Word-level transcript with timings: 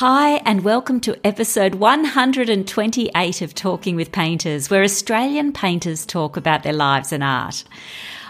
Hi, 0.00 0.34
and 0.44 0.62
welcome 0.62 1.00
to 1.00 1.18
episode 1.26 1.74
128 1.74 3.42
of 3.42 3.52
Talking 3.52 3.96
with 3.96 4.12
Painters, 4.12 4.70
where 4.70 4.84
Australian 4.84 5.52
painters 5.52 6.06
talk 6.06 6.36
about 6.36 6.62
their 6.62 6.72
lives 6.72 7.12
and 7.12 7.24
art. 7.24 7.64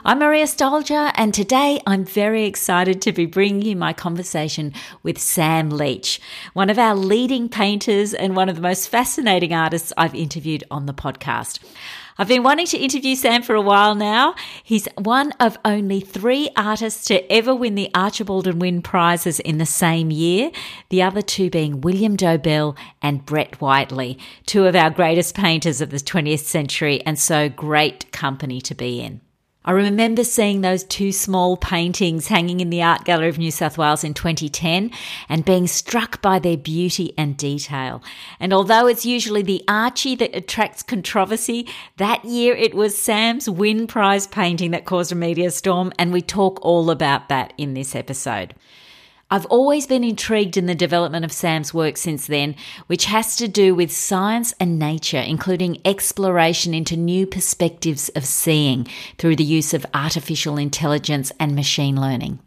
I'm 0.03 0.21
Maria 0.21 0.46
Stoljar, 0.46 1.12
and 1.15 1.35
today 1.35 1.79
I'm 1.87 2.07
very 2.07 2.46
excited 2.46 3.03
to 3.03 3.12
be 3.12 3.27
bringing 3.27 3.61
you 3.61 3.77
my 3.77 3.92
conversation 3.92 4.72
with 5.03 5.19
Sam 5.19 5.69
Leach, 5.69 6.22
one 6.54 6.71
of 6.71 6.78
our 6.78 6.94
leading 6.94 7.51
painters 7.51 8.14
and 8.14 8.35
one 8.35 8.48
of 8.48 8.56
the 8.56 8.62
most 8.62 8.88
fascinating 8.88 9.53
artists 9.53 9.92
I've 9.98 10.14
interviewed 10.14 10.64
on 10.71 10.87
the 10.87 10.94
podcast. 10.94 11.58
I've 12.21 12.26
been 12.26 12.42
wanting 12.42 12.66
to 12.66 12.76
interview 12.76 13.14
Sam 13.14 13.42
for 13.42 13.54
a 13.54 13.60
while 13.60 13.94
now. 13.94 14.35
He's 14.64 14.88
one 14.96 15.30
of 15.38 15.56
only 15.64 16.00
three 16.00 16.50
artists 16.56 17.05
to 17.05 17.32
ever 17.32 17.55
win 17.55 17.77
the 17.77 17.92
Archibald 17.95 18.48
and 18.48 18.60
Wynne 18.60 18.82
prizes 18.82 19.38
in 19.38 19.59
the 19.59 19.66
same 19.66 20.10
year, 20.10 20.50
the 20.88 21.00
other 21.00 21.23
two 21.23 21.48
being 21.48 21.80
William 21.80 22.16
Dobell 22.16 22.76
and 23.00 23.24
Brett 23.24 23.60
Whiteley, 23.60 24.18
two 24.46 24.66
of 24.66 24.74
our 24.74 24.90
greatest 24.90 25.36
painters 25.36 25.80
of 25.80 25.90
the 25.90 25.98
20th 25.98 26.40
century, 26.40 27.00
and 27.06 27.16
so 27.16 27.48
great 27.48 28.10
company 28.10 28.60
to 28.62 28.74
be 28.74 29.00
in. 29.00 29.20
I 29.68 29.72
remember 29.72 30.24
seeing 30.24 30.62
those 30.62 30.82
two 30.82 31.12
small 31.12 31.58
paintings 31.58 32.28
hanging 32.28 32.60
in 32.60 32.70
the 32.70 32.80
Art 32.80 33.04
Gallery 33.04 33.28
of 33.28 33.36
New 33.36 33.50
South 33.50 33.76
Wales 33.76 34.02
in 34.02 34.14
2010 34.14 34.90
and 35.28 35.45
being 35.45 35.66
struck 35.66 36.22
by 36.22 36.38
their 36.38 36.56
beauty 36.56 37.12
and 37.18 37.36
detail. 37.36 38.02
And 38.40 38.54
although 38.54 38.86
it's 38.86 39.04
usually 39.04 39.42
the 39.42 39.62
Archie 39.68 40.14
that 40.14 40.34
attracts 40.34 40.82
controversy, 40.82 41.68
that 41.98 42.24
year 42.24 42.54
it 42.54 42.73
was 42.73 42.96
Sam's 42.96 43.46
Wynne 43.46 43.86
Prize 43.86 44.26
painting 44.26 44.70
that 44.70 44.86
caused 44.86 45.12
a 45.12 45.14
media 45.14 45.50
storm, 45.50 45.92
and 45.98 46.14
we 46.14 46.23
talk 46.23 46.59
all 46.62 46.90
about 46.90 47.28
that 47.28 47.52
in 47.59 47.74
this 47.74 47.95
episode. 47.95 48.54
I've 49.30 49.45
always 49.46 49.87
been 49.87 50.05
intrigued 50.05 50.56
in 50.56 50.64
the 50.64 50.74
development 50.74 51.23
of 51.23 51.32
Sam's 51.32 51.74
work 51.74 51.98
since 51.98 52.26
then, 52.26 52.57
which 52.87 53.04
has 53.04 53.37
to 53.37 53.46
do 53.46 53.74
with 53.74 53.93
science 53.93 54.54
and 54.59 54.79
nature, 54.79 55.18
including 55.18 55.82
exploration 55.84 56.73
into 56.73 56.96
new 56.96 57.26
perspectives 57.26 58.09
of 58.10 58.24
seeing 58.24 58.87
through 59.18 59.37
the 59.37 59.45
use 59.45 59.74
of 59.74 59.84
artificial 59.93 60.56
intelligence 60.56 61.30
and 61.38 61.54
machine 61.54 62.01
learning. 62.01 62.38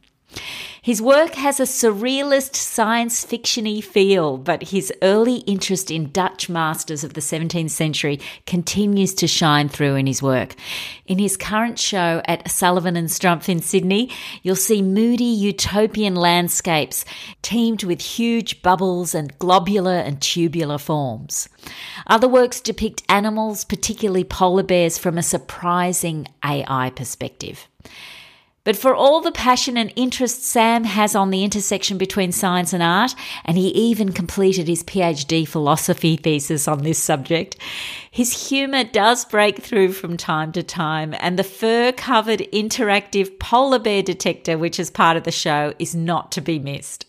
His 0.83 0.99
work 0.99 1.35
has 1.35 1.59
a 1.59 1.65
surrealist 1.65 2.55
science 2.55 3.23
fictiony 3.23 3.83
feel, 3.83 4.39
but 4.39 4.69
his 4.69 4.91
early 5.03 5.41
interest 5.45 5.91
in 5.91 6.11
Dutch 6.11 6.49
masters 6.49 7.03
of 7.03 7.13
the 7.13 7.21
17th 7.21 7.69
century 7.69 8.19
continues 8.47 9.13
to 9.13 9.27
shine 9.27 9.69
through 9.69 9.93
in 9.93 10.07
his 10.07 10.23
work. 10.23 10.55
In 11.05 11.19
his 11.19 11.37
current 11.37 11.77
show 11.77 12.23
at 12.25 12.49
Sullivan 12.49 12.95
and 12.95 13.09
Strumpf 13.09 13.47
in 13.47 13.61
Sydney, 13.61 14.09
you'll 14.41 14.55
see 14.55 14.81
moody 14.81 15.23
utopian 15.23 16.15
landscapes 16.15 17.05
teamed 17.43 17.83
with 17.83 18.01
huge 18.01 18.63
bubbles 18.63 19.13
and 19.13 19.37
globular 19.37 19.99
and 19.99 20.19
tubular 20.19 20.79
forms. 20.79 21.47
Other 22.07 22.27
works 22.27 22.59
depict 22.59 23.03
animals, 23.07 23.65
particularly 23.65 24.23
polar 24.23 24.63
bears, 24.63 24.97
from 24.97 25.19
a 25.19 25.21
surprising 25.21 26.27
AI 26.43 26.89
perspective. 26.95 27.67
But 28.63 28.77
for 28.77 28.93
all 28.93 29.21
the 29.21 29.31
passion 29.31 29.75
and 29.75 29.91
interest 29.95 30.43
Sam 30.43 30.83
has 30.83 31.15
on 31.15 31.31
the 31.31 31.43
intersection 31.43 31.97
between 31.97 32.31
science 32.31 32.73
and 32.73 32.83
art, 32.83 33.15
and 33.43 33.57
he 33.57 33.69
even 33.69 34.11
completed 34.11 34.67
his 34.67 34.83
PhD 34.83 35.47
philosophy 35.47 36.15
thesis 36.15 36.67
on 36.67 36.83
this 36.83 36.99
subject, 36.99 37.57
his 38.11 38.49
humour 38.49 38.83
does 38.83 39.25
break 39.25 39.63
through 39.63 39.93
from 39.93 40.15
time 40.15 40.51
to 40.51 40.61
time, 40.61 41.15
and 41.19 41.39
the 41.39 41.43
fur 41.43 41.91
covered 41.91 42.41
interactive 42.53 43.39
polar 43.39 43.79
bear 43.79 44.03
detector, 44.03 44.59
which 44.59 44.79
is 44.79 44.91
part 44.91 45.17
of 45.17 45.23
the 45.23 45.31
show, 45.31 45.73
is 45.79 45.95
not 45.95 46.31
to 46.33 46.41
be 46.41 46.59
missed. 46.59 47.07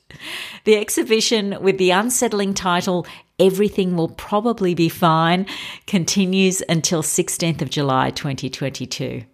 The 0.65 0.77
exhibition 0.77 1.59
with 1.61 1.77
the 1.77 1.91
unsettling 1.91 2.55
title 2.55 3.07
Everything 3.39 3.97
Will 3.97 4.09
Probably 4.09 4.75
Be 4.75 4.89
Fine 4.89 5.47
continues 5.87 6.63
until 6.69 7.03
16th 7.03 7.61
of 7.61 7.71
July 7.71 8.11
2022. 8.11 9.25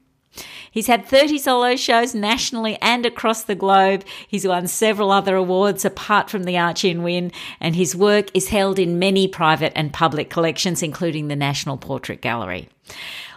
He's 0.70 0.86
had 0.86 1.06
30 1.06 1.38
solo 1.38 1.76
shows 1.76 2.14
nationally 2.14 2.78
and 2.80 3.04
across 3.06 3.42
the 3.42 3.54
globe. 3.54 4.04
He's 4.26 4.46
won 4.46 4.66
several 4.66 5.10
other 5.10 5.36
awards 5.36 5.84
apart 5.84 6.30
from 6.30 6.44
the 6.44 6.58
Archie 6.58 6.90
and 6.90 7.04
Wynne, 7.04 7.32
and 7.60 7.74
his 7.74 7.96
work 7.96 8.30
is 8.34 8.48
held 8.48 8.78
in 8.78 8.98
many 8.98 9.28
private 9.28 9.72
and 9.74 9.92
public 9.92 10.30
collections, 10.30 10.82
including 10.82 11.28
the 11.28 11.36
National 11.36 11.76
Portrait 11.76 12.20
Gallery. 12.20 12.68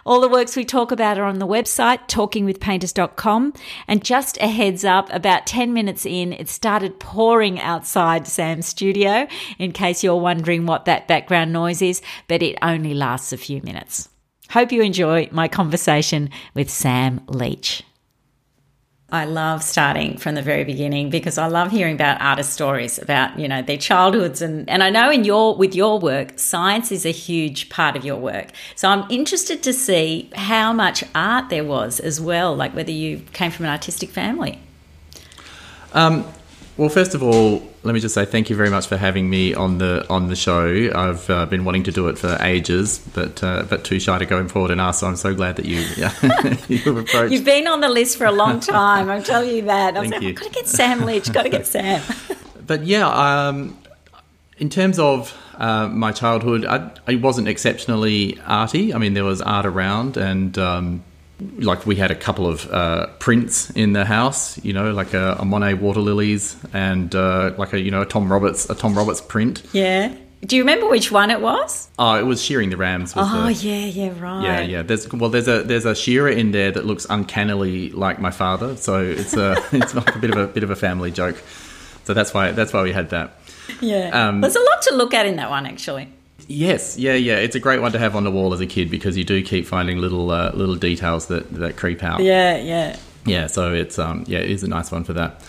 All 0.04 0.20
the 0.20 0.28
works 0.28 0.56
we 0.56 0.64
talk 0.64 0.90
about 0.90 1.18
are 1.18 1.24
on 1.24 1.38
the 1.38 1.46
website, 1.46 2.08
talkingwithpainters.com. 2.08 3.52
And 3.86 4.04
just 4.04 4.36
a 4.38 4.48
heads 4.48 4.84
up, 4.84 5.12
about 5.12 5.46
10 5.46 5.72
minutes 5.72 6.04
in, 6.04 6.32
it 6.32 6.48
started 6.48 6.98
pouring 6.98 7.60
outside 7.60 8.26
Sam's 8.26 8.66
studio, 8.66 9.28
in 9.58 9.72
case 9.72 10.02
you're 10.02 10.16
wondering 10.16 10.66
what 10.66 10.86
that 10.86 11.06
background 11.06 11.52
noise 11.52 11.82
is, 11.82 12.02
but 12.26 12.42
it 12.42 12.58
only 12.62 12.94
lasts 12.94 13.32
a 13.32 13.36
few 13.36 13.62
minutes. 13.62 14.08
Hope 14.50 14.72
you 14.72 14.82
enjoy 14.82 15.28
my 15.32 15.48
conversation 15.48 16.30
with 16.54 16.68
Sam 16.68 17.20
Leach. 17.26 17.82
I 19.12 19.26
love 19.26 19.62
starting 19.62 20.16
from 20.16 20.36
the 20.36 20.42
very 20.42 20.64
beginning 20.64 21.10
because 21.10 21.36
I 21.36 21.46
love 21.46 21.70
hearing 21.70 21.94
about 21.94 22.18
artist 22.22 22.54
stories 22.54 22.98
about, 22.98 23.38
you 23.38 23.46
know, 23.46 23.60
their 23.60 23.76
childhoods 23.76 24.40
and 24.40 24.68
and 24.70 24.82
I 24.82 24.88
know 24.88 25.10
in 25.10 25.24
your 25.24 25.54
with 25.54 25.74
your 25.74 25.98
work, 25.98 26.38
science 26.38 26.90
is 26.90 27.04
a 27.04 27.10
huge 27.10 27.68
part 27.68 27.94
of 27.94 28.06
your 28.06 28.16
work. 28.16 28.52
So 28.74 28.88
I'm 28.88 29.04
interested 29.10 29.62
to 29.64 29.72
see 29.74 30.30
how 30.34 30.72
much 30.72 31.04
art 31.14 31.50
there 31.50 31.64
was 31.64 32.00
as 32.00 32.22
well, 32.22 32.56
like 32.56 32.74
whether 32.74 32.90
you 32.90 33.18
came 33.34 33.50
from 33.50 33.66
an 33.66 33.70
artistic 33.70 34.08
family. 34.08 34.58
Um, 35.92 36.24
well, 36.76 36.88
first 36.88 37.14
of 37.14 37.22
all, 37.22 37.62
let 37.82 37.92
me 37.92 38.00
just 38.00 38.14
say 38.14 38.24
thank 38.24 38.48
you 38.48 38.56
very 38.56 38.70
much 38.70 38.86
for 38.86 38.96
having 38.96 39.28
me 39.28 39.52
on 39.52 39.78
the 39.78 40.06
on 40.08 40.28
the 40.28 40.36
show. 40.36 40.90
I've 40.94 41.28
uh, 41.28 41.46
been 41.46 41.64
wanting 41.64 41.82
to 41.84 41.92
do 41.92 42.08
it 42.08 42.16
for 42.16 42.38
ages, 42.40 42.98
but 43.12 43.42
uh, 43.42 43.64
but 43.68 43.84
too 43.84 44.00
shy 44.00 44.18
to 44.18 44.24
go 44.24 44.46
forward 44.48 44.70
and 44.70 44.80
ask. 44.80 45.00
So 45.00 45.06
I'm 45.06 45.16
so 45.16 45.34
glad 45.34 45.56
that 45.56 45.66
you 45.66 45.80
yeah, 45.96 46.12
you've 46.68 46.96
approached. 46.96 47.32
You've 47.32 47.44
been 47.44 47.66
on 47.66 47.80
the 47.80 47.88
list 47.88 48.16
for 48.16 48.24
a 48.24 48.32
long 48.32 48.60
time. 48.74 49.10
I'm 49.10 49.22
telling 49.22 49.54
you 49.54 49.62
that. 49.62 49.96
I 49.96 50.00
was 50.00 50.10
like, 50.10 50.22
I've 50.22 50.34
got 50.34 50.46
to 50.46 50.50
get 50.50 50.66
Sam 50.66 51.02
Leach. 51.02 51.30
Got 51.32 51.42
to 51.42 51.50
get 51.50 51.66
Sam. 51.74 52.02
but 52.66 52.84
yeah, 52.84 53.08
um, 53.08 53.76
in 54.56 54.70
terms 54.70 54.98
of 54.98 55.36
uh, 55.58 55.88
my 55.88 56.12
childhood, 56.12 56.64
I, 56.64 56.90
I, 57.06 57.16
wasn't 57.16 57.48
exceptionally 57.48 58.40
arty. 58.46 58.94
I 58.94 58.98
mean, 58.98 59.12
there 59.14 59.24
was 59.24 59.42
art 59.42 59.66
around, 59.66 60.16
and 60.16 60.56
um, 60.56 61.04
like 61.58 61.86
we 61.86 61.96
had 61.96 62.10
a 62.10 62.14
couple 62.14 62.46
of 62.46 62.70
uh, 62.70 63.08
prints 63.18 63.70
in 63.70 63.92
the 63.92 64.04
house, 64.04 64.62
you 64.64 64.72
know, 64.72 64.92
like 64.92 65.14
a, 65.14 65.36
a 65.38 65.44
Monet 65.44 65.74
water 65.74 66.00
lilies 66.00 66.56
and 66.72 67.14
uh, 67.14 67.52
like 67.58 67.72
a 67.72 67.80
you 67.80 67.90
know 67.90 68.02
a 68.02 68.06
Tom 68.06 68.30
Roberts 68.30 68.68
a 68.70 68.74
Tom 68.74 68.94
Roberts 68.94 69.20
print. 69.20 69.62
Yeah. 69.72 70.14
Do 70.44 70.56
you 70.56 70.62
remember 70.62 70.88
which 70.88 71.12
one 71.12 71.30
it 71.30 71.40
was? 71.40 71.88
Oh, 72.00 72.16
it 72.16 72.24
was 72.24 72.42
shearing 72.42 72.70
the 72.70 72.76
rams. 72.76 73.12
oh 73.14 73.46
the, 73.46 73.52
yeah, 73.52 73.86
yeah, 73.86 74.12
right. 74.18 74.42
Yeah, 74.42 74.60
yeah. 74.60 74.82
There's 74.82 75.10
well, 75.12 75.30
there's 75.30 75.46
a 75.46 75.62
there's 75.62 75.84
a 75.84 75.94
shearer 75.94 76.28
in 76.30 76.50
there 76.50 76.72
that 76.72 76.84
looks 76.84 77.06
uncannily 77.08 77.90
like 77.90 78.18
my 78.18 78.32
father, 78.32 78.76
so 78.76 79.04
it's 79.04 79.34
a 79.34 79.52
it's 79.72 79.94
like 79.94 80.16
a 80.16 80.18
bit 80.18 80.30
of 80.30 80.36
a 80.38 80.46
bit 80.48 80.64
of 80.64 80.70
a 80.70 80.76
family 80.76 81.12
joke. 81.12 81.40
So 82.04 82.14
that's 82.14 82.34
why 82.34 82.50
that's 82.50 82.72
why 82.72 82.82
we 82.82 82.92
had 82.92 83.10
that. 83.10 83.38
Yeah, 83.80 84.08
um, 84.08 84.40
there's 84.40 84.56
a 84.56 84.60
lot 84.60 84.82
to 84.82 84.94
look 84.96 85.14
at 85.14 85.26
in 85.26 85.36
that 85.36 85.48
one 85.48 85.64
actually. 85.64 86.08
Yes, 86.48 86.98
yeah, 86.98 87.14
yeah. 87.14 87.36
It's 87.36 87.54
a 87.54 87.60
great 87.60 87.80
one 87.80 87.92
to 87.92 87.98
have 87.98 88.16
on 88.16 88.24
the 88.24 88.30
wall 88.30 88.52
as 88.52 88.60
a 88.60 88.66
kid 88.66 88.90
because 88.90 89.16
you 89.16 89.24
do 89.24 89.42
keep 89.42 89.66
finding 89.66 89.98
little 89.98 90.30
uh, 90.30 90.52
little 90.52 90.76
details 90.76 91.26
that 91.26 91.50
that 91.54 91.76
creep 91.76 92.02
out. 92.02 92.20
Yeah, 92.20 92.56
yeah. 92.56 92.96
Yeah, 93.24 93.46
so 93.46 93.72
it's 93.72 93.98
um 93.98 94.24
yeah, 94.26 94.38
it 94.38 94.50
is 94.50 94.62
a 94.62 94.68
nice 94.68 94.90
one 94.90 95.04
for 95.04 95.12
that. 95.14 95.40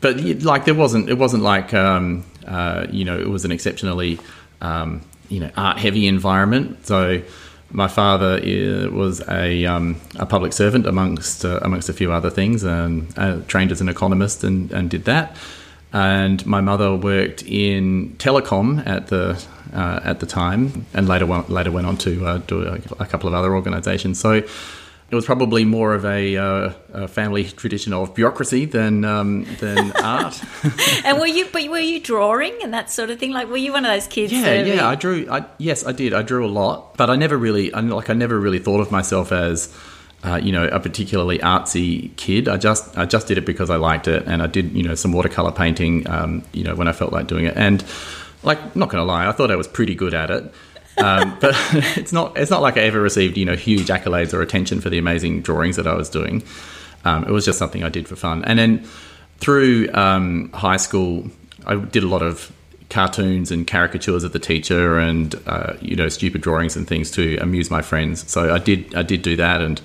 But 0.00 0.20
like 0.42 0.64
there 0.64 0.74
wasn't 0.74 1.08
it 1.08 1.18
wasn't 1.18 1.42
like 1.42 1.74
um 1.74 2.24
uh 2.46 2.86
you 2.90 3.04
know, 3.04 3.18
it 3.18 3.28
was 3.28 3.44
an 3.44 3.52
exceptionally 3.52 4.18
um 4.60 5.02
you 5.28 5.40
know, 5.40 5.50
art 5.56 5.78
heavy 5.78 6.06
environment. 6.06 6.86
So 6.86 7.22
my 7.70 7.88
father 7.88 8.34
uh, 8.34 8.90
was 8.90 9.26
a, 9.28 9.64
um, 9.64 9.98
a 10.16 10.26
public 10.26 10.52
servant 10.52 10.86
amongst 10.86 11.42
uh, 11.44 11.58
amongst 11.62 11.88
a 11.88 11.94
few 11.94 12.12
other 12.12 12.28
things, 12.28 12.64
and 12.64 13.08
uh, 13.18 13.40
trained 13.48 13.72
as 13.72 13.80
an 13.80 13.88
economist 13.88 14.44
and, 14.44 14.70
and 14.72 14.90
did 14.90 15.06
that 15.06 15.36
and 15.92 16.44
my 16.46 16.60
mother 16.60 16.94
worked 16.96 17.42
in 17.42 18.14
telecom 18.18 18.86
at 18.86 19.08
the 19.08 19.42
uh, 19.72 20.00
at 20.04 20.20
the 20.20 20.26
time, 20.26 20.86
and 20.94 21.08
later 21.08 21.26
went, 21.26 21.50
later 21.50 21.70
went 21.70 21.86
on 21.86 21.96
to 21.98 22.26
uh, 22.26 22.38
do 22.38 22.62
a, 22.62 22.74
a, 23.00 23.06
couple 23.06 23.28
of 23.28 23.34
other 23.34 23.54
organisations. 23.54 24.20
So 24.20 24.32
it 24.32 25.14
was 25.14 25.24
probably 25.26 25.64
more 25.64 25.94
of 25.94 26.04
a, 26.04 26.36
uh, 26.36 26.72
a 26.92 27.08
family 27.08 27.44
tradition 27.44 27.92
of 27.92 28.14
bureaucracy 28.14 28.64
than 28.64 29.04
um, 29.04 29.44
than 29.60 29.92
art. 30.02 30.42
and 31.04 31.18
were 31.18 31.26
you 31.26 31.46
but 31.52 31.68
were 31.68 31.78
you 31.78 32.00
drawing 32.00 32.56
and 32.62 32.72
that 32.74 32.90
sort 32.90 33.10
of 33.10 33.18
thing? 33.18 33.32
Like 33.32 33.48
were 33.48 33.56
you 33.56 33.72
one 33.72 33.84
of 33.84 33.92
those 33.92 34.06
kids? 34.06 34.32
Yeah, 34.32 34.62
yeah. 34.62 34.88
I 34.88 34.94
drew. 34.94 35.26
I, 35.30 35.44
yes, 35.58 35.86
I 35.86 35.92
did. 35.92 36.12
I 36.12 36.22
drew 36.22 36.46
a 36.46 36.48
lot, 36.48 36.96
but 36.96 37.10
I 37.10 37.16
never 37.16 37.36
really. 37.36 37.72
I, 37.72 37.80
like 37.80 38.10
I 38.10 38.14
never 38.14 38.38
really 38.38 38.58
thought 38.58 38.80
of 38.80 38.90
myself 38.90 39.32
as 39.32 39.74
uh, 40.24 40.36
you 40.36 40.52
know, 40.52 40.66
a 40.68 40.78
particularly 40.78 41.38
artsy 41.38 42.14
kid. 42.16 42.48
I 42.48 42.56
just 42.56 42.96
I 42.96 43.06
just 43.06 43.26
did 43.26 43.38
it 43.38 43.46
because 43.46 43.70
I 43.70 43.76
liked 43.76 44.06
it, 44.06 44.24
and 44.26 44.42
I 44.42 44.46
did 44.46 44.72
you 44.72 44.82
know 44.82 44.94
some 44.94 45.12
watercolor 45.12 45.50
painting, 45.50 46.08
um, 46.08 46.44
you 46.52 46.62
know, 46.62 46.74
when 46.74 46.86
I 46.88 46.92
felt 46.92 47.12
like 47.12 47.26
doing 47.26 47.46
it. 47.46 47.56
And 47.56 47.82
like, 48.42 48.76
not 48.76 48.88
gonna 48.88 49.04
lie, 49.04 49.26
I 49.28 49.32
thought 49.32 49.50
I 49.50 49.56
was 49.56 49.68
pretty 49.68 49.94
good 49.94 50.14
at 50.14 50.30
it. 50.30 50.54
Um, 50.98 51.38
but 51.40 51.54
it's 51.96 52.12
not 52.12 52.36
it's 52.36 52.50
not 52.50 52.60
like 52.60 52.76
I 52.76 52.80
ever 52.80 53.00
received 53.00 53.36
you 53.36 53.44
know 53.44 53.56
huge 53.56 53.86
accolades 53.86 54.34
or 54.34 54.42
attention 54.42 54.80
for 54.80 54.90
the 54.90 54.98
amazing 54.98 55.42
drawings 55.42 55.76
that 55.76 55.86
I 55.86 55.94
was 55.94 56.08
doing. 56.08 56.42
Um, 57.04 57.24
it 57.24 57.30
was 57.30 57.44
just 57.44 57.58
something 57.58 57.82
I 57.82 57.88
did 57.88 58.06
for 58.08 58.16
fun. 58.16 58.44
And 58.44 58.58
then 58.58 58.86
through 59.38 59.92
um, 59.92 60.52
high 60.52 60.76
school, 60.76 61.28
I 61.66 61.74
did 61.74 62.04
a 62.04 62.08
lot 62.08 62.22
of 62.22 62.52
cartoons 62.90 63.50
and 63.50 63.66
caricatures 63.66 64.22
of 64.22 64.32
the 64.32 64.38
teacher 64.38 64.98
and 64.98 65.34
uh, 65.46 65.72
you 65.80 65.96
know 65.96 66.08
stupid 66.08 66.42
drawings 66.42 66.76
and 66.76 66.86
things 66.86 67.10
to 67.12 67.38
amuse 67.38 67.70
my 67.70 67.82
friends. 67.82 68.30
So 68.30 68.54
I 68.54 68.58
did 68.58 68.94
I 68.94 69.02
did 69.02 69.22
do 69.22 69.36
that 69.36 69.60
and 69.62 69.80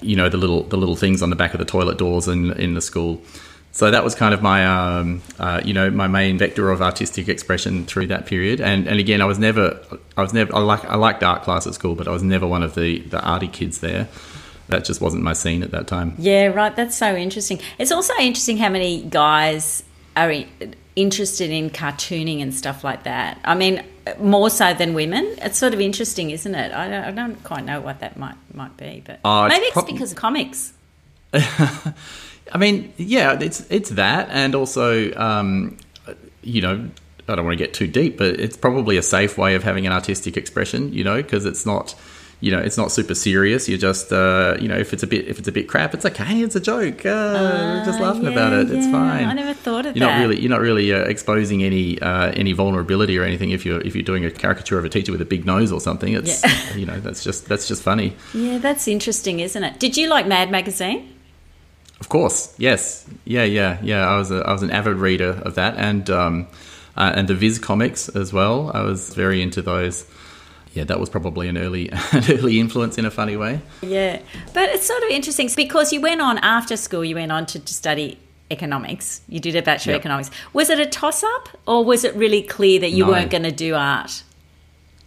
you 0.00 0.16
know 0.16 0.28
the 0.28 0.38
little 0.38 0.62
the 0.64 0.76
little 0.76 0.96
things 0.96 1.22
on 1.22 1.30
the 1.30 1.36
back 1.36 1.52
of 1.52 1.58
the 1.58 1.66
toilet 1.66 1.98
doors 1.98 2.26
in 2.26 2.52
in 2.52 2.74
the 2.74 2.80
school. 2.80 3.20
So 3.78 3.92
that 3.92 4.02
was 4.02 4.16
kind 4.16 4.34
of 4.34 4.42
my 4.42 4.66
um, 4.66 5.22
uh, 5.38 5.60
you 5.64 5.72
know 5.72 5.88
my 5.88 6.08
main 6.08 6.36
vector 6.36 6.72
of 6.72 6.82
artistic 6.82 7.28
expression 7.28 7.86
through 7.86 8.08
that 8.08 8.26
period. 8.26 8.60
And 8.60 8.88
and 8.88 8.98
again 8.98 9.20
I 9.20 9.24
was 9.24 9.38
never 9.38 9.78
I 10.16 10.22
was 10.22 10.32
never 10.32 10.52
I 10.52 10.58
like 10.58 10.84
I 10.84 10.96
liked 10.96 11.22
art 11.22 11.44
class 11.44 11.64
at 11.64 11.74
school, 11.74 11.94
but 11.94 12.08
I 12.08 12.10
was 12.10 12.24
never 12.24 12.44
one 12.44 12.64
of 12.64 12.74
the 12.74 12.98
the 12.98 13.20
arty 13.22 13.46
kids 13.46 13.78
there 13.78 14.08
that 14.66 14.84
just 14.84 15.00
wasn't 15.00 15.22
my 15.22 15.32
scene 15.32 15.62
at 15.62 15.70
that 15.70 15.86
time. 15.86 16.16
Yeah, 16.18 16.46
right. 16.46 16.74
That's 16.74 16.96
so 16.96 17.14
interesting. 17.14 17.60
It's 17.78 17.92
also 17.92 18.14
interesting 18.14 18.56
how 18.56 18.68
many 18.68 19.04
guys 19.04 19.84
are 20.16 20.34
interested 20.96 21.50
in 21.52 21.70
cartooning 21.70 22.42
and 22.42 22.52
stuff 22.52 22.82
like 22.82 23.04
that. 23.04 23.38
I 23.44 23.54
mean, 23.54 23.84
more 24.18 24.50
so 24.50 24.74
than 24.74 24.94
women. 24.94 25.36
It's 25.40 25.56
sort 25.56 25.72
of 25.72 25.80
interesting, 25.80 26.30
isn't 26.30 26.52
it? 26.52 26.72
I 26.72 26.88
don't, 26.88 27.04
I 27.04 27.10
don't 27.12 27.44
quite 27.44 27.64
know 27.64 27.80
what 27.80 28.00
that 28.00 28.16
might 28.16 28.34
might 28.52 28.76
be, 28.76 29.04
but 29.06 29.20
uh, 29.24 29.46
maybe 29.46 29.66
it's, 29.66 29.76
it's 29.76 29.92
because 29.92 30.10
of 30.10 30.18
comics. 30.18 30.72
I 32.52 32.58
mean, 32.58 32.92
yeah, 32.96 33.38
it's 33.40 33.60
it's 33.70 33.90
that, 33.90 34.28
and 34.30 34.54
also, 34.54 35.14
um, 35.14 35.76
you 36.42 36.62
know, 36.62 36.88
I 37.28 37.34
don't 37.34 37.44
want 37.44 37.58
to 37.58 37.64
get 37.64 37.74
too 37.74 37.86
deep, 37.86 38.18
but 38.18 38.40
it's 38.40 38.56
probably 38.56 38.96
a 38.96 39.02
safe 39.02 39.36
way 39.36 39.54
of 39.54 39.62
having 39.62 39.86
an 39.86 39.92
artistic 39.92 40.36
expression, 40.36 40.92
you 40.92 41.04
know, 41.04 41.22
because 41.22 41.44
it's 41.44 41.66
not 41.66 41.94
you 42.40 42.52
know, 42.52 42.58
it's 42.58 42.76
not 42.76 42.92
super 42.92 43.14
serious. 43.14 43.68
You're 43.68 43.78
just, 43.78 44.12
uh, 44.12 44.56
you 44.60 44.68
know, 44.68 44.76
if 44.76 44.92
it's 44.92 45.02
a 45.02 45.08
bit, 45.08 45.26
if 45.26 45.40
it's 45.40 45.48
a 45.48 45.52
bit 45.52 45.68
crap, 45.68 45.92
it's 45.92 46.06
okay. 46.06 46.40
It's 46.40 46.54
a 46.54 46.60
joke. 46.60 47.04
Uh, 47.04 47.08
uh, 47.08 47.84
just 47.84 48.00
laughing 48.00 48.24
yeah, 48.24 48.30
about 48.30 48.52
it. 48.52 48.70
It's 48.70 48.86
fine. 48.86 49.24
I 49.24 49.32
never 49.32 49.54
thought 49.54 49.86
of 49.86 49.96
you're 49.96 50.06
that. 50.06 50.18
Not 50.18 50.20
really, 50.20 50.40
you're 50.40 50.50
not 50.50 50.60
really 50.60 50.92
uh, 50.92 51.00
exposing 51.00 51.64
any 51.64 52.00
uh, 52.00 52.30
any 52.32 52.52
vulnerability 52.52 53.18
or 53.18 53.24
anything. 53.24 53.50
If 53.50 53.66
you're 53.66 53.80
if 53.80 53.96
you're 53.96 54.04
doing 54.04 54.24
a 54.24 54.30
caricature 54.30 54.78
of 54.78 54.84
a 54.84 54.88
teacher 54.88 55.10
with 55.10 55.20
a 55.20 55.24
big 55.24 55.46
nose 55.46 55.72
or 55.72 55.80
something, 55.80 56.12
it's 56.12 56.44
yeah. 56.44 56.74
you 56.76 56.86
know 56.86 57.00
that's 57.00 57.24
just 57.24 57.48
that's 57.48 57.66
just 57.66 57.82
funny. 57.82 58.16
Yeah, 58.32 58.58
that's 58.58 58.86
interesting, 58.86 59.40
isn't 59.40 59.64
it? 59.64 59.80
Did 59.80 59.96
you 59.96 60.08
like 60.08 60.28
Mad 60.28 60.50
Magazine? 60.50 61.12
Of 62.00 62.08
course, 62.08 62.54
yes, 62.58 63.06
yeah, 63.24 63.44
yeah, 63.44 63.78
yeah. 63.82 64.08
I 64.08 64.16
was 64.16 64.30
a, 64.30 64.36
I 64.46 64.52
was 64.52 64.62
an 64.62 64.70
avid 64.70 64.96
reader 64.96 65.42
of 65.44 65.56
that, 65.56 65.76
and 65.76 66.08
um, 66.10 66.46
uh, 66.96 67.12
and 67.14 67.28
the 67.28 67.34
Viz 67.34 67.58
comics 67.58 68.08
as 68.08 68.32
well. 68.32 68.70
I 68.72 68.82
was 68.82 69.14
very 69.14 69.42
into 69.42 69.62
those 69.62 70.06
yeah, 70.74 70.84
that 70.84 71.00
was 71.00 71.10
probably 71.10 71.48
an 71.48 71.58
early 71.58 71.90
an 72.12 72.24
early 72.30 72.60
influence 72.60 72.98
in 72.98 73.04
a 73.04 73.10
funny 73.10 73.36
way. 73.36 73.60
Yeah, 73.82 74.20
but 74.54 74.68
it's 74.68 74.86
sort 74.86 75.02
of 75.02 75.10
interesting 75.10 75.50
because 75.56 75.92
you 75.92 76.00
went 76.00 76.20
on 76.20 76.38
after 76.38 76.76
school. 76.76 77.04
You 77.04 77.16
went 77.16 77.32
on 77.32 77.46
to, 77.46 77.58
to 77.58 77.74
study 77.74 78.18
economics. 78.50 79.20
You 79.28 79.40
did 79.40 79.56
a 79.56 79.62
bachelor 79.62 79.94
yep. 79.94 80.00
economics. 80.00 80.30
Was 80.52 80.70
it 80.70 80.78
a 80.78 80.86
toss 80.86 81.24
up, 81.24 81.48
or 81.66 81.84
was 81.84 82.04
it 82.04 82.14
really 82.14 82.42
clear 82.42 82.80
that 82.80 82.90
you 82.90 83.04
no. 83.04 83.10
weren't 83.10 83.30
going 83.30 83.42
to 83.42 83.52
do 83.52 83.74
art? 83.74 84.22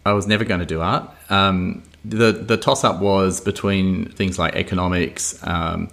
I 0.04 0.12
was 0.12 0.26
never 0.26 0.44
going 0.44 0.60
to 0.60 0.66
do 0.66 0.80
art. 0.80 1.10
Um, 1.30 1.82
the 2.04 2.32
the 2.32 2.56
toss 2.56 2.84
up 2.84 3.00
was 3.00 3.40
between 3.40 4.10
things 4.10 4.38
like 4.38 4.54
economics. 4.56 5.38
Um, 5.46 5.88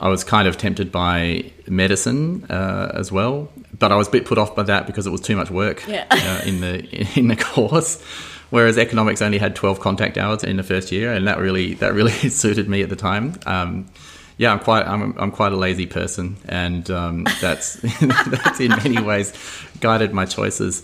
I 0.00 0.08
was 0.08 0.22
kind 0.22 0.46
of 0.46 0.56
tempted 0.56 0.92
by 0.92 1.50
medicine 1.66 2.44
uh, 2.50 2.92
as 2.94 3.10
well, 3.10 3.50
but 3.78 3.90
I 3.90 3.96
was 3.96 4.08
a 4.08 4.10
bit 4.10 4.26
put 4.26 4.38
off 4.38 4.54
by 4.54 4.62
that 4.64 4.86
because 4.86 5.06
it 5.06 5.10
was 5.10 5.20
too 5.20 5.36
much 5.36 5.50
work 5.50 5.86
yeah. 5.88 6.06
uh, 6.10 6.42
in 6.46 6.60
the 6.60 7.08
in 7.18 7.28
the 7.28 7.36
course 7.36 8.02
whereas 8.50 8.78
economics 8.78 9.22
only 9.22 9.38
had 9.38 9.54
12 9.54 9.80
contact 9.80 10.16
hours 10.16 10.44
in 10.44 10.56
the 10.56 10.62
first 10.62 10.92
year, 10.92 11.12
and 11.12 11.26
that 11.26 11.38
really 11.38 11.74
that 11.74 11.94
really 11.94 12.12
suited 12.30 12.68
me 12.68 12.82
at 12.82 12.88
the 12.88 12.96
time. 12.96 13.34
Um, 13.46 13.86
yeah, 14.36 14.52
I'm 14.52 14.60
quite 14.60 14.86
I'm, 14.86 15.16
I'm 15.18 15.30
quite 15.30 15.52
a 15.52 15.56
lazy 15.56 15.86
person, 15.86 16.36
and 16.48 16.88
um, 16.90 17.26
that's 17.40 17.74
that's 18.00 18.60
in 18.60 18.70
many 18.70 19.02
ways 19.02 19.32
guided 19.80 20.12
my 20.12 20.24
choices. 20.24 20.82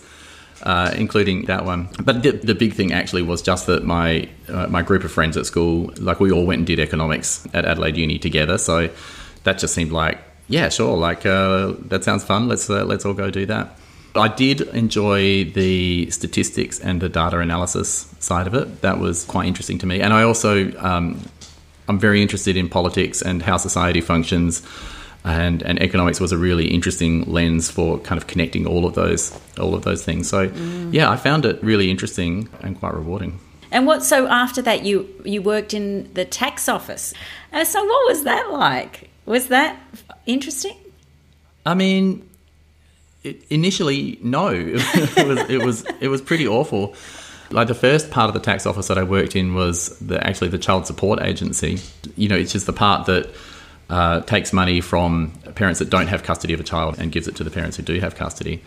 Uh, 0.63 0.91
including 0.95 1.45
that 1.45 1.65
one. 1.65 1.89
But 2.01 2.23
the, 2.23 2.31
the, 2.31 2.55
big 2.55 2.73
thing 2.73 2.93
actually 2.93 3.21
was 3.21 3.41
just 3.41 3.67
that 3.67 3.83
my 3.83 4.29
uh, 4.47 4.67
my 4.67 4.81
group 4.81 5.03
of 5.03 5.11
friends 5.11 5.35
at 5.35 5.45
school, 5.45 5.91
like 5.97 6.21
we 6.21 6.31
all 6.31 6.45
went 6.45 6.59
and 6.59 6.65
did 6.65 6.79
economics 6.79 7.45
at 7.53 7.65
Adelaide 7.65 7.97
Uni 7.97 8.17
together. 8.17 8.57
So 8.57 8.89
that 9.43 9.59
just 9.59 9.73
seemed 9.73 9.91
like, 9.91 10.17
yeah, 10.47 10.69
sure, 10.69 10.95
like 10.95 11.25
uh, 11.25 11.73
that 11.89 12.05
sounds 12.05 12.23
fun. 12.23 12.47
Let's 12.47 12.69
uh, 12.69 12.85
let's 12.85 13.05
all 13.05 13.13
go 13.13 13.29
do 13.29 13.45
that. 13.47 13.77
I 14.15 14.29
did 14.29 14.61
enjoy 14.61 15.43
the 15.43 16.09
statistics 16.09 16.79
and 16.79 17.01
the 17.01 17.09
data 17.09 17.39
analysis 17.39 18.13
side 18.19 18.47
of 18.47 18.53
it. 18.53 18.81
That 18.81 18.99
was 18.99 19.25
quite 19.25 19.47
interesting 19.47 19.77
to 19.79 19.85
me. 19.85 19.99
And 19.99 20.13
I 20.13 20.23
also, 20.23 20.71
um, 20.79 21.21
I'm 21.89 21.99
very 21.99 22.21
interested 22.21 22.55
in 22.55 22.69
politics 22.69 23.21
and 23.21 23.41
how 23.41 23.57
society 23.57 24.01
functions. 24.01 24.61
And, 25.25 25.63
and 25.63 25.81
economics 25.81 26.19
was 26.19 26.31
a 26.31 26.37
really 26.37 26.67
interesting 26.67 27.23
lens 27.23 27.71
for 27.71 27.97
kind 27.97 28.21
of 28.21 28.27
connecting 28.27 28.67
all 28.67 28.85
of 28.85 28.93
those 28.93 29.37
all 29.57 29.73
of 29.73 29.83
those 29.83 30.05
things. 30.05 30.29
So 30.29 30.49
mm. 30.49 30.93
yeah, 30.93 31.09
I 31.09 31.17
found 31.17 31.45
it 31.45 31.61
really 31.63 31.89
interesting 31.89 32.47
and 32.61 32.77
quite 32.79 32.93
rewarding. 32.93 33.39
And 33.71 33.87
what? 33.87 34.03
So 34.03 34.27
after 34.27 34.61
that, 34.61 34.85
you 34.85 35.09
you 35.25 35.41
worked 35.41 35.73
in 35.73 36.13
the 36.13 36.25
tax 36.25 36.69
office. 36.69 37.13
Uh, 37.51 37.65
so 37.65 37.83
what 37.83 38.07
was 38.07 38.23
that 38.23 38.51
like? 38.51 39.09
Was 39.25 39.47
that 39.47 39.79
interesting? 40.25 40.77
I 41.65 41.73
mean, 41.73 42.29
it, 43.23 43.43
initially, 43.49 44.19
no. 44.21 44.49
it 44.53 45.27
was 45.27 45.49
it 45.49 45.65
was 45.65 45.85
it 45.99 46.07
was 46.07 46.21
pretty 46.21 46.47
awful. 46.47 46.93
Like 47.51 47.67
the 47.67 47.75
first 47.75 48.11
part 48.11 48.27
of 48.27 48.33
the 48.33 48.39
tax 48.39 48.65
office 48.65 48.87
that 48.87 48.97
I 48.97 49.03
worked 49.03 49.35
in 49.35 49.53
was 49.53 49.97
the, 49.99 50.25
actually 50.25 50.49
the 50.49 50.57
child 50.57 50.87
support 50.87 51.21
agency. 51.21 51.79
You 52.15 52.29
know, 52.29 52.35
it's 52.35 52.51
just 52.51 52.65
the 52.65 52.73
part 52.73 53.05
that 53.07 53.29
uh, 53.89 54.21
takes 54.21 54.51
money 54.53 54.81
from 54.81 55.31
parents 55.55 55.79
that 55.79 55.89
don't 55.89 56.07
have 56.07 56.23
custody 56.23 56.53
of 56.53 56.59
a 56.59 56.63
child 56.63 56.97
and 56.99 57.11
gives 57.11 57.27
it 57.27 57.35
to 57.35 57.43
the 57.43 57.51
parents 57.51 57.77
who 57.77 57.83
do 57.83 57.99
have 57.99 58.15
custody. 58.15 58.63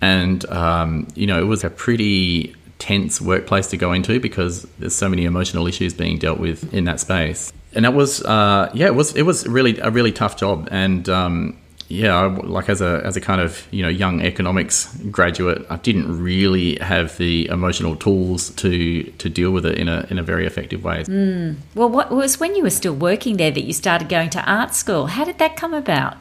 And 0.00 0.44
um, 0.50 1.08
you 1.14 1.26
know, 1.26 1.38
it 1.40 1.44
was 1.46 1.64
a 1.64 1.70
pretty 1.70 2.54
tense 2.78 3.20
workplace 3.20 3.68
to 3.68 3.76
go 3.76 3.92
into 3.92 4.20
because 4.20 4.62
there's 4.78 4.94
so 4.94 5.08
many 5.08 5.24
emotional 5.24 5.66
issues 5.66 5.94
being 5.94 6.18
dealt 6.18 6.38
with 6.38 6.72
in 6.74 6.84
that 6.84 7.00
space. 7.00 7.52
And 7.72 7.84
that 7.84 7.94
was, 7.94 8.22
uh, 8.22 8.70
yeah, 8.74 8.86
it 8.86 8.94
was 8.94 9.14
it 9.16 9.22
was 9.22 9.46
really 9.46 9.78
a 9.78 9.90
really 9.90 10.12
tough 10.12 10.36
job. 10.36 10.68
And 10.70 11.08
um, 11.08 11.58
yeah, 11.88 12.24
like 12.42 12.68
as 12.68 12.80
a 12.80 13.00
as 13.04 13.16
a 13.16 13.20
kind 13.20 13.40
of 13.40 13.66
you 13.70 13.82
know 13.82 13.88
young 13.88 14.20
economics 14.20 14.96
graduate, 15.10 15.64
I 15.70 15.76
didn't 15.76 16.20
really 16.20 16.76
have 16.76 17.16
the 17.16 17.46
emotional 17.46 17.94
tools 17.94 18.50
to 18.50 19.04
to 19.04 19.28
deal 19.28 19.52
with 19.52 19.64
it 19.64 19.78
in 19.78 19.88
a 19.88 20.06
in 20.10 20.18
a 20.18 20.22
very 20.22 20.46
effective 20.46 20.82
way. 20.82 21.04
Mm. 21.04 21.56
Well, 21.76 21.88
what 21.88 22.10
was 22.10 22.40
when 22.40 22.56
you 22.56 22.64
were 22.64 22.70
still 22.70 22.94
working 22.94 23.36
there 23.36 23.52
that 23.52 23.62
you 23.62 23.72
started 23.72 24.08
going 24.08 24.30
to 24.30 24.50
art 24.50 24.74
school? 24.74 25.06
How 25.06 25.24
did 25.24 25.38
that 25.38 25.56
come 25.56 25.74
about? 25.74 26.16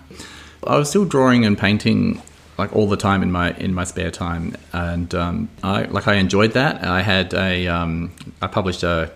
I 0.68 0.78
was 0.78 0.90
still 0.90 1.06
drawing 1.06 1.46
and 1.46 1.58
painting 1.58 2.22
like 2.60 2.76
all 2.76 2.88
the 2.88 2.98
time 2.98 3.24
in 3.24 3.32
my 3.32 3.52
in 3.54 3.74
my 3.74 3.86
spare 3.86 4.12
time, 4.12 4.56
and 4.72 5.16
um, 5.16 5.50
I 5.64 5.86
like 5.86 6.08
I 6.08 6.16
enjoyed 6.16 6.54
that. 6.54 6.84
I 6.84 7.02
had 7.02 7.34
a 7.34 7.68
um, 7.68 8.12
I 8.40 8.46
published 8.46 8.84
a 8.84 9.12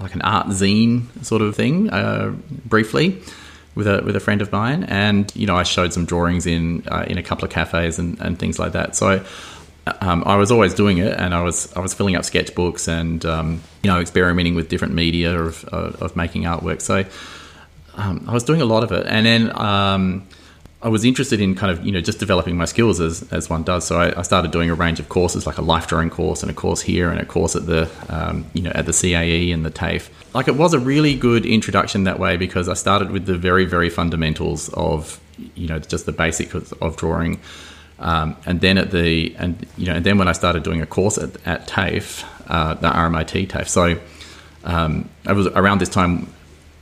like 0.00 0.14
an 0.14 0.22
art 0.22 0.46
zine 0.48 1.04
sort 1.22 1.42
of 1.42 1.54
thing 1.54 1.90
uh, 1.90 2.34
briefly 2.64 3.20
with 3.74 3.86
a 3.86 4.02
with 4.04 4.16
a 4.16 4.20
friend 4.20 4.42
of 4.42 4.52
mine, 4.52 4.84
and 4.84 5.34
you 5.34 5.46
know 5.46 5.56
I 5.56 5.62
showed 5.62 5.92
some 5.92 6.04
drawings 6.04 6.46
in 6.46 6.86
uh, 6.88 7.04
in 7.08 7.18
a 7.18 7.22
couple 7.22 7.44
of 7.44 7.50
cafes 7.50 7.98
and, 7.98 8.20
and 8.20 8.38
things 8.38 8.58
like 8.58 8.72
that. 8.72 8.96
So 8.96 9.24
um, 10.00 10.22
I 10.26 10.36
was 10.36 10.52
always 10.52 10.74
doing 10.74 10.98
it, 10.98 11.18
and 11.18 11.34
I 11.34 11.42
was 11.42 11.72
I 11.74 11.80
was 11.80 11.94
filling 11.94 12.16
up 12.16 12.22
sketchbooks 12.22 12.88
and 12.88 13.24
um, 13.24 13.62
you 13.82 13.90
know 13.90 14.00
experimenting 14.00 14.54
with 14.54 14.68
different 14.68 14.94
media 14.94 15.38
of 15.38 15.64
of, 15.66 16.02
of 16.02 16.16
making 16.16 16.42
artwork. 16.42 16.80
So 16.80 17.04
um, 17.94 18.24
I 18.28 18.32
was 18.32 18.44
doing 18.44 18.60
a 18.60 18.66
lot 18.66 18.84
of 18.84 18.92
it, 18.92 19.06
and 19.06 19.26
then 19.26 19.58
um, 19.58 20.26
I 20.82 20.88
was 20.88 21.04
interested 21.04 21.40
in 21.40 21.54
kind 21.54 21.70
of 21.70 21.86
you 21.86 21.92
know 21.92 22.00
just 22.00 22.18
developing 22.18 22.56
my 22.56 22.64
skills 22.64 23.00
as, 23.00 23.22
as 23.32 23.48
one 23.48 23.62
does. 23.62 23.86
So 23.86 24.00
I, 24.00 24.18
I, 24.18 24.22
started 24.22 24.50
doing 24.50 24.68
a 24.68 24.74
range 24.74 24.98
of 24.98 25.08
courses, 25.08 25.46
like 25.46 25.58
a 25.58 25.62
life 25.62 25.86
drawing 25.86 26.10
course 26.10 26.42
and 26.42 26.50
a 26.50 26.54
course 26.54 26.82
here 26.82 27.10
and 27.10 27.20
a 27.20 27.24
course 27.24 27.54
at 27.54 27.66
the 27.66 27.88
um, 28.08 28.46
you 28.52 28.62
know 28.62 28.72
at 28.74 28.86
the 28.86 28.92
CAE 28.92 29.54
and 29.54 29.64
the 29.64 29.70
TAFE. 29.70 30.10
Like 30.34 30.48
it 30.48 30.56
was 30.56 30.74
a 30.74 30.80
really 30.80 31.14
good 31.14 31.46
introduction 31.46 32.04
that 32.04 32.18
way 32.18 32.36
because 32.36 32.68
I 32.68 32.74
started 32.74 33.12
with 33.12 33.26
the 33.26 33.38
very 33.38 33.64
very 33.64 33.90
fundamentals 33.90 34.70
of 34.70 35.20
you 35.54 35.68
know 35.68 35.78
just 35.78 36.06
the 36.06 36.12
basics 36.12 36.72
of, 36.72 36.96
drawing, 36.96 37.40
um, 38.00 38.36
and 38.44 38.60
then 38.60 38.76
at 38.76 38.90
the 38.90 39.36
and 39.38 39.64
you 39.76 39.86
know 39.86 39.94
and 39.94 40.04
then 40.04 40.18
when 40.18 40.26
I 40.26 40.32
started 40.32 40.64
doing 40.64 40.82
a 40.82 40.86
course 40.86 41.16
at, 41.16 41.46
at 41.46 41.68
TAFE, 41.68 42.24
uh, 42.48 42.74
the 42.74 42.88
RMIT 42.88 43.48
TAFE. 43.48 43.68
So 43.68 44.00
um, 44.64 45.08
it 45.28 45.32
was 45.32 45.46
around 45.46 45.80
this 45.80 45.90
time 45.90 46.32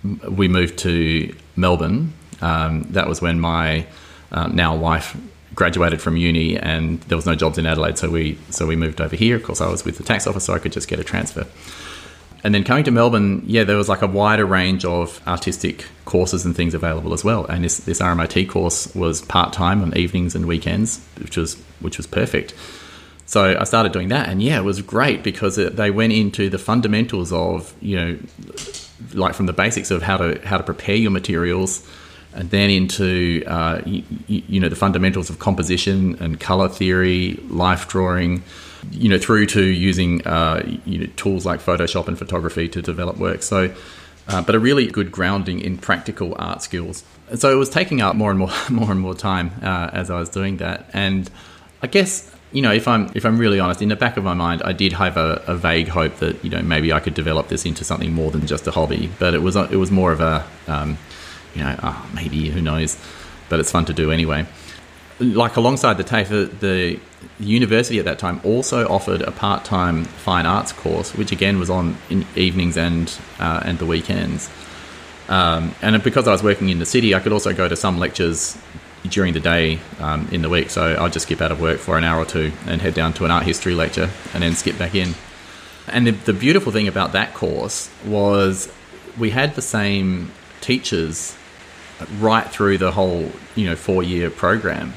we 0.03 0.49
moved 0.49 0.79
to 0.79 1.35
Melbourne 1.57 2.15
um, 2.41 2.83
that 2.91 3.09
was 3.09 3.21
when 3.21 3.41
my 3.41 3.87
uh, 4.33 4.49
now 4.49 4.77
wife 4.77 5.17
graduated 5.55 6.01
from 6.01 6.17
uni 6.17 6.57
and 6.57 7.01
there 7.03 7.17
was 7.17 7.27
no 7.27 7.35
jobs 7.35 7.59
in 7.59 7.67
Adelaide, 7.67 7.99
so 7.99 8.09
we 8.11 8.39
so 8.51 8.67
we 8.67 8.77
moved 8.77 9.01
over 9.01 9.17
here. 9.17 9.37
Of 9.37 9.43
course, 9.43 9.61
I 9.61 9.69
was 9.69 9.85
with 9.85 9.99
the 9.99 10.05
tax 10.05 10.27
office, 10.27 10.45
so 10.45 10.55
I 10.55 10.59
could 10.59 10.73
just 10.73 10.89
get 10.89 10.99
a 10.99 11.05
transfer. 11.05 11.47
And 12.43 12.55
then 12.55 12.65
coming 12.65 12.85
to 12.85 12.91
Melbourne, 12.91 13.43
yeah, 13.47 13.65
there 13.65 13.77
was 13.77 13.89
like 13.89 14.01
a 14.01 14.07
wider 14.07 14.47
range 14.47 14.85
of 14.85 15.21
artistic 15.27 15.85
courses 16.07 16.47
and 16.47 16.57
things 16.57 16.73
available 16.73 17.13
as 17.13 17.23
well. 17.23 17.45
And 17.45 17.65
this, 17.65 17.79
this 17.79 18.01
RMIT 18.01 18.49
course 18.49 18.95
was 18.95 19.21
part 19.21 19.53
time 19.53 19.83
on 19.83 19.95
evenings 19.95 20.35
and 20.35 20.47
weekends, 20.47 21.05
which 21.19 21.37
was 21.37 21.57
which 21.81 21.97
was 21.99 22.07
perfect. 22.07 22.55
So 23.27 23.57
I 23.61 23.65
started 23.65 23.93
doing 23.93 24.09
that, 24.09 24.29
and 24.29 24.43
yeah, 24.43 24.59
it 24.59 24.65
was 24.65 24.81
great 24.83 25.23
because 25.23 25.57
it, 25.59 25.77
they 25.77 25.91
went 25.91 26.13
into 26.13 26.49
the 26.49 26.59
fundamentals 26.59 27.33
of 27.33 27.75
you 27.81 27.97
know, 27.97 28.19
like 29.13 29.35
from 29.35 29.47
the 29.47 29.53
basics 29.53 29.91
of 29.91 30.03
how 30.03 30.17
to 30.17 30.41
how 30.45 30.57
to 30.57 30.65
prepare 30.65 30.97
your 30.97 31.11
materials 31.11 31.87
and 32.35 32.51
then 32.51 32.71
into 32.71 33.43
uh, 33.47 33.81
you, 33.85 34.03
you, 34.27 34.61
know 34.61 34.69
the 34.69 34.77
fundamentals 34.77 35.31
of 35.31 35.39
composition 35.39 36.17
and 36.21 36.39
color 36.39 36.69
theory, 36.69 37.35
life 37.49 37.89
drawing, 37.89 38.43
you 38.91 39.09
know 39.09 39.19
through 39.19 39.47
to 39.47 39.63
using 39.63 40.27
uh, 40.27 40.63
you 40.85 40.99
know, 40.99 41.07
tools 41.17 41.45
like 41.45 41.61
Photoshop 41.61 42.09
and 42.09 42.19
photography 42.19 42.69
to 42.69 42.83
develop 42.83 43.17
work. 43.19 43.43
So, 43.43 43.75
uh, 44.29 44.43
but 44.43 44.55
a 44.55 44.59
really 44.59 44.87
good 44.87 45.11
grounding 45.11 45.61
in 45.61 45.79
practical 45.79 46.37
art 46.39 46.63
skills. 46.63 47.05
So 47.35 47.53
it 47.53 47.57
was 47.57 47.69
taking 47.69 48.01
up 48.01 48.17
more 48.17 48.31
and 48.31 48.39
more, 48.39 48.51
more 48.71 48.91
and 48.91 49.01
more 49.01 49.15
time 49.15 49.53
uh, 49.63 49.91
as 49.93 50.11
I 50.11 50.19
was 50.19 50.29
doing 50.29 50.59
that, 50.59 50.89
and 50.93 51.29
I 51.83 51.89
guess 51.89 52.33
you 52.53 52.63
know 52.63 52.73
if 52.73 52.87
I'm 52.87 53.11
if 53.15 53.25
I'm 53.25 53.39
really 53.39 53.59
honest, 53.59 53.83
in 53.83 53.89
the 53.89 53.97
back 53.97 54.17
of 54.17 54.23
my 54.23 54.35
mind, 54.35 54.63
I 54.65 54.73
did 54.73 54.93
have 54.93 55.17
a, 55.17 55.43
a 55.49 55.57
vague 55.57 55.89
hope 55.89 56.17
that 56.17 56.45
you 56.45 56.51
know 56.51 56.63
maybe 56.63 56.93
I 56.93 57.01
could 57.01 57.15
develop 57.15 57.49
this 57.49 57.65
into 57.65 57.83
something 57.83 58.13
more 58.13 58.31
than 58.31 58.47
just 58.47 58.69
a 58.69 58.71
hobby. 58.71 59.11
But 59.19 59.35
it 59.35 59.43
was 59.43 59.57
it 59.57 59.77
was 59.77 59.91
more 59.91 60.13
of 60.13 60.21
a 60.21 60.47
um, 60.69 60.97
you 61.55 61.63
know, 61.63 61.77
oh, 61.83 62.11
maybe 62.15 62.49
who 62.49 62.61
knows, 62.61 62.99
but 63.49 63.61
it's 63.61 63.71
fun 63.71 63.85
to 63.87 63.93
do 63.93 64.11
anyway. 64.11 64.47
Like 65.19 65.57
alongside 65.57 65.99
the 65.99 66.05
TAFE, 66.05 66.61
the, 66.61 67.01
university 67.39 67.99
at 67.99 68.05
that 68.05 68.19
time 68.19 68.41
also 68.45 68.89
offered 68.89 69.23
a 69.23 69.31
part-time 69.31 70.05
fine 70.05 70.47
arts 70.47 70.73
course, 70.73 71.15
which 71.15 71.33
again 71.33 71.59
was 71.59 71.71
on 71.71 71.97
in 72.09 72.27
evenings 72.37 72.77
and 72.77 73.15
uh, 73.39 73.63
and 73.65 73.79
the 73.79 73.87
weekends. 73.87 74.51
Um, 75.29 75.75
and 75.81 76.03
because 76.03 76.27
I 76.27 76.33
was 76.33 76.43
working 76.43 76.71
in 76.71 76.79
the 76.79 76.87
city, 76.87 77.15
I 77.15 77.21
could 77.21 77.33
also 77.33 77.53
go 77.53 77.69
to 77.69 77.77
some 77.77 77.99
lectures 77.99 78.59
during 79.09 79.33
the 79.33 79.41
day 79.41 79.79
um, 80.01 80.29
in 80.33 80.43
the 80.43 80.49
week. 80.49 80.71
So 80.71 80.97
I'd 80.99 81.13
just 81.13 81.27
skip 81.27 81.41
out 81.41 81.53
of 81.53 81.61
work 81.61 81.79
for 81.79 81.97
an 81.97 82.05
hour 82.05 82.21
or 82.21 82.27
two 82.27 82.53
and 82.67 82.83
head 82.83 82.95
down 82.95 83.13
to 83.15 83.25
an 83.25 83.31
art 83.31 83.45
history 83.45 83.75
lecture 83.75 84.11
and 84.35 84.43
then 84.43 84.55
skip 84.55 84.77
back 84.77 84.95
in. 84.95 85.15
And 85.87 86.07
the, 86.07 86.11
the 86.11 86.33
beautiful 86.33 86.73
thing 86.73 86.89
about 86.89 87.13
that 87.13 87.33
course 87.33 87.91
was 88.05 88.73
we 89.19 89.31
had 89.31 89.55
the 89.55 89.63
same 89.63 90.33
teachers 90.61 91.37
right 92.19 92.49
through 92.49 92.79
the 92.79 92.93
whole 92.93 93.31
you 93.55 93.67
know 93.67 93.77
four 93.77 94.03
year 94.03 94.31
program. 94.31 94.95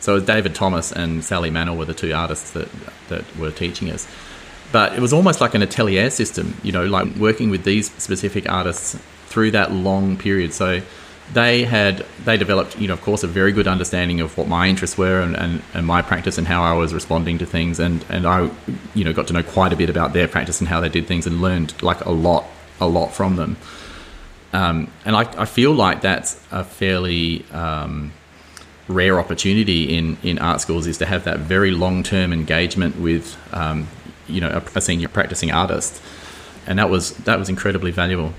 So 0.00 0.18
David 0.18 0.54
Thomas 0.54 0.90
and 0.90 1.24
Sally 1.24 1.50
Mannell 1.50 1.76
were 1.76 1.84
the 1.84 1.94
two 1.94 2.12
artists 2.12 2.50
that 2.52 2.68
that 3.08 3.24
were 3.36 3.50
teaching 3.50 3.90
us. 3.90 4.06
But 4.72 4.94
it 4.94 5.00
was 5.00 5.12
almost 5.12 5.40
like 5.40 5.54
an 5.54 5.62
atelier 5.62 6.08
system, 6.08 6.56
you 6.62 6.72
know, 6.72 6.86
like 6.86 7.14
working 7.16 7.50
with 7.50 7.64
these 7.64 7.92
specific 7.92 8.50
artists 8.50 8.98
through 9.26 9.50
that 9.50 9.70
long 9.70 10.16
period. 10.16 10.54
So 10.54 10.80
they 11.32 11.64
had 11.64 12.04
they 12.24 12.36
developed, 12.36 12.78
you 12.78 12.88
know, 12.88 12.94
of 12.94 13.02
course, 13.02 13.22
a 13.22 13.26
very 13.26 13.52
good 13.52 13.68
understanding 13.68 14.20
of 14.20 14.36
what 14.36 14.48
my 14.48 14.68
interests 14.68 14.98
were 14.98 15.20
and, 15.20 15.36
and, 15.36 15.62
and 15.74 15.86
my 15.86 16.02
practice 16.02 16.38
and 16.38 16.46
how 16.46 16.62
I 16.62 16.72
was 16.72 16.92
responding 16.92 17.38
to 17.38 17.46
things 17.46 17.78
and, 17.78 18.04
and 18.08 18.26
I 18.26 18.50
you 18.94 19.04
know 19.04 19.12
got 19.12 19.28
to 19.28 19.32
know 19.32 19.42
quite 19.42 19.72
a 19.72 19.76
bit 19.76 19.90
about 19.90 20.14
their 20.14 20.26
practice 20.26 20.60
and 20.60 20.68
how 20.68 20.80
they 20.80 20.88
did 20.88 21.06
things 21.06 21.26
and 21.26 21.40
learned 21.40 21.80
like 21.82 22.04
a 22.04 22.10
lot 22.10 22.44
a 22.80 22.86
lot 22.86 23.12
from 23.12 23.36
them. 23.36 23.56
Um, 24.52 24.90
and 25.04 25.16
I, 25.16 25.22
I, 25.40 25.44
feel 25.46 25.72
like 25.72 26.02
that's 26.02 26.38
a 26.50 26.62
fairly 26.62 27.44
um, 27.52 28.12
rare 28.86 29.18
opportunity 29.18 29.96
in, 29.96 30.18
in 30.22 30.38
art 30.38 30.60
schools 30.60 30.86
is 30.86 30.98
to 30.98 31.06
have 31.06 31.24
that 31.24 31.38
very 31.38 31.70
long 31.70 32.02
term 32.02 32.32
engagement 32.32 32.98
with 32.98 33.36
um, 33.54 33.88
you 34.28 34.40
know 34.40 34.48
a, 34.48 34.78
a, 34.78 34.80
senior 34.80 35.08
practicing 35.08 35.50
artist, 35.52 36.02
and 36.66 36.78
that 36.78 36.90
was 36.90 37.12
that 37.18 37.38
was 37.38 37.48
incredibly 37.48 37.90
valuable. 37.90 38.32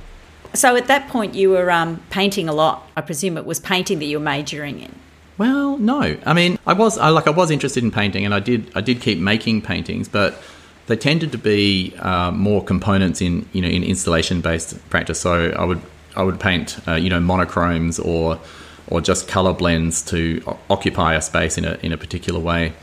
So 0.53 0.75
at 0.75 0.85
that 0.85 1.07
point, 1.07 1.33
you 1.33 1.49
were 1.49 1.71
um, 1.71 2.01
painting 2.11 2.47
a 2.47 2.53
lot. 2.53 2.87
I 2.95 3.01
presume 3.01 3.37
it 3.37 3.45
was 3.45 3.59
painting 3.59 3.97
that 3.99 4.05
you 4.05 4.19
were 4.19 4.23
majoring 4.23 4.81
in. 4.81 4.93
Well, 5.39 5.79
no. 5.79 6.15
I 6.25 6.33
mean, 6.33 6.59
I 6.67 6.73
was 6.73 6.97
I, 6.97 7.09
like 7.09 7.25
I 7.25 7.31
was 7.31 7.49
interested 7.49 7.83
in 7.83 7.91
painting, 7.91 8.23
and 8.23 8.33
I 8.33 8.39
did 8.39 8.71
I 8.75 8.81
did 8.81 9.01
keep 9.01 9.17
making 9.17 9.63
paintings, 9.63 10.07
but 10.07 10.41
they 10.85 10.95
tended 10.95 11.31
to 11.31 11.37
be 11.37 11.95
uh, 11.99 12.31
more 12.31 12.63
components 12.63 13.21
in 13.21 13.47
you 13.51 13.61
know 13.61 13.67
in 13.67 13.83
installation 13.83 14.41
based 14.41 14.77
practice. 14.89 15.19
So 15.19 15.49
I 15.57 15.65
would 15.65 15.81
I 16.15 16.23
would 16.23 16.39
paint, 16.39 16.79
uh, 16.87 16.95
you 16.95 17.09
know, 17.09 17.19
monochromes 17.19 17.99
or 17.99 18.39
or 18.87 19.01
just 19.01 19.27
color 19.27 19.53
blends 19.53 20.01
to 20.03 20.57
occupy 20.69 21.15
a 21.15 21.21
space 21.21 21.57
in 21.57 21.65
a 21.65 21.77
in 21.81 21.91
a 21.91 21.97
particular 21.97 22.39
way. 22.39 22.73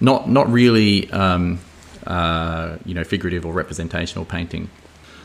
Not 0.00 0.28
not 0.28 0.50
really, 0.50 1.10
um, 1.10 1.60
uh, 2.06 2.76
you 2.84 2.94
know, 2.94 3.04
figurative 3.04 3.44
or 3.44 3.52
representational 3.52 4.24
painting. 4.24 4.70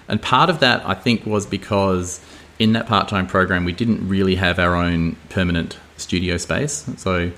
And 0.07 0.21
part 0.21 0.49
of 0.49 0.59
that, 0.59 0.87
I 0.87 0.93
think, 0.93 1.25
was 1.25 1.45
because 1.45 2.21
in 2.59 2.73
that 2.73 2.87
part 2.87 3.07
time 3.07 3.27
program 3.27 3.65
we 3.65 3.73
didn't 3.73 4.07
really 4.07 4.35
have 4.35 4.59
our 4.59 4.75
own 4.75 5.15
permanent 5.29 5.77
studio 5.97 6.37
space. 6.37 6.85
So 6.97 7.31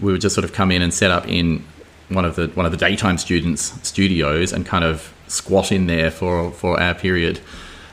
we 0.00 0.12
would 0.12 0.20
just 0.20 0.34
sort 0.34 0.44
of 0.44 0.52
come 0.52 0.70
in 0.70 0.82
and 0.82 0.92
set 0.92 1.10
up 1.10 1.28
in 1.28 1.64
one 2.08 2.24
of 2.24 2.36
the 2.36 2.48
one 2.48 2.66
of 2.66 2.72
the 2.72 2.78
daytime 2.78 3.18
students' 3.18 3.86
studios 3.86 4.52
and 4.52 4.66
kind 4.66 4.84
of 4.84 5.12
squat 5.28 5.72
in 5.72 5.86
there 5.86 6.10
for 6.10 6.50
for 6.50 6.80
our 6.80 6.94
period 6.94 7.40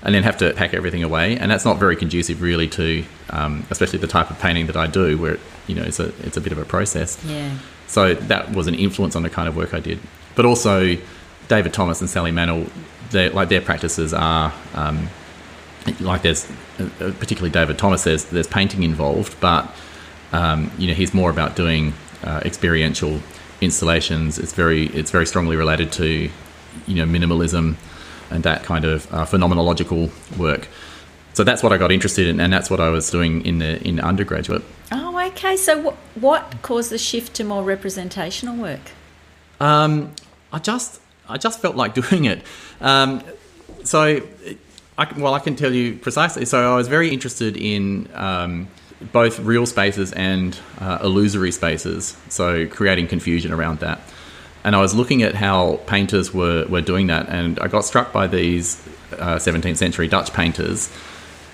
and 0.03 0.13
then 0.13 0.23
have 0.23 0.37
to 0.37 0.53
pack 0.53 0.73
everything 0.73 1.03
away. 1.03 1.37
And 1.37 1.49
that's 1.51 1.65
not 1.65 1.77
very 1.77 1.95
conducive, 1.95 2.41
really, 2.41 2.67
to 2.69 3.03
um, 3.29 3.65
especially 3.69 3.99
the 3.99 4.07
type 4.07 4.29
of 4.29 4.39
painting 4.39 4.67
that 4.67 4.77
I 4.77 4.87
do, 4.87 5.17
where 5.17 5.37
you 5.67 5.75
know 5.75 5.83
it's 5.83 5.99
a 5.99 6.13
it's 6.25 6.37
a 6.37 6.41
bit 6.41 6.51
of 6.51 6.57
a 6.57 6.65
process. 6.65 7.23
Yeah. 7.25 7.57
So 7.87 8.13
that 8.13 8.51
was 8.53 8.67
an 8.67 8.75
influence 8.75 9.15
on 9.15 9.23
the 9.23 9.29
kind 9.29 9.47
of 9.47 9.55
work 9.55 9.73
I 9.73 9.79
did. 9.79 9.99
But 10.35 10.45
also, 10.45 10.97
David 11.47 11.73
Thomas 11.73 12.01
and 12.01 12.09
Sally 12.09 12.31
Mannell, 12.31 12.67
like 13.13 13.49
their 13.49 13.61
practices 13.61 14.13
are. 14.13 14.53
Um, 14.73 15.09
like 16.01 16.21
there's 16.21 16.49
uh, 16.79 17.13
particularly 17.19 17.49
David 17.49 17.77
Thomas 17.77 18.03
there's 18.03 18.25
there's 18.25 18.47
painting 18.47 18.83
involved 18.83 19.39
but 19.39 19.73
um, 20.33 20.71
you 20.77 20.87
know 20.87 20.93
he's 20.93 21.13
more 21.13 21.29
about 21.29 21.55
doing 21.55 21.93
uh, 22.23 22.41
experiential 22.43 23.21
installations 23.61 24.37
it's 24.37 24.53
very 24.53 24.87
it's 24.87 25.11
very 25.11 25.25
strongly 25.25 25.55
related 25.55 25.91
to 25.93 26.29
you 26.87 26.95
know 26.95 27.05
minimalism 27.05 27.75
and 28.29 28.43
that 28.43 28.63
kind 28.63 28.85
of 28.85 29.11
uh, 29.13 29.25
phenomenological 29.25 30.09
work. 30.37 30.67
So 31.33 31.43
that's 31.43 31.61
what 31.61 31.71
I 31.71 31.77
got 31.77 31.91
interested 31.91 32.27
in, 32.27 32.39
and 32.39 32.51
that's 32.51 32.69
what 32.69 32.79
I 32.79 32.89
was 32.89 33.11
doing 33.11 33.45
in 33.45 33.59
the 33.59 33.81
in 33.87 33.99
undergraduate. 33.99 34.63
Oh, 34.91 35.27
okay. 35.27 35.55
So 35.55 35.79
what 35.79 35.95
what 36.15 36.55
caused 36.63 36.89
the 36.89 36.97
shift 36.97 37.35
to 37.35 37.43
more 37.43 37.63
representational 37.63 38.55
work? 38.55 38.91
Um, 39.59 40.13
I 40.51 40.59
just 40.59 40.99
I 41.29 41.37
just 41.37 41.59
felt 41.59 41.75
like 41.75 41.93
doing 42.01 42.25
it. 42.25 42.41
Um, 42.81 43.21
so, 43.83 44.21
I, 44.97 45.13
well, 45.17 45.33
I 45.33 45.39
can 45.39 45.55
tell 45.55 45.73
you 45.73 45.95
precisely. 45.97 46.45
So 46.45 46.73
I 46.73 46.75
was 46.75 46.87
very 46.87 47.09
interested 47.09 47.55
in. 47.55 48.09
Um, 48.13 48.67
both 49.11 49.39
real 49.41 49.67
spaces 49.67 50.11
and 50.13 50.57
uh, 50.79 50.97
illusory 51.03 51.51
spaces, 51.51 52.17
so 52.29 52.65
creating 52.65 53.05
confusion 53.05 53.53
around 53.53 53.77
that 53.81 54.01
and 54.67 54.75
I 54.75 54.81
was 54.81 54.93
looking 54.93 55.23
at 55.23 55.33
how 55.33 55.77
painters 55.87 56.33
were, 56.33 56.65
were 56.65 56.81
doing 56.81 57.07
that, 57.07 57.29
and 57.29 57.57
I 57.59 57.69
got 57.69 57.85
struck 57.85 58.11
by 58.11 58.27
these 58.27 58.85
uh, 59.13 59.37
17th 59.37 59.77
century 59.77 60.09
Dutch 60.09 60.33
painters, 60.33 60.91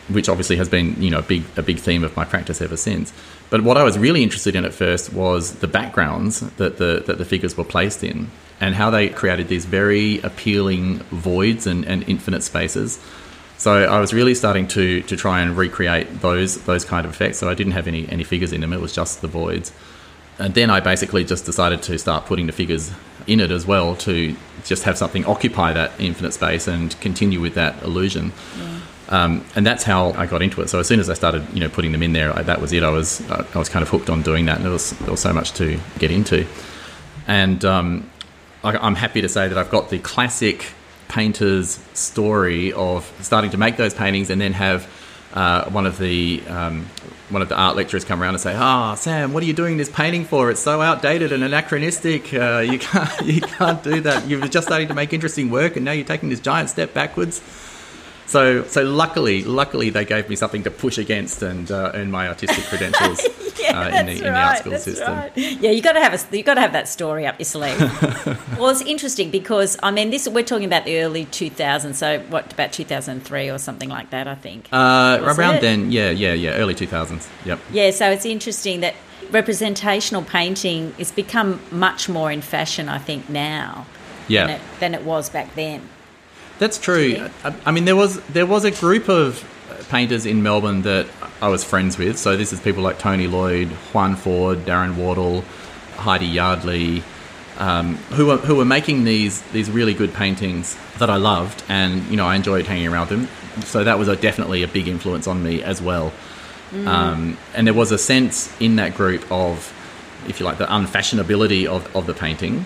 which 0.09 0.27
obviously 0.27 0.55
has 0.55 0.67
been 0.67 0.99
you 0.99 1.11
know 1.11 1.19
a 1.19 1.21
big 1.21 1.43
a 1.55 1.61
big 1.61 1.77
theme 1.77 2.03
of 2.03 2.15
my 2.15 2.25
practice 2.25 2.59
ever 2.59 2.75
since. 2.75 3.13
But 3.51 3.61
what 3.61 3.77
I 3.77 3.83
was 3.83 3.99
really 3.99 4.23
interested 4.23 4.55
in 4.55 4.65
at 4.65 4.73
first 4.73 5.13
was 5.13 5.59
the 5.59 5.67
backgrounds 5.67 6.39
that 6.39 6.77
the 6.77 7.03
that 7.05 7.19
the 7.19 7.25
figures 7.25 7.55
were 7.55 7.63
placed 7.63 8.03
in, 8.03 8.31
and 8.59 8.73
how 8.73 8.89
they 8.89 9.09
created 9.09 9.47
these 9.47 9.65
very 9.65 10.19
appealing 10.21 10.97
voids 11.11 11.67
and, 11.67 11.85
and 11.85 12.09
infinite 12.09 12.41
spaces. 12.41 12.99
So 13.59 13.83
I 13.83 13.99
was 13.99 14.11
really 14.11 14.33
starting 14.33 14.67
to 14.69 15.03
to 15.03 15.15
try 15.15 15.41
and 15.41 15.55
recreate 15.55 16.21
those 16.21 16.63
those 16.63 16.83
kind 16.83 17.05
of 17.05 17.11
effects. 17.11 17.37
So 17.37 17.47
I 17.47 17.53
didn't 17.53 17.73
have 17.73 17.87
any 17.87 18.09
any 18.09 18.23
figures 18.23 18.53
in 18.53 18.61
them; 18.61 18.73
it 18.73 18.81
was 18.81 18.91
just 18.91 19.21
the 19.21 19.27
voids 19.27 19.71
and 20.39 20.53
then 20.53 20.69
I 20.69 20.79
basically 20.79 21.23
just 21.23 21.45
decided 21.45 21.81
to 21.83 21.97
start 21.97 22.25
putting 22.25 22.47
the 22.47 22.53
figures 22.53 22.91
in 23.27 23.39
it 23.39 23.51
as 23.51 23.65
well 23.65 23.95
to 23.95 24.35
just 24.65 24.83
have 24.83 24.97
something 24.97 25.25
occupy 25.25 25.73
that 25.73 25.91
infinite 25.99 26.33
space 26.33 26.67
and 26.67 26.99
continue 27.01 27.39
with 27.39 27.55
that 27.55 27.81
illusion. 27.83 28.31
Yeah. 28.57 28.79
Um, 29.09 29.45
and 29.55 29.65
that's 29.65 29.83
how 29.83 30.11
I 30.13 30.25
got 30.25 30.41
into 30.41 30.61
it. 30.61 30.69
So 30.69 30.79
as 30.79 30.87
soon 30.87 30.99
as 30.99 31.09
I 31.09 31.13
started, 31.13 31.45
you 31.53 31.59
know, 31.59 31.69
putting 31.69 31.91
them 31.91 32.01
in 32.01 32.13
there, 32.13 32.35
I, 32.35 32.41
that 32.43 32.61
was 32.61 32.73
it. 32.73 32.83
I 32.83 32.89
was 32.89 33.21
I 33.29 33.57
was 33.57 33.69
kind 33.69 33.83
of 33.83 33.89
hooked 33.89 34.09
on 34.09 34.21
doing 34.21 34.45
that, 34.45 34.57
and 34.57 34.65
there 34.65 34.71
was 34.71 34.91
there 34.91 35.11
was 35.11 35.19
so 35.19 35.33
much 35.33 35.51
to 35.53 35.79
get 35.99 36.09
into. 36.09 36.47
And 37.27 37.63
um, 37.63 38.09
I, 38.63 38.77
I'm 38.77 38.95
happy 38.95 39.21
to 39.21 39.29
say 39.29 39.47
that 39.47 39.57
I've 39.57 39.69
got 39.69 39.89
the 39.89 39.99
classic 39.99 40.65
painter's 41.09 41.79
story 41.93 42.73
of 42.73 43.11
starting 43.21 43.51
to 43.51 43.57
make 43.57 43.77
those 43.77 43.93
paintings 43.93 44.29
and 44.29 44.41
then 44.41 44.53
have 44.53 44.87
uh, 45.33 45.69
one 45.69 45.85
of 45.85 45.99
the 45.99 46.41
um, 46.47 46.87
one 47.29 47.41
of 47.41 47.49
the 47.49 47.55
art 47.55 47.75
lecturers 47.75 48.03
come 48.03 48.21
around 48.21 48.35
and 48.35 48.41
say, 48.41 48.53
"Ah, 48.55 48.91
oh, 48.91 48.95
Sam, 48.95 49.33
what 49.33 49.43
are 49.43 49.45
you 49.45 49.53
doing 49.53 49.77
this 49.77 49.89
painting 49.89 50.25
for? 50.25 50.51
It's 50.51 50.59
so 50.59 50.81
outdated 50.81 51.31
and 51.31 51.43
anachronistic. 51.43 52.33
Uh, 52.33 52.59
you 52.59 52.79
can't 52.79 53.21
you 53.25 53.41
can't 53.41 53.81
do 53.83 54.01
that. 54.01 54.27
You're 54.27 54.47
just 54.47 54.67
starting 54.67 54.87
to 54.89 54.93
make 54.93 55.13
interesting 55.13 55.49
work, 55.49 55.75
and 55.75 55.85
now 55.85 55.91
you're 55.91 56.05
taking 56.05 56.29
this 56.29 56.39
giant 56.39 56.69
step 56.69 56.93
backwards." 56.93 57.41
So, 58.33 58.63
so 58.63 58.81
luckily, 58.81 59.43
luckily 59.43 59.91
they 59.91 60.05
gave 60.05 60.27
me 60.27 60.35
something 60.35 60.63
to 60.63 60.71
push 60.71 60.97
against 60.97 61.43
and 61.43 61.69
uh, 61.69 61.91
earn 61.93 62.09
my 62.09 62.27
artistic 62.27 62.63
credentials 62.65 63.21
yeah, 63.59 63.79
uh, 63.79 63.99
in, 63.99 64.07
the, 64.07 64.11
in 64.13 64.23
the 64.23 64.33
art 64.33 64.57
school 64.57 64.79
system. 64.79 65.13
Right. 65.13 65.37
Yeah, 65.37 65.69
you 65.69 65.83
got 65.83 65.91
to 65.91 65.99
have 65.99 66.15
a 66.15 66.35
you 66.35 66.41
got 66.41 66.55
to 66.55 66.61
have 66.61 66.73
that 66.73 66.87
story 66.87 67.27
up 67.27 67.37
your 67.37 67.45
sleeve. 67.45 67.79
well, 68.57 68.69
it's 68.69 68.81
interesting 68.81 69.29
because 69.29 69.77
I 69.83 69.91
mean, 69.91 70.09
this 70.09 70.27
we're 70.27 70.43
talking 70.43 70.65
about 70.65 70.85
the 70.85 70.99
early 71.03 71.27
2000s. 71.27 71.93
So, 71.93 72.21
what 72.21 72.51
about 72.51 72.73
2003 72.73 73.51
or 73.51 73.59
something 73.59 73.89
like 73.89 74.09
that? 74.09 74.27
I 74.27 74.33
think 74.33 74.67
uh, 74.71 75.19
around 75.21 75.57
it? 75.57 75.61
then. 75.61 75.91
Yeah, 75.91 76.09
yeah, 76.09 76.33
yeah, 76.33 76.53
early 76.53 76.73
2000s. 76.73 77.29
Yep. 77.45 77.59
Yeah, 77.71 77.91
so 77.91 78.09
it's 78.09 78.25
interesting 78.25 78.79
that 78.79 78.95
representational 79.29 80.23
painting 80.23 80.93
has 80.93 81.11
become 81.11 81.61
much 81.69 82.09
more 82.09 82.31
in 82.31 82.41
fashion. 82.41 82.89
I 82.89 82.97
think 82.97 83.29
now. 83.29 83.85
Yeah. 84.27 84.47
Than 84.47 84.55
it, 84.55 84.61
than 84.79 84.93
it 84.95 85.03
was 85.03 85.29
back 85.29 85.53
then. 85.53 85.87
That's 86.59 86.77
true. 86.77 87.29
I, 87.43 87.55
I, 87.65 87.71
mean, 87.71 87.85
there 87.85 87.95
was 87.95 88.19
there 88.27 88.45
was 88.45 88.63
a 88.63 88.71
group 88.71 89.09
of 89.09 89.43
painters 89.89 90.25
in 90.25 90.43
Melbourne 90.43 90.83
that 90.83 91.07
I 91.41 91.49
was 91.49 91.63
friends 91.63 91.97
with. 91.97 92.17
So 92.17 92.37
this 92.37 92.53
is 92.53 92.59
people 92.59 92.83
like 92.83 92.99
Tony 92.99 93.27
Lloyd, 93.27 93.69
Juan 93.93 94.15
Ford, 94.15 94.59
Darren 94.59 94.95
Wardle, 94.95 95.43
Heidi 95.95 96.25
Yardley, 96.25 97.03
um, 97.57 97.95
who 98.15 98.27
were 98.27 98.37
who 98.37 98.55
were 98.55 98.65
making 98.65 99.03
these 99.03 99.41
these 99.51 99.69
really 99.69 99.93
good 99.93 100.13
paintings 100.13 100.77
that 100.99 101.09
I 101.09 101.17
loved, 101.17 101.63
and 101.69 102.03
you 102.07 102.17
know 102.17 102.25
I 102.25 102.35
enjoyed 102.35 102.65
hanging 102.65 102.87
around 102.87 103.09
them. 103.09 103.27
So 103.65 103.83
that 103.83 103.99
was 103.99 104.07
a, 104.07 104.15
definitely 104.15 104.63
a 104.63 104.67
big 104.67 104.87
influence 104.87 105.27
on 105.27 105.43
me 105.43 105.61
as 105.61 105.81
well. 105.81 106.11
Mm. 106.71 106.87
Um, 106.87 107.37
and 107.53 107.67
there 107.67 107.73
was 107.73 107.91
a 107.91 107.99
sense 107.99 108.49
in 108.59 108.77
that 108.77 108.95
group 108.95 109.31
of, 109.31 109.71
if 110.27 110.39
you 110.39 110.45
like, 110.45 110.57
the 110.57 110.65
unfashionability 110.65 111.67
of, 111.67 111.95
of 111.95 112.07
the 112.07 112.15
painting, 112.15 112.65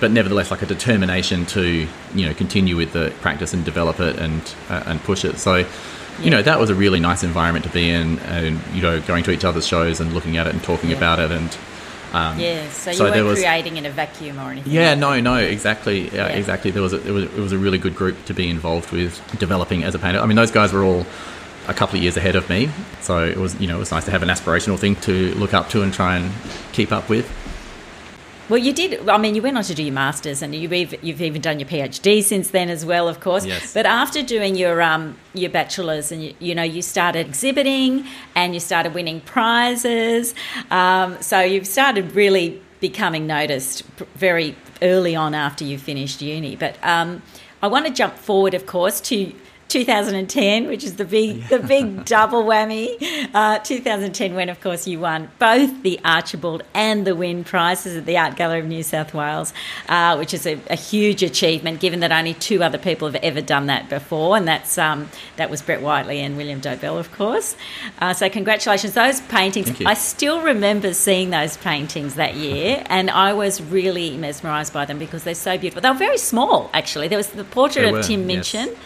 but 0.00 0.10
nevertheless 0.10 0.50
like 0.50 0.62
a 0.62 0.66
determination 0.66 1.46
to 1.46 1.88
you 2.14 2.26
know 2.26 2.34
continue 2.34 2.76
with 2.76 2.92
the 2.92 3.12
practice 3.20 3.52
and 3.52 3.64
develop 3.64 4.00
it 4.00 4.16
and 4.18 4.42
uh, 4.68 4.82
and 4.86 5.00
push 5.02 5.24
it. 5.24 5.38
So. 5.38 5.66
You 6.20 6.30
know 6.30 6.42
that 6.42 6.58
was 6.58 6.68
a 6.68 6.74
really 6.74 6.98
nice 6.98 7.22
environment 7.22 7.64
to 7.64 7.70
be 7.70 7.90
in, 7.90 8.18
and 8.18 8.60
you 8.74 8.82
know 8.82 9.00
going 9.00 9.22
to 9.22 9.30
each 9.30 9.44
other's 9.44 9.64
shows 9.64 10.00
and 10.00 10.12
looking 10.12 10.36
at 10.36 10.48
it 10.48 10.52
and 10.52 10.60
talking 10.64 10.92
about 10.92 11.20
it, 11.20 11.30
and 11.30 11.56
um, 12.12 12.38
yeah, 12.38 12.68
so 12.70 12.90
you 12.90 12.96
so 12.96 13.04
weren't 13.04 13.24
was, 13.26 13.38
creating 13.38 13.76
in 13.76 13.84
a 13.84 13.90
vacuum 13.90 14.38
or 14.38 14.50
anything. 14.50 14.72
Yeah, 14.72 14.94
no, 14.94 15.20
no, 15.20 15.36
exactly, 15.36 16.06
yeah, 16.06 16.28
yeah. 16.28 16.28
exactly. 16.28 16.70
There 16.70 16.82
was, 16.82 16.94
a, 16.94 17.06
it 17.06 17.12
was 17.12 17.24
it 17.24 17.38
was 17.38 17.52
a 17.52 17.58
really 17.58 17.78
good 17.78 17.94
group 17.94 18.24
to 18.24 18.34
be 18.34 18.48
involved 18.48 18.90
with 18.92 19.22
developing 19.38 19.84
as 19.84 19.94
a 19.94 19.98
painter. 19.98 20.20
I 20.20 20.26
mean, 20.26 20.36
those 20.36 20.50
guys 20.50 20.72
were 20.72 20.82
all 20.82 21.06
a 21.66 21.74
couple 21.74 21.96
of 21.96 22.02
years 22.02 22.16
ahead 22.16 22.34
of 22.34 22.48
me, 22.48 22.70
so 23.02 23.24
it 23.24 23.36
was 23.36 23.60
you 23.60 23.68
know 23.68 23.76
it 23.76 23.80
was 23.80 23.90
nice 23.90 24.06
to 24.06 24.10
have 24.10 24.22
an 24.22 24.30
aspirational 24.30 24.78
thing 24.78 24.96
to 24.96 25.34
look 25.34 25.52
up 25.52 25.68
to 25.70 25.82
and 25.82 25.92
try 25.92 26.16
and 26.16 26.32
keep 26.72 26.92
up 26.92 27.08
with. 27.08 27.30
Well, 28.48 28.58
you 28.58 28.72
did. 28.72 29.08
I 29.08 29.18
mean, 29.18 29.34
you 29.34 29.42
went 29.42 29.58
on 29.58 29.64
to 29.64 29.74
do 29.74 29.82
your 29.82 29.92
masters, 29.92 30.40
and 30.40 30.54
you've 30.54 30.72
even, 30.72 30.98
you've 31.02 31.20
even 31.20 31.42
done 31.42 31.60
your 31.60 31.68
PhD 31.68 32.22
since 32.22 32.50
then 32.50 32.70
as 32.70 32.84
well, 32.84 33.06
of 33.06 33.20
course. 33.20 33.44
Yes. 33.44 33.74
But 33.74 33.84
after 33.84 34.22
doing 34.22 34.56
your 34.56 34.80
um, 34.80 35.18
your 35.34 35.50
bachelor's, 35.50 36.10
and 36.10 36.24
you, 36.24 36.34
you, 36.38 36.54
know, 36.54 36.62
you 36.62 36.80
started 36.80 37.26
exhibiting, 37.26 38.06
and 38.34 38.54
you 38.54 38.60
started 38.60 38.94
winning 38.94 39.20
prizes. 39.20 40.34
Um, 40.70 41.20
so 41.20 41.40
you've 41.40 41.66
started 41.66 42.14
really 42.14 42.62
becoming 42.80 43.26
noticed 43.26 43.82
very 44.14 44.56
early 44.80 45.14
on 45.14 45.34
after 45.34 45.64
you 45.64 45.76
finished 45.78 46.22
uni. 46.22 46.56
But 46.56 46.82
um, 46.82 47.22
I 47.62 47.66
want 47.66 47.86
to 47.86 47.92
jump 47.92 48.16
forward, 48.16 48.54
of 48.54 48.66
course, 48.66 49.00
to 49.02 49.34
2010, 49.68 50.66
which 50.66 50.82
is 50.82 50.96
the 50.96 51.04
big 51.04 51.46
the 51.48 51.58
big 51.58 52.04
double 52.06 52.44
whammy. 52.44 52.96
Uh, 53.34 53.58
2010, 53.58 54.34
when 54.34 54.48
of 54.48 54.60
course 54.60 54.86
you 54.86 54.98
won 55.00 55.30
both 55.38 55.82
the 55.82 56.00
Archibald 56.04 56.62
and 56.74 57.06
the 57.06 57.14
Wynne 57.14 57.44
prizes 57.44 57.96
at 57.96 58.06
the 58.06 58.16
Art 58.16 58.36
Gallery 58.36 58.60
of 58.60 58.66
New 58.66 58.82
South 58.82 59.12
Wales, 59.12 59.52
uh, 59.88 60.16
which 60.16 60.32
is 60.32 60.46
a, 60.46 60.58
a, 60.70 60.74
huge 60.74 61.22
achievement, 61.22 61.80
given 61.80 62.00
that 62.00 62.12
only 62.12 62.34
two 62.34 62.62
other 62.62 62.78
people 62.78 63.08
have 63.08 63.22
ever 63.22 63.40
done 63.40 63.66
that 63.66 63.88
before, 63.90 64.36
and 64.36 64.48
that's 64.48 64.78
um, 64.78 65.10
that 65.36 65.50
was 65.50 65.60
Brett 65.60 65.82
Whiteley 65.82 66.20
and 66.20 66.36
William 66.36 66.60
Dobell, 66.60 66.98
of 66.98 67.12
course. 67.12 67.56
Uh, 67.98 68.14
so 68.14 68.28
congratulations, 68.30 68.94
those 68.94 69.20
paintings. 69.22 69.80
I 69.84 69.94
still 69.94 70.40
remember 70.40 70.94
seeing 70.94 71.30
those 71.30 71.56
paintings 71.58 72.14
that 72.14 72.34
year, 72.34 72.82
and 72.88 73.10
I 73.10 73.34
was 73.34 73.60
really 73.60 74.16
mesmerised 74.16 74.72
by 74.72 74.86
them 74.86 74.98
because 74.98 75.24
they're 75.24 75.34
so 75.34 75.58
beautiful. 75.58 75.82
They 75.82 75.90
were 75.90 75.96
very 75.96 76.18
small, 76.18 76.70
actually. 76.72 77.08
There 77.08 77.18
was 77.18 77.28
the 77.28 77.44
portrait 77.44 77.92
of 77.92 78.04
Tim 78.04 78.26
Minchin. 78.26 78.68
Yes 78.68 78.78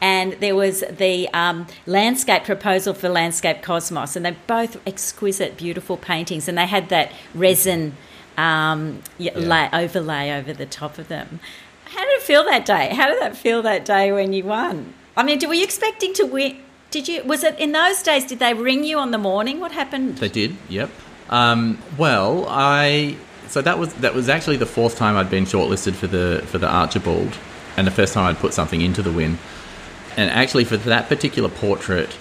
and 0.00 0.34
there 0.34 0.54
was 0.54 0.84
the 0.90 1.28
um, 1.34 1.66
landscape 1.86 2.44
proposal 2.44 2.94
for 2.94 3.08
Landscape 3.08 3.62
Cosmos, 3.62 4.16
and 4.16 4.24
they're 4.24 4.36
both 4.46 4.80
exquisite, 4.86 5.56
beautiful 5.56 5.96
paintings, 5.96 6.48
and 6.48 6.56
they 6.56 6.66
had 6.66 6.88
that 6.88 7.12
resin 7.34 7.96
um, 8.36 9.02
yeah. 9.18 9.36
lay, 9.36 9.68
overlay 9.72 10.30
over 10.30 10.52
the 10.52 10.66
top 10.66 10.98
of 10.98 11.08
them. 11.08 11.40
How 11.86 12.04
did 12.04 12.10
it 12.10 12.22
feel 12.22 12.44
that 12.44 12.64
day? 12.64 12.94
How 12.94 13.08
did 13.08 13.20
that 13.20 13.36
feel 13.36 13.62
that 13.62 13.84
day 13.84 14.12
when 14.12 14.32
you 14.32 14.44
won? 14.44 14.94
I 15.16 15.22
mean, 15.22 15.40
were 15.46 15.54
you 15.54 15.64
expecting 15.64 16.12
to 16.14 16.24
win? 16.24 16.58
Did 16.90 17.08
you? 17.08 17.24
Was 17.24 17.44
it 17.44 17.58
in 17.58 17.72
those 17.72 18.02
days? 18.02 18.24
Did 18.24 18.38
they 18.38 18.54
ring 18.54 18.84
you 18.84 18.98
on 18.98 19.10
the 19.10 19.18
morning? 19.18 19.60
What 19.60 19.72
happened? 19.72 20.18
They 20.18 20.28
did. 20.28 20.56
Yep. 20.68 20.90
Um, 21.28 21.78
well, 21.98 22.46
I 22.48 23.16
so 23.48 23.60
that 23.62 23.78
was 23.78 23.92
that 23.94 24.14
was 24.14 24.28
actually 24.28 24.56
the 24.56 24.66
fourth 24.66 24.96
time 24.96 25.16
I'd 25.16 25.30
been 25.30 25.44
shortlisted 25.44 25.94
for 25.94 26.06
the 26.06 26.42
for 26.46 26.58
the 26.58 26.68
Archibald, 26.68 27.36
and 27.76 27.86
the 27.86 27.90
first 27.90 28.14
time 28.14 28.26
I'd 28.26 28.38
put 28.38 28.54
something 28.54 28.80
into 28.80 29.02
the 29.02 29.12
Wynne 29.12 29.38
and 30.18 30.30
actually 30.30 30.64
for 30.64 30.76
that 30.76 31.08
particular 31.08 31.48
portrait, 31.48 32.14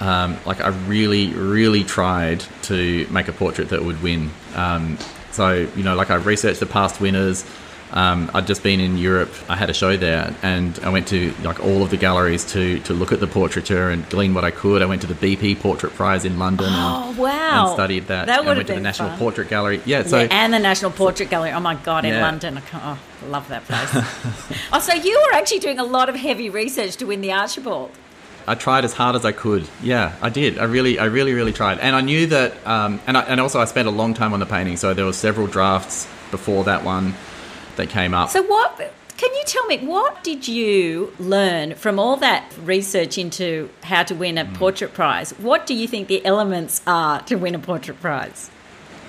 um, 0.00 0.36
like 0.44 0.60
I 0.60 0.68
really, 0.88 1.28
really 1.28 1.84
tried 1.84 2.40
to 2.62 3.06
make 3.10 3.28
a 3.28 3.32
portrait 3.32 3.68
that 3.68 3.84
would 3.84 4.02
win. 4.02 4.30
Um, 4.56 4.98
so 5.30 5.68
you 5.76 5.84
know, 5.84 5.94
like 5.94 6.10
I 6.10 6.16
researched 6.16 6.58
the 6.58 6.66
past 6.66 7.00
winners. 7.00 7.46
Um, 7.92 8.30
I'd 8.34 8.46
just 8.46 8.62
been 8.62 8.80
in 8.80 8.98
Europe. 8.98 9.32
I 9.48 9.56
had 9.56 9.70
a 9.70 9.72
show 9.72 9.96
there, 9.96 10.34
and 10.42 10.78
I 10.82 10.90
went 10.90 11.06
to 11.08 11.32
like 11.44 11.60
all 11.60 11.84
of 11.84 11.90
the 11.90 11.96
galleries 11.96 12.44
to 12.52 12.80
to 12.80 12.92
look 12.92 13.12
at 13.12 13.20
the 13.20 13.28
portraiture 13.28 13.88
and 13.88 14.06
glean 14.10 14.34
what 14.34 14.44
I 14.44 14.50
could. 14.50 14.82
I 14.82 14.86
went 14.86 15.02
to 15.02 15.06
the 15.06 15.14
BP 15.14 15.60
Portrait 15.60 15.94
Prize 15.94 16.24
in 16.24 16.40
London. 16.40 16.66
Oh 16.70 17.10
and, 17.10 17.18
wow! 17.18 17.66
And 17.66 17.74
studied 17.74 18.08
that. 18.08 18.26
That 18.26 18.40
would 18.40 18.48
have 18.48 18.56
went 18.56 18.68
to 18.68 18.74
the 18.74 18.80
National 18.80 19.10
fun. 19.10 19.18
Portrait 19.18 19.48
Gallery. 19.48 19.80
Yeah, 19.86 20.02
so 20.02 20.18
yeah, 20.18 20.28
and 20.32 20.52
the 20.52 20.58
National 20.58 20.90
Portrait 20.90 21.30
Gallery. 21.30 21.52
Oh 21.52 21.60
my 21.60 21.76
god, 21.76 22.04
in 22.04 22.14
yeah. 22.14 22.22
London. 22.22 22.58
I 22.58 22.60
can't, 22.62 22.82
oh, 22.84 22.98
love 23.26 23.48
that 23.48 23.64
place. 23.64 23.90
oh, 24.72 24.80
so 24.80 24.94
you 24.94 25.26
were 25.26 25.36
actually 25.36 25.60
doing 25.60 25.78
a 25.78 25.84
lot 25.84 26.08
of 26.08 26.16
heavy 26.16 26.50
research 26.50 26.96
to 26.96 27.06
win 27.06 27.20
the 27.20 27.32
Archibald. 27.32 27.90
I 28.46 28.54
tried 28.54 28.86
as 28.86 28.94
hard 28.94 29.14
as 29.14 29.26
I 29.26 29.32
could. 29.32 29.68
Yeah, 29.82 30.16
I 30.22 30.30
did. 30.30 30.58
I 30.58 30.64
really, 30.64 30.98
I 30.98 31.04
really, 31.04 31.34
really 31.34 31.52
tried. 31.52 31.80
And 31.80 31.94
I 31.94 32.00
knew 32.00 32.26
that. 32.28 32.66
Um, 32.66 33.00
and 33.06 33.16
I, 33.18 33.22
and 33.22 33.40
also 33.40 33.60
I 33.60 33.66
spent 33.66 33.88
a 33.88 33.90
long 33.90 34.14
time 34.14 34.32
on 34.32 34.40
the 34.40 34.46
painting, 34.46 34.78
so 34.78 34.94
there 34.94 35.04
were 35.04 35.12
several 35.12 35.46
drafts 35.46 36.08
before 36.30 36.64
that 36.64 36.82
one 36.82 37.14
that 37.76 37.90
came 37.90 38.14
up. 38.14 38.30
So 38.30 38.42
what? 38.42 38.94
Can 39.18 39.34
you 39.34 39.42
tell 39.44 39.66
me 39.66 39.78
what 39.78 40.22
did 40.22 40.46
you 40.46 41.12
learn 41.18 41.74
from 41.74 41.98
all 41.98 42.16
that 42.18 42.50
research 42.62 43.18
into 43.18 43.68
how 43.82 44.04
to 44.04 44.14
win 44.14 44.38
a 44.38 44.44
mm. 44.44 44.54
portrait 44.54 44.94
prize? 44.94 45.32
What 45.32 45.66
do 45.66 45.74
you 45.74 45.88
think 45.88 46.08
the 46.08 46.24
elements 46.24 46.80
are 46.86 47.20
to 47.22 47.34
win 47.34 47.54
a 47.54 47.58
portrait 47.58 48.00
prize? 48.00 48.50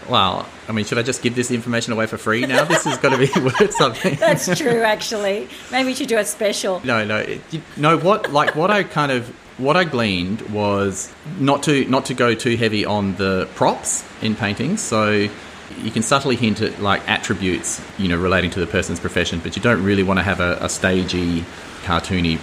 Well, 0.09 0.47
I 0.67 0.71
mean, 0.71 0.85
should 0.85 0.97
I 0.97 1.03
just 1.03 1.21
give 1.21 1.35
this 1.35 1.51
information 1.51 1.93
away 1.93 2.07
for 2.07 2.17
free 2.17 2.45
now? 2.45 2.63
This 2.65 2.83
has 2.85 2.97
got 2.97 3.09
to 3.09 3.17
be 3.17 3.29
worth 3.39 3.73
something. 3.73 4.15
That's 4.19 4.57
true, 4.57 4.81
actually. 4.81 5.47
Maybe 5.71 5.87
we 5.87 5.95
should 5.95 6.07
do 6.07 6.17
a 6.17 6.25
special. 6.25 6.81
No, 6.83 7.05
no, 7.05 7.17
it, 7.17 7.41
you 7.51 7.61
what? 7.97 8.31
Like 8.31 8.55
what 8.55 8.71
I 8.71 8.83
kind 8.83 9.11
of 9.11 9.27
what 9.59 9.75
I 9.77 9.83
gleaned 9.83 10.41
was 10.49 11.13
not 11.39 11.63
to 11.63 11.85
not 11.85 12.05
to 12.05 12.13
go 12.13 12.33
too 12.33 12.55
heavy 12.55 12.85
on 12.85 13.15
the 13.15 13.47
props 13.55 14.03
in 14.21 14.35
paintings. 14.35 14.81
So 14.81 15.29
you 15.77 15.91
can 15.91 16.01
subtly 16.01 16.35
hint 16.35 16.61
at 16.61 16.81
like 16.81 17.07
attributes, 17.07 17.81
you 17.97 18.07
know, 18.07 18.17
relating 18.17 18.49
to 18.51 18.59
the 18.59 18.67
person's 18.67 18.99
profession, 18.99 19.39
but 19.39 19.55
you 19.55 19.61
don't 19.61 19.83
really 19.83 20.03
want 20.03 20.17
to 20.19 20.23
have 20.23 20.39
a, 20.39 20.57
a 20.61 20.69
stagey, 20.69 21.45
cartoony 21.83 22.39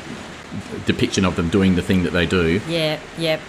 depiction 0.87 1.25
of 1.25 1.37
them 1.37 1.49
doing 1.49 1.75
the 1.75 1.83
thing 1.83 2.05
that 2.05 2.13
they 2.13 2.27
do. 2.27 2.61
Yeah, 2.69 3.01
yep. 3.19 3.41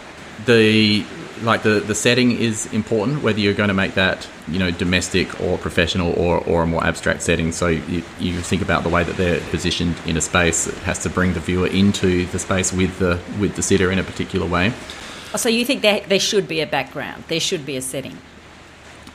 The 0.45 1.05
like 1.41 1.63
the, 1.63 1.79
the 1.79 1.95
setting 1.95 2.31
is 2.31 2.71
important 2.73 3.23
whether 3.23 3.39
you're 3.39 3.53
going 3.53 3.69
to 3.69 3.73
make 3.73 3.93
that 3.95 4.27
you 4.47 4.59
know 4.59 4.71
domestic 4.71 5.39
or 5.41 5.57
professional 5.57 6.13
or, 6.13 6.37
or 6.45 6.63
a 6.63 6.67
more 6.67 6.83
abstract 6.83 7.21
setting. 7.21 7.51
So 7.51 7.67
you, 7.67 8.03
you 8.19 8.39
think 8.41 8.61
about 8.61 8.83
the 8.83 8.89
way 8.89 9.03
that 9.03 9.17
they're 9.17 9.41
positioned 9.49 9.95
in 10.05 10.17
a 10.17 10.21
space 10.21 10.67
it 10.67 10.75
has 10.79 10.99
to 10.99 11.09
bring 11.09 11.33
the 11.33 11.39
viewer 11.39 11.67
into 11.67 12.25
the 12.27 12.39
space 12.39 12.73
with 12.73 12.99
the 12.99 13.19
with 13.39 13.55
the 13.55 13.61
sitter 13.61 13.91
in 13.91 13.99
a 13.99 14.03
particular 14.03 14.47
way. 14.47 14.73
Oh, 15.33 15.37
so 15.37 15.49
you 15.49 15.65
think 15.65 15.81
there, 15.81 16.01
there 16.07 16.19
should 16.19 16.47
be 16.47 16.61
a 16.61 16.67
background 16.67 17.23
there 17.27 17.39
should 17.39 17.65
be 17.65 17.77
a 17.77 17.81
setting? 17.81 18.17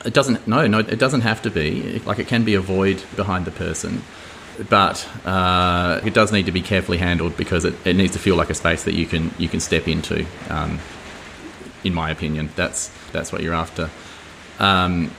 It 0.05 0.13
doesn't 0.13 0.47
no 0.47 0.67
no 0.67 0.79
it 0.79 0.99
doesn't 0.99 1.21
have 1.21 1.41
to 1.43 1.49
be. 1.49 1.99
Like 1.99 2.19
it 2.19 2.27
can 2.27 2.43
be 2.43 2.55
a 2.55 2.61
void 2.61 3.03
behind 3.15 3.45
the 3.45 3.51
person 3.51 4.03
but 4.69 5.07
uh, 5.25 5.99
it 6.05 6.13
does 6.13 6.31
need 6.31 6.45
to 6.45 6.51
be 6.51 6.61
carefully 6.61 6.97
handled 6.97 7.35
because 7.37 7.65
it, 7.65 7.73
it 7.85 7.95
needs 7.95 8.13
to 8.13 8.19
feel 8.19 8.35
like 8.35 8.49
a 8.49 8.53
space 8.53 8.83
that 8.83 8.93
you 8.93 9.05
can 9.05 9.31
you 9.37 9.49
can 9.49 9.59
step 9.59 9.87
into 9.87 10.25
um, 10.49 10.79
in 11.83 11.93
my 11.93 12.09
opinion. 12.09 12.49
That's 12.55 12.91
that's 13.11 13.31
what 13.31 13.41
you're 13.41 13.53
after. 13.53 13.89
Um, 14.59 15.11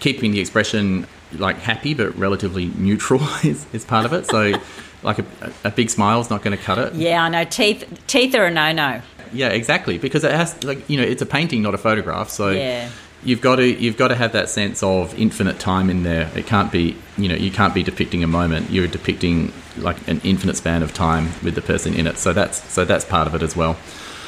keeping 0.00 0.32
the 0.32 0.40
expression 0.40 1.06
like 1.38 1.58
happy 1.58 1.94
but 1.94 2.16
relatively 2.18 2.66
neutral 2.76 3.20
is, 3.44 3.66
is 3.72 3.84
part 3.84 4.06
of 4.06 4.12
it. 4.12 4.26
So, 4.26 4.52
like 5.02 5.18
a, 5.18 5.24
a 5.64 5.70
big 5.70 5.90
smile 5.90 6.20
is 6.20 6.30
not 6.30 6.42
going 6.42 6.56
to 6.56 6.62
cut 6.62 6.78
it. 6.78 6.94
Yeah, 6.94 7.24
I 7.24 7.28
know. 7.28 7.44
Teeth 7.44 8.02
teeth 8.06 8.34
are 8.34 8.46
a 8.46 8.50
no 8.50 8.72
no. 8.72 9.00
Yeah, 9.32 9.48
exactly. 9.48 9.98
Because 9.98 10.24
it 10.24 10.32
has 10.32 10.62
like 10.64 10.88
you 10.88 10.96
know 10.96 11.04
it's 11.04 11.22
a 11.22 11.26
painting, 11.26 11.62
not 11.62 11.74
a 11.74 11.78
photograph. 11.78 12.30
So 12.30 12.50
yeah. 12.50 12.90
you've 13.22 13.40
got 13.40 13.56
to 13.56 13.66
you've 13.66 13.96
got 13.96 14.08
to 14.08 14.16
have 14.16 14.32
that 14.32 14.48
sense 14.48 14.82
of 14.82 15.18
infinite 15.18 15.58
time 15.58 15.88
in 15.88 16.02
there. 16.02 16.30
It 16.34 16.46
can't 16.46 16.72
be 16.72 16.96
you 17.16 17.28
know 17.28 17.36
you 17.36 17.50
can't 17.50 17.74
be 17.74 17.82
depicting 17.82 18.24
a 18.24 18.26
moment. 18.26 18.70
You're 18.70 18.88
depicting 18.88 19.52
like 19.76 20.06
an 20.08 20.20
infinite 20.24 20.56
span 20.56 20.82
of 20.82 20.92
time 20.92 21.30
with 21.42 21.54
the 21.54 21.62
person 21.62 21.94
in 21.94 22.06
it. 22.06 22.18
So 22.18 22.32
that's 22.32 22.62
so 22.72 22.84
that's 22.84 23.04
part 23.04 23.26
of 23.26 23.34
it 23.34 23.42
as 23.42 23.56
well. 23.56 23.76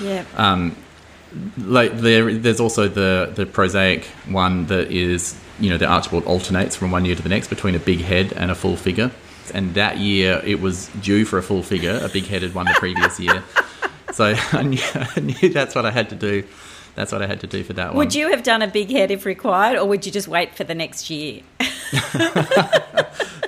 Yeah. 0.01 0.25
Um, 0.37 0.77
like 1.59 1.99
there, 1.99 2.33
there's 2.35 2.61
also 2.61 2.89
the 2.89 3.33
the 3.35 3.47
prosaic 3.47 4.05
one 4.29 4.67
that 4.67 4.91
is 4.91 5.39
you 5.59 5.71
know 5.71 5.79
the 5.79 5.87
Archibald 5.87 6.25
alternates 6.25 6.77
from 6.77 6.91
one 6.91 7.05
year 7.05 7.15
to 7.15 7.23
the 7.23 7.29
next 7.29 7.49
between 7.49 7.75
a 7.75 7.79
big 7.79 8.01
head 8.01 8.33
and 8.33 8.51
a 8.51 8.55
full 8.55 8.77
figure, 8.77 9.11
and 9.55 9.75
that 9.75 9.99
year 9.99 10.43
it 10.45 10.61
was 10.61 10.89
due 11.01 11.25
for 11.25 11.39
a 11.39 11.43
full 11.43 11.63
figure. 11.63 11.99
A 12.03 12.09
big 12.09 12.27
headed 12.27 12.55
one 12.55 12.67
the 12.67 12.75
previous 12.75 13.19
year, 13.21 13.43
so 14.13 14.35
I 14.53 14.63
knew, 14.63 14.81
I 14.95 15.21
knew 15.21 15.49
that's 15.49 15.75
what 15.75 15.87
I 15.87 15.91
had 15.91 16.11
to 16.11 16.17
do. 16.17 16.45
That's 16.95 17.11
what 17.11 17.23
I 17.23 17.27
had 17.27 17.41
to 17.41 17.47
do 17.47 17.65
for 17.65 17.73
that 17.73 17.89
one. 17.89 17.97
Would 17.97 18.15
you 18.15 18.29
have 18.31 18.43
done 18.43 18.61
a 18.61 18.69
big 18.69 18.91
head 18.91 19.11
if 19.11 19.25
required, 19.25 19.79
or 19.79 19.87
would 19.87 20.05
you 20.05 20.13
just 20.13 20.29
wait 20.29 20.55
for 20.55 20.65
the 20.65 20.75
next 20.75 21.09
year? 21.09 21.41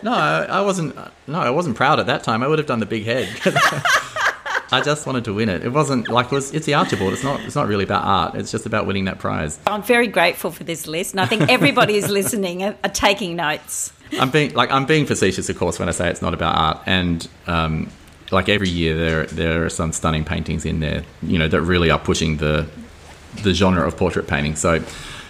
no, 0.02 0.12
I 0.12 0.62
wasn't. 0.62 0.96
No, 1.26 1.40
I 1.40 1.50
wasn't 1.50 1.76
proud 1.76 2.00
at 2.00 2.06
that 2.06 2.22
time. 2.22 2.42
I 2.42 2.48
would 2.48 2.58
have 2.58 2.66
done 2.66 2.80
the 2.80 2.86
big 2.86 3.04
head. 3.04 3.28
I 4.74 4.80
just 4.80 5.06
wanted 5.06 5.24
to 5.26 5.34
win 5.34 5.48
it. 5.48 5.64
It 5.64 5.70
wasn't 5.70 6.08
like 6.08 6.26
it 6.26 6.32
was. 6.32 6.52
It's 6.52 6.66
the 6.66 6.74
Archibald. 6.74 7.12
It's 7.12 7.22
not. 7.22 7.40
It's 7.40 7.54
not 7.54 7.68
really 7.68 7.84
about 7.84 8.04
art. 8.04 8.34
It's 8.34 8.50
just 8.50 8.66
about 8.66 8.86
winning 8.86 9.04
that 9.04 9.20
prize. 9.20 9.58
I'm 9.68 9.82
very 9.82 10.08
grateful 10.08 10.50
for 10.50 10.64
this 10.64 10.86
list, 10.88 11.12
and 11.12 11.20
I 11.20 11.26
think 11.26 11.48
everybody 11.48 11.94
who's 11.94 12.10
listening 12.10 12.64
are, 12.64 12.76
are, 12.82 12.90
taking 12.90 13.36
notes. 13.36 13.92
I'm 14.18 14.30
being 14.30 14.52
like 14.54 14.72
I'm 14.72 14.84
being 14.84 15.06
facetious, 15.06 15.48
of 15.48 15.56
course, 15.56 15.78
when 15.78 15.88
I 15.88 15.92
say 15.92 16.10
it's 16.10 16.22
not 16.22 16.34
about 16.34 16.56
art. 16.56 16.80
And 16.86 17.28
um, 17.46 17.88
like 18.32 18.48
every 18.48 18.68
year, 18.68 18.96
there 18.96 19.26
there 19.26 19.64
are 19.64 19.70
some 19.70 19.92
stunning 19.92 20.24
paintings 20.24 20.64
in 20.66 20.80
there. 20.80 21.04
You 21.22 21.38
know 21.38 21.46
that 21.46 21.62
really 21.62 21.90
are 21.90 21.98
pushing 21.98 22.38
the 22.38 22.66
the 23.42 23.54
genre 23.54 23.86
of 23.86 23.96
portrait 23.96 24.26
painting. 24.26 24.56
So 24.56 24.82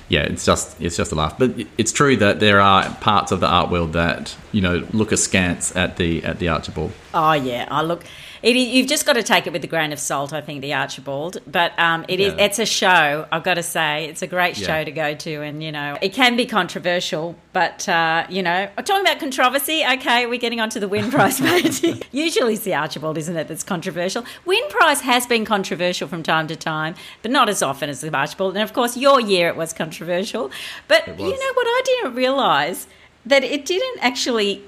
yeah, 0.08 0.22
it's 0.22 0.44
just 0.44 0.80
it's 0.80 0.96
just 0.96 1.12
a 1.12 1.14
laugh. 1.14 1.38
But 1.38 1.52
it's 1.78 1.92
true 1.92 2.16
that 2.16 2.40
there 2.40 2.60
are 2.60 2.88
parts 2.96 3.32
of 3.32 3.40
the 3.40 3.46
art 3.46 3.70
world 3.70 3.92
that 3.94 4.34
you 4.52 4.60
know 4.60 4.86
look 4.92 5.12
askance 5.12 5.74
at 5.76 5.96
the 5.96 6.24
at 6.24 6.38
the 6.38 6.48
Archibald. 6.48 6.92
Oh 7.12 7.32
yeah, 7.32 7.66
I 7.70 7.82
look. 7.82 8.04
It, 8.44 8.56
you've 8.56 8.88
just 8.88 9.06
got 9.06 9.14
to 9.14 9.22
take 9.22 9.46
it 9.46 9.54
with 9.54 9.64
a 9.64 9.66
grain 9.66 9.90
of 9.90 9.98
salt, 9.98 10.34
I 10.34 10.42
think, 10.42 10.60
the 10.60 10.74
Archibald. 10.74 11.38
But 11.46 11.76
um, 11.78 12.04
it 12.08 12.20
yeah. 12.20 12.26
is, 12.26 12.34
it's 12.36 12.58
a 12.58 12.66
show, 12.66 13.26
I've 13.32 13.42
got 13.42 13.54
to 13.54 13.62
say. 13.62 14.04
It's 14.04 14.20
a 14.20 14.26
great 14.26 14.54
show 14.54 14.76
yeah. 14.80 14.84
to 14.84 14.92
go 14.92 15.14
to. 15.14 15.40
And, 15.40 15.62
you 15.62 15.72
know, 15.72 15.96
it 16.02 16.12
can 16.12 16.36
be 16.36 16.44
controversial, 16.44 17.36
but, 17.54 17.88
uh, 17.88 18.26
you 18.28 18.42
know, 18.42 18.68
talking 18.76 19.00
about 19.00 19.18
controversy, 19.18 19.82
okay, 19.92 20.26
we're 20.26 20.38
getting 20.38 20.60
onto 20.60 20.78
the 20.78 20.88
Wynne 20.88 21.10
Prize 21.10 21.40
painting. 21.40 22.02
Usually 22.12 22.52
it's 22.52 22.64
the 22.64 22.74
Archibald, 22.74 23.16
isn't 23.16 23.34
it, 23.34 23.48
that's 23.48 23.62
controversial. 23.62 24.26
Wynne 24.44 24.68
Prize 24.68 25.00
has 25.00 25.26
been 25.26 25.46
controversial 25.46 26.06
from 26.06 26.22
time 26.22 26.46
to 26.48 26.56
time, 26.56 26.96
but 27.22 27.30
not 27.30 27.48
as 27.48 27.62
often 27.62 27.88
as 27.88 28.02
the 28.02 28.14
Archibald. 28.14 28.56
And, 28.56 28.62
of 28.62 28.74
course, 28.74 28.94
your 28.94 29.22
year 29.22 29.48
it 29.48 29.56
was 29.56 29.72
controversial. 29.72 30.50
But, 30.86 31.08
was. 31.08 31.18
you 31.18 31.30
know 31.30 31.52
what, 31.54 31.66
I 31.66 31.82
didn't 31.86 32.14
realise 32.14 32.88
that 33.24 33.42
it 33.42 33.64
didn't 33.64 34.04
actually 34.04 34.62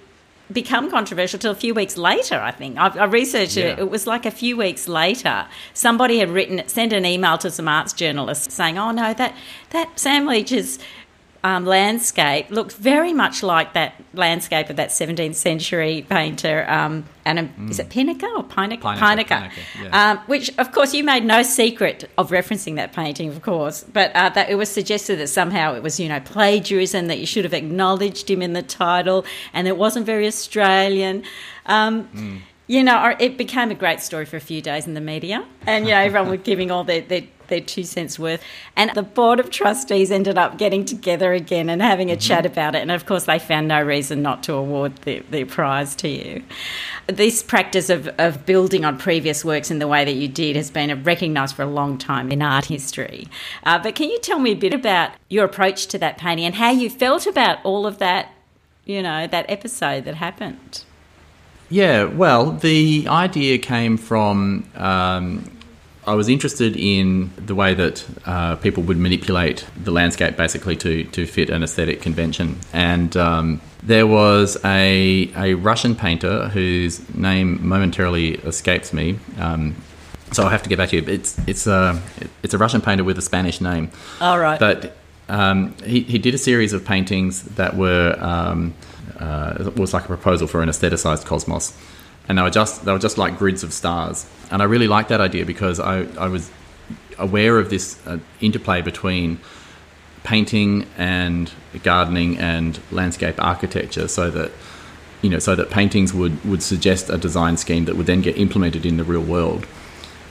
become 0.53 0.91
controversial 0.91 1.39
till 1.39 1.53
a 1.53 1.57
few 1.57 1.75
weeks 1.75 1.97
later. 1.97 2.37
I 2.37 2.51
think 2.51 2.79
I, 2.79 2.89
I 2.89 3.05
researched 3.05 3.57
yeah. 3.57 3.73
it. 3.73 3.79
It 3.81 3.91
was 3.91 4.07
like 4.07 4.27
a 4.27 4.31
few 4.31 4.57
weeks 4.57 4.89
later. 4.89 5.47
Somebody 5.75 6.19
had 6.19 6.31
written, 6.31 6.67
sent 6.69 6.93
an 6.93 7.05
email 7.05 7.39
to 7.39 7.51
some 7.51 7.69
arts 7.69 7.93
journalists 7.93 8.55
saying, 8.55 8.79
"Oh 8.79 8.91
no, 8.91 9.13
that 9.15 9.35
that 9.71 9.99
Sam 9.99 10.27
Leach's 10.27 10.79
um, 11.47 11.65
landscape 11.65 12.51
looked 12.51 12.73
very 12.73 13.13
much 13.13 13.41
like 13.45 13.73
that 13.75 13.95
landscape 14.15 14.69
of 14.69 14.75
that 14.77 14.89
17th 14.89 15.37
century 15.37 16.05
painter, 16.11 16.69
um, 16.69 17.05
and 17.25 17.39
mm. 17.39 17.71
is 17.71 17.79
it 17.79 17.89
Pynacker 17.89 18.37
or 18.37 18.43
Pynacker? 18.43 18.99
Pynacker, 18.99 19.53
yeah. 19.81 20.11
um, 20.11 20.19
which, 20.27 20.51
of 20.59 20.73
course, 20.73 20.93
you 20.93 21.05
made 21.05 21.25
no 21.25 21.45
secret 21.45 22.11
of 22.19 22.31
referencing 22.31 22.75
that 22.75 22.93
painting, 22.93 23.29
of 23.29 23.43
course, 23.43 23.85
but 23.85 24.11
uh, 24.17 24.29
that 24.31 24.51
it 24.51 24.57
was 24.57 24.69
suggested 24.69 25.21
that 25.21 25.29
somehow 25.29 25.73
it 25.75 25.85
was, 25.85 26.01
you 26.01 26.09
know, 26.09 26.19
plagiarism, 26.19 27.07
that 27.07 27.21
you 27.21 27.27
should 27.27 27.45
have 27.45 27.55
acknowledged 27.55 28.29
him 28.29 28.43
in 28.43 28.53
the 28.53 28.63
title, 28.63 29.25
and 29.55 29.69
it 29.69 29.77
wasn't 29.77 30.05
very 30.05 30.27
Australian. 30.27 31.23
Mm 31.69 32.41
you 32.67 32.83
know, 32.83 33.15
it 33.19 33.37
became 33.37 33.71
a 33.71 33.75
great 33.75 34.01
story 34.01 34.25
for 34.25 34.37
a 34.37 34.41
few 34.41 34.61
days 34.61 34.87
in 34.87 34.95
the 34.95 35.01
media, 35.01 35.47
and 35.67 35.87
you 35.87 35.93
know, 35.93 36.01
everyone 36.01 36.31
was 36.31 36.41
giving 36.43 36.71
all 36.71 36.85
their, 36.85 37.01
their 37.01 37.23
their 37.49 37.61
two 37.61 37.85
cents 37.85 38.19
worth. 38.19 38.43
And 38.75 38.91
the 38.95 39.03
board 39.03 39.41
of 39.41 39.51
trustees 39.51 40.11
ended 40.11 40.39
up 40.39 40.59
getting 40.59 40.85
together 40.85 41.33
again 41.33 41.69
and 41.69 41.81
having 41.81 42.11
a 42.11 42.15
mm-hmm. 42.15 42.21
chat 42.21 42.47
about 42.47 42.75
it. 42.75 42.83
And 42.83 42.91
of 42.91 43.07
course, 43.07 43.25
they 43.25 43.39
found 43.39 43.69
no 43.69 43.83
reason 43.83 44.23
not 44.23 44.43
to 44.45 44.55
award 44.55 44.97
the, 44.99 45.21
the 45.31 45.45
prize 45.45 45.95
to 45.97 46.09
you. 46.09 46.43
This 47.07 47.43
practice 47.43 47.91
of, 47.91 48.09
of 48.19 48.47
building 48.47 48.85
on 48.85 48.99
previous 48.99 49.45
works 49.45 49.71
in 49.71 49.79
the 49.79 49.89
way 49.89 50.05
that 50.05 50.15
you 50.15 50.29
did 50.29 50.57
has 50.57 50.71
been 50.71 51.03
recognised 51.05 51.55
for 51.55 51.63
a 51.63 51.67
long 51.67 51.99
time 51.99 52.33
in 52.33 52.43
art 52.43 52.67
history. 52.67 53.29
Uh, 53.65 53.79
but 53.79 53.95
can 53.95 54.11
you 54.11 54.19
tell 54.21 54.39
me 54.39 54.53
a 54.53 54.57
bit 54.57 54.75
about 54.75 55.13
your 55.29 55.45
approach 55.45 55.87
to 55.89 55.99
that 55.99 56.19
painting 56.19 56.45
and 56.45 56.57
how 56.57 56.71
you 56.71 56.91
felt 56.91 57.27
about 57.27 57.59
all 57.65 57.87
of 57.87 57.99
that, 57.99 58.33
you 58.85 59.03
know, 59.03 59.27
that 59.27 59.47
episode 59.49 60.05
that 60.05 60.17
happened? 60.17 60.85
Yeah, 61.69 62.05
well, 62.05 62.53
the 62.53 63.07
idea 63.09 63.59
came 63.59 63.97
from 63.97 64.65
um, 64.77 65.51
I 66.07 66.15
was 66.15 66.29
interested 66.29 66.77
in 66.77 67.33
the 67.37 67.55
way 67.57 67.75
that 67.75 68.07
uh, 68.27 68.55
people 68.57 68.85
would 68.85 68.97
manipulate 68.97 69.67
the 69.77 69.91
landscape 69.91 70.37
basically 70.37 70.77
to, 70.77 71.03
to 71.03 71.27
fit 71.27 71.51
an 71.51 71.65
aesthetic 71.65 72.01
convention. 72.01 72.61
And 72.73 73.17
um, 73.17 73.61
there 73.83 74.07
was 74.07 74.57
a, 74.65 75.33
a 75.37 75.55
Russian 75.55 75.97
painter 75.97 76.49
whose 76.49 77.13
name 77.13 77.67
momentarily 77.67 78.35
escapes 78.35 78.93
me. 78.93 79.19
Um, 79.41 79.75
so 80.31 80.45
I'll 80.45 80.49
have 80.49 80.63
to 80.63 80.69
get 80.69 80.79
back 80.79 80.91
to 80.91 80.97
you. 80.97 81.05
It's, 81.09 81.37
it's, 81.49 81.67
a, 81.67 82.01
it's 82.45 82.55
a 82.55 82.59
Russian 82.59 82.81
painter 82.81 83.03
with 83.03 83.19
a 83.19 83.23
Spanish 83.23 83.61
name. 83.61 83.91
All 84.21 84.39
right. 84.39 84.61
But 84.61 84.97
um, 85.29 85.75
he, 85.85 86.03
he 86.03 86.19
did 86.19 86.35
a 86.35 86.39
series 86.39 86.73
of 86.73 86.85
paintings 86.85 87.43
that 87.57 87.77
were, 87.77 88.17
um, 88.21 88.75
uh, 89.19 89.57
it 89.59 89.77
was 89.77 89.95
like 89.95 90.05
a 90.05 90.09
proposal 90.09 90.47
for 90.47 90.63
an 90.63 90.69
aestheticized 90.69 91.25
cosmos 91.25 91.73
and 92.29 92.39
they 92.39 92.43
were 92.43 92.51
just 92.51 92.85
they 92.85 92.93
were 92.93 92.99
just 92.99 93.19
like 93.19 93.39
grids 93.39 93.63
of 93.63 93.73
stars. 93.73 94.27
And 94.51 94.63
I 94.63 94.65
really 94.65 94.89
liked 94.89 95.09
that 95.09 95.21
idea 95.21 95.45
because 95.45 95.81
I, 95.81 96.07
I 96.19 96.29
was 96.29 96.51
aware 97.19 97.59
of 97.59 97.71
this 97.71 98.05
uh, 98.07 98.19
interplay 98.41 98.83
between 98.83 99.41
painting 100.25 100.87
and 100.97 101.51
gardening 101.83 102.37
and 102.39 102.79
landscape 102.91 103.43
architecture, 103.43 104.09
so 104.09 104.31
that 104.31 104.51
you 105.23 105.31
know 105.31 105.39
so 105.39 105.55
that 105.55 105.71
paintings 105.71 106.13
would 106.13 106.45
would 106.45 106.63
suggest 106.63 107.11
a 107.11 107.19
design 107.19 107.57
scheme 107.57 107.85
that 107.85 107.97
would 107.97 108.07
then 108.07 108.23
get 108.23 108.37
implemented 108.37 108.85
in 108.85 108.97
the 108.97 109.05
real 109.05 109.23
world. 109.23 109.67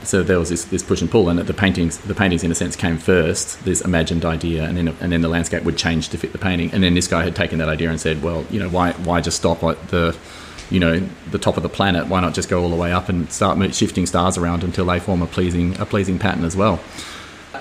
So 0.06 0.22
there 0.22 0.38
was 0.38 0.50
this, 0.50 0.64
this 0.64 0.82
push 0.82 1.00
and 1.00 1.10
pull, 1.10 1.28
and 1.28 1.38
the 1.38 1.54
paintings 1.54 1.98
the 1.98 2.14
paintings 2.14 2.44
in 2.44 2.50
a 2.50 2.54
sense 2.54 2.76
came 2.76 2.96
first, 2.96 3.64
this 3.64 3.80
imagined 3.80 4.24
idea, 4.24 4.64
and 4.64 4.76
then 4.76 4.88
and 5.00 5.12
then 5.12 5.20
the 5.20 5.28
landscape 5.28 5.64
would 5.64 5.76
change 5.76 6.08
to 6.10 6.18
fit 6.18 6.32
the 6.32 6.38
painting. 6.38 6.72
And 6.72 6.82
then 6.82 6.94
this 6.94 7.08
guy 7.08 7.24
had 7.24 7.34
taken 7.34 7.58
that 7.58 7.68
idea 7.68 7.90
and 7.90 8.00
said, 8.00 8.22
well, 8.22 8.44
you 8.50 8.60
know, 8.60 8.68
why 8.68 8.92
why 8.92 9.20
just 9.20 9.36
stop 9.36 9.62
at 9.64 9.88
the 9.88 10.16
you 10.70 10.80
know 10.80 11.00
the 11.30 11.38
top 11.38 11.56
of 11.56 11.62
the 11.62 11.68
planet, 11.68 12.06
why 12.06 12.20
not 12.20 12.34
just 12.34 12.48
go 12.48 12.62
all 12.62 12.70
the 12.70 12.76
way 12.76 12.92
up 12.92 13.08
and 13.08 13.30
start 13.30 13.74
shifting 13.74 14.06
stars 14.06 14.38
around 14.38 14.64
until 14.64 14.86
they 14.86 15.00
form 15.00 15.22
a 15.22 15.26
pleasing 15.26 15.78
a 15.80 15.86
pleasing 15.86 16.18
pattern 16.18 16.44
as 16.44 16.56
well? 16.56 16.80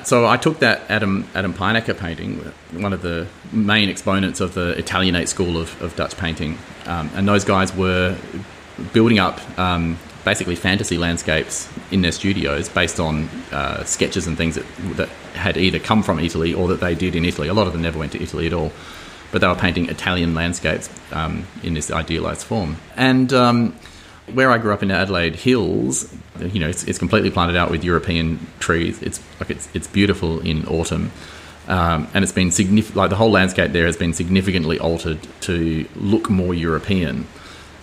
So 0.03 0.27
I 0.27 0.37
took 0.37 0.59
that 0.59 0.83
Adam 0.89 1.27
Adam 1.33 1.53
Pynacker 1.53 1.97
painting, 1.97 2.37
one 2.73 2.93
of 2.93 3.01
the 3.01 3.27
main 3.51 3.89
exponents 3.89 4.39
of 4.39 4.53
the 4.53 4.77
Italianate 4.77 5.29
school 5.29 5.57
of, 5.57 5.81
of 5.81 5.95
Dutch 5.95 6.15
painting, 6.15 6.57
um, 6.85 7.09
and 7.15 7.27
those 7.27 7.43
guys 7.43 7.75
were 7.75 8.17
building 8.93 9.19
up 9.19 9.39
um, 9.57 9.97
basically 10.25 10.55
fantasy 10.55 10.97
landscapes 10.97 11.71
in 11.91 12.01
their 12.01 12.11
studios 12.11 12.67
based 12.67 12.99
on 12.99 13.29
uh, 13.53 13.83
sketches 13.85 14.27
and 14.27 14.35
things 14.37 14.55
that, 14.55 14.65
that 14.97 15.07
had 15.33 15.55
either 15.55 15.79
come 15.79 16.03
from 16.03 16.19
Italy 16.19 16.53
or 16.53 16.67
that 16.67 16.81
they 16.81 16.95
did 16.95 17.15
in 17.15 17.23
Italy. 17.23 17.47
A 17.47 17.53
lot 17.53 17.67
of 17.67 17.73
them 17.73 17.81
never 17.81 17.97
went 17.97 18.11
to 18.11 18.21
Italy 18.21 18.47
at 18.47 18.53
all 18.53 18.71
but 19.35 19.41
they 19.41 19.47
were 19.47 19.55
painting 19.55 19.89
Italian 19.89 20.33
landscapes 20.33 20.89
um, 21.11 21.45
in 21.61 21.73
this 21.73 21.91
idealized 21.91 22.43
form. 22.43 22.77
And 22.95 23.33
um, 23.33 23.75
where 24.33 24.49
I 24.49 24.57
grew 24.57 24.73
up 24.73 24.81
in 24.81 24.91
Adelaide 24.91 25.35
Hills, 25.35 26.15
you 26.39 26.57
know, 26.57 26.69
it's, 26.69 26.85
it's, 26.85 26.97
completely 26.97 27.29
planted 27.29 27.57
out 27.57 27.69
with 27.69 27.83
European 27.83 28.39
trees. 28.59 29.01
It's 29.01 29.21
like 29.41 29.49
it's 29.49 29.67
it's 29.73 29.87
beautiful 29.87 30.39
in 30.39 30.65
autumn. 30.67 31.11
Um, 31.67 32.07
and 32.13 32.23
it's 32.23 32.31
been 32.31 32.49
significant. 32.49 32.95
Like 32.95 33.09
the 33.09 33.17
whole 33.17 33.29
landscape 33.29 33.73
there 33.73 33.85
has 33.87 33.97
been 33.97 34.13
significantly 34.13 34.79
altered 34.79 35.19
to 35.41 35.85
look 35.95 36.29
more 36.29 36.53
European. 36.53 37.27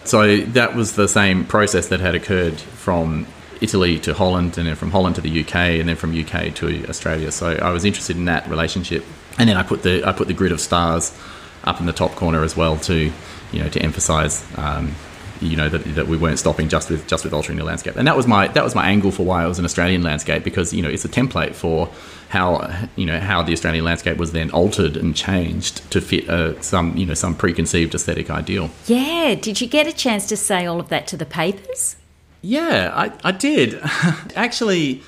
So 0.04 0.38
that 0.38 0.74
was 0.74 0.96
the 0.96 1.08
same 1.08 1.44
process 1.44 1.88
that 1.88 2.00
had 2.00 2.14
occurred 2.14 2.58
from 2.58 3.26
Italy 3.60 3.98
to 4.00 4.12
Holland, 4.12 4.58
and 4.58 4.66
then 4.66 4.74
from 4.74 4.90
Holland 4.90 5.14
to 5.16 5.20
the 5.20 5.40
UK, 5.42 5.54
and 5.54 5.88
then 5.88 5.96
from 5.96 6.18
UK 6.18 6.52
to 6.56 6.86
Australia. 6.88 7.30
So 7.30 7.52
I 7.52 7.70
was 7.70 7.84
interested 7.84 8.16
in 8.16 8.24
that 8.24 8.48
relationship, 8.48 9.04
and 9.38 9.48
then 9.48 9.56
I 9.56 9.62
put 9.62 9.82
the 9.82 10.04
I 10.04 10.12
put 10.12 10.26
the 10.26 10.34
grid 10.34 10.52
of 10.52 10.60
stars 10.60 11.16
up 11.64 11.78
in 11.78 11.86
the 11.86 11.92
top 11.92 12.16
corner 12.16 12.42
as 12.42 12.56
well 12.56 12.76
to 12.76 13.12
you 13.52 13.62
know 13.62 13.68
to 13.68 13.80
emphasize 13.80 14.44
um, 14.58 14.92
you 15.42 15.56
know 15.56 15.68
that, 15.68 15.84
that 15.94 16.06
we 16.06 16.16
weren't 16.16 16.38
stopping 16.38 16.68
just 16.68 16.90
with 16.90 17.06
just 17.06 17.24
with 17.24 17.32
altering 17.32 17.58
the 17.58 17.64
landscape 17.64 17.96
and 17.96 18.06
that 18.06 18.16
was 18.16 18.26
my 18.26 18.48
that 18.48 18.64
was 18.64 18.74
my 18.74 18.86
angle 18.88 19.10
for 19.10 19.24
why 19.24 19.44
it 19.44 19.48
was 19.48 19.58
an 19.58 19.64
Australian 19.64 20.02
landscape 20.02 20.44
because 20.44 20.72
you 20.72 20.82
know 20.82 20.88
it's 20.88 21.04
a 21.04 21.08
template 21.08 21.54
for 21.54 21.88
how 22.28 22.88
you 22.96 23.04
know 23.04 23.20
how 23.20 23.42
the 23.42 23.52
Australian 23.52 23.84
landscape 23.84 24.16
was 24.16 24.32
then 24.32 24.50
altered 24.52 24.96
and 24.96 25.14
changed 25.14 25.90
to 25.90 26.00
fit 26.00 26.28
uh, 26.28 26.60
some 26.62 26.96
you 26.96 27.04
know 27.04 27.14
some 27.14 27.34
preconceived 27.34 27.94
aesthetic 27.94 28.30
ideal. 28.30 28.70
Yeah, 28.86 29.34
did 29.34 29.60
you 29.60 29.66
get 29.66 29.86
a 29.86 29.92
chance 29.92 30.26
to 30.28 30.36
say 30.36 30.64
all 30.64 30.80
of 30.80 30.88
that 30.88 31.06
to 31.08 31.16
the 31.16 31.26
papers? 31.26 31.96
Yeah, 32.40 32.90
I, 32.94 33.12
I 33.28 33.32
did 33.32 33.80
actually. 34.36 35.02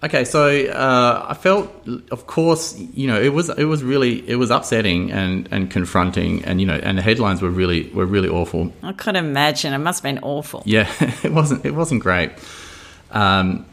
Okay, 0.00 0.24
so 0.24 0.48
uh, 0.48 1.26
I 1.28 1.34
felt, 1.34 1.72
of 2.12 2.28
course, 2.28 2.78
you 2.78 3.08
know, 3.08 3.20
it 3.20 3.30
was 3.30 3.48
it 3.48 3.64
was 3.64 3.82
really 3.82 4.28
it 4.28 4.36
was 4.36 4.50
upsetting 4.50 5.10
and, 5.10 5.48
and 5.50 5.68
confronting, 5.68 6.44
and 6.44 6.60
you 6.60 6.68
know, 6.68 6.76
and 6.80 6.96
the 6.98 7.02
headlines 7.02 7.42
were 7.42 7.50
really 7.50 7.90
were 7.90 8.06
really 8.06 8.28
awful. 8.28 8.72
I 8.84 8.92
could 8.92 9.16
imagine 9.16 9.72
it 9.72 9.78
must 9.78 9.98
have 9.98 10.14
been 10.14 10.22
awful. 10.22 10.62
Yeah, 10.64 10.88
it 11.24 11.32
wasn't 11.32 11.66
it 11.66 11.74
wasn't 11.74 12.02
great, 12.02 12.30
um, 13.10 13.66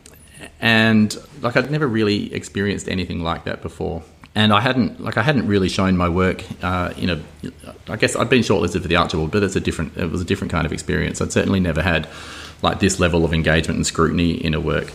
and 0.59 1.15
like 1.41 1.57
I'd 1.57 1.69
never 1.69 1.87
really 1.87 2.33
experienced 2.33 2.89
anything 2.89 3.21
like 3.21 3.43
that 3.43 3.61
before, 3.61 4.01
and 4.33 4.51
I 4.51 4.61
hadn't 4.61 4.99
like 4.99 5.17
I 5.17 5.21
hadn't 5.21 5.47
really 5.47 5.69
shown 5.69 5.95
my 5.95 6.09
work 6.09 6.43
uh, 6.63 6.91
in 6.97 7.11
a. 7.11 7.21
I 7.87 7.97
guess 7.97 8.15
I'd 8.15 8.31
been 8.31 8.41
shortlisted 8.41 8.81
for 8.81 8.87
the 8.87 8.95
Archibald, 8.95 9.29
but 9.29 9.43
it's 9.43 9.55
a 9.55 9.59
different. 9.59 9.95
It 9.95 10.09
was 10.09 10.21
a 10.21 10.25
different 10.25 10.51
kind 10.51 10.65
of 10.65 10.73
experience. 10.73 11.21
I'd 11.21 11.31
certainly 11.31 11.59
never 11.59 11.83
had 11.83 12.07
like 12.63 12.79
this 12.79 12.99
level 12.99 13.25
of 13.25 13.31
engagement 13.31 13.77
and 13.77 13.85
scrutiny 13.85 14.31
in 14.31 14.55
a 14.55 14.59
work. 14.59 14.91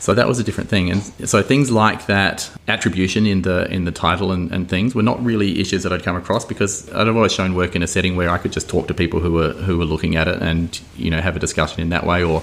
So 0.00 0.14
that 0.14 0.26
was 0.26 0.38
a 0.38 0.42
different 0.42 0.70
thing, 0.70 0.90
and 0.90 1.02
so 1.28 1.42
things 1.42 1.70
like 1.70 2.06
that 2.06 2.50
attribution 2.66 3.26
in 3.26 3.42
the 3.42 3.70
in 3.70 3.84
the 3.84 3.92
title 3.92 4.32
and, 4.32 4.50
and 4.50 4.66
things 4.66 4.94
were 4.94 5.02
not 5.02 5.22
really 5.22 5.60
issues 5.60 5.82
that 5.82 5.92
I'd 5.92 6.02
come 6.02 6.16
across 6.16 6.44
because 6.44 6.90
I'd 6.94 7.06
always 7.06 7.32
shown 7.32 7.54
work 7.54 7.76
in 7.76 7.82
a 7.82 7.86
setting 7.86 8.16
where 8.16 8.30
I 8.30 8.38
could 8.38 8.50
just 8.50 8.66
talk 8.66 8.88
to 8.88 8.94
people 8.94 9.20
who 9.20 9.32
were 9.32 9.52
who 9.52 9.76
were 9.76 9.84
looking 9.84 10.16
at 10.16 10.26
it 10.26 10.40
and 10.40 10.80
you 10.96 11.10
know 11.10 11.20
have 11.20 11.36
a 11.36 11.38
discussion 11.38 11.82
in 11.82 11.90
that 11.90 12.06
way, 12.06 12.24
or 12.24 12.42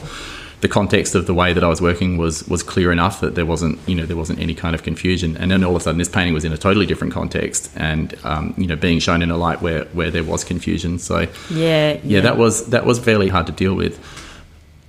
the 0.62 0.68
context 0.68 1.14
of 1.16 1.28
the 1.28 1.34
way 1.34 1.54
that 1.54 1.64
I 1.64 1.68
was 1.68 1.82
working 1.82 2.18
was 2.18 2.48
was 2.48 2.62
clear 2.62 2.92
enough 2.92 3.22
that 3.22 3.34
there 3.34 3.46
wasn't 3.46 3.80
you 3.88 3.96
know 3.96 4.06
there 4.06 4.18
wasn't 4.18 4.40
any 4.40 4.54
kind 4.54 4.76
of 4.76 4.84
confusion. 4.84 5.36
And 5.38 5.50
then 5.50 5.64
all 5.64 5.76
of 5.76 5.82
a 5.82 5.84
sudden, 5.84 5.98
this 5.98 6.10
painting 6.10 6.36
was 6.36 6.46
in 6.46 6.54
a 6.54 6.58
totally 6.58 6.86
different 6.86 7.12
context, 7.12 7.72
and 7.76 8.16
um, 8.24 8.54
you 8.56 8.68
know 8.68 8.76
being 8.76 9.00
shown 9.00 9.24
in 9.24 9.32
a 9.32 9.38
light 9.38 9.64
where 9.64 9.86
where 9.86 10.12
there 10.12 10.24
was 10.24 10.44
confusion. 10.44 11.00
So 11.00 11.22
yeah, 11.50 11.94
yeah, 11.94 12.00
yeah, 12.04 12.20
that 12.22 12.38
was 12.38 12.68
that 12.68 12.86
was 12.86 13.00
fairly 13.00 13.30
hard 13.30 13.48
to 13.48 13.54
deal 13.54 13.74
with. 13.74 14.00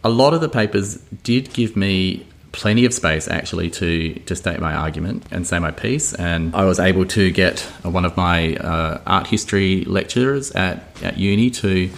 A 0.05 0.11
lot 0.11 0.33
of 0.33 0.43
the 0.43 0.49
papers 0.49 0.97
did 1.25 1.53
give 1.53 1.75
me 1.77 2.28
plenty 2.53 2.85
of 2.85 2.95
space 2.95 3.29
actually 3.29 3.71
to 3.71 4.15
to 4.15 4.35
state 4.35 4.61
my 4.61 4.75
argument 4.75 5.25
and 5.31 5.47
say 5.47 5.59
my 5.59 5.71
piece. 5.71 6.15
And 6.15 6.55
I 6.55 6.65
was 6.65 6.79
able 6.79 7.05
to 7.07 7.31
get 7.31 7.61
one 7.83 8.05
of 8.05 8.17
my 8.17 8.57
uh, 8.57 9.01
art 9.07 9.27
history 9.27 9.85
lecturers 9.85 10.51
at, 10.53 10.85
at 11.03 11.19
uni 11.19 11.51
to 11.51 11.91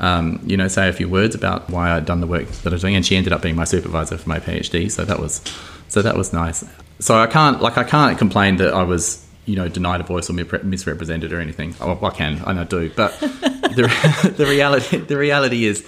um, 0.00 0.40
you 0.44 0.56
know 0.56 0.68
say 0.68 0.88
a 0.88 0.92
few 0.92 1.08
words 1.08 1.34
about 1.34 1.70
why 1.70 1.90
I'd 1.92 2.06
done 2.06 2.20
the 2.20 2.26
work 2.26 2.48
that 2.48 2.72
I 2.72 2.74
was 2.74 2.82
doing. 2.82 2.96
And 2.96 3.04
she 3.04 3.16
ended 3.16 3.32
up 3.32 3.42
being 3.42 3.56
my 3.56 3.64
supervisor 3.64 4.16
for 4.16 4.28
my 4.28 4.40
PhD 4.40 4.90
so 4.90 5.04
that 5.04 5.18
was 5.18 5.42
so 5.88 6.02
that 6.02 6.16
was 6.16 6.32
nice. 6.32 6.64
So 6.98 7.16
I 7.16 7.26
can't 7.26 7.60
like 7.60 7.76
I 7.76 7.84
can't 7.84 8.18
complain 8.18 8.56
that 8.56 8.72
I 8.72 8.82
was 8.82 9.26
you 9.44 9.56
know 9.56 9.68
denied 9.68 10.00
a 10.00 10.04
voice 10.04 10.30
or 10.30 10.32
misrepresented 10.32 11.32
or 11.32 11.40
anything. 11.40 11.74
Oh, 11.80 11.98
I 12.02 12.10
can 12.10 12.42
and 12.46 12.60
I 12.60 12.64
do. 12.64 12.90
But 12.94 13.18
the, 13.20 14.34
the 14.36 14.46
reality 14.46 14.98
the 14.98 15.16
reality 15.16 15.64
is 15.64 15.86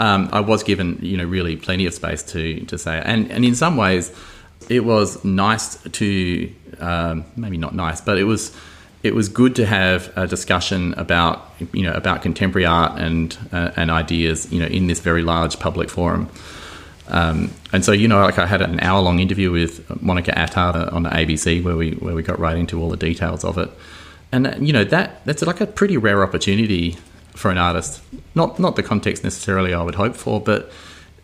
um, 0.00 0.30
I 0.32 0.40
was 0.40 0.62
given, 0.62 0.98
you 1.02 1.16
know, 1.18 1.24
really 1.24 1.56
plenty 1.56 1.86
of 1.86 1.94
space 1.94 2.22
to 2.24 2.60
to 2.64 2.78
say, 2.78 3.00
and 3.04 3.30
and 3.30 3.44
in 3.44 3.54
some 3.54 3.76
ways, 3.76 4.12
it 4.68 4.84
was 4.84 5.22
nice 5.24 5.76
to 5.76 6.52
um, 6.80 7.24
maybe 7.36 7.58
not 7.58 7.74
nice, 7.74 8.00
but 8.00 8.18
it 8.18 8.24
was 8.24 8.56
it 9.02 9.14
was 9.14 9.28
good 9.28 9.54
to 9.56 9.66
have 9.66 10.10
a 10.16 10.26
discussion 10.26 10.94
about 10.94 11.46
you 11.72 11.82
know 11.82 11.92
about 11.92 12.22
contemporary 12.22 12.64
art 12.64 12.98
and 12.98 13.36
uh, 13.52 13.72
and 13.76 13.90
ideas, 13.90 14.50
you 14.50 14.60
know, 14.60 14.66
in 14.66 14.86
this 14.86 15.00
very 15.00 15.22
large 15.22 15.60
public 15.60 15.90
forum. 15.90 16.28
Um, 17.08 17.50
and 17.72 17.84
so, 17.84 17.92
you 17.92 18.06
know, 18.08 18.20
like 18.20 18.38
I 18.38 18.46
had 18.46 18.62
an 18.62 18.80
hour 18.80 19.02
long 19.02 19.18
interview 19.18 19.50
with 19.50 20.00
Monica 20.00 20.30
Attard 20.30 20.92
on 20.92 21.02
the 21.02 21.10
ABC 21.10 21.62
where 21.62 21.76
we 21.76 21.92
where 21.92 22.14
we 22.14 22.22
got 22.22 22.38
right 22.38 22.56
into 22.56 22.80
all 22.80 22.88
the 22.88 22.96
details 22.96 23.44
of 23.44 23.58
it. 23.58 23.70
And 24.32 24.66
you 24.66 24.72
know 24.72 24.84
that 24.84 25.24
that's 25.26 25.42
like 25.42 25.60
a 25.60 25.66
pretty 25.66 25.98
rare 25.98 26.22
opportunity 26.22 26.96
for 27.40 27.50
an 27.50 27.58
artist. 27.58 28.02
Not 28.34 28.58
not 28.58 28.76
the 28.76 28.82
context 28.82 29.24
necessarily 29.24 29.74
I 29.74 29.82
would 29.82 29.94
hope 29.94 30.14
for, 30.14 30.40
but 30.40 30.70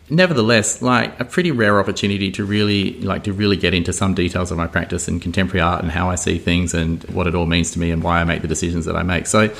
nevertheless, 0.09 0.81
like 0.81 1.17
a 1.19 1.25
pretty 1.25 1.51
rare 1.51 1.79
opportunity 1.79 2.31
to 2.31 2.43
really 2.43 2.99
like 3.01 3.23
to 3.25 3.33
really 3.33 3.57
get 3.57 3.73
into 3.73 3.93
some 3.93 4.13
details 4.13 4.51
of 4.51 4.57
my 4.57 4.67
practice 4.67 5.07
in 5.07 5.19
contemporary 5.19 5.61
art 5.61 5.81
and 5.81 5.91
how 5.91 6.09
I 6.09 6.15
see 6.15 6.37
things 6.37 6.73
and 6.73 7.03
what 7.05 7.27
it 7.27 7.35
all 7.35 7.45
means 7.45 7.71
to 7.71 7.79
me 7.79 7.91
and 7.91 8.03
why 8.03 8.19
I 8.19 8.23
make 8.23 8.41
the 8.41 8.47
decisions 8.47 8.85
that 8.85 8.95
I 8.95 9.03
make. 9.03 9.27
So 9.27 9.53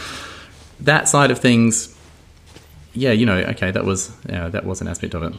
that 0.80 1.08
side 1.08 1.32
of 1.32 1.40
things, 1.40 1.96
yeah, 2.94 3.12
you 3.12 3.26
know, 3.26 3.38
okay, 3.38 3.72
that 3.72 3.86
was 3.86 4.12
yeah, 4.28 4.50
that 4.50 4.66
was 4.66 4.82
an 4.82 4.88
aspect 4.88 5.14
of 5.14 5.24
it. 5.24 5.34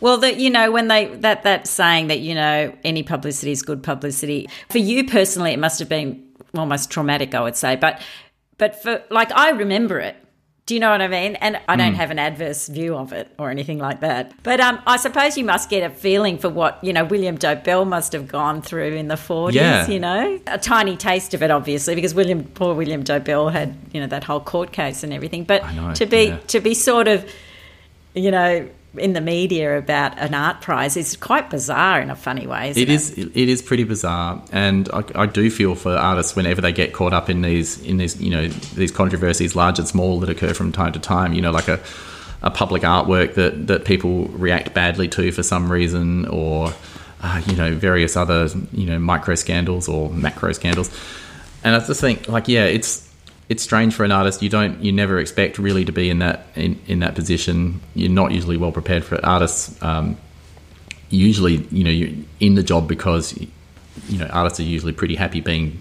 Well, 0.00 0.18
that 0.18 0.38
you 0.38 0.50
know, 0.50 0.70
when 0.70 0.88
they 0.88 1.06
that 1.06 1.44
that 1.44 1.66
saying 1.66 2.08
that 2.08 2.20
you 2.20 2.34
know 2.34 2.76
any 2.84 3.02
publicity 3.02 3.52
is 3.52 3.62
good 3.62 3.82
publicity. 3.82 4.48
For 4.70 4.78
you 4.78 5.04
personally, 5.04 5.52
it 5.52 5.58
must 5.58 5.78
have 5.78 5.88
been 5.88 6.22
almost 6.54 6.90
traumatic, 6.90 7.34
I 7.34 7.40
would 7.40 7.56
say. 7.56 7.76
But 7.76 8.02
but 8.58 8.82
for 8.82 9.02
like 9.10 9.30
I 9.32 9.50
remember 9.50 10.00
it 10.00 10.16
do 10.66 10.72
you 10.72 10.80
know 10.80 10.90
what 10.90 11.02
I 11.02 11.08
mean? 11.08 11.36
And 11.36 11.60
I 11.68 11.76
don't 11.76 11.92
mm. 11.92 11.96
have 11.96 12.10
an 12.10 12.18
adverse 12.18 12.68
view 12.68 12.96
of 12.96 13.12
it 13.12 13.30
or 13.38 13.50
anything 13.50 13.78
like 13.78 14.00
that. 14.00 14.32
But 14.42 14.60
um, 14.60 14.80
I 14.86 14.96
suppose 14.96 15.36
you 15.36 15.44
must 15.44 15.68
get 15.68 15.82
a 15.82 15.94
feeling 15.94 16.38
for 16.38 16.48
what, 16.48 16.82
you 16.82 16.94
know, 16.94 17.04
William 17.04 17.36
Dobell 17.36 17.86
must 17.86 18.14
have 18.14 18.26
gone 18.26 18.62
through 18.62 18.94
in 18.94 19.08
the 19.08 19.16
40s, 19.16 19.52
yeah. 19.52 19.86
you 19.86 20.00
know? 20.00 20.40
A 20.46 20.56
tiny 20.56 20.96
taste 20.96 21.34
of 21.34 21.42
it, 21.42 21.50
obviously, 21.50 21.94
because 21.94 22.14
William, 22.14 22.44
poor 22.44 22.74
William 22.74 23.04
Dobell 23.04 23.52
had, 23.52 23.76
you 23.92 24.00
know, 24.00 24.06
that 24.06 24.24
whole 24.24 24.40
court 24.40 24.72
case 24.72 25.04
and 25.04 25.12
everything. 25.12 25.44
But 25.44 25.70
know, 25.74 25.92
to 25.92 26.06
be 26.06 26.28
yeah. 26.28 26.38
to 26.38 26.60
be 26.60 26.72
sort 26.72 27.08
of, 27.08 27.30
you 28.14 28.30
know, 28.30 28.66
in 28.96 29.12
the 29.12 29.20
media 29.20 29.78
about 29.78 30.18
an 30.18 30.34
art 30.34 30.60
prize 30.60 30.96
is 30.96 31.16
quite 31.16 31.50
bizarre 31.50 32.00
in 32.00 32.10
a 32.10 32.16
funny 32.16 32.46
way. 32.46 32.70
It, 32.70 32.76
it 32.76 32.88
is. 32.88 33.10
It 33.16 33.36
is 33.36 33.62
pretty 33.62 33.84
bizarre, 33.84 34.42
and 34.52 34.88
I, 34.92 35.04
I, 35.14 35.26
do 35.26 35.50
feel 35.50 35.74
for 35.74 35.96
artists 35.96 36.36
whenever 36.36 36.60
they 36.60 36.72
get 36.72 36.92
caught 36.92 37.12
up 37.12 37.28
in 37.28 37.42
these 37.42 37.80
in 37.82 37.96
these 37.96 38.20
you 38.20 38.30
know 38.30 38.48
these 38.48 38.90
controversies, 38.90 39.56
large 39.56 39.78
and 39.78 39.88
small, 39.88 40.20
that 40.20 40.28
occur 40.28 40.54
from 40.54 40.72
time 40.72 40.92
to 40.92 40.98
time. 40.98 41.32
You 41.32 41.42
know, 41.42 41.50
like 41.50 41.68
a 41.68 41.80
a 42.42 42.50
public 42.50 42.82
artwork 42.82 43.34
that 43.34 43.66
that 43.66 43.84
people 43.84 44.26
react 44.26 44.74
badly 44.74 45.08
to 45.08 45.32
for 45.32 45.42
some 45.42 45.70
reason, 45.70 46.26
or 46.26 46.72
uh, 47.22 47.42
you 47.46 47.56
know 47.56 47.74
various 47.74 48.16
other 48.16 48.48
you 48.72 48.86
know 48.86 48.98
micro 48.98 49.34
scandals 49.34 49.88
or 49.88 50.10
macro 50.10 50.52
scandals. 50.52 50.90
And 51.64 51.74
I 51.74 51.78
just 51.84 52.00
think, 52.00 52.28
like, 52.28 52.46
yeah, 52.46 52.66
it's 52.66 53.03
it's 53.48 53.62
strange 53.62 53.94
for 53.94 54.04
an 54.04 54.12
artist. 54.12 54.42
You 54.42 54.48
don't, 54.48 54.82
you 54.82 54.90
never 54.92 55.18
expect 55.18 55.58
really 55.58 55.84
to 55.84 55.92
be 55.92 56.08
in 56.10 56.18
that 56.20 56.46
in, 56.56 56.80
in 56.86 57.00
that 57.00 57.14
position. 57.14 57.80
You're 57.94 58.10
not 58.10 58.32
usually 58.32 58.56
well 58.56 58.72
prepared 58.72 59.04
for 59.04 59.16
it. 59.16 59.24
artists. 59.24 59.80
Um, 59.82 60.16
usually, 61.10 61.56
you 61.70 61.84
know, 61.84 61.90
you're 61.90 62.10
in 62.40 62.54
the 62.54 62.62
job 62.62 62.88
because 62.88 63.36
you 64.08 64.18
know 64.18 64.26
artists 64.26 64.60
are 64.60 64.64
usually 64.64 64.92
pretty 64.92 65.14
happy 65.14 65.40
being 65.40 65.80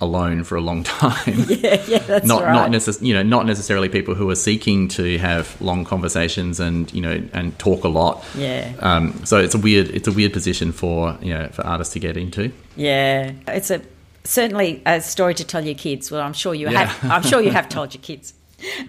alone 0.00 0.42
for 0.42 0.56
a 0.56 0.60
long 0.60 0.82
time. 1.00 1.12
Yeah, 1.48 1.80
yeah, 1.86 1.98
that's 1.98 2.26
not 2.26 2.42
right. 2.42 2.52
not 2.52 2.70
necess- 2.70 3.00
you 3.02 3.14
know 3.14 3.22
not 3.22 3.46
necessarily 3.46 3.88
people 3.88 4.14
who 4.14 4.28
are 4.30 4.34
seeking 4.34 4.88
to 4.88 5.16
have 5.18 5.60
long 5.60 5.84
conversations 5.84 6.58
and 6.58 6.92
you 6.92 7.00
know 7.02 7.22
and 7.32 7.56
talk 7.58 7.84
a 7.84 7.88
lot. 7.88 8.24
Yeah. 8.36 8.72
Um, 8.80 9.24
so 9.24 9.38
it's 9.38 9.54
a 9.54 9.58
weird 9.58 9.88
it's 9.90 10.08
a 10.08 10.12
weird 10.12 10.32
position 10.32 10.72
for 10.72 11.16
you 11.22 11.34
know 11.34 11.48
for 11.48 11.64
artists 11.66 11.92
to 11.94 12.00
get 12.00 12.16
into. 12.16 12.50
Yeah, 12.76 13.32
it's 13.46 13.70
a 13.70 13.80
certainly 14.24 14.82
a 14.86 15.00
story 15.00 15.34
to 15.34 15.44
tell 15.44 15.64
your 15.64 15.74
kids. 15.74 16.10
Well, 16.10 16.22
I'm 16.22 16.32
sure 16.32 16.54
you 16.54 16.70
yeah. 16.70 16.84
have. 16.84 17.10
I'm 17.10 17.22
sure 17.22 17.40
you 17.40 17.50
have 17.50 17.68
told 17.68 17.94
your 17.94 18.02
kids. 18.02 18.34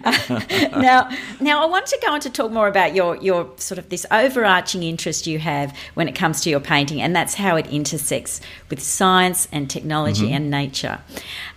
now, 0.04 1.10
now 1.40 1.62
I 1.62 1.66
want 1.66 1.86
to 1.86 1.98
go 2.00 2.12
on 2.12 2.20
to 2.20 2.30
talk 2.30 2.52
more 2.52 2.68
about 2.68 2.94
your 2.94 3.16
your 3.16 3.50
sort 3.56 3.78
of 3.78 3.88
this 3.88 4.06
overarching 4.10 4.82
interest 4.82 5.26
you 5.26 5.38
have 5.40 5.76
when 5.94 6.08
it 6.08 6.14
comes 6.14 6.40
to 6.42 6.50
your 6.50 6.60
painting, 6.60 7.02
and 7.02 7.14
that's 7.14 7.34
how 7.34 7.56
it 7.56 7.66
intersects 7.66 8.40
with 8.70 8.80
science 8.80 9.48
and 9.50 9.68
technology 9.68 10.26
mm-hmm. 10.26 10.34
and 10.34 10.50
nature. 10.50 11.00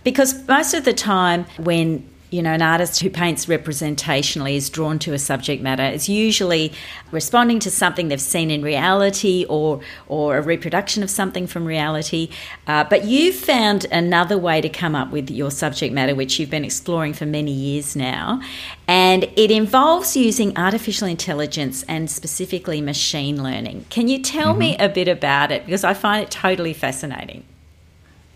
Because 0.02 0.46
most 0.48 0.74
of 0.74 0.84
the 0.84 0.92
time, 0.92 1.44
when 1.58 2.08
you 2.30 2.42
know, 2.42 2.52
an 2.52 2.62
artist 2.62 3.00
who 3.00 3.08
paints 3.08 3.46
representationally 3.46 4.54
is 4.54 4.68
drawn 4.68 4.98
to 5.00 5.12
a 5.12 5.18
subject 5.18 5.62
matter. 5.62 5.82
It's 5.82 6.08
usually 6.08 6.72
responding 7.10 7.58
to 7.60 7.70
something 7.70 8.08
they've 8.08 8.20
seen 8.20 8.50
in 8.50 8.62
reality 8.62 9.46
or 9.48 9.80
or 10.08 10.36
a 10.36 10.42
reproduction 10.42 11.02
of 11.02 11.10
something 11.10 11.46
from 11.46 11.64
reality. 11.64 12.28
Uh, 12.66 12.84
but 12.84 13.04
you've 13.04 13.36
found 13.36 13.86
another 13.90 14.36
way 14.36 14.60
to 14.60 14.68
come 14.68 14.94
up 14.94 15.10
with 15.10 15.30
your 15.30 15.50
subject 15.50 15.94
matter, 15.94 16.14
which 16.14 16.38
you've 16.38 16.50
been 16.50 16.64
exploring 16.64 17.14
for 17.14 17.26
many 17.26 17.52
years 17.52 17.96
now, 17.96 18.42
and 18.86 19.24
it 19.36 19.50
involves 19.50 20.16
using 20.16 20.56
artificial 20.56 21.08
intelligence 21.08 21.82
and 21.84 22.10
specifically 22.10 22.80
machine 22.80 23.42
learning. 23.42 23.86
Can 23.88 24.08
you 24.08 24.22
tell 24.22 24.50
mm-hmm. 24.50 24.58
me 24.58 24.76
a 24.78 24.88
bit 24.88 25.08
about 25.08 25.50
it 25.50 25.64
because 25.64 25.84
I 25.84 25.94
find 25.94 26.22
it 26.22 26.30
totally 26.30 26.72
fascinating. 26.72 27.44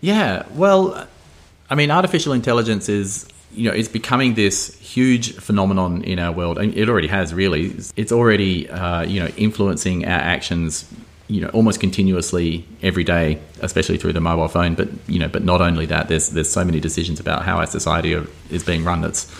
Yeah, 0.01 0.43
well, 0.51 1.07
I 1.69 1.75
mean, 1.75 1.91
artificial 1.91 2.33
intelligence 2.33 2.89
is 2.89 3.27
you 3.55 3.69
know, 3.69 3.75
it's 3.75 3.87
becoming 3.87 4.33
this 4.33 4.75
huge 4.79 5.33
phenomenon 5.35 6.03
in 6.03 6.19
our 6.19 6.31
world, 6.31 6.57
and 6.57 6.75
it 6.75 6.89
already 6.89 7.07
has. 7.07 7.33
Really, 7.33 7.75
it's 7.95 8.11
already 8.11 8.69
uh, 8.69 9.03
you 9.03 9.19
know 9.19 9.27
influencing 9.37 10.05
our 10.05 10.19
actions, 10.19 10.91
you 11.27 11.41
know, 11.41 11.49
almost 11.49 11.79
continuously 11.79 12.65
every 12.81 13.03
day, 13.03 13.39
especially 13.61 13.97
through 13.97 14.13
the 14.13 14.21
mobile 14.21 14.47
phone. 14.47 14.75
But 14.75 14.89
you 15.07 15.19
know, 15.19 15.27
but 15.27 15.43
not 15.43 15.61
only 15.61 15.85
that, 15.87 16.07
there's 16.07 16.29
there's 16.29 16.49
so 16.49 16.63
many 16.63 16.79
decisions 16.79 17.19
about 17.19 17.43
how 17.43 17.57
our 17.57 17.67
society 17.67 18.13
is 18.49 18.63
being 18.63 18.83
run 18.83 19.01
that's 19.01 19.31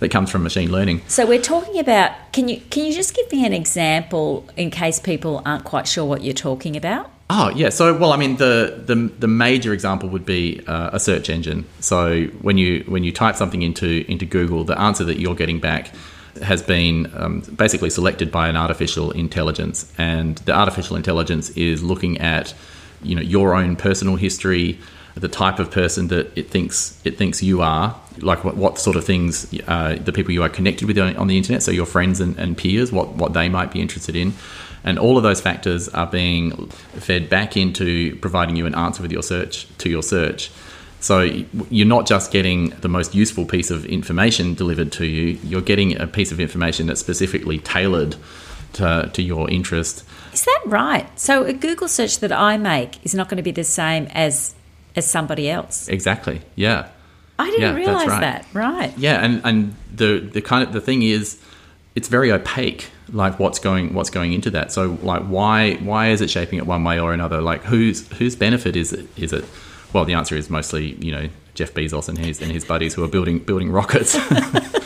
that 0.00 0.10
comes 0.10 0.30
from 0.30 0.42
machine 0.42 0.70
learning. 0.70 1.00
So 1.08 1.26
we're 1.26 1.40
talking 1.40 1.78
about. 1.78 2.32
Can 2.32 2.48
you 2.48 2.60
can 2.70 2.84
you 2.84 2.92
just 2.92 3.14
give 3.14 3.30
me 3.32 3.46
an 3.46 3.52
example 3.52 4.48
in 4.56 4.70
case 4.70 4.98
people 4.98 5.42
aren't 5.46 5.64
quite 5.64 5.86
sure 5.86 6.04
what 6.04 6.22
you're 6.22 6.34
talking 6.34 6.76
about? 6.76 7.10
Oh 7.34 7.48
yeah, 7.48 7.70
so 7.70 7.96
well, 7.96 8.12
I 8.12 8.18
mean, 8.18 8.36
the 8.36 8.82
the, 8.84 8.94
the 9.18 9.26
major 9.26 9.72
example 9.72 10.10
would 10.10 10.26
be 10.26 10.60
uh, 10.66 10.90
a 10.92 11.00
search 11.00 11.30
engine. 11.30 11.64
So 11.80 12.24
when 12.42 12.58
you 12.58 12.84
when 12.86 13.04
you 13.04 13.12
type 13.12 13.36
something 13.36 13.62
into 13.62 14.04
into 14.06 14.26
Google, 14.26 14.64
the 14.64 14.78
answer 14.78 15.02
that 15.04 15.18
you're 15.18 15.34
getting 15.34 15.58
back 15.58 15.92
has 16.42 16.62
been 16.62 17.10
um, 17.16 17.40
basically 17.56 17.88
selected 17.88 18.30
by 18.30 18.48
an 18.48 18.56
artificial 18.56 19.12
intelligence, 19.12 19.90
and 19.96 20.36
the 20.38 20.52
artificial 20.52 20.94
intelligence 20.94 21.48
is 21.50 21.82
looking 21.82 22.18
at 22.18 22.52
you 23.02 23.14
know 23.14 23.22
your 23.22 23.54
own 23.54 23.76
personal 23.76 24.16
history, 24.16 24.78
the 25.14 25.28
type 25.28 25.58
of 25.58 25.70
person 25.70 26.08
that 26.08 26.30
it 26.36 26.50
thinks 26.50 27.00
it 27.02 27.16
thinks 27.16 27.42
you 27.42 27.62
are, 27.62 27.98
like 28.18 28.44
what, 28.44 28.58
what 28.58 28.78
sort 28.78 28.94
of 28.94 29.06
things 29.06 29.58
uh, 29.68 29.96
the 30.04 30.12
people 30.12 30.32
you 30.32 30.42
are 30.42 30.50
connected 30.50 30.86
with 30.86 30.98
on, 30.98 31.16
on 31.16 31.28
the 31.28 31.38
internet, 31.38 31.62
so 31.62 31.70
your 31.70 31.86
friends 31.86 32.20
and, 32.20 32.38
and 32.38 32.58
peers, 32.58 32.92
what 32.92 33.08
what 33.14 33.32
they 33.32 33.48
might 33.48 33.72
be 33.72 33.80
interested 33.80 34.16
in 34.16 34.34
and 34.84 34.98
all 34.98 35.16
of 35.16 35.22
those 35.22 35.40
factors 35.40 35.88
are 35.90 36.06
being 36.06 36.66
fed 36.68 37.28
back 37.28 37.56
into 37.56 38.16
providing 38.16 38.56
you 38.56 38.66
an 38.66 38.74
answer 38.74 39.02
with 39.02 39.12
your 39.12 39.22
search 39.22 39.66
to 39.78 39.88
your 39.88 40.02
search. 40.02 40.50
So 41.00 41.22
you're 41.68 41.86
not 41.86 42.06
just 42.06 42.30
getting 42.30 42.70
the 42.80 42.88
most 42.88 43.14
useful 43.14 43.44
piece 43.44 43.70
of 43.70 43.84
information 43.86 44.54
delivered 44.54 44.92
to 44.92 45.06
you, 45.06 45.38
you're 45.42 45.60
getting 45.60 46.00
a 46.00 46.06
piece 46.06 46.30
of 46.30 46.38
information 46.38 46.86
that's 46.86 47.00
specifically 47.00 47.58
tailored 47.58 48.16
to, 48.74 49.10
to 49.12 49.22
your 49.22 49.50
interest. 49.50 50.04
Is 50.32 50.44
that 50.44 50.62
right? 50.66 51.06
So 51.18 51.44
a 51.44 51.52
Google 51.52 51.88
search 51.88 52.20
that 52.20 52.32
I 52.32 52.56
make 52.56 53.04
is 53.04 53.14
not 53.14 53.28
going 53.28 53.36
to 53.36 53.42
be 53.42 53.50
the 53.50 53.64
same 53.64 54.06
as 54.12 54.54
as 54.94 55.10
somebody 55.10 55.48
else. 55.48 55.88
Exactly. 55.88 56.42
Yeah. 56.54 56.88
I 57.38 57.46
didn't 57.46 57.62
yeah, 57.62 57.74
realize 57.74 58.06
right. 58.06 58.20
that. 58.20 58.46
Right. 58.52 58.96
Yeah, 58.96 59.24
and 59.24 59.40
and 59.44 59.74
the 59.92 60.18
the 60.20 60.42
kind 60.42 60.62
of 60.62 60.72
the 60.72 60.80
thing 60.80 61.02
is 61.02 61.40
it's 61.94 62.08
very 62.08 62.32
opaque 62.32 62.90
like 63.12 63.38
what's 63.38 63.58
going 63.58 63.92
what's 63.94 64.10
going 64.10 64.32
into 64.32 64.50
that. 64.50 64.72
So 64.72 64.98
like 65.02 65.22
why 65.24 65.74
why 65.76 66.08
is 66.08 66.20
it 66.20 66.30
shaping 66.30 66.58
it 66.58 66.66
one 66.66 66.82
way 66.84 66.98
or 66.98 67.12
another? 67.12 67.40
Like 67.40 67.62
whose 67.64 68.08
whose 68.14 68.34
benefit 68.36 68.76
is 68.76 68.92
it 68.92 69.06
is 69.16 69.32
it? 69.32 69.44
Well 69.92 70.04
the 70.04 70.14
answer 70.14 70.36
is 70.36 70.48
mostly 70.48 70.92
you 70.94 71.12
know 71.12 71.28
Jeff 71.54 71.74
Bezos 71.74 72.08
and 72.08 72.16
his 72.18 72.40
and 72.40 72.50
his 72.50 72.64
buddies 72.64 72.94
who 72.94 73.04
are 73.04 73.08
building 73.08 73.38
building 73.38 73.70
rockets. 73.70 74.16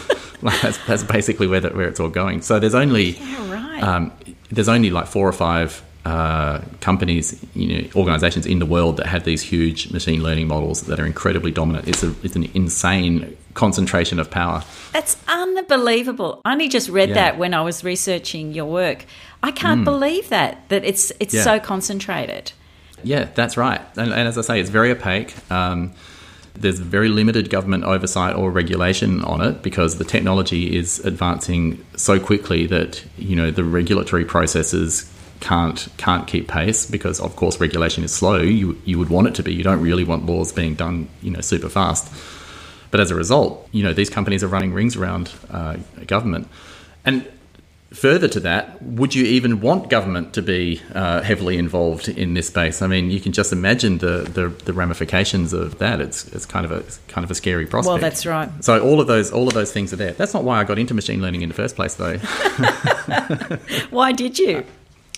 Like 0.42 0.60
that's, 0.60 0.78
that's 0.86 1.02
basically 1.02 1.46
where 1.46 1.60
the, 1.60 1.70
where 1.70 1.88
it's 1.88 1.98
all 1.98 2.10
going. 2.10 2.42
So 2.42 2.60
there's 2.60 2.74
only 2.74 3.12
Yeah, 3.12 3.52
right. 3.52 3.82
um, 3.82 4.12
there's 4.50 4.68
only 4.68 4.90
like 4.90 5.06
four 5.06 5.26
or 5.26 5.32
five 5.32 5.82
uh, 6.06 6.60
companies, 6.80 7.44
you 7.54 7.68
know, 7.82 7.88
organizations 7.96 8.46
in 8.46 8.58
the 8.60 8.66
world 8.66 8.96
that 8.98 9.06
have 9.06 9.24
these 9.24 9.42
huge 9.42 9.90
machine 9.90 10.22
learning 10.22 10.46
models 10.46 10.82
that 10.82 11.00
are 11.00 11.06
incredibly 11.06 11.50
dominant. 11.50 11.88
It's 11.88 12.02
a 12.04 12.14
it's 12.22 12.36
an 12.36 12.46
insane 12.54 13.36
concentration 13.54 14.20
of 14.20 14.30
power. 14.30 14.62
That's 14.92 15.16
unbelievable. 15.26 16.40
I 16.44 16.52
only 16.52 16.68
just 16.68 16.88
read 16.88 17.08
Yeah. 17.08 17.14
that 17.20 17.38
when 17.38 17.54
I 17.54 17.62
was 17.62 17.82
researching 17.82 18.54
your 18.54 18.66
work. 18.66 19.04
I 19.42 19.50
can't 19.50 19.84
believe 19.84 20.28
that 20.28 20.68
that 20.68 20.84
it's 20.84 21.12
it's 21.18 21.34
Yeah. 21.34 21.42
so 21.42 21.58
concentrated. 21.58 22.52
Yeah, 23.02 23.24
that's 23.34 23.56
right. 23.56 23.80
And, 23.96 24.12
and 24.12 24.28
as 24.28 24.38
I 24.38 24.42
say, 24.42 24.60
it's 24.60 24.70
very 24.70 24.90
opaque. 24.90 25.34
Um, 25.50 25.92
there's 26.54 26.78
very 26.78 27.08
limited 27.08 27.50
government 27.50 27.84
oversight 27.84 28.34
or 28.34 28.50
regulation 28.50 29.22
on 29.24 29.40
it 29.42 29.62
because 29.62 29.98
the 29.98 30.04
technology 30.04 30.74
is 30.76 31.00
advancing 31.04 31.84
so 31.96 32.18
quickly 32.20 32.66
that 32.68 33.02
you 33.18 33.34
know 33.36 33.50
the 33.50 33.64
regulatory 33.64 34.24
processes 34.24 35.04
can't 35.40 35.88
can't 35.96 36.26
keep 36.26 36.48
pace 36.48 36.86
because 36.86 37.20
of 37.20 37.36
course 37.36 37.60
regulation 37.60 38.04
is 38.04 38.12
slow. 38.12 38.38
You 38.38 38.80
you 38.84 38.98
would 38.98 39.10
want 39.10 39.28
it 39.28 39.34
to 39.36 39.42
be. 39.42 39.54
You 39.54 39.62
don't 39.62 39.80
really 39.80 40.04
want 40.04 40.26
laws 40.26 40.52
being 40.52 40.74
done 40.74 41.08
you 41.22 41.30
know 41.30 41.40
super 41.40 41.68
fast. 41.68 42.12
But 42.90 43.00
as 43.00 43.10
a 43.10 43.14
result, 43.14 43.68
you 43.72 43.82
know 43.82 43.92
these 43.92 44.10
companies 44.10 44.42
are 44.42 44.48
running 44.48 44.72
rings 44.72 44.96
around 44.96 45.32
uh, 45.50 45.76
government, 46.06 46.48
and 47.04 47.28
further 47.96 48.28
to 48.28 48.40
that, 48.40 48.82
would 48.82 49.14
you 49.14 49.24
even 49.24 49.60
want 49.60 49.88
government 49.88 50.34
to 50.34 50.42
be 50.42 50.80
uh, 50.94 51.22
heavily 51.22 51.56
involved 51.56 52.08
in 52.08 52.34
this 52.34 52.48
space? 52.48 52.82
I 52.82 52.86
mean, 52.86 53.10
you 53.10 53.20
can 53.20 53.32
just 53.32 53.52
imagine 53.52 53.98
the, 53.98 54.28
the, 54.32 54.48
the 54.64 54.72
ramifications 54.72 55.52
of 55.52 55.78
that. 55.78 56.00
It's, 56.00 56.26
it's 56.28 56.46
kind 56.46 56.66
of 56.66 56.72
a 56.72 56.84
kind 57.08 57.24
of 57.24 57.30
a 57.30 57.34
scary 57.34 57.66
prospect. 57.66 57.90
Well, 57.90 57.98
that's 57.98 58.26
right. 58.26 58.50
So 58.60 58.84
all 58.84 59.00
of 59.00 59.06
those 59.06 59.32
all 59.32 59.48
of 59.48 59.54
those 59.54 59.72
things 59.72 59.92
are 59.92 59.96
there. 59.96 60.12
That's 60.12 60.34
not 60.34 60.44
why 60.44 60.60
I 60.60 60.64
got 60.64 60.78
into 60.78 60.94
machine 60.94 61.22
learning 61.22 61.42
in 61.42 61.48
the 61.48 61.54
first 61.54 61.76
place, 61.76 61.94
though. 61.94 62.18
Why 63.90 64.12
did 64.12 64.38
you? 64.38 64.64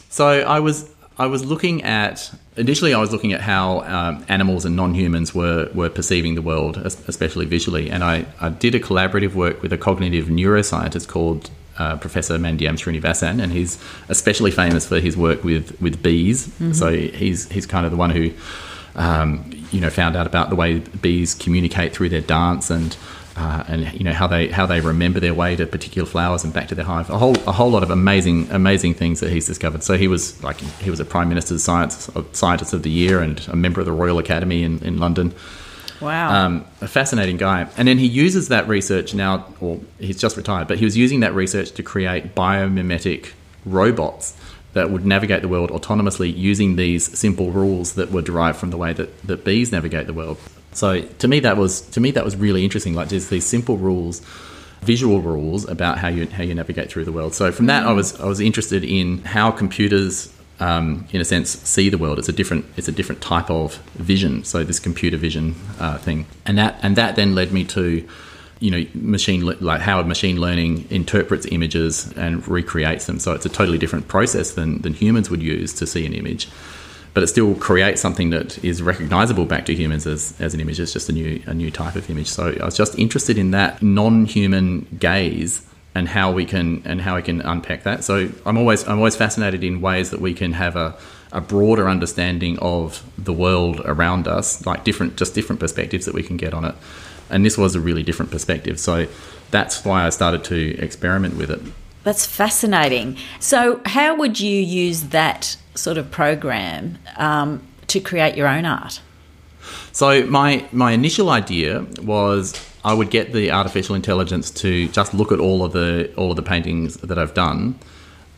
So 0.08 0.26
I 0.26 0.60
was 0.60 0.90
I 1.18 1.26
was 1.26 1.44
looking 1.44 1.82
at 1.82 2.30
initially 2.56 2.94
I 2.94 2.98
was 2.98 3.12
looking 3.12 3.32
at 3.32 3.40
how 3.40 3.80
um, 3.82 4.24
animals 4.28 4.64
and 4.64 4.76
non-humans 4.76 5.34
were 5.34 5.70
were 5.74 5.88
perceiving 5.90 6.34
the 6.34 6.42
world, 6.42 6.76
especially 6.78 7.46
visually, 7.46 7.90
and 7.90 8.04
I, 8.04 8.26
I 8.40 8.48
did 8.50 8.74
a 8.74 8.80
collaborative 8.80 9.34
work 9.34 9.62
with 9.62 9.72
a 9.72 9.78
cognitive 9.78 10.26
neuroscientist 10.26 11.08
called 11.08 11.50
uh, 11.78 11.96
Professor 11.96 12.38
Mandyam 12.38 12.76
Srinivasan, 12.76 13.42
and 13.42 13.52
he's 13.52 13.78
especially 14.08 14.50
famous 14.50 14.86
for 14.86 15.00
his 15.00 15.16
work 15.16 15.44
with 15.44 15.80
with 15.80 16.02
bees. 16.02 16.52
So 16.72 16.92
he's 16.92 17.48
he's 17.50 17.66
kind 17.66 17.84
of 17.84 17.92
the 17.92 17.98
one 17.98 18.10
who 18.10 18.30
um, 18.96 19.50
you 19.70 19.80
know 19.80 19.90
found 19.90 20.16
out 20.16 20.26
about 20.26 20.50
the 20.50 20.56
way 20.56 20.78
bees 20.78 21.34
communicate 21.34 21.92
through 21.92 22.08
their 22.08 22.20
dance. 22.20 22.70
And 22.70 22.96
uh, 23.38 23.64
and 23.68 23.92
you 23.92 24.02
know 24.04 24.12
how 24.12 24.26
they 24.26 24.48
how 24.48 24.66
they 24.66 24.80
remember 24.80 25.20
their 25.20 25.34
way 25.34 25.54
to 25.54 25.64
particular 25.66 26.06
flowers 26.06 26.42
and 26.42 26.52
back 26.52 26.68
to 26.68 26.74
their 26.74 26.84
hive. 26.84 27.08
A 27.08 27.18
whole 27.18 27.36
a 27.46 27.52
whole 27.52 27.70
lot 27.70 27.82
of 27.82 27.90
amazing 27.90 28.50
amazing 28.50 28.94
things 28.94 29.20
that 29.20 29.30
he's 29.30 29.46
discovered. 29.46 29.84
So 29.84 29.96
he 29.96 30.08
was 30.08 30.42
like 30.42 30.56
he 30.56 30.90
was 30.90 30.98
a 30.98 31.04
prime 31.04 31.28
minister's 31.28 31.62
science 31.62 32.10
scientist 32.32 32.72
of 32.74 32.82
the 32.82 32.90
year 32.90 33.20
and 33.20 33.46
a 33.48 33.56
member 33.56 33.80
of 33.80 33.86
the 33.86 33.92
Royal 33.92 34.18
Academy 34.18 34.64
in, 34.64 34.82
in 34.82 34.98
London. 34.98 35.32
Wow. 36.00 36.46
Um, 36.46 36.64
a 36.80 36.88
fascinating 36.88 37.36
guy. 37.36 37.68
And 37.76 37.88
then 37.88 37.98
he 37.98 38.06
uses 38.06 38.48
that 38.48 38.68
research 38.68 39.14
now, 39.14 39.46
or 39.60 39.80
he's 39.98 40.18
just 40.18 40.36
retired, 40.36 40.68
but 40.68 40.78
he 40.78 40.84
was 40.84 40.96
using 40.96 41.20
that 41.20 41.34
research 41.34 41.72
to 41.72 41.82
create 41.82 42.34
biomimetic 42.34 43.32
robots 43.64 44.36
that 44.74 44.90
would 44.90 45.04
navigate 45.04 45.42
the 45.42 45.48
world 45.48 45.70
autonomously 45.70 46.36
using 46.36 46.76
these 46.76 47.18
simple 47.18 47.50
rules 47.50 47.94
that 47.94 48.12
were 48.12 48.22
derived 48.22 48.58
from 48.58 48.70
the 48.70 48.76
way 48.76 48.92
that, 48.92 49.22
that 49.26 49.44
bees 49.44 49.72
navigate 49.72 50.06
the 50.06 50.12
world. 50.12 50.38
So 50.72 51.00
to 51.02 51.28
me 51.28 51.40
that 51.40 51.56
was 51.56 51.80
to 51.80 52.00
me 52.00 52.10
that 52.12 52.24
was 52.24 52.36
really 52.36 52.64
interesting. 52.64 52.94
Like 52.94 53.08
just 53.08 53.30
these 53.30 53.46
simple 53.46 53.76
rules, 53.76 54.20
visual 54.82 55.20
rules 55.20 55.68
about 55.68 55.98
how 55.98 56.08
you 56.08 56.26
how 56.26 56.42
you 56.42 56.54
navigate 56.54 56.90
through 56.90 57.04
the 57.04 57.12
world. 57.12 57.34
So 57.34 57.52
from 57.52 57.66
that 57.66 57.86
I 57.86 57.92
was 57.92 58.18
I 58.20 58.26
was 58.26 58.40
interested 58.40 58.84
in 58.84 59.18
how 59.24 59.50
computers 59.50 60.32
um, 60.60 61.06
in 61.12 61.20
a 61.20 61.24
sense, 61.24 61.50
see 61.50 61.88
the 61.88 61.98
world. 61.98 62.18
It's 62.18 62.28
a 62.28 62.32
different, 62.32 62.64
it's 62.76 62.88
a 62.88 62.92
different 62.92 63.20
type 63.20 63.50
of 63.50 63.76
vision. 63.94 64.44
So 64.44 64.64
this 64.64 64.80
computer 64.80 65.16
vision 65.16 65.54
uh, 65.78 65.98
thing, 65.98 66.26
and 66.46 66.58
that, 66.58 66.78
and 66.82 66.96
that 66.96 67.16
then 67.16 67.34
led 67.34 67.52
me 67.52 67.64
to, 67.64 68.06
you 68.60 68.70
know, 68.70 68.84
machine 68.94 69.44
le- 69.46 69.56
like 69.60 69.80
how 69.80 70.02
machine 70.02 70.40
learning 70.40 70.86
interprets 70.90 71.46
images 71.46 72.12
and 72.16 72.46
recreates 72.48 73.06
them. 73.06 73.20
So 73.20 73.32
it's 73.32 73.46
a 73.46 73.48
totally 73.48 73.78
different 73.78 74.08
process 74.08 74.52
than 74.52 74.82
than 74.82 74.94
humans 74.94 75.30
would 75.30 75.42
use 75.42 75.72
to 75.74 75.86
see 75.86 76.04
an 76.04 76.12
image, 76.12 76.48
but 77.18 77.24
it 77.24 77.26
still 77.26 77.56
creates 77.56 78.00
something 78.00 78.30
that 78.30 78.62
is 78.64 78.80
recognizable 78.80 79.44
back 79.44 79.66
to 79.66 79.74
humans 79.74 80.06
as, 80.06 80.40
as 80.40 80.54
an 80.54 80.60
image. 80.60 80.78
It's 80.78 80.92
just 80.92 81.08
a 81.08 81.12
new 81.12 81.42
a 81.46 81.52
new 81.52 81.68
type 81.68 81.96
of 81.96 82.08
image. 82.08 82.28
So 82.28 82.56
I 82.60 82.64
was 82.64 82.76
just 82.76 82.96
interested 82.96 83.36
in 83.36 83.50
that 83.50 83.82
non-human 83.82 84.86
gaze 85.00 85.66
and 85.96 86.08
how 86.08 86.30
we 86.30 86.44
can 86.44 86.80
and 86.84 87.00
how 87.00 87.16
we 87.16 87.22
can 87.22 87.40
unpack 87.40 87.82
that. 87.82 88.04
So 88.04 88.28
I'm 88.46 88.56
always 88.56 88.86
I'm 88.86 88.98
always 88.98 89.16
fascinated 89.16 89.64
in 89.64 89.80
ways 89.80 90.10
that 90.10 90.20
we 90.20 90.32
can 90.32 90.52
have 90.52 90.76
a, 90.76 90.96
a 91.32 91.40
broader 91.40 91.88
understanding 91.88 92.56
of 92.60 93.04
the 93.18 93.32
world 93.32 93.80
around 93.84 94.28
us, 94.28 94.64
like 94.64 94.84
different 94.84 95.16
just 95.16 95.34
different 95.34 95.58
perspectives 95.58 96.06
that 96.06 96.14
we 96.14 96.22
can 96.22 96.36
get 96.36 96.54
on 96.54 96.64
it. 96.64 96.76
And 97.30 97.44
this 97.44 97.58
was 97.58 97.74
a 97.74 97.80
really 97.80 98.04
different 98.04 98.30
perspective. 98.30 98.78
So 98.78 99.08
that's 99.50 99.84
why 99.84 100.06
I 100.06 100.10
started 100.10 100.44
to 100.44 100.78
experiment 100.78 101.36
with 101.36 101.50
it. 101.50 101.62
That's 102.04 102.24
fascinating. 102.24 103.16
So, 103.40 103.80
how 103.84 104.16
would 104.16 104.40
you 104.40 104.60
use 104.60 105.04
that 105.08 105.56
sort 105.74 105.98
of 105.98 106.10
program 106.10 106.98
um, 107.16 107.62
to 107.88 108.00
create 108.00 108.36
your 108.36 108.48
own 108.48 108.64
art? 108.64 109.00
So 109.92 110.24
my 110.26 110.64
my 110.72 110.92
initial 110.92 111.30
idea 111.30 111.84
was 112.02 112.54
I 112.84 112.94
would 112.94 113.10
get 113.10 113.32
the 113.32 113.50
artificial 113.50 113.94
intelligence 113.94 114.50
to 114.62 114.88
just 114.88 115.12
look 115.12 115.32
at 115.32 115.40
all 115.40 115.64
of 115.64 115.72
the 115.72 116.12
all 116.16 116.30
of 116.30 116.36
the 116.36 116.42
paintings 116.42 116.98
that 116.98 117.18
I've 117.18 117.34
done, 117.34 117.78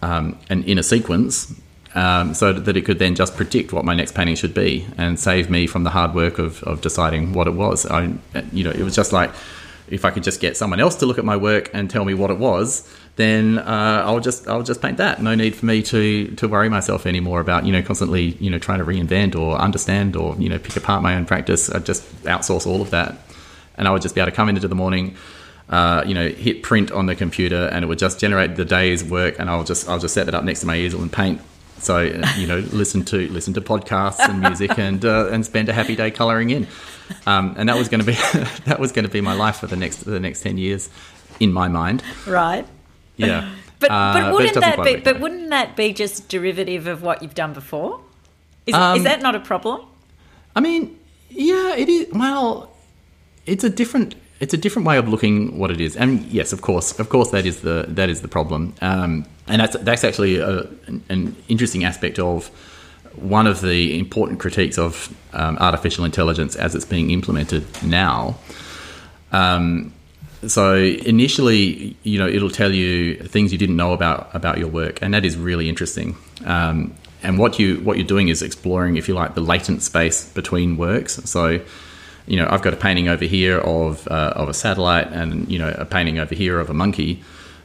um, 0.03 0.38
and 0.49 0.64
in 0.64 0.79
a 0.79 0.83
sequence, 0.83 1.55
um, 1.94 2.35
so 2.35 2.53
that 2.53 2.77
it 2.77 2.83
could 2.83 2.99
then 2.99 3.14
just 3.14 3.37
predict 3.37 3.73
what 3.73 3.85
my 3.85 3.94
next 3.94 4.14
painting 4.14 4.37
should 4.37 4.55
be 4.55 4.87
and 4.96 5.20
save 5.20 5.51
me 5.51 5.66
from 5.66 5.85
the 5.85 5.90
hard 5.90 6.14
work 6.14 6.38
of, 6.38 6.62
of 6.64 6.81
deciding 6.81 7.33
what 7.33 7.46
it 7.46 7.55
was. 7.55 7.85
I, 7.87 8.14
you 8.53 8.64
know, 8.64 8.70
it 8.70 8.83
was 8.83 8.94
just 8.94 9.12
like 9.12 9.31
if 9.88 10.05
I 10.05 10.11
could 10.11 10.23
just 10.23 10.40
get 10.40 10.57
someone 10.57 10.81
else 10.81 10.94
to 10.96 11.07
look 11.07 11.18
at 11.18 11.25
my 11.25 11.37
work 11.37 11.68
and 11.75 11.90
tell 11.90 12.05
me 12.05 12.14
what 12.14 12.31
it 12.31 12.38
was, 12.38 12.88
then 13.16 13.59
uh, 13.59 14.03
I'll 14.05 14.20
just 14.20 14.49
I'll 14.49 14.62
just 14.62 14.81
paint 14.81 14.96
that. 14.99 15.23
No 15.23 15.35
need 15.35 15.55
for 15.55 15.66
me 15.66 15.83
to 15.83 16.29
to 16.37 16.49
worry 16.49 16.68
myself 16.68 17.07
anymore 17.07 17.40
about 17.40 17.66
you 17.66 17.73
know 17.73 17.83
constantly 17.83 18.37
you 18.40 18.51
know 18.51 18.59
trying 18.59 18.79
to 18.79 18.85
reinvent 18.85 19.37
or 19.37 19.57
understand 19.57 20.16
or 20.16 20.37
you 20.38 20.49
know 20.49 20.59
pick 20.59 20.77
apart 20.77 21.03
my 21.03 21.14
own 21.14 21.27
practice. 21.27 21.70
I 21.70 21.81
just 21.81 22.03
outsource 22.25 22.66
all 22.66 22.81
of 22.81 22.90
that, 22.90 23.16
and 23.77 23.87
I 23.87 23.90
would 23.90 24.03
just 24.03 24.14
be 24.14 24.20
able 24.20 24.31
to 24.31 24.37
come 24.37 24.49
into 24.49 24.66
the 24.66 24.75
morning. 24.75 25.16
Uh, 25.68 26.03
you 26.05 26.14
know, 26.14 26.29
hit 26.29 26.64
print 26.64 26.90
on 26.90 27.07
the 27.07 27.14
computer, 27.14 27.66
and 27.66 27.85
it 27.85 27.88
would 27.88 27.99
just 27.99 28.18
generate 28.18 28.57
the 28.57 28.64
day's 28.64 29.05
work, 29.05 29.38
and 29.38 29.49
I'll 29.49 29.64
just 29.64 29.88
I'll 29.88 30.01
just 30.01 30.14
set 30.14 30.27
that 30.27 30.35
up 30.35 30.42
next 30.42 30.61
to 30.61 30.66
my 30.66 30.77
easel 30.77 31.01
and 31.01 31.12
paint. 31.12 31.40
So 31.79 32.01
you 32.01 32.46
know, 32.46 32.59
listen 32.73 33.05
to 33.07 33.29
listen 33.29 33.55
to 33.55 33.61
podcasts 33.61 34.29
and 34.29 34.40
music, 34.40 34.79
and 34.79 35.05
uh, 35.05 35.29
and 35.31 35.44
spend 35.44 35.68
a 35.68 35.73
happy 35.73 35.94
day 35.94 36.11
coloring 36.11 36.51
in. 36.51 36.66
Um, 37.27 37.55
and 37.59 37.68
that 37.68 37.77
was 37.77 37.88
going 37.88 38.01
to 38.01 38.07
be 38.07 38.12
that 38.64 38.79
was 38.79 38.92
going 38.92 39.05
to 39.05 39.11
be 39.11 39.20
my 39.20 39.35
life 39.35 39.57
for 39.57 39.66
the 39.66 39.77
next 39.77 40.05
the 40.05 40.20
next 40.20 40.40
ten 40.40 40.59
years, 40.59 40.88
in 41.38 41.53
my 41.53 41.68
mind. 41.68 42.03
Right. 42.27 42.66
Yeah. 43.29 43.49
But, 43.81 43.91
Uh, 43.91 44.13
but 44.13 44.33
wouldn't 44.35 44.55
doesn't 44.55 44.77
that 44.77 44.85
be? 44.85 44.97
But 44.97 45.05
that 45.05 45.21
wouldn't 45.21 45.49
that 45.49 45.75
be 45.75 45.95
just 45.95 46.29
derivative 46.29 46.87
of 46.87 47.03
what 47.03 47.23
you've 47.23 47.35
done 47.35 47.55
before? 47.55 48.01
Is, 48.67 48.75
Um, 48.75 48.99
is 48.99 49.05
that 49.05 49.23
not 49.23 49.35
a 49.35 49.41
problem? 49.41 49.81
I 50.55 50.61
mean, 50.61 50.99
yeah, 51.31 51.75
it 51.77 51.89
is. 51.89 52.07
Well, 52.13 52.71
it's 53.47 53.65
a 53.65 53.71
different 53.71 54.17
it's 54.41 54.55
a 54.55 54.57
different 54.57 54.87
way 54.87 54.99
of 54.99 55.09
looking 55.09 55.59
what 55.59 55.71
it 55.71 55.81
is. 55.81 55.97
And 55.97 56.25
yes, 56.27 56.53
of 56.53 56.61
course, 56.61 56.99
of 56.99 57.09
course, 57.09 57.31
that 57.31 57.47
is 57.47 57.61
the 57.61 57.87
that 57.89 58.09
is 58.11 58.21
the 58.21 58.29
problem. 58.29 58.75
Um, 58.83 59.25
and 59.47 59.61
that's 59.61 59.77
that's 59.79 60.05
actually 60.05 60.37
a, 60.39 60.61
an, 60.87 61.03
an 61.09 61.37
interesting 61.49 61.85
aspect 61.85 62.19
of 62.19 62.51
one 63.16 63.47
of 63.47 63.61
the 63.61 63.99
important 63.99 64.41
critiques 64.41 64.79
of 64.79 65.14
um, 65.33 65.57
artificial 65.59 66.05
intelligence 66.05 66.55
as 66.55 66.75
it's 66.75 66.85
being 66.87 67.11
implemented 67.11 67.64
now. 67.83 68.37
Um, 69.33 69.93
so 70.47 70.76
initially, 70.76 71.97
you 72.03 72.18
know, 72.18 72.26
it'll 72.26 72.51
tell 72.51 72.72
you 72.72 73.16
things 73.16 73.53
you 73.53 73.59
didn't 73.59 73.76
know 73.76 73.93
about 73.93 74.34
about 74.34 74.59
your 74.59 74.68
work, 74.68 75.01
and 75.03 75.12
that 75.12 75.24
is 75.24 75.36
really 75.36 75.68
interesting. 75.68 76.16
Um, 76.45 76.95
and 77.22 77.38
what 77.38 77.59
you 77.59 77.76
what 77.80 77.99
you're 77.99 78.07
doing 78.07 78.28
is 78.28 78.41
exploring, 78.41 78.97
if 78.97 79.07
you 79.07 79.14
like, 79.14 79.34
the 79.34 79.43
latent 79.43 79.82
space 79.82 80.28
between 80.32 80.78
works. 80.78 81.14
So, 81.24 81.61
you 82.26 82.36
know, 82.36 82.49
I've 82.51 82.62
got 82.62 82.72
a 82.72 82.78
painting 82.78 83.09
over 83.09 83.26
here 83.26 83.59
of 83.59 84.09
uh, 84.09 84.32
of 84.34 84.49
a 84.49 84.55
satellite, 84.55 85.09
and 85.09 85.51
you 85.51 85.59
know, 85.59 85.74
a 85.76 85.84
painting 85.84 86.18
over 86.18 86.34
here 86.34 86.59
of 86.59 86.70
a 86.70 86.74
monkey. 86.74 87.22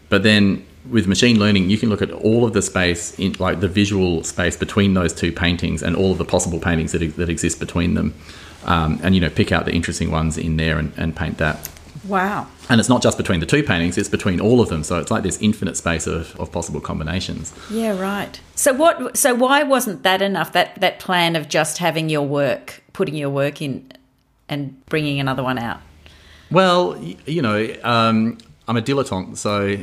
But 0.10 0.24
then 0.24 0.66
with 0.90 1.08
machine 1.08 1.40
learning, 1.40 1.70
you 1.70 1.78
can 1.78 1.90
look 1.90 2.02
at 2.02 2.12
all 2.12 2.46
of 2.46 2.54
the 2.54 2.62
space, 2.62 3.18
in, 3.18 3.34
like 3.40 3.60
the 3.60 3.68
visual 3.70 4.24
space 4.24 4.56
between 4.56 4.94
those 4.94 5.14
two 5.14 5.32
paintings, 5.32 5.82
and 5.82 5.96
all 5.96 6.12
of 6.12 6.18
the 6.18 6.26
possible 6.26 6.60
paintings 6.60 6.92
that 6.92 7.16
that 7.16 7.30
exist 7.30 7.58
between 7.58 7.94
them, 7.94 8.14
um, 8.66 9.00
and 9.02 9.16
you 9.16 9.22
know, 9.22 9.30
pick 9.30 9.54
out 9.54 9.64
the 9.64 9.72
interesting 9.72 10.12
ones 10.12 10.38
in 10.38 10.58
there 10.58 10.78
and, 10.78 10.92
and 10.98 11.16
paint 11.16 11.38
that 11.38 11.70
Wow. 12.08 12.48
And 12.70 12.80
it's 12.80 12.90
not 12.90 13.02
just 13.02 13.18
between 13.18 13.40
the 13.40 13.46
two 13.46 13.64
paintings, 13.64 13.98
it's 13.98 14.10
between 14.10 14.40
all 14.40 14.62
of 14.62 14.70
them. 14.70 14.84
So 14.84 15.00
it's 15.00 15.12
like 15.12 15.24
this 15.24 15.42
infinite 15.42 15.78
space 15.78 16.08
of, 16.08 16.36
of 16.40 16.52
possible 16.52 16.80
combinations. 16.82 17.54
Yeah, 17.70 18.00
right. 18.00 18.40
So 18.56 18.74
what 18.74 19.18
so 19.18 19.34
why 19.34 19.64
wasn't 19.64 20.04
that 20.04 20.22
enough 20.22 20.54
that 20.54 20.80
that 20.82 21.00
plan 21.00 21.36
of 21.36 21.50
just 21.50 21.80
having 21.80 22.10
your 22.10 22.24
work, 22.24 22.84
putting 22.94 23.16
your 23.16 23.30
work 23.30 23.62
in 23.62 23.92
and 24.50 24.86
bringing 24.88 25.20
another 25.20 25.44
one 25.44 25.58
out? 25.58 25.82
Well, 26.52 26.98
you 27.26 27.42
know, 27.42 27.76
um, 27.84 28.38
I'm 28.68 28.78
a 28.78 28.82
dilettante, 28.82 29.38
so 29.38 29.76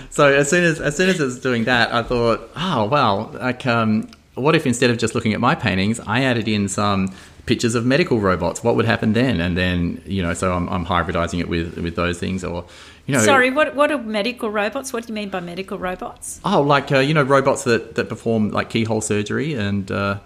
so 0.10 0.32
as 0.32 0.48
soon 0.48 0.64
as 0.64 0.80
as 0.80 0.96
soon 0.96 1.08
as 1.08 1.20
I 1.20 1.24
was 1.24 1.40
doing 1.40 1.64
that, 1.64 1.92
I 1.92 2.02
thought, 2.02 2.48
oh 2.56 2.84
wow, 2.84 3.30
like 3.32 3.66
um, 3.66 4.08
what 4.34 4.54
if 4.54 4.66
instead 4.66 4.90
of 4.90 4.98
just 4.98 5.14
looking 5.14 5.32
at 5.32 5.40
my 5.40 5.54
paintings, 5.54 6.00
I 6.00 6.22
added 6.22 6.48
in 6.48 6.68
some 6.68 7.12
pictures 7.50 7.74
of 7.74 7.84
medical 7.84 8.20
robots? 8.20 8.62
What 8.62 8.76
would 8.76 8.86
happen 8.86 9.12
then? 9.12 9.40
And 9.40 9.56
then 9.56 10.00
you 10.06 10.22
know, 10.22 10.34
so 10.34 10.52
I'm, 10.52 10.68
I'm 10.68 10.86
hybridizing 10.86 11.40
it 11.40 11.48
with 11.48 11.76
with 11.78 11.96
those 11.96 12.18
things, 12.18 12.44
or 12.44 12.64
you 13.06 13.14
know, 13.14 13.24
sorry, 13.24 13.50
what 13.50 13.74
what 13.74 13.90
are 13.90 13.98
medical 13.98 14.50
robots? 14.50 14.92
What 14.92 15.04
do 15.04 15.08
you 15.08 15.14
mean 15.14 15.30
by 15.30 15.40
medical 15.40 15.76
robots? 15.76 16.40
Oh, 16.44 16.62
like 16.62 16.92
uh, 16.92 17.00
you 17.00 17.12
know, 17.12 17.24
robots 17.24 17.64
that 17.64 17.96
that 17.96 18.08
perform 18.08 18.50
like 18.50 18.70
keyhole 18.70 19.00
surgery 19.00 19.54
and. 19.54 19.90
Uh, 19.90 20.18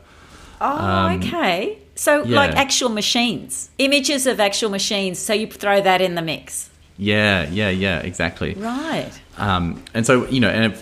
oh, 0.60 0.78
um, 0.78 1.18
okay. 1.18 1.78
So, 1.96 2.24
yeah. 2.24 2.36
like 2.36 2.56
actual 2.56 2.88
machines, 2.90 3.70
images 3.78 4.26
of 4.26 4.40
actual 4.40 4.68
machines. 4.68 5.18
So 5.18 5.32
you 5.32 5.46
throw 5.46 5.80
that 5.80 6.00
in 6.00 6.16
the 6.16 6.22
mix. 6.22 6.68
Yeah, 6.96 7.48
yeah, 7.50 7.70
yeah, 7.70 7.98
exactly. 7.98 8.54
Right. 8.54 9.10
Um, 9.36 9.82
and 9.94 10.06
so 10.06 10.28
you 10.28 10.38
know, 10.38 10.48
and 10.48 10.80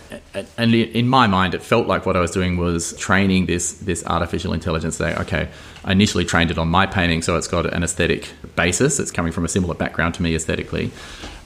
and 0.59 0.75
in 0.75 1.09
my 1.09 1.27
mind, 1.27 1.55
it 1.55 1.63
felt 1.63 1.87
like 1.87 2.05
what 2.05 2.17
I 2.17 2.21
was 2.21 2.31
doing 2.31 2.59
was 2.59 2.95
training 2.99 3.47
this 3.47 3.73
this 3.75 4.05
artificial 4.07 4.53
intelligence. 4.53 4.97
Saying, 4.97 5.17
okay, 5.19 5.49
I 5.85 5.93
initially 5.93 6.27
trained 6.27 6.51
it 6.51 6.59
on 6.59 6.69
my 6.69 6.85
painting, 6.85 7.23
so 7.23 7.37
it's 7.37 7.49
got 7.49 7.73
an 7.73 7.83
aesthetic 7.83 8.29
basis. 8.57 9.01
It's 9.01 9.11
coming 9.11 9.33
from 9.33 9.47
a 9.47 9.49
similar 9.49 9.75
background 9.75 10.15
to 10.17 10.23
me 10.23 10.35
aesthetically. 10.35 10.91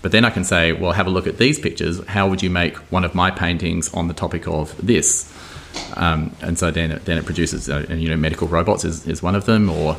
But 0.03 0.13
then 0.13 0.25
I 0.25 0.31
can 0.31 0.45
say, 0.45 0.73
well, 0.73 0.93
have 0.93 1.07
a 1.07 1.11
look 1.11 1.27
at 1.27 1.39
these 1.39 1.59
pictures. 1.59 2.05
How 2.07 2.29
would 2.29 2.43
you 2.43 2.51
make 2.51 2.77
one 2.93 3.05
of 3.05 3.15
my 3.15 3.31
paintings 3.31 3.93
on 3.95 4.09
the 4.09 4.15
topic 4.15 4.47
of 4.49 4.77
this? 4.85 5.33
Um, 5.95 6.35
and 6.43 6.59
so 6.59 6.71
then 6.71 6.91
it, 6.91 7.05
then 7.05 7.19
it 7.19 7.25
produces, 7.25 7.69
uh, 7.69 7.87
and 7.89 8.03
you 8.03 8.09
know, 8.09 8.17
medical 8.17 8.49
robots 8.49 8.85
is, 8.85 9.07
is 9.07 9.23
one 9.23 9.35
of 9.35 9.47
them. 9.47 9.69
Or 9.69 9.97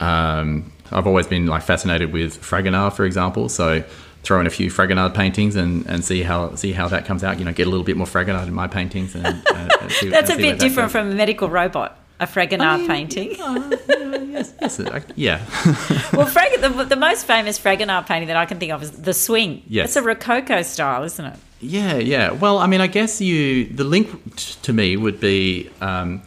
um, 0.00 0.72
I've 0.92 1.06
always 1.06 1.26
been 1.26 1.46
like 1.46 1.62
fascinated 1.62 2.12
with 2.12 2.40
Fragonard, 2.40 2.94
for 2.94 3.04
example. 3.04 3.48
So 3.48 3.84
throw 4.22 4.40
in 4.40 4.46
a 4.46 4.50
few 4.50 4.70
Fragonard 4.70 5.14
paintings 5.14 5.56
and, 5.56 5.86
and 5.86 6.04
see 6.04 6.22
how 6.22 6.54
see 6.54 6.72
how 6.72 6.88
that 6.88 7.04
comes 7.04 7.24
out. 7.24 7.38
You 7.38 7.44
know, 7.44 7.52
get 7.52 7.66
a 7.66 7.70
little 7.70 7.84
bit 7.84 7.96
more 7.96 8.06
Fragonard 8.06 8.48
in 8.48 8.54
my 8.54 8.66
paintings. 8.66 9.14
And, 9.14 9.26
uh, 9.26 9.68
and 9.80 9.92
see, 9.92 10.08
That's 10.08 10.30
and 10.30 10.40
a 10.40 10.42
bit 10.42 10.58
different 10.58 10.90
from 10.90 11.10
a 11.10 11.14
medical 11.14 11.48
robot. 11.48 11.96
A 12.18 12.26
Fragonard 12.26 12.60
I 12.60 12.76
mean, 12.76 12.86
painting. 12.86 13.40
Uh, 13.40 13.78
yes, 13.88 14.52
yes, 14.60 14.78
uh, 14.78 15.00
yeah. 15.16 15.38
well, 16.12 16.26
Frag- 16.26 16.60
the, 16.60 16.68
the, 16.84 16.96
most 16.96 17.24
famous 17.26 17.58
Fragonard 17.58 18.06
painting 18.06 18.28
that 18.28 18.36
I 18.36 18.44
can 18.44 18.58
think 18.58 18.72
of 18.72 18.82
is 18.82 18.90
The 18.90 19.14
Swing. 19.14 19.62
Yes. 19.66 19.86
It's 19.86 19.96
a 19.96 20.02
Rococo 20.02 20.60
style, 20.60 21.02
isn't 21.04 21.24
it? 21.24 21.38
Yeah, 21.60 21.96
yeah. 21.96 22.32
Well, 22.32 22.58
I 22.58 22.66
mean, 22.66 22.82
I 22.82 22.88
guess 22.88 23.22
you 23.22 23.64
the 23.64 23.84
link 23.84 24.36
t- 24.36 24.54
to 24.60 24.72
me 24.74 24.98
would 24.98 25.18
be 25.18 25.70
um, 25.80 26.20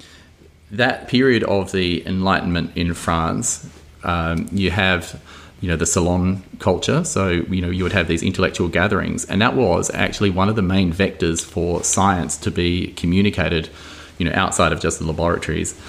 that 0.72 1.10
period 1.10 1.44
of 1.44 1.72
the 1.72 2.06
Enlightenment 2.08 2.76
in 2.76 2.96
France. 2.96 3.70
Um, 4.04 4.48
you 4.52 4.72
have, 4.72 5.22
you 5.62 5.70
know, 5.70 5.76
the 5.76 5.86
salon 5.86 6.44
culture. 6.60 7.04
So 7.04 7.30
you 7.30 7.62
know, 7.62 7.70
you 7.70 7.84
would 7.84 7.94
have 7.94 8.08
these 8.08 8.24
intellectual 8.24 8.68
gatherings, 8.68 9.26
and 9.26 9.42
that 9.42 9.56
was 9.56 9.90
actually 9.94 10.30
one 10.30 10.50
of 10.50 10.56
the 10.56 10.62
main 10.62 10.94
vectors 10.94 11.44
for 11.44 11.84
science 11.84 12.38
to 12.38 12.52
be 12.52 12.94
communicated, 12.94 13.70
you 14.18 14.26
know, 14.26 14.34
outside 14.36 14.72
of 14.74 14.82
just 14.82 15.00
the 15.00 15.06
laboratories 15.06 15.80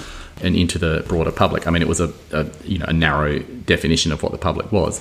and 0.42 0.56
into 0.56 0.78
the 0.78 1.04
broader 1.08 1.32
public. 1.32 1.66
I 1.66 1.70
mean, 1.70 1.82
it 1.82 1.88
was 1.88 2.00
a, 2.00 2.12
a 2.32 2.46
you 2.64 2.78
know 2.78 2.86
a 2.88 2.92
narrow 2.92 3.38
definition 3.38 4.12
of 4.12 4.22
what 4.22 4.32
the 4.32 4.38
public 4.38 4.70
was. 4.72 5.00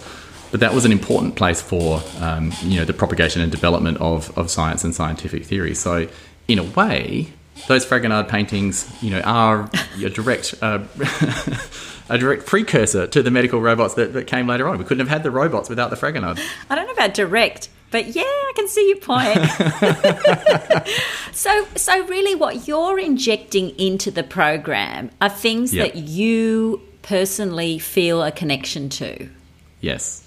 But 0.51 0.59
that 0.59 0.76
was 0.76 0.86
an 0.86 0.91
important 0.91 1.36
place 1.36 1.64
for 1.64 2.01
um, 2.20 2.51
you 2.61 2.78
know 2.78 2.86
the 2.86 2.93
propagation 2.93 3.41
and 3.41 3.51
development 3.51 3.97
of, 3.99 4.36
of 4.38 4.51
science 4.51 4.84
and 4.84 4.93
scientific 4.93 5.45
theory. 5.45 5.74
So 5.74 6.07
in 6.47 6.59
a 6.59 6.64
way, 6.64 7.34
those 7.68 7.86
Fragonard 7.86 8.28
paintings, 8.28 8.91
you 9.01 9.10
know, 9.12 9.22
are 9.22 9.70
a 10.04 10.10
direct 10.10 10.56
uh, 10.62 10.80
a 12.10 12.18
direct 12.18 12.45
precursor 12.45 13.08
to 13.08 13.24
the 13.24 13.32
medical 13.32 13.62
robots 13.62 13.93
that, 13.95 14.14
that 14.14 14.28
came 14.28 14.47
later 14.47 14.68
on. 14.68 14.78
We 14.78 14.84
couldn't 14.84 14.99
have 14.99 15.10
had 15.10 15.24
the 15.24 15.32
robots 15.32 15.70
without 15.70 15.89
the 15.89 15.95
Fragonard. 15.95 16.39
I 16.70 16.76
don't 16.76 16.86
know 16.86 16.93
about 16.93 17.14
direct, 17.14 17.70
but 17.91 18.08
yeah, 18.08 18.24
I 18.24 18.51
can 18.56 18.68
see 18.68 18.88
your 18.88 18.97
point. 18.97 19.39
so, 21.34 21.66
so 21.76 22.06
really, 22.08 22.36
what 22.36 22.68
you're 22.68 22.99
injecting 22.99 23.70
into 23.80 24.12
the 24.12 24.24
program 24.24 25.12
are 25.22 25.30
things 25.30 25.74
yep. 25.74 25.93
that 25.93 25.99
you 26.01 26.82
personally 27.01 27.80
feel 27.80 28.24
a 28.24 28.32
connection 28.32 28.89
to. 28.89 29.30
Yes. 29.80 30.22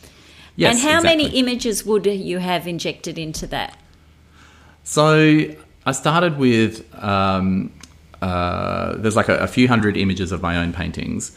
Yes, 0.56 0.74
and 0.74 0.82
how 0.82 0.98
exactly. 1.00 1.24
many 1.24 1.38
images 1.38 1.84
would 1.84 2.06
you 2.06 2.38
have 2.38 2.66
injected 2.66 3.18
into 3.18 3.46
that? 3.48 3.78
So 4.84 5.54
I 5.86 5.92
started 5.92 6.36
with 6.36 6.84
um, 7.02 7.72
uh, 8.20 8.96
there's 8.96 9.14
like 9.14 9.28
a, 9.28 9.36
a, 9.36 9.46
few 9.46 9.68
hundred 9.68 9.96
images 9.96 10.32
of 10.32 10.42
my 10.42 10.56
own 10.56 10.72
paintings, 10.72 11.36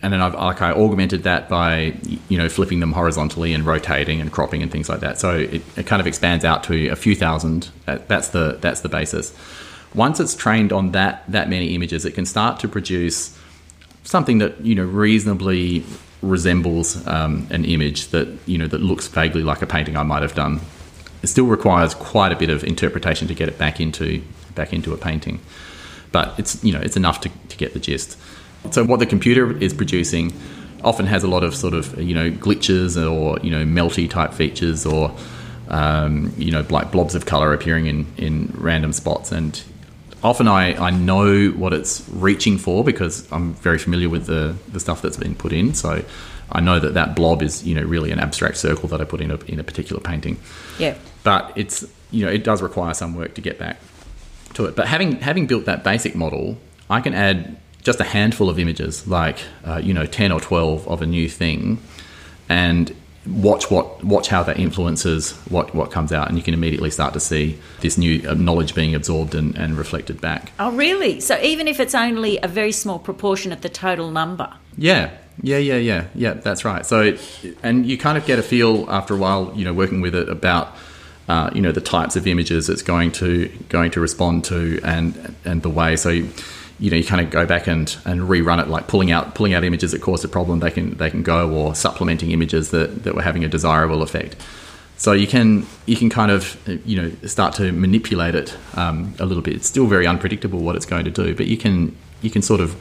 and 0.00 0.12
then 0.12 0.22
I've 0.22 0.34
like 0.34 0.62
I 0.62 0.72
augmented 0.72 1.24
that 1.24 1.50
by 1.50 1.94
you 2.30 2.38
know 2.38 2.48
flipping 2.48 2.80
them 2.80 2.92
horizontally 2.92 3.52
and 3.52 3.66
rotating 3.66 4.20
and 4.22 4.32
cropping 4.32 4.62
and 4.62 4.72
things 4.72 4.88
like 4.88 5.00
that. 5.00 5.20
So 5.20 5.36
it, 5.36 5.62
it 5.76 5.86
kind 5.86 6.00
of 6.00 6.06
expands 6.06 6.42
out 6.42 6.64
to 6.64 6.88
a 6.88 6.96
few 6.96 7.14
thousand. 7.14 7.68
That's 7.84 8.28
the 8.28 8.56
that's 8.62 8.80
the 8.80 8.88
basis. 8.88 9.36
Once 9.94 10.20
it's 10.20 10.34
trained 10.34 10.72
on 10.72 10.92
that 10.92 11.24
that 11.28 11.50
many 11.50 11.74
images, 11.74 12.06
it 12.06 12.12
can 12.12 12.24
start 12.24 12.60
to 12.60 12.68
produce 12.68 13.38
something 14.04 14.38
that 14.38 14.58
you 14.64 14.74
know 14.74 14.84
reasonably 14.84 15.84
resembles 16.22 17.06
um, 17.06 17.46
an 17.50 17.66
image 17.66 18.08
that 18.08 18.28
you 18.46 18.56
know 18.56 18.66
that 18.68 18.80
looks 18.80 19.06
vaguely 19.08 19.42
like 19.42 19.60
a 19.60 19.66
painting 19.66 19.98
I 19.98 20.02
might 20.02 20.22
have 20.22 20.34
done. 20.34 20.60
It 21.22 21.28
still 21.28 21.46
requires 21.46 21.94
quite 21.94 22.32
a 22.32 22.36
bit 22.36 22.50
of 22.50 22.64
interpretation 22.64 23.28
to 23.28 23.34
get 23.34 23.48
it 23.48 23.58
back 23.58 23.80
into 23.80 24.22
back 24.54 24.72
into 24.72 24.92
a 24.92 24.96
painting, 24.96 25.40
but 26.10 26.38
it's 26.38 26.62
you 26.64 26.72
know 26.72 26.80
it's 26.80 26.96
enough 26.96 27.20
to, 27.22 27.30
to 27.48 27.56
get 27.56 27.72
the 27.74 27.80
gist. 27.80 28.18
So 28.70 28.84
what 28.84 29.00
the 29.00 29.06
computer 29.06 29.56
is 29.58 29.74
producing 29.74 30.32
often 30.84 31.06
has 31.06 31.22
a 31.22 31.28
lot 31.28 31.44
of 31.44 31.54
sort 31.54 31.74
of 31.74 32.00
you 32.00 32.14
know 32.14 32.30
glitches 32.30 32.96
or 32.96 33.38
you 33.40 33.50
know 33.50 33.64
melty 33.64 34.10
type 34.10 34.32
features 34.32 34.84
or 34.84 35.14
um, 35.68 36.32
you 36.36 36.50
know 36.50 36.66
like 36.70 36.90
blobs 36.90 37.14
of 37.14 37.26
color 37.26 37.52
appearing 37.54 37.86
in 37.86 38.06
in 38.16 38.52
random 38.56 38.92
spots 38.92 39.32
and 39.32 39.62
often 40.22 40.48
I, 40.48 40.74
I 40.74 40.90
know 40.90 41.48
what 41.50 41.72
it's 41.72 42.08
reaching 42.10 42.58
for 42.58 42.84
because 42.84 43.30
I'm 43.32 43.54
very 43.54 43.78
familiar 43.78 44.08
with 44.08 44.26
the, 44.26 44.56
the 44.68 44.80
stuff 44.80 45.02
that's 45.02 45.16
been 45.16 45.34
put 45.34 45.52
in. 45.52 45.74
So 45.74 46.04
I 46.50 46.60
know 46.60 46.78
that 46.78 46.94
that 46.94 47.16
blob 47.16 47.42
is, 47.42 47.66
you 47.66 47.74
know, 47.74 47.82
really 47.82 48.10
an 48.10 48.18
abstract 48.18 48.56
circle 48.56 48.88
that 48.90 49.00
I 49.00 49.04
put 49.04 49.20
in 49.20 49.30
a, 49.30 49.36
in 49.46 49.58
a 49.58 49.64
particular 49.64 50.00
painting. 50.00 50.38
Yeah. 50.78 50.96
But 51.22 51.52
it's, 51.56 51.84
you 52.10 52.24
know, 52.24 52.30
it 52.30 52.44
does 52.44 52.62
require 52.62 52.94
some 52.94 53.14
work 53.14 53.34
to 53.34 53.40
get 53.40 53.58
back 53.58 53.78
to 54.54 54.66
it. 54.66 54.76
But 54.76 54.88
having, 54.88 55.16
having 55.16 55.46
built 55.46 55.66
that 55.66 55.84
basic 55.84 56.14
model, 56.14 56.58
I 56.90 57.00
can 57.00 57.14
add 57.14 57.56
just 57.82 58.00
a 58.00 58.04
handful 58.04 58.48
of 58.48 58.58
images, 58.58 59.06
like, 59.08 59.38
uh, 59.64 59.80
you 59.82 59.94
know, 59.94 60.06
10 60.06 60.32
or 60.32 60.40
12 60.40 60.86
of 60.88 61.02
a 61.02 61.06
new 61.06 61.28
thing. 61.28 61.78
And 62.48 62.94
watch 63.26 63.70
what 63.70 64.02
watch 64.02 64.26
how 64.28 64.42
that 64.42 64.58
influences 64.58 65.32
what 65.48 65.74
what 65.74 65.90
comes 65.90 66.12
out. 66.12 66.28
And 66.28 66.36
you 66.36 66.42
can 66.42 66.54
immediately 66.54 66.90
start 66.90 67.12
to 67.14 67.20
see 67.20 67.58
this 67.80 67.96
new 67.96 68.28
uh, 68.28 68.34
knowledge 68.34 68.74
being 68.74 68.94
absorbed 68.94 69.34
and, 69.34 69.56
and 69.56 69.76
reflected 69.76 70.20
back. 70.20 70.52
Oh 70.58 70.72
really? 70.72 71.20
So 71.20 71.40
even 71.40 71.68
if 71.68 71.80
it's 71.80 71.94
only 71.94 72.38
a 72.42 72.48
very 72.48 72.72
small 72.72 72.98
proportion 72.98 73.52
of 73.52 73.60
the 73.60 73.68
total 73.68 74.10
number? 74.10 74.52
Yeah. 74.76 75.10
Yeah 75.42 75.58
yeah 75.58 75.76
yeah. 75.76 76.06
Yeah 76.14 76.34
that's 76.34 76.64
right. 76.64 76.84
So 76.84 77.00
it, 77.00 77.20
and 77.62 77.86
you 77.86 77.96
kind 77.96 78.18
of 78.18 78.26
get 78.26 78.38
a 78.38 78.42
feel 78.42 78.86
after 78.88 79.14
a 79.14 79.18
while 79.18 79.52
you 79.54 79.64
know 79.64 79.72
working 79.72 80.00
with 80.00 80.14
it 80.14 80.28
about 80.28 80.74
uh, 81.28 81.50
you 81.54 81.60
know 81.60 81.72
the 81.72 81.80
types 81.80 82.16
of 82.16 82.26
images 82.26 82.68
it's 82.68 82.82
going 82.82 83.12
to 83.12 83.48
going 83.68 83.90
to 83.92 84.00
respond 84.00 84.44
to 84.44 84.80
and 84.84 85.34
and 85.44 85.62
the 85.62 85.70
way. 85.70 85.96
So 85.96 86.08
you, 86.08 86.28
you 86.78 86.90
know 86.90 86.96
you 86.96 87.04
kind 87.04 87.20
of 87.20 87.30
go 87.30 87.46
back 87.46 87.66
and, 87.66 87.96
and 88.04 88.22
rerun 88.22 88.60
it 88.60 88.68
like 88.68 88.88
pulling 88.88 89.12
out 89.12 89.34
pulling 89.34 89.54
out 89.54 89.64
images 89.64 89.92
that 89.92 90.02
caused 90.02 90.24
a 90.24 90.28
problem 90.28 90.58
they 90.60 90.70
can 90.70 90.96
they 90.96 91.10
can 91.10 91.22
go 91.22 91.50
or 91.52 91.74
supplementing 91.74 92.32
images 92.32 92.70
that, 92.70 93.04
that 93.04 93.14
were 93.14 93.22
having 93.22 93.44
a 93.44 93.48
desirable 93.48 94.02
effect. 94.02 94.36
So 94.96 95.12
you 95.12 95.26
can 95.26 95.66
you 95.86 95.96
can 95.96 96.10
kind 96.10 96.30
of 96.30 96.56
you 96.84 97.00
know 97.00 97.12
start 97.26 97.54
to 97.54 97.72
manipulate 97.72 98.34
it 98.34 98.56
um, 98.74 99.14
a 99.18 99.26
little 99.26 99.42
bit. 99.42 99.54
It's 99.54 99.66
still 99.66 99.86
very 99.86 100.06
unpredictable 100.06 100.60
what 100.60 100.76
it's 100.76 100.86
going 100.86 101.04
to 101.04 101.10
do 101.10 101.34
but 101.34 101.46
you 101.46 101.56
can 101.56 101.96
you 102.20 102.30
can 102.30 102.42
sort 102.42 102.60
of 102.60 102.76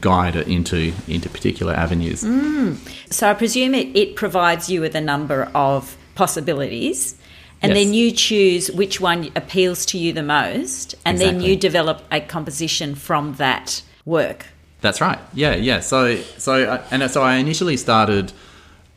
guide 0.00 0.36
it 0.36 0.48
into 0.48 0.92
into 1.06 1.28
particular 1.28 1.74
avenues. 1.74 2.24
Mm. 2.24 2.78
so 3.12 3.30
I 3.30 3.34
presume 3.34 3.74
it, 3.74 3.94
it 3.96 4.16
provides 4.16 4.68
you 4.68 4.80
with 4.80 4.94
a 4.94 5.00
number 5.00 5.50
of 5.54 5.96
possibilities 6.14 7.14
and 7.60 7.74
yes. 7.74 7.84
then 7.84 7.94
you 7.94 8.12
choose 8.12 8.70
which 8.70 9.00
one 9.00 9.30
appeals 9.34 9.86
to 9.86 9.98
you 9.98 10.12
the 10.12 10.22
most, 10.22 10.94
and 11.04 11.16
exactly. 11.16 11.40
then 11.40 11.48
you 11.48 11.56
develop 11.56 12.02
a 12.10 12.20
composition 12.20 12.94
from 12.94 13.34
that 13.34 13.82
work. 14.04 14.46
That's 14.80 15.00
right. 15.00 15.18
Yeah, 15.34 15.56
yeah. 15.56 15.80
So, 15.80 16.16
so, 16.16 16.64
uh, 16.64 16.84
and 16.90 17.10
so 17.10 17.22
I 17.22 17.36
initially 17.36 17.76
started 17.76 18.32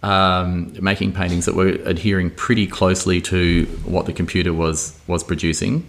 um, 0.03 0.73
making 0.79 1.13
paintings 1.13 1.45
that 1.45 1.55
were 1.55 1.69
adhering 1.69 2.31
pretty 2.31 2.67
closely 2.67 3.21
to 3.21 3.65
what 3.85 4.05
the 4.05 4.13
computer 4.13 4.53
was 4.53 4.99
was 5.07 5.23
producing. 5.23 5.87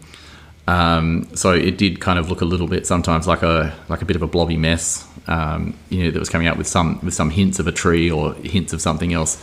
Um, 0.66 1.28
so 1.34 1.52
it 1.52 1.76
did 1.76 2.00
kind 2.00 2.18
of 2.18 2.28
look 2.28 2.40
a 2.40 2.44
little 2.44 2.68
bit 2.68 2.86
sometimes 2.86 3.26
like 3.26 3.42
a 3.42 3.74
like 3.88 4.02
a 4.02 4.04
bit 4.04 4.16
of 4.16 4.22
a 4.22 4.26
blobby 4.26 4.56
mess. 4.56 5.06
Um, 5.26 5.74
you 5.88 6.04
know, 6.04 6.10
that 6.10 6.18
was 6.18 6.28
coming 6.28 6.46
out 6.46 6.56
with 6.56 6.66
some 6.66 7.00
with 7.02 7.14
some 7.14 7.30
hints 7.30 7.58
of 7.58 7.66
a 7.66 7.72
tree 7.72 8.10
or 8.10 8.34
hints 8.34 8.72
of 8.72 8.80
something 8.80 9.12
else. 9.12 9.42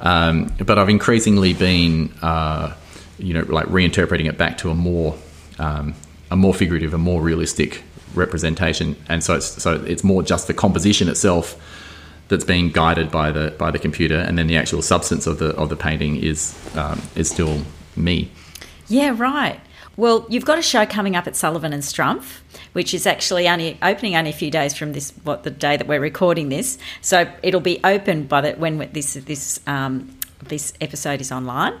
Um, 0.00 0.52
but 0.64 0.78
I've 0.78 0.88
increasingly 0.88 1.52
been, 1.52 2.12
uh, 2.22 2.74
you 3.18 3.34
know, 3.34 3.42
like 3.42 3.66
reinterpreting 3.66 4.28
it 4.28 4.38
back 4.38 4.58
to 4.58 4.70
a 4.70 4.74
more 4.74 5.16
um, 5.58 5.94
a 6.30 6.36
more 6.36 6.54
figurative, 6.54 6.94
a 6.94 6.98
more 6.98 7.20
realistic 7.20 7.82
representation, 8.14 8.96
and 9.08 9.22
so 9.22 9.36
it's, 9.36 9.62
so 9.62 9.74
it's 9.74 10.02
more 10.02 10.22
just 10.22 10.46
the 10.46 10.54
composition 10.54 11.08
itself 11.08 11.60
that's 12.28 12.44
being 12.44 12.70
guided 12.70 13.10
by 13.10 13.30
the 13.30 13.50
by 13.58 13.70
the 13.70 13.78
computer, 13.78 14.16
and 14.16 14.38
then 14.38 14.46
the 14.46 14.56
actual 14.56 14.80
substance 14.80 15.26
of 15.26 15.38
the 15.38 15.54
of 15.56 15.68
the 15.68 15.76
painting 15.76 16.16
is 16.16 16.58
um, 16.76 17.02
is 17.14 17.28
still 17.28 17.60
me. 17.96 18.30
Yeah, 18.88 19.14
right. 19.16 19.60
Well, 20.00 20.24
you've 20.30 20.46
got 20.46 20.58
a 20.58 20.62
show 20.62 20.86
coming 20.86 21.14
up 21.14 21.26
at 21.26 21.36
Sullivan 21.36 21.74
and 21.74 21.82
Strumpf, 21.82 22.38
which 22.72 22.94
is 22.94 23.06
actually 23.06 23.46
only 23.46 23.78
opening 23.82 24.16
only 24.16 24.30
a 24.30 24.32
few 24.32 24.50
days 24.50 24.74
from 24.74 24.94
this 24.94 25.10
what 25.24 25.42
the 25.42 25.50
day 25.50 25.76
that 25.76 25.86
we're 25.86 26.00
recording 26.00 26.48
this. 26.48 26.78
So 27.02 27.30
it'll 27.42 27.60
be 27.60 27.80
open 27.84 28.24
by 28.24 28.40
the 28.40 28.52
when 28.52 28.78
this 28.94 29.12
this 29.12 29.60
um, 29.66 30.16
this 30.42 30.72
episode 30.80 31.20
is 31.20 31.30
online, 31.30 31.74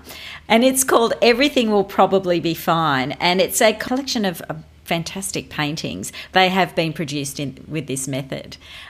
and 0.48 0.64
it's 0.64 0.84
called 0.84 1.14
"Everything 1.22 1.70
Will 1.70 1.82
Probably 1.82 2.40
Be 2.40 2.52
Fine," 2.52 3.12
and 3.12 3.40
it's 3.40 3.62
a 3.62 3.72
collection 3.72 4.26
of. 4.26 4.42
Fantastic 4.94 5.44
paintings. 5.60 6.12
They 6.32 6.48
have 6.58 6.70
been 6.80 6.92
produced 7.00 7.36
in, 7.44 7.50
with 7.74 7.86
this 7.92 8.04
method. 8.16 8.48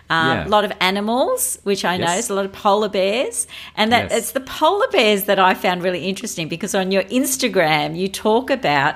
Um, 0.09 0.29
Yeah. 0.29 0.47
A 0.49 0.53
lot 0.57 0.65
of 0.69 0.73
animals, 0.81 1.59
which 1.71 1.83
I 1.93 1.95
know 2.03 2.15
is 2.23 2.31
a 2.31 2.35
lot 2.39 2.47
of 2.51 2.53
polar 2.53 2.89
bears, 2.99 3.47
and 3.79 3.87
that 3.93 4.05
Yes. 4.05 4.13
it's 4.19 4.33
the 4.39 4.45
polar 4.61 4.89
bears 4.97 5.23
that 5.25 5.39
I 5.39 5.53
found 5.65 5.79
really 5.87 6.05
interesting 6.13 6.49
because 6.49 6.75
on 6.83 6.87
your 6.97 7.05
Instagram 7.21 7.87
you 8.01 8.09
talk 8.29 8.47
about 8.61 8.95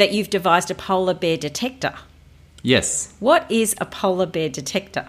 that 0.00 0.12
you've 0.14 0.30
devised 0.38 0.70
a 0.70 0.74
polar 0.88 1.14
bear 1.22 1.36
detector. 1.48 1.94
Yes. 2.62 2.88
What 3.20 3.42
is 3.62 3.68
a 3.80 3.86
polar 4.00 4.26
bear 4.26 4.48
detector? 4.60 5.06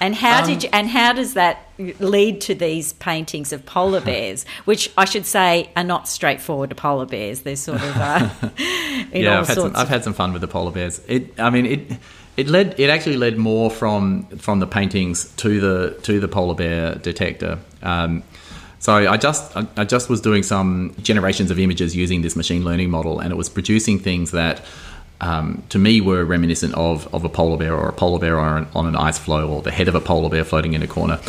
And 0.00 0.14
how 0.14 0.40
Um, 0.40 0.46
did 0.46 0.62
you, 0.64 0.70
and 0.72 0.88
how 0.88 1.12
does 1.12 1.34
that 1.34 1.68
lead 1.98 2.40
to 2.42 2.54
these 2.54 2.94
paintings 2.94 3.52
of 3.52 3.66
polar 3.66 4.00
bears, 4.10 4.44
which 4.64 4.90
I 4.96 5.04
should 5.04 5.26
say 5.26 5.70
are 5.76 5.84
not 5.84 6.08
straightforward 6.08 6.70
to 6.70 6.76
polar 6.76 7.06
bears. 7.06 7.40
They're 7.42 7.56
sort 7.56 7.82
of 7.82 7.96
uh, 7.96 8.28
yeah, 9.12 9.40
I've 9.40 9.48
had, 9.48 9.56
some, 9.56 9.72
I've 9.76 9.88
had 9.88 10.04
some 10.04 10.14
fun 10.14 10.32
with 10.32 10.40
the 10.40 10.48
polar 10.48 10.70
bears. 10.72 11.00
It, 11.06 11.38
I 11.38 11.50
mean, 11.50 11.66
it 11.66 11.80
it 12.36 12.48
led 12.48 12.78
it 12.78 12.88
actually 12.90 13.16
led 13.16 13.36
more 13.36 13.70
from 13.70 14.24
from 14.38 14.60
the 14.60 14.66
paintings 14.66 15.30
to 15.36 15.60
the 15.60 16.00
to 16.02 16.18
the 16.20 16.28
polar 16.28 16.54
bear 16.54 16.94
detector. 16.94 17.58
Um, 17.82 18.22
so 18.78 18.94
I 18.94 19.18
just 19.18 19.54
I, 19.56 19.66
I 19.76 19.84
just 19.84 20.08
was 20.08 20.22
doing 20.22 20.42
some 20.42 20.94
generations 21.02 21.50
of 21.50 21.58
images 21.58 21.94
using 21.94 22.22
this 22.22 22.36
machine 22.36 22.64
learning 22.64 22.90
model, 22.90 23.20
and 23.20 23.30
it 23.32 23.36
was 23.36 23.48
producing 23.48 23.98
things 23.98 24.30
that. 24.30 24.64
Um, 25.20 25.62
to 25.68 25.78
me, 25.78 26.00
were 26.00 26.24
reminiscent 26.24 26.74
of, 26.74 27.12
of 27.14 27.24
a 27.24 27.28
polar 27.28 27.58
bear 27.58 27.74
or 27.74 27.88
a 27.88 27.92
polar 27.92 28.18
bear 28.18 28.38
on 28.38 28.62
an, 28.62 28.68
on 28.74 28.86
an 28.86 28.96
ice 28.96 29.18
floe 29.18 29.48
or 29.48 29.62
the 29.62 29.70
head 29.70 29.88
of 29.88 29.94
a 29.94 30.00
polar 30.00 30.30
bear 30.30 30.44
floating 30.44 30.72
in 30.72 30.82
a 30.82 30.86
corner. 30.86 31.20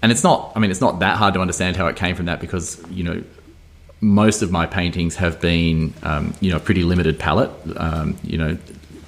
And 0.00 0.12
it's 0.12 0.22
not, 0.24 0.52
I 0.54 0.60
mean, 0.60 0.70
it's 0.70 0.80
not 0.80 1.00
that 1.00 1.16
hard 1.16 1.34
to 1.34 1.40
understand 1.40 1.76
how 1.76 1.86
it 1.88 1.96
came 1.96 2.14
from 2.16 2.26
that 2.26 2.40
because, 2.40 2.82
you 2.90 3.04
know, 3.04 3.22
most 4.00 4.42
of 4.42 4.50
my 4.50 4.66
paintings 4.66 5.16
have 5.16 5.40
been, 5.40 5.94
um, 6.02 6.34
you 6.40 6.50
know, 6.50 6.58
pretty 6.58 6.82
limited 6.82 7.18
palette. 7.18 7.50
Um, 7.76 8.16
you 8.24 8.36
know, 8.36 8.58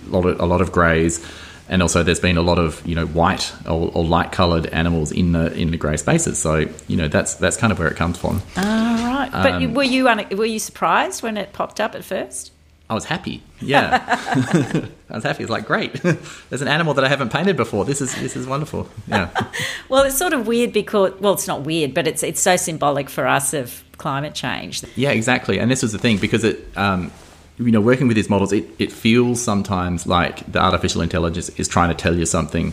a 0.07 0.11
lot 0.11 0.27
of 0.27 0.41
a 0.41 0.47
lot 0.47 0.61
of 0.61 0.71
greys, 0.71 1.25
and 1.69 1.83
also 1.83 2.03
there's 2.03 2.21
been 2.21 2.37
a 2.37 2.43
lot 2.43 2.59
of 2.59 2.87
you 2.87 2.95
know 2.95 3.07
white 3.07 3.53
or, 3.67 3.91
or 3.95 4.05
light 4.05 4.31
coloured 4.33 4.67
animals 4.67 5.11
in 5.11 5.33
the 5.33 5.53
in 5.55 5.71
the 5.71 5.77
grey 5.77 5.97
spaces. 5.97 6.39
So 6.39 6.69
you 6.87 6.97
know 6.97 7.09
that's 7.09 7.35
that's 7.37 7.57
kind 7.57 7.73
of 7.73 7.79
where 7.79 7.89
it 7.89 7.97
comes 7.97 8.19
from. 8.19 8.43
Ah, 8.57 9.31
right. 9.33 9.33
But 9.33 9.53
Um, 9.55 9.75
were 9.75 9.83
you 9.83 10.05
were 10.05 10.45
you 10.45 10.59
surprised 10.61 11.23
when 11.23 11.37
it 11.37 11.53
popped 11.53 11.81
up 11.81 11.95
at 11.95 12.05
first? 12.05 12.53
I 12.89 12.95
was 12.95 13.07
happy. 13.07 13.43
Yeah, 13.61 14.05
I 15.11 15.15
was 15.15 15.25
happy. 15.25 15.43
It's 15.43 15.51
like 15.51 15.67
great. 15.67 15.95
there's 16.51 16.61
an 16.61 16.69
animal 16.69 16.93
that 16.95 17.05
I 17.05 17.09
haven't 17.09 17.33
painted 17.33 17.57
before. 17.57 17.85
This 17.85 18.01
is 18.01 18.15
this 18.17 18.37
is 18.37 18.47
wonderful. 18.47 18.89
Yeah. 19.07 19.31
Well, 19.89 20.03
it's 20.05 20.17
sort 20.17 20.33
of 20.33 20.47
weird 20.47 20.73
because 20.73 21.13
well, 21.21 21.35
it's 21.35 21.47
not 21.47 21.63
weird, 21.63 21.95
but 21.95 22.09
it's 22.09 22.23
it's 22.23 22.41
so 22.41 22.57
symbolic 22.57 23.09
for 23.09 23.27
us 23.27 23.55
of 23.55 23.85
climate 23.99 24.35
change. 24.35 24.83
Yeah, 24.97 25.11
exactly. 25.11 25.59
And 25.61 25.71
this 25.71 25.83
was 25.83 25.93
the 25.93 25.99
thing 25.99 26.17
because 26.17 26.43
it, 26.43 26.67
um, 26.77 27.13
you 27.59 27.71
know, 27.71 27.81
working 27.81 28.09
with 28.09 28.17
these 28.17 28.31
models, 28.31 28.53
it, 28.53 28.65
it 28.79 28.91
feels 28.91 29.43
sometimes 29.43 30.07
like 30.07 30.51
the 30.51 30.59
artificial 30.59 31.01
intelligence 31.03 31.51
is 31.51 31.69
trying 31.69 31.91
to 31.91 31.95
tell 31.95 32.17
you 32.17 32.27
something. 32.27 32.73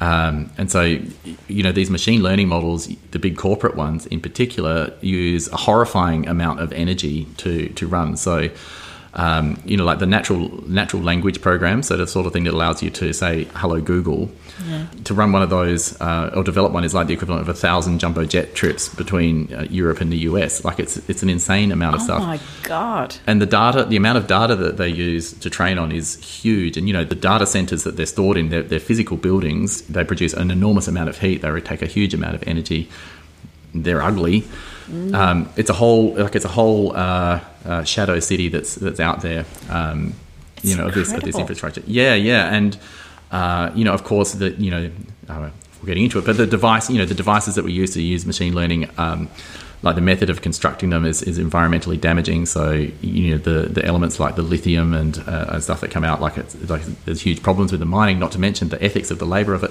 Um, 0.00 0.50
and 0.56 0.70
so, 0.70 0.98
you 1.48 1.62
know, 1.62 1.72
these 1.72 1.90
machine 1.90 2.22
learning 2.22 2.48
models, 2.48 2.88
the 3.10 3.18
big 3.18 3.36
corporate 3.36 3.76
ones 3.76 4.06
in 4.06 4.20
particular, 4.20 4.94
use 5.02 5.48
a 5.48 5.56
horrifying 5.56 6.26
amount 6.26 6.60
of 6.60 6.72
energy 6.72 7.26
to 7.38 7.68
to 7.70 7.86
run. 7.86 8.16
So, 8.16 8.48
um, 9.14 9.60
you 9.64 9.76
know, 9.76 9.84
like 9.84 9.98
the 9.98 10.06
natural 10.06 10.62
natural 10.68 11.02
language 11.02 11.40
program, 11.40 11.82
so 11.82 11.96
the 11.96 12.06
sort 12.06 12.26
of 12.26 12.32
thing 12.32 12.44
that 12.44 12.54
allows 12.54 12.82
you 12.82 12.90
to 12.90 13.12
say 13.12 13.44
"Hello 13.54 13.80
Google." 13.80 14.30
To 15.04 15.14
run 15.14 15.32
one 15.32 15.42
of 15.42 15.48
those 15.48 15.98
uh, 16.02 16.32
or 16.34 16.44
develop 16.44 16.72
one 16.72 16.84
is 16.84 16.92
like 16.92 17.06
the 17.06 17.14
equivalent 17.14 17.40
of 17.40 17.48
a 17.48 17.54
thousand 17.54 17.98
jumbo 17.98 18.26
jet 18.26 18.54
trips 18.54 18.90
between 18.94 19.52
uh, 19.54 19.62
Europe 19.70 20.02
and 20.02 20.12
the 20.12 20.18
US. 20.18 20.64
Like 20.64 20.78
it's 20.78 20.98
it's 21.08 21.22
an 21.22 21.30
insane 21.30 21.72
amount 21.72 21.94
of 21.96 22.02
Oh 22.02 22.04
stuff 22.04 22.22
Oh 22.22 22.26
my 22.26 22.40
god! 22.64 23.16
and 23.26 23.40
the 23.40 23.46
data, 23.46 23.84
the 23.84 23.96
amount 23.96 24.18
of 24.18 24.26
data 24.26 24.54
that 24.56 24.76
they 24.76 24.88
use 24.88 25.32
to 25.32 25.48
train 25.48 25.78
on 25.78 25.90
is 25.92 26.16
huge. 26.22 26.76
And 26.76 26.86
you 26.86 26.92
know, 26.92 27.04
the 27.04 27.14
data 27.14 27.46
centers 27.46 27.84
that 27.84 27.96
they're 27.96 28.04
stored 28.04 28.36
in, 28.36 28.50
they're, 28.50 28.62
they're 28.62 28.80
physical 28.80 29.16
buildings. 29.16 29.80
They 29.82 30.04
produce 30.04 30.34
an 30.34 30.50
enormous 30.50 30.86
amount 30.88 31.08
of 31.08 31.18
heat. 31.18 31.40
They 31.40 31.60
take 31.62 31.80
a 31.80 31.86
huge 31.86 32.12
amount 32.12 32.34
of 32.34 32.44
energy. 32.46 32.90
They're 33.74 34.02
ugly. 34.02 34.44
Um, 35.14 35.48
it's 35.56 35.70
a 35.70 35.74
whole 35.74 36.14
like 36.14 36.36
it's 36.36 36.44
a 36.44 36.48
whole 36.48 36.94
uh, 36.94 37.40
uh, 37.64 37.84
shadow 37.84 38.20
city 38.20 38.48
that's 38.48 38.74
that's 38.74 39.00
out 39.00 39.22
there. 39.22 39.44
Um, 39.68 40.14
you 40.62 40.76
know, 40.76 40.88
of 40.88 40.94
this, 40.94 41.12
of 41.12 41.22
this 41.22 41.38
infrastructure. 41.38 41.82
Yeah, 41.86 42.14
yeah, 42.14 42.54
and 42.54 42.78
uh, 43.30 43.70
you 43.74 43.84
know, 43.84 43.92
of 43.92 44.04
course, 44.04 44.32
that 44.32 44.58
you 44.58 44.70
know, 44.70 44.90
uh, 45.28 45.50
we're 45.80 45.86
getting 45.86 46.04
into 46.04 46.18
it, 46.18 46.26
but 46.26 46.36
the 46.36 46.46
device, 46.46 46.90
you 46.90 46.98
know, 46.98 47.06
the 47.06 47.14
devices 47.14 47.54
that 47.54 47.64
we 47.64 47.72
use 47.72 47.94
to 47.94 48.02
use 48.02 48.26
machine 48.26 48.54
learning. 48.54 48.90
Um, 48.98 49.28
like 49.82 49.94
the 49.94 50.02
method 50.02 50.28
of 50.28 50.42
constructing 50.42 50.90
them 50.90 51.06
is, 51.06 51.22
is 51.22 51.38
environmentally 51.38 51.98
damaging. 51.98 52.44
So 52.44 52.72
you 53.00 53.30
know 53.30 53.38
the, 53.38 53.68
the 53.68 53.82
elements 53.82 54.20
like 54.20 54.36
the 54.36 54.42
lithium 54.42 54.92
and, 54.92 55.16
uh, 55.26 55.46
and 55.48 55.62
stuff 55.62 55.80
that 55.80 55.90
come 55.90 56.04
out, 56.04 56.20
like 56.20 56.36
it's 56.36 56.54
like 56.68 56.82
there's 57.06 57.22
huge 57.22 57.42
problems 57.42 57.72
with 57.72 57.80
the 57.80 57.86
mining. 57.86 58.18
Not 58.18 58.32
to 58.32 58.38
mention 58.38 58.68
the 58.68 58.82
ethics 58.84 59.10
of 59.10 59.18
the 59.18 59.24
labour 59.24 59.54
of 59.54 59.64
it. 59.64 59.70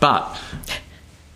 But 0.00 0.36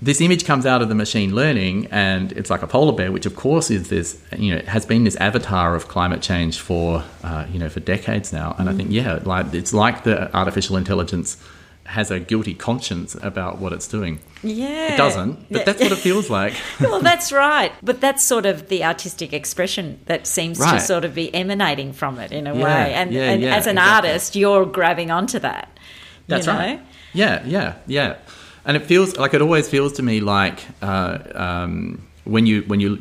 this 0.02 0.20
image 0.20 0.44
comes 0.44 0.64
out 0.66 0.80
of 0.82 0.88
the 0.88 0.94
machine 0.94 1.34
learning, 1.34 1.86
and 1.90 2.32
it's 2.32 2.48
like 2.50 2.62
a 2.62 2.66
polar 2.66 2.92
bear, 2.92 3.12
which 3.12 3.26
of 3.26 3.36
course 3.36 3.70
is 3.70 3.88
this 3.88 4.20
you 4.36 4.54
know 4.54 4.62
has 4.66 4.86
been 4.86 5.04
this 5.04 5.16
avatar 5.16 5.74
of 5.74 5.88
climate 5.88 6.22
change 6.22 6.58
for 6.58 7.04
uh, 7.22 7.46
you 7.52 7.58
know 7.58 7.68
for 7.68 7.80
decades 7.80 8.32
now. 8.32 8.54
And 8.58 8.68
I 8.68 8.72
think 8.74 8.90
yeah, 8.90 9.20
like 9.24 9.52
it's 9.54 9.72
like 9.72 10.04
the 10.04 10.34
artificial 10.34 10.76
intelligence 10.76 11.36
has 11.84 12.10
a 12.12 12.20
guilty 12.20 12.54
conscience 12.54 13.16
about 13.20 13.58
what 13.58 13.72
it's 13.72 13.88
doing. 13.88 14.20
Yeah, 14.44 14.94
It 14.94 14.96
doesn't, 14.96 15.50
but 15.50 15.66
that's 15.66 15.82
what 15.82 15.90
it 15.90 15.98
feels 15.98 16.30
like. 16.30 16.54
well, 16.80 17.00
that's 17.00 17.32
right. 17.32 17.72
But 17.82 18.00
that's 18.00 18.22
sort 18.22 18.46
of 18.46 18.68
the 18.68 18.84
artistic 18.84 19.32
expression 19.32 19.98
that 20.06 20.24
seems 20.28 20.58
to 20.60 20.78
sort 20.78 21.04
of 21.04 21.16
be 21.16 21.34
emanating 21.34 21.92
from 21.92 22.20
it 22.20 22.30
in 22.30 22.46
a 22.46 22.54
Yeah, 22.54 22.64
way. 22.64 22.94
And, 22.94 23.12
yeah, 23.12 23.30
and 23.32 23.42
yeah, 23.42 23.56
as 23.56 23.66
an 23.66 23.76
exactly. 23.76 24.08
artist, 24.10 24.36
you're 24.36 24.66
grabbing 24.66 25.10
onto 25.10 25.40
that. 25.40 25.68
you 25.74 25.80
That's 26.28 26.46
know? 26.46 26.52
right. 26.54 26.80
Yeah, 27.12 27.42
yeah, 27.44 27.74
yeah. 27.88 28.16
And 28.64 28.76
it 28.76 28.84
feels 28.84 29.16
like 29.16 29.34
it 29.34 29.42
always 29.42 29.68
feels 29.68 29.94
to 29.94 30.02
me 30.02 30.20
like 30.20 30.60
uh, 30.82 31.18
um, 31.34 32.06
when 32.24 32.46
you 32.46 32.62
when 32.62 32.80
you're 32.80 32.98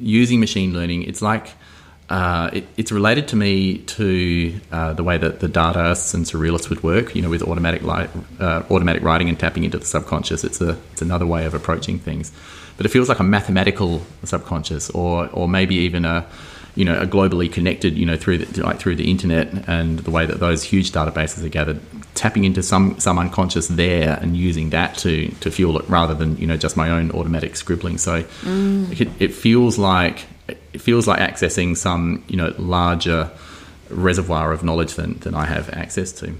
using 0.00 0.40
machine 0.40 0.72
learning, 0.72 1.04
it's 1.04 1.22
like 1.22 1.48
uh, 2.08 2.50
it, 2.52 2.66
it's 2.76 2.92
related 2.92 3.28
to 3.28 3.36
me 3.36 3.78
to 3.78 4.60
uh, 4.70 4.92
the 4.92 5.04
way 5.04 5.16
that 5.18 5.40
the 5.40 5.48
Dadaists 5.48 6.14
and 6.14 6.24
surrealists 6.24 6.68
would 6.68 6.82
work. 6.82 7.14
You 7.14 7.22
know, 7.22 7.30
with 7.30 7.42
automatic 7.42 7.82
light, 7.82 8.10
uh, 8.40 8.62
automatic 8.70 9.02
writing 9.02 9.28
and 9.28 9.38
tapping 9.38 9.64
into 9.64 9.78
the 9.78 9.86
subconscious. 9.86 10.44
It's 10.44 10.60
a 10.60 10.78
it's 10.92 11.02
another 11.02 11.26
way 11.26 11.44
of 11.46 11.54
approaching 11.54 11.98
things, 11.98 12.32
but 12.76 12.86
it 12.86 12.90
feels 12.90 13.08
like 13.08 13.18
a 13.18 13.24
mathematical 13.24 14.02
subconscious, 14.24 14.90
or 14.90 15.28
or 15.32 15.48
maybe 15.48 15.76
even 15.76 16.04
a 16.04 16.26
you 16.74 16.84
know, 16.84 16.98
a 16.98 17.06
globally 17.06 17.52
connected, 17.52 17.98
you 17.98 18.06
know, 18.06 18.16
through 18.16 18.38
the, 18.38 18.62
like 18.62 18.78
through 18.78 18.96
the 18.96 19.10
internet 19.10 19.68
and 19.68 19.98
the 20.00 20.10
way 20.10 20.24
that 20.24 20.40
those 20.40 20.62
huge 20.62 20.92
databases 20.92 21.44
are 21.44 21.48
gathered, 21.48 21.80
tapping 22.14 22.44
into 22.44 22.62
some 22.62 22.98
some 22.98 23.18
unconscious 23.18 23.68
there 23.68 24.18
and 24.22 24.36
using 24.36 24.70
that 24.70 24.96
to 24.98 25.28
to 25.40 25.50
fuel 25.50 25.78
it 25.78 25.88
rather 25.88 26.14
than 26.14 26.36
you 26.38 26.46
know 26.46 26.56
just 26.56 26.76
my 26.76 26.90
own 26.90 27.10
automatic 27.10 27.56
scribbling. 27.56 27.98
So 27.98 28.22
mm. 28.22 29.00
it, 29.00 29.08
it 29.18 29.34
feels 29.34 29.78
like 29.78 30.24
it 30.48 30.80
feels 30.80 31.06
like 31.06 31.20
accessing 31.20 31.76
some 31.76 32.24
you 32.28 32.36
know 32.36 32.54
larger 32.58 33.30
reservoir 33.90 34.52
of 34.52 34.64
knowledge 34.64 34.94
than 34.94 35.18
than 35.20 35.34
I 35.34 35.44
have 35.44 35.68
access 35.70 36.12
to. 36.12 36.34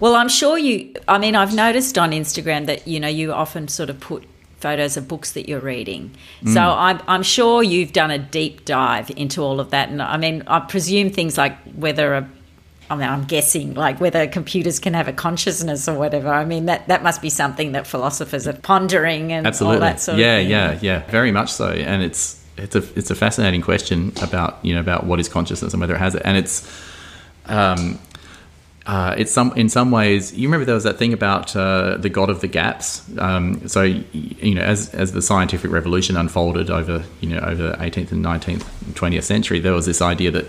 Well, 0.00 0.14
I'm 0.14 0.28
sure 0.28 0.58
you. 0.58 0.94
I 1.08 1.18
mean, 1.18 1.34
I've 1.34 1.54
noticed 1.54 1.98
on 1.98 2.12
Instagram 2.12 2.66
that 2.66 2.86
you 2.86 3.00
know 3.00 3.08
you 3.08 3.32
often 3.32 3.68
sort 3.68 3.90
of 3.90 3.98
put 4.00 4.24
photos 4.60 4.96
of 4.96 5.06
books 5.06 5.32
that 5.32 5.48
you're 5.48 5.60
reading. 5.60 6.10
So 6.52 6.60
I'm, 6.60 7.00
I'm 7.06 7.22
sure 7.22 7.62
you've 7.62 7.92
done 7.92 8.10
a 8.10 8.18
deep 8.18 8.64
dive 8.64 9.10
into 9.16 9.42
all 9.42 9.60
of 9.60 9.70
that. 9.70 9.88
And 9.88 10.02
I 10.02 10.16
mean, 10.16 10.42
I 10.46 10.60
presume 10.60 11.10
things 11.10 11.38
like 11.38 11.56
whether 11.74 12.14
a 12.14 12.28
I 12.90 12.96
mean, 12.96 13.08
I'm 13.08 13.24
guessing 13.24 13.74
like 13.74 14.00
whether 14.00 14.26
computers 14.26 14.78
can 14.78 14.94
have 14.94 15.08
a 15.08 15.12
consciousness 15.12 15.88
or 15.88 15.98
whatever. 15.98 16.28
I 16.28 16.44
mean, 16.44 16.66
that, 16.66 16.88
that 16.88 17.02
must 17.02 17.20
be 17.20 17.28
something 17.28 17.72
that 17.72 17.86
philosophers 17.86 18.48
are 18.48 18.54
pondering 18.54 19.30
and 19.30 19.46
Absolutely. 19.46 19.76
all 19.76 19.80
that 19.80 20.00
sort 20.00 20.18
yeah, 20.18 20.36
of 20.36 20.42
thing. 20.42 20.50
Yeah, 20.50 20.72
yeah, 20.72 20.78
yeah. 20.80 21.10
Very 21.10 21.30
much 21.30 21.52
so. 21.52 21.68
And 21.68 22.02
it's 22.02 22.42
it's 22.56 22.74
a 22.74 22.98
it's 22.98 23.10
a 23.10 23.14
fascinating 23.14 23.60
question 23.60 24.12
about 24.22 24.58
you 24.64 24.74
know 24.74 24.80
about 24.80 25.04
what 25.04 25.20
is 25.20 25.28
consciousness 25.28 25.72
and 25.72 25.80
whether 25.80 25.94
it 25.94 25.98
has 25.98 26.14
it. 26.14 26.22
And 26.24 26.36
it's 26.36 26.66
um, 27.46 27.98
uh, 28.88 29.14
it's 29.18 29.30
some 29.30 29.52
in 29.52 29.68
some 29.68 29.90
ways. 29.90 30.32
You 30.32 30.48
remember 30.48 30.64
there 30.64 30.74
was 30.74 30.84
that 30.84 30.96
thing 30.96 31.12
about 31.12 31.54
uh, 31.54 31.98
the 31.98 32.08
god 32.08 32.30
of 32.30 32.40
the 32.40 32.46
gaps. 32.48 33.02
Um, 33.18 33.68
so 33.68 33.82
you 33.82 34.54
know, 34.54 34.62
as 34.62 34.94
as 34.94 35.12
the 35.12 35.20
scientific 35.20 35.70
revolution 35.70 36.16
unfolded 36.16 36.70
over 36.70 37.04
you 37.20 37.28
know 37.28 37.40
over 37.40 37.68
the 37.68 37.76
18th 37.76 38.12
and 38.12 38.24
19th, 38.24 38.66
and 38.86 38.96
20th 38.96 39.24
century, 39.24 39.60
there 39.60 39.74
was 39.74 39.84
this 39.84 40.00
idea 40.00 40.30
that 40.30 40.46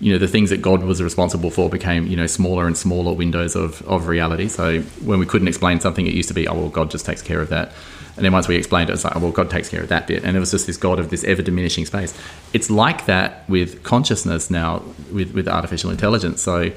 you 0.00 0.12
know 0.12 0.18
the 0.18 0.26
things 0.26 0.50
that 0.50 0.60
God 0.60 0.82
was 0.82 1.00
responsible 1.00 1.52
for 1.52 1.70
became 1.70 2.08
you 2.08 2.16
know 2.16 2.26
smaller 2.26 2.66
and 2.66 2.76
smaller 2.76 3.12
windows 3.12 3.54
of 3.54 3.82
of 3.82 4.08
reality. 4.08 4.48
So 4.48 4.80
when 5.04 5.20
we 5.20 5.26
couldn't 5.26 5.46
explain 5.46 5.78
something, 5.78 6.08
it 6.08 6.12
used 6.12 6.28
to 6.28 6.34
be 6.34 6.48
oh 6.48 6.54
well, 6.54 6.68
God 6.68 6.90
just 6.90 7.06
takes 7.06 7.22
care 7.22 7.40
of 7.40 7.50
that. 7.50 7.72
And 8.16 8.24
then 8.24 8.32
once 8.32 8.48
we 8.48 8.56
explained 8.56 8.88
it, 8.88 8.94
it's 8.94 9.04
like, 9.04 9.14
oh, 9.14 9.18
well, 9.18 9.30
God 9.30 9.50
takes 9.50 9.68
care 9.68 9.82
of 9.82 9.90
that 9.90 10.06
bit. 10.06 10.24
And 10.24 10.38
it 10.38 10.40
was 10.40 10.50
just 10.50 10.66
this 10.66 10.78
God 10.78 10.98
of 10.98 11.10
this 11.10 11.22
ever 11.24 11.42
diminishing 11.42 11.84
space. 11.84 12.18
It's 12.54 12.70
like 12.70 13.04
that 13.04 13.46
with 13.46 13.82
consciousness 13.82 14.50
now, 14.50 14.82
with, 15.12 15.34
with 15.34 15.46
artificial 15.46 15.90
intelligence. 15.90 16.40
So 16.40 16.70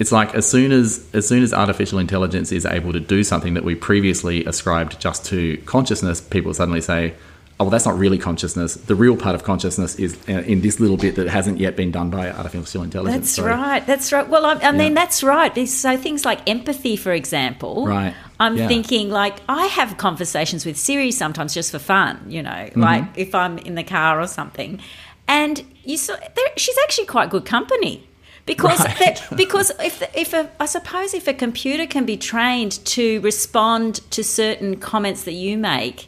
it's 0.00 0.10
like 0.10 0.34
as 0.34 0.46
soon 0.48 0.72
as 0.72 1.06
as 1.12 1.28
soon 1.28 1.42
as 1.44 1.52
artificial 1.52 1.98
intelligence 2.00 2.50
is 2.50 2.64
able 2.66 2.92
to 2.92 3.00
do 3.00 3.22
something 3.22 3.54
that 3.54 3.64
we 3.64 3.74
previously 3.76 4.44
ascribed 4.46 4.98
just 5.00 5.24
to 5.26 5.56
consciousness, 5.66 6.20
people 6.20 6.52
suddenly 6.54 6.80
say, 6.80 7.14
"Oh, 7.58 7.64
well, 7.64 7.70
that's 7.70 7.84
not 7.90 7.96
really 7.98 8.16
consciousness. 8.18 8.74
The 8.74 8.94
real 9.04 9.16
part 9.24 9.34
of 9.34 9.42
consciousness 9.44 9.94
is 9.96 10.16
uh, 10.28 10.32
in 10.52 10.62
this 10.62 10.80
little 10.80 10.96
bit 10.96 11.14
that 11.16 11.28
hasn't 11.28 11.58
yet 11.60 11.76
been 11.76 11.90
done 11.92 12.08
by 12.10 12.30
artificial 12.30 12.82
intelligence." 12.82 13.26
That's 13.26 13.34
So- 13.36 13.44
right. 13.44 13.86
That's 13.86 14.10
right. 14.14 14.26
Well, 14.28 14.44
I, 14.46 14.54
I 14.70 14.72
mean, 14.72 14.92
Yeah. 14.92 15.00
that's 15.00 15.22
right. 15.22 15.52
So 15.68 15.96
things 15.96 16.24
like 16.24 16.40
empathy, 16.48 16.96
for 16.96 17.12
example. 17.12 17.86
Right. 17.86 18.14
I'm 18.40 18.56
Yeah. 18.56 18.68
thinking 18.68 19.10
like 19.10 19.36
I 19.48 19.66
have 19.66 19.98
conversations 19.98 20.64
with 20.66 20.76
Siri 20.78 21.12
sometimes 21.12 21.52
just 21.54 21.70
for 21.70 21.78
fun. 21.78 22.14
You 22.36 22.42
know, 22.42 22.50
Mm-hmm. 22.50 22.80
like 22.90 23.04
if 23.16 23.34
I'm 23.34 23.58
in 23.68 23.74
the 23.74 23.84
car 23.84 24.18
or 24.20 24.26
something, 24.26 24.80
and 25.28 25.62
you 25.84 25.96
saw 25.98 26.14
there- 26.36 26.56
she's 26.56 26.78
actually 26.84 27.06
quite 27.06 27.28
good 27.30 27.44
company. 27.44 28.06
Because, 28.52 28.80
Right. 28.84 28.98
that, 28.98 29.16
because 29.36 29.68
if 29.90 29.96
if 30.24 30.30
a, 30.40 30.42
I 30.58 30.66
suppose 30.66 31.10
if 31.20 31.26
a 31.28 31.36
computer 31.44 31.86
can 31.94 32.04
be 32.12 32.16
trained 32.32 32.72
to 32.96 33.04
respond 33.30 33.90
to 34.16 34.20
certain 34.24 34.72
comments 34.90 35.22
that 35.26 35.34
you 35.44 35.52
make 35.74 35.98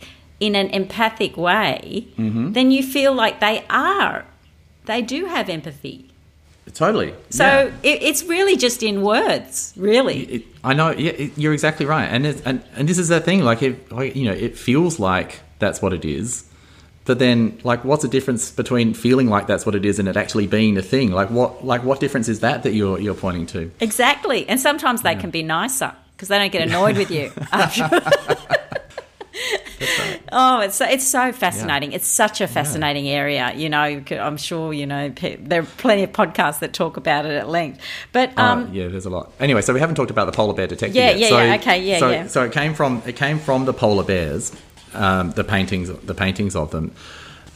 in 0.41 0.53
an 0.63 0.69
empathic 0.81 1.37
way, 1.37 2.07
Mm-hmm. 2.19 2.53
then 2.57 2.67
you 2.77 2.83
feel 2.97 3.13
like 3.23 3.35
they 3.41 3.57
are, 3.71 4.25
they 4.87 5.01
do 5.15 5.27
have 5.27 5.47
empathy. 5.59 5.99
Totally. 6.75 7.13
So 7.31 7.45
Yeah. 7.45 7.91
it, 7.91 8.03
it's 8.09 8.23
really 8.35 8.57
just 8.67 8.83
in 8.83 9.03
words, 9.03 9.73
really. 9.77 10.19
It, 10.37 10.43
I 10.65 10.73
know. 10.79 10.91
Yeah, 10.91 11.13
it, 11.23 11.31
you're 11.37 11.53
exactly 11.59 11.87
right. 11.87 12.07
And 12.15 12.23
and 12.49 12.57
and 12.77 12.89
this 12.89 12.99
is 12.99 13.09
that 13.09 13.25
thing. 13.25 13.45
Like, 13.51 13.63
it, 13.69 13.75
like, 13.93 14.17
you 14.17 14.25
know, 14.29 14.37
it 14.47 14.57
feels 14.59 14.99
like 14.99 15.31
that's 15.59 15.81
what 15.83 15.93
it 15.93 16.05
is. 16.05 16.45
But 17.05 17.19
then, 17.19 17.59
like, 17.65 17.85
what's 17.85 18.03
the 18.03 18.09
difference 18.09 18.51
between 18.53 18.95
feeling 18.95 19.29
like 19.29 19.47
that's 19.49 19.67
what 19.67 19.75
it 19.75 19.85
is 19.85 19.99
and 19.99 20.09
it 20.09 20.17
actually 20.17 20.47
being 20.47 20.77
a 20.79 20.83
thing? 20.83 21.11
Like, 21.11 21.31
what, 21.31 21.65
like, 21.65 21.83
what 21.83 21.99
difference 21.99 22.29
is 22.29 22.41
that 22.41 22.63
that 22.63 22.75
you're 22.75 22.99
you're 23.01 23.15
pointing 23.15 23.47
to? 23.47 23.71
Exactly. 23.81 24.49
And 24.49 24.61
sometimes 24.61 25.03
they 25.03 25.17
can 25.17 25.31
be 25.31 25.43
nicer 25.43 25.93
because 26.17 26.29
they 26.29 26.39
don't 26.39 26.53
get 26.53 26.63
annoyed 26.69 26.97
with 26.97 27.11
you. 27.11 27.33
Oh, 30.35 30.61
it's 30.61 30.77
so, 30.77 30.87
it's 30.87 31.07
so 31.07 31.31
fascinating. 31.33 31.93
It's 31.93 32.07
such 32.07 32.41
a 32.41 32.49
fascinating 32.49 33.07
area. 33.07 33.53
You 33.55 33.69
know, 33.69 34.03
I'm 34.13 34.39
sure 34.39 34.73
you 34.73 34.87
know 34.87 35.11
pe- 35.11 35.37
there 35.37 35.61
are 35.61 35.67
plenty 35.77 36.05
of 36.05 36.13
podcasts 36.13 36.61
that 36.61 36.73
talk 36.73 36.97
about 36.97 37.27
it 37.27 37.33
at 37.33 37.49
length. 37.51 37.81
But 38.13 38.37
um, 38.39 38.65
uh, 38.69 38.73
yeah, 38.73 38.89
there's 38.89 39.05
a 39.05 39.11
lot. 39.11 39.33
Anyway, 39.41 39.61
so 39.61 39.75
we 39.75 39.81
haven't 39.81 39.97
talked 39.97 40.11
about 40.11 40.25
the 40.25 40.33
polar 40.33 40.55
bear 40.55 40.67
detector 40.67 40.97
Yeah, 40.97 41.11
yet. 41.11 41.19
yeah, 41.19 41.29
so, 41.29 41.43
yeah, 41.43 41.55
okay, 41.57 41.83
yeah, 41.83 41.99
so, 41.99 42.11
yeah. 42.11 42.27
So 42.29 42.45
it 42.45 42.53
came 42.53 42.73
from 42.73 43.03
it 43.05 43.17
came 43.17 43.39
from 43.39 43.67
the 43.67 43.75
polar 43.75 44.05
bears, 44.05 44.53
um, 44.95 45.31
the 45.33 45.45
paintings, 45.45 45.89
the 45.89 46.15
paintings 46.15 46.57
of 46.57 46.71
them, 46.71 46.93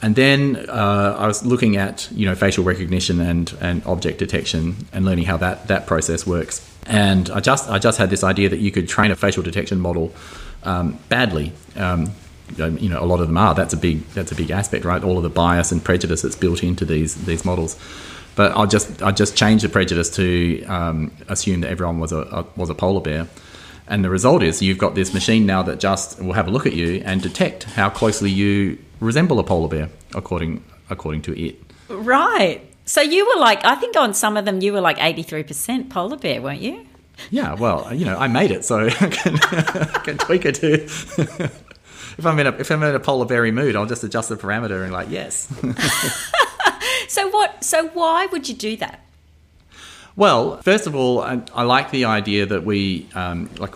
and 0.02 0.14
then 0.14 0.66
uh, 0.68 1.16
I 1.18 1.26
was 1.26 1.44
looking 1.44 1.76
at 1.76 2.08
you 2.12 2.26
know 2.26 2.34
facial 2.34 2.64
recognition 2.64 3.20
and 3.20 3.52
and 3.60 3.84
object 3.86 4.18
detection 4.18 4.76
and 4.92 5.04
learning 5.04 5.24
how 5.24 5.36
that 5.38 5.68
that 5.68 5.86
process 5.86 6.26
works. 6.26 6.68
And 6.86 7.30
I 7.30 7.40
just 7.40 7.68
I 7.68 7.78
just 7.78 7.98
had 7.98 8.10
this 8.10 8.22
idea 8.22 8.48
that 8.48 8.58
you 8.58 8.70
could 8.70 8.88
train 8.88 9.10
a 9.10 9.16
facial 9.16 9.42
detection 9.42 9.80
model 9.80 10.12
um, 10.62 10.98
badly. 11.08 11.52
Um, 11.76 12.12
you 12.56 12.88
know, 12.88 13.02
a 13.02 13.04
lot 13.06 13.20
of 13.20 13.26
them 13.26 13.36
are. 13.36 13.54
That's 13.54 13.74
a 13.74 13.76
big 13.76 14.06
that's 14.08 14.30
a 14.30 14.34
big 14.34 14.50
aspect, 14.50 14.84
right? 14.84 15.02
All 15.02 15.16
of 15.16 15.22
the 15.22 15.30
bias 15.30 15.72
and 15.72 15.82
prejudice 15.82 16.22
that's 16.22 16.36
built 16.36 16.62
into 16.62 16.84
these 16.84 17.14
these 17.24 17.44
models. 17.44 17.76
But 18.36 18.52
I'll 18.52 18.66
just 18.66 19.02
I 19.02 19.12
just 19.12 19.36
change 19.36 19.62
the 19.62 19.68
prejudice 19.68 20.10
to 20.16 20.62
um, 20.66 21.10
assume 21.28 21.62
that 21.62 21.70
everyone 21.70 21.98
was 21.98 22.12
a, 22.12 22.18
a 22.18 22.46
was 22.54 22.70
a 22.70 22.74
polar 22.74 23.00
bear, 23.00 23.26
and 23.88 24.04
the 24.04 24.10
result 24.10 24.42
is 24.42 24.62
you've 24.62 24.78
got 24.78 24.94
this 24.94 25.14
machine 25.14 25.46
now 25.46 25.62
that 25.62 25.80
just 25.80 26.20
will 26.22 26.32
have 26.32 26.48
a 26.48 26.50
look 26.50 26.66
at 26.66 26.72
you 26.72 27.02
and 27.04 27.22
detect 27.22 27.64
how 27.64 27.88
closely 27.90 28.30
you 28.30 28.78
resemble 29.00 29.38
a 29.38 29.44
polar 29.44 29.68
bear 29.68 29.88
according 30.14 30.62
according 30.90 31.22
to 31.22 31.38
it. 31.40 31.60
right. 31.88 32.62
So 32.84 33.00
you 33.00 33.26
were 33.26 33.40
like, 33.40 33.64
I 33.64 33.74
think 33.74 33.96
on 33.96 34.14
some 34.14 34.36
of 34.36 34.44
them 34.44 34.60
you 34.60 34.72
were 34.72 34.80
like 34.80 34.98
83% 34.98 35.90
polar 35.90 36.16
bear, 36.16 36.40
weren't 36.40 36.60
you? 36.60 36.86
Yeah, 37.30 37.54
well, 37.54 37.92
you 37.92 38.04
know, 38.04 38.16
I 38.16 38.28
made 38.28 38.52
it, 38.52 38.64
so 38.64 38.86
I 38.86 38.90
can, 38.90 39.38
I 39.42 40.00
can 40.04 40.18
tweak 40.18 40.44
it 40.44 40.54
to. 40.56 40.74
if 42.18 42.24
I'm 42.24 42.38
in 42.38 42.46
a 42.46 42.50
if 42.50 42.70
I'm 42.70 42.82
in 42.82 42.94
a 42.94 43.00
polar 43.00 43.26
bear 43.26 43.50
mood, 43.50 43.74
I'll 43.74 43.86
just 43.86 44.04
adjust 44.04 44.28
the 44.28 44.36
parameter 44.36 44.84
and 44.84 44.92
like 44.92 45.10
yes. 45.10 45.48
So 47.08 47.28
what? 47.28 47.62
So 47.64 47.88
why 47.88 48.26
would 48.26 48.48
you 48.48 48.54
do 48.54 48.76
that? 48.78 49.00
Well, 50.16 50.56
first 50.62 50.86
of 50.86 50.94
all, 50.94 51.20
I, 51.20 51.42
I 51.54 51.62
like 51.64 51.90
the 51.90 52.06
idea 52.06 52.46
that 52.46 52.64
we, 52.64 53.06
um, 53.14 53.50
like, 53.58 53.74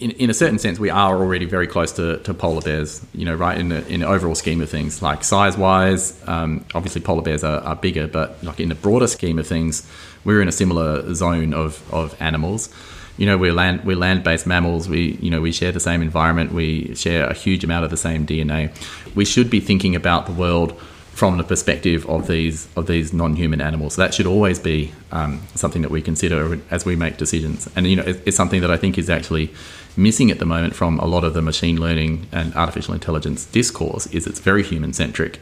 in, 0.00 0.12
in 0.12 0.30
a 0.30 0.34
certain 0.34 0.58
sense, 0.58 0.78
we 0.78 0.88
are 0.88 1.14
already 1.14 1.44
very 1.44 1.66
close 1.66 1.92
to, 1.92 2.18
to 2.18 2.32
polar 2.32 2.62
bears, 2.62 3.04
you 3.12 3.26
know, 3.26 3.34
right, 3.34 3.58
in 3.58 3.68
the, 3.68 3.86
in 3.88 4.00
the 4.00 4.06
overall 4.06 4.34
scheme 4.34 4.62
of 4.62 4.70
things. 4.70 5.02
Like, 5.02 5.22
size 5.22 5.58
wise, 5.58 6.18
um, 6.26 6.64
obviously 6.74 7.02
polar 7.02 7.20
bears 7.20 7.44
are, 7.44 7.60
are 7.60 7.76
bigger, 7.76 8.06
but, 8.06 8.42
like, 8.42 8.60
in 8.60 8.70
the 8.70 8.74
broader 8.74 9.06
scheme 9.06 9.38
of 9.38 9.46
things, 9.46 9.86
we're 10.24 10.40
in 10.40 10.48
a 10.48 10.52
similar 10.52 11.14
zone 11.14 11.52
of, 11.52 11.82
of 11.92 12.16
animals. 12.20 12.74
You 13.18 13.26
know, 13.26 13.36
we're 13.36 13.52
land 13.52 13.84
we're 13.84 13.96
land 13.96 14.22
based 14.22 14.46
mammals. 14.46 14.88
We 14.88 15.18
you 15.20 15.28
know 15.28 15.40
we 15.40 15.50
share 15.50 15.72
the 15.72 15.80
same 15.80 16.02
environment. 16.02 16.52
We 16.52 16.94
share 16.94 17.26
a 17.26 17.34
huge 17.34 17.64
amount 17.64 17.84
of 17.84 17.90
the 17.90 17.96
same 17.96 18.24
DNA. 18.24 18.70
We 19.16 19.24
should 19.24 19.50
be 19.50 19.58
thinking 19.58 19.96
about 19.96 20.26
the 20.26 20.32
world 20.32 20.80
from 21.18 21.36
the 21.36 21.42
perspective 21.42 22.06
of 22.08 22.28
these 22.28 22.68
of 22.76 22.86
these 22.86 23.12
non-human 23.12 23.60
animals. 23.60 23.94
So 23.94 24.02
that 24.02 24.14
should 24.14 24.26
always 24.26 24.60
be 24.60 24.92
um, 25.10 25.40
something 25.56 25.82
that 25.82 25.90
we 25.90 26.00
consider 26.00 26.60
as 26.70 26.84
we 26.84 26.94
make 26.94 27.16
decisions. 27.16 27.68
And 27.74 27.88
you 27.88 27.96
know, 27.96 28.04
it's, 28.04 28.20
it's 28.24 28.36
something 28.36 28.60
that 28.60 28.70
I 28.70 28.76
think 28.76 28.96
is 28.96 29.10
actually 29.10 29.52
missing 29.96 30.30
at 30.30 30.38
the 30.38 30.46
moment 30.46 30.76
from 30.76 31.00
a 31.00 31.06
lot 31.06 31.24
of 31.24 31.34
the 31.34 31.42
machine 31.42 31.80
learning 31.80 32.28
and 32.30 32.54
artificial 32.54 32.94
intelligence 32.94 33.46
discourse. 33.46 34.06
Is 34.14 34.28
it's 34.28 34.38
very 34.38 34.62
human 34.62 34.92
centric, 34.92 35.40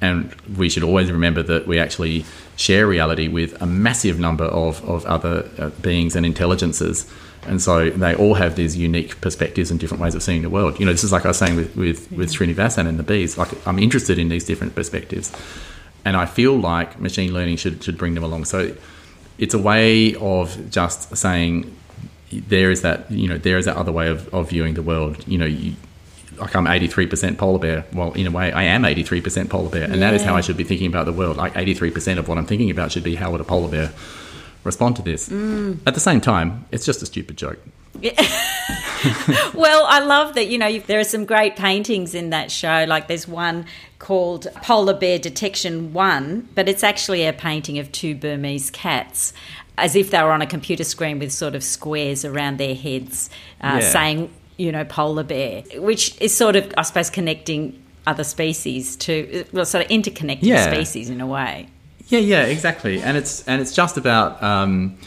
and 0.00 0.34
we 0.56 0.68
should 0.68 0.82
always 0.82 1.10
remember 1.10 1.42
that 1.42 1.66
we 1.66 1.78
actually 1.78 2.24
share 2.56 2.86
reality 2.86 3.28
with 3.28 3.60
a 3.62 3.66
massive 3.66 4.18
number 4.18 4.44
of 4.44 4.82
of 4.88 5.04
other 5.06 5.48
uh, 5.58 5.70
beings 5.80 6.16
and 6.16 6.26
intelligences. 6.26 7.10
And 7.46 7.60
so 7.60 7.90
they 7.90 8.14
all 8.14 8.34
have 8.34 8.56
these 8.56 8.76
unique 8.76 9.20
perspectives 9.20 9.70
and 9.70 9.78
different 9.78 10.02
ways 10.02 10.14
of 10.14 10.22
seeing 10.22 10.42
the 10.42 10.50
world. 10.50 10.80
You 10.80 10.86
know, 10.86 10.92
this 10.92 11.04
is 11.04 11.12
like 11.12 11.24
I 11.24 11.28
was 11.28 11.38
saying 11.38 11.56
with, 11.56 11.76
with, 11.76 12.10
with 12.10 12.30
Srinivasan 12.30 12.86
and 12.86 12.98
the 12.98 13.02
bees. 13.02 13.36
Like 13.36 13.50
I'm 13.66 13.78
interested 13.78 14.18
in 14.18 14.28
these 14.28 14.44
different 14.44 14.74
perspectives. 14.74 15.30
And 16.04 16.16
I 16.16 16.26
feel 16.26 16.56
like 16.56 17.00
machine 17.00 17.32
learning 17.32 17.56
should, 17.56 17.82
should 17.82 17.98
bring 17.98 18.14
them 18.14 18.24
along. 18.24 18.46
So 18.46 18.74
it's 19.38 19.54
a 19.54 19.58
way 19.58 20.14
of 20.16 20.70
just 20.70 21.16
saying 21.16 21.74
there 22.30 22.70
is 22.70 22.82
that, 22.82 23.10
you 23.10 23.28
know, 23.28 23.38
there 23.38 23.58
is 23.58 23.66
that 23.66 23.76
other 23.76 23.92
way 23.92 24.08
of, 24.08 24.32
of 24.32 24.50
viewing 24.50 24.74
the 24.74 24.82
world. 24.82 25.26
You 25.26 25.38
know, 25.38 25.46
you, 25.46 25.74
like 26.38 26.54
I'm 26.56 26.66
83% 26.66 27.36
polar 27.38 27.58
bear. 27.58 27.84
Well, 27.92 28.12
in 28.12 28.26
a 28.26 28.30
way, 28.30 28.52
I 28.52 28.64
am 28.64 28.82
83% 28.82 29.48
polar 29.48 29.70
bear. 29.70 29.84
And 29.84 30.00
that 30.02 30.14
is 30.14 30.22
how 30.22 30.34
I 30.36 30.40
should 30.40 30.56
be 30.56 30.64
thinking 30.64 30.86
about 30.88 31.06
the 31.06 31.12
world. 31.12 31.36
Like 31.36 31.54
83% 31.54 32.18
of 32.18 32.28
what 32.28 32.38
I'm 32.38 32.46
thinking 32.46 32.70
about 32.70 32.92
should 32.92 33.04
be 33.04 33.14
how 33.14 33.30
would 33.32 33.40
a 33.40 33.44
polar 33.44 33.68
bear 33.68 33.92
respond 34.64 34.96
to 34.96 35.02
this. 35.02 35.30
At 35.86 35.94
the 35.94 36.00
same 36.00 36.20
time, 36.20 36.64
it's 36.70 36.84
just 36.86 37.02
a 37.02 37.06
stupid 37.06 37.36
joke. 37.36 37.58
Well, 39.54 39.84
I 39.86 40.00
love 40.00 40.34
that, 40.34 40.48
you 40.48 40.56
know, 40.58 40.78
there 40.80 40.98
are 40.98 41.04
some 41.04 41.26
great 41.26 41.56
paintings 41.56 42.14
in 42.14 42.30
that 42.30 42.50
show. 42.50 42.84
Like 42.88 43.06
there's 43.08 43.28
one 43.28 43.66
called 43.98 44.46
Polar 44.62 44.94
Bear 44.94 45.18
Detection 45.18 45.92
1, 45.92 46.48
but 46.54 46.68
it's 46.68 46.82
actually 46.82 47.26
a 47.26 47.32
painting 47.32 47.78
of 47.78 47.92
two 47.92 48.14
Burmese 48.14 48.70
cats 48.70 49.32
as 49.76 49.94
if 49.96 50.10
they 50.10 50.22
were 50.22 50.32
on 50.32 50.40
a 50.40 50.46
computer 50.46 50.84
screen 50.84 51.18
with 51.18 51.32
sort 51.32 51.54
of 51.54 51.62
squares 51.62 52.24
around 52.24 52.58
their 52.58 52.74
heads 52.74 53.28
uh, 53.60 53.78
Yeah. 53.82 53.88
saying, 53.90 54.30
you 54.56 54.70
know, 54.72 54.84
polar 54.84 55.24
bear, 55.24 55.62
which 55.76 56.20
is 56.20 56.34
sort 56.36 56.56
of, 56.56 56.72
I 56.78 56.82
suppose, 56.82 57.10
connecting 57.10 57.82
other 58.06 58.24
species 58.24 58.96
to, 58.96 59.44
well, 59.52 59.64
sort 59.64 59.84
of 59.84 59.90
interconnecting 59.90 60.38
Yeah. 60.42 60.70
species 60.72 61.10
in 61.10 61.20
a 61.20 61.26
way. 61.26 61.68
Yeah, 62.08 62.18
yeah, 62.20 62.42
exactly. 62.44 63.00
And 63.02 63.16
it's 63.16 63.42
and 63.48 63.62
it's 63.62 63.74
just 63.74 63.96
about 63.96 64.42
um, 64.42 64.98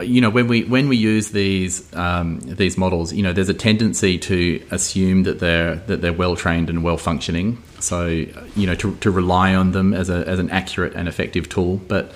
you 0.00 0.20
know 0.22 0.30
when 0.30 0.48
we 0.48 0.64
when 0.64 0.88
we 0.88 0.96
use 0.96 1.30
these 1.32 1.92
um, 1.94 2.40
these 2.40 2.78
models, 2.78 3.12
you 3.12 3.22
know, 3.22 3.32
there's 3.34 3.50
a 3.50 3.54
tendency 3.54 4.18
to 4.20 4.62
assume 4.70 5.24
that 5.24 5.38
they're 5.40 5.76
that 5.86 6.00
they're 6.00 6.14
well 6.14 6.34
trained 6.34 6.70
and 6.70 6.82
well 6.82 6.96
functioning. 6.96 7.62
So 7.78 8.06
you 8.06 8.66
know 8.66 8.74
to, 8.76 8.96
to 8.96 9.10
rely 9.10 9.54
on 9.54 9.72
them 9.72 9.92
as 9.92 10.08
a 10.08 10.26
as 10.26 10.38
an 10.38 10.48
accurate 10.50 10.94
and 10.94 11.08
effective 11.08 11.50
tool, 11.50 11.76
but 11.88 12.10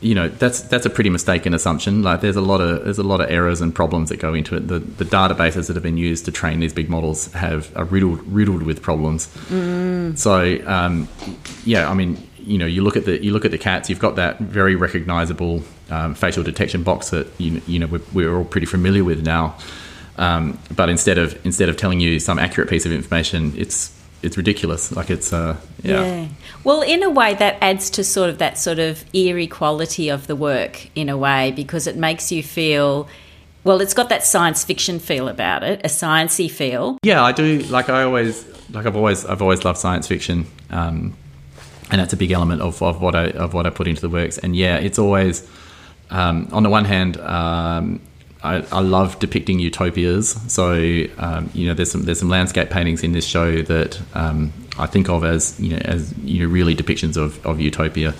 you 0.00 0.14
know 0.14 0.28
that's 0.28 0.60
that's 0.62 0.86
a 0.86 0.90
pretty 0.90 1.10
mistaken 1.10 1.54
assumption. 1.54 2.02
Like 2.02 2.20
there's 2.20 2.36
a 2.36 2.40
lot 2.40 2.60
of 2.60 2.84
there's 2.84 2.98
a 2.98 3.02
lot 3.02 3.20
of 3.20 3.30
errors 3.30 3.60
and 3.60 3.74
problems 3.74 4.10
that 4.10 4.18
go 4.18 4.32
into 4.32 4.56
it. 4.56 4.68
The 4.68 4.78
the 4.78 5.04
databases 5.04 5.66
that 5.66 5.74
have 5.74 5.82
been 5.82 5.96
used 5.96 6.24
to 6.26 6.32
train 6.32 6.60
these 6.60 6.72
big 6.72 6.88
models 6.88 7.32
have 7.32 7.76
are 7.76 7.84
riddled 7.84 8.22
riddled 8.32 8.62
with 8.62 8.80
problems. 8.80 9.28
So 10.14 10.58
um, 10.66 11.08
yeah, 11.64 11.90
I 11.90 11.94
mean 11.94 12.16
you 12.38 12.58
know 12.58 12.66
you 12.66 12.82
look 12.82 12.96
at 12.96 13.06
the 13.06 13.22
you 13.22 13.32
look 13.32 13.44
at 13.44 13.50
the 13.50 13.58
cats. 13.58 13.90
You've 13.90 13.98
got 13.98 14.16
that 14.16 14.38
very 14.38 14.76
recognizable 14.76 15.62
um, 15.90 16.14
facial 16.14 16.44
detection 16.44 16.84
box 16.84 17.10
that 17.10 17.26
you 17.38 17.60
you 17.66 17.80
know 17.80 17.88
we're, 17.88 18.02
we're 18.12 18.36
all 18.36 18.44
pretty 18.44 18.66
familiar 18.66 19.02
with 19.04 19.24
now. 19.24 19.56
Um, 20.16 20.58
but 20.74 20.88
instead 20.88 21.18
of 21.18 21.44
instead 21.44 21.68
of 21.68 21.76
telling 21.76 22.00
you 22.00 22.20
some 22.20 22.38
accurate 22.38 22.70
piece 22.70 22.86
of 22.86 22.92
information, 22.92 23.52
it's 23.56 23.97
it's 24.22 24.36
ridiculous. 24.36 24.94
Like 24.94 25.10
it's 25.10 25.32
uh, 25.32 25.56
yeah. 25.82 26.04
yeah. 26.04 26.28
Well, 26.64 26.82
in 26.82 27.02
a 27.02 27.10
way, 27.10 27.34
that 27.34 27.56
adds 27.62 27.90
to 27.90 28.04
sort 28.04 28.30
of 28.30 28.38
that 28.38 28.58
sort 28.58 28.78
of 28.78 29.04
eerie 29.14 29.46
quality 29.46 30.08
of 30.08 30.26
the 30.26 30.36
work 30.36 30.90
in 30.94 31.08
a 31.08 31.16
way 31.16 31.52
because 31.52 31.86
it 31.86 31.96
makes 31.96 32.32
you 32.32 32.42
feel. 32.42 33.08
Well, 33.64 33.80
it's 33.80 33.94
got 33.94 34.08
that 34.08 34.24
science 34.24 34.64
fiction 34.64 34.98
feel 34.98 35.28
about 35.28 35.62
it, 35.62 35.80
a 35.84 35.88
sciency 35.88 36.50
feel. 36.50 36.98
Yeah, 37.02 37.22
I 37.22 37.32
do. 37.32 37.58
Like 37.60 37.88
I 37.88 38.04
always, 38.04 38.46
like 38.70 38.86
I've 38.86 38.96
always, 38.96 39.26
I've 39.26 39.42
always 39.42 39.64
loved 39.64 39.78
science 39.78 40.06
fiction, 40.06 40.46
um, 40.70 41.14
and 41.90 42.00
that's 42.00 42.12
a 42.12 42.16
big 42.16 42.30
element 42.30 42.62
of, 42.62 42.82
of 42.82 43.00
what 43.00 43.14
I 43.14 43.26
of 43.30 43.54
what 43.54 43.66
I 43.66 43.70
put 43.70 43.86
into 43.86 44.00
the 44.00 44.08
works. 44.08 44.38
And 44.38 44.56
yeah, 44.56 44.76
it's 44.78 44.98
always. 44.98 45.48
Um, 46.10 46.48
on 46.52 46.62
the 46.62 46.70
one 46.70 46.86
hand, 46.86 47.18
um, 47.18 48.00
I, 48.42 48.64
I, 48.70 48.80
love 48.80 49.18
depicting 49.18 49.58
utopias. 49.58 50.30
So 50.52 50.72
um, 51.18 51.50
you 51.54 51.66
know, 51.66 51.74
there's 51.74 51.90
some 51.90 52.02
there's 52.02 52.20
some 52.20 52.28
landscape 52.28 52.70
paintings 52.70 53.02
in 53.02 53.12
this 53.12 53.26
show 53.26 53.62
that 53.62 54.00
um, 54.14 54.52
I 54.78 54.86
think 54.86 55.08
of 55.08 55.24
as 55.24 55.58
you 55.58 55.70
know 55.70 55.82
as 55.84 56.16
you 56.18 56.44
know 56.44 56.52
really 56.52 56.76
depictions 56.76 57.16
of, 57.16 57.44
of 57.44 57.60
utopia. 57.60 58.14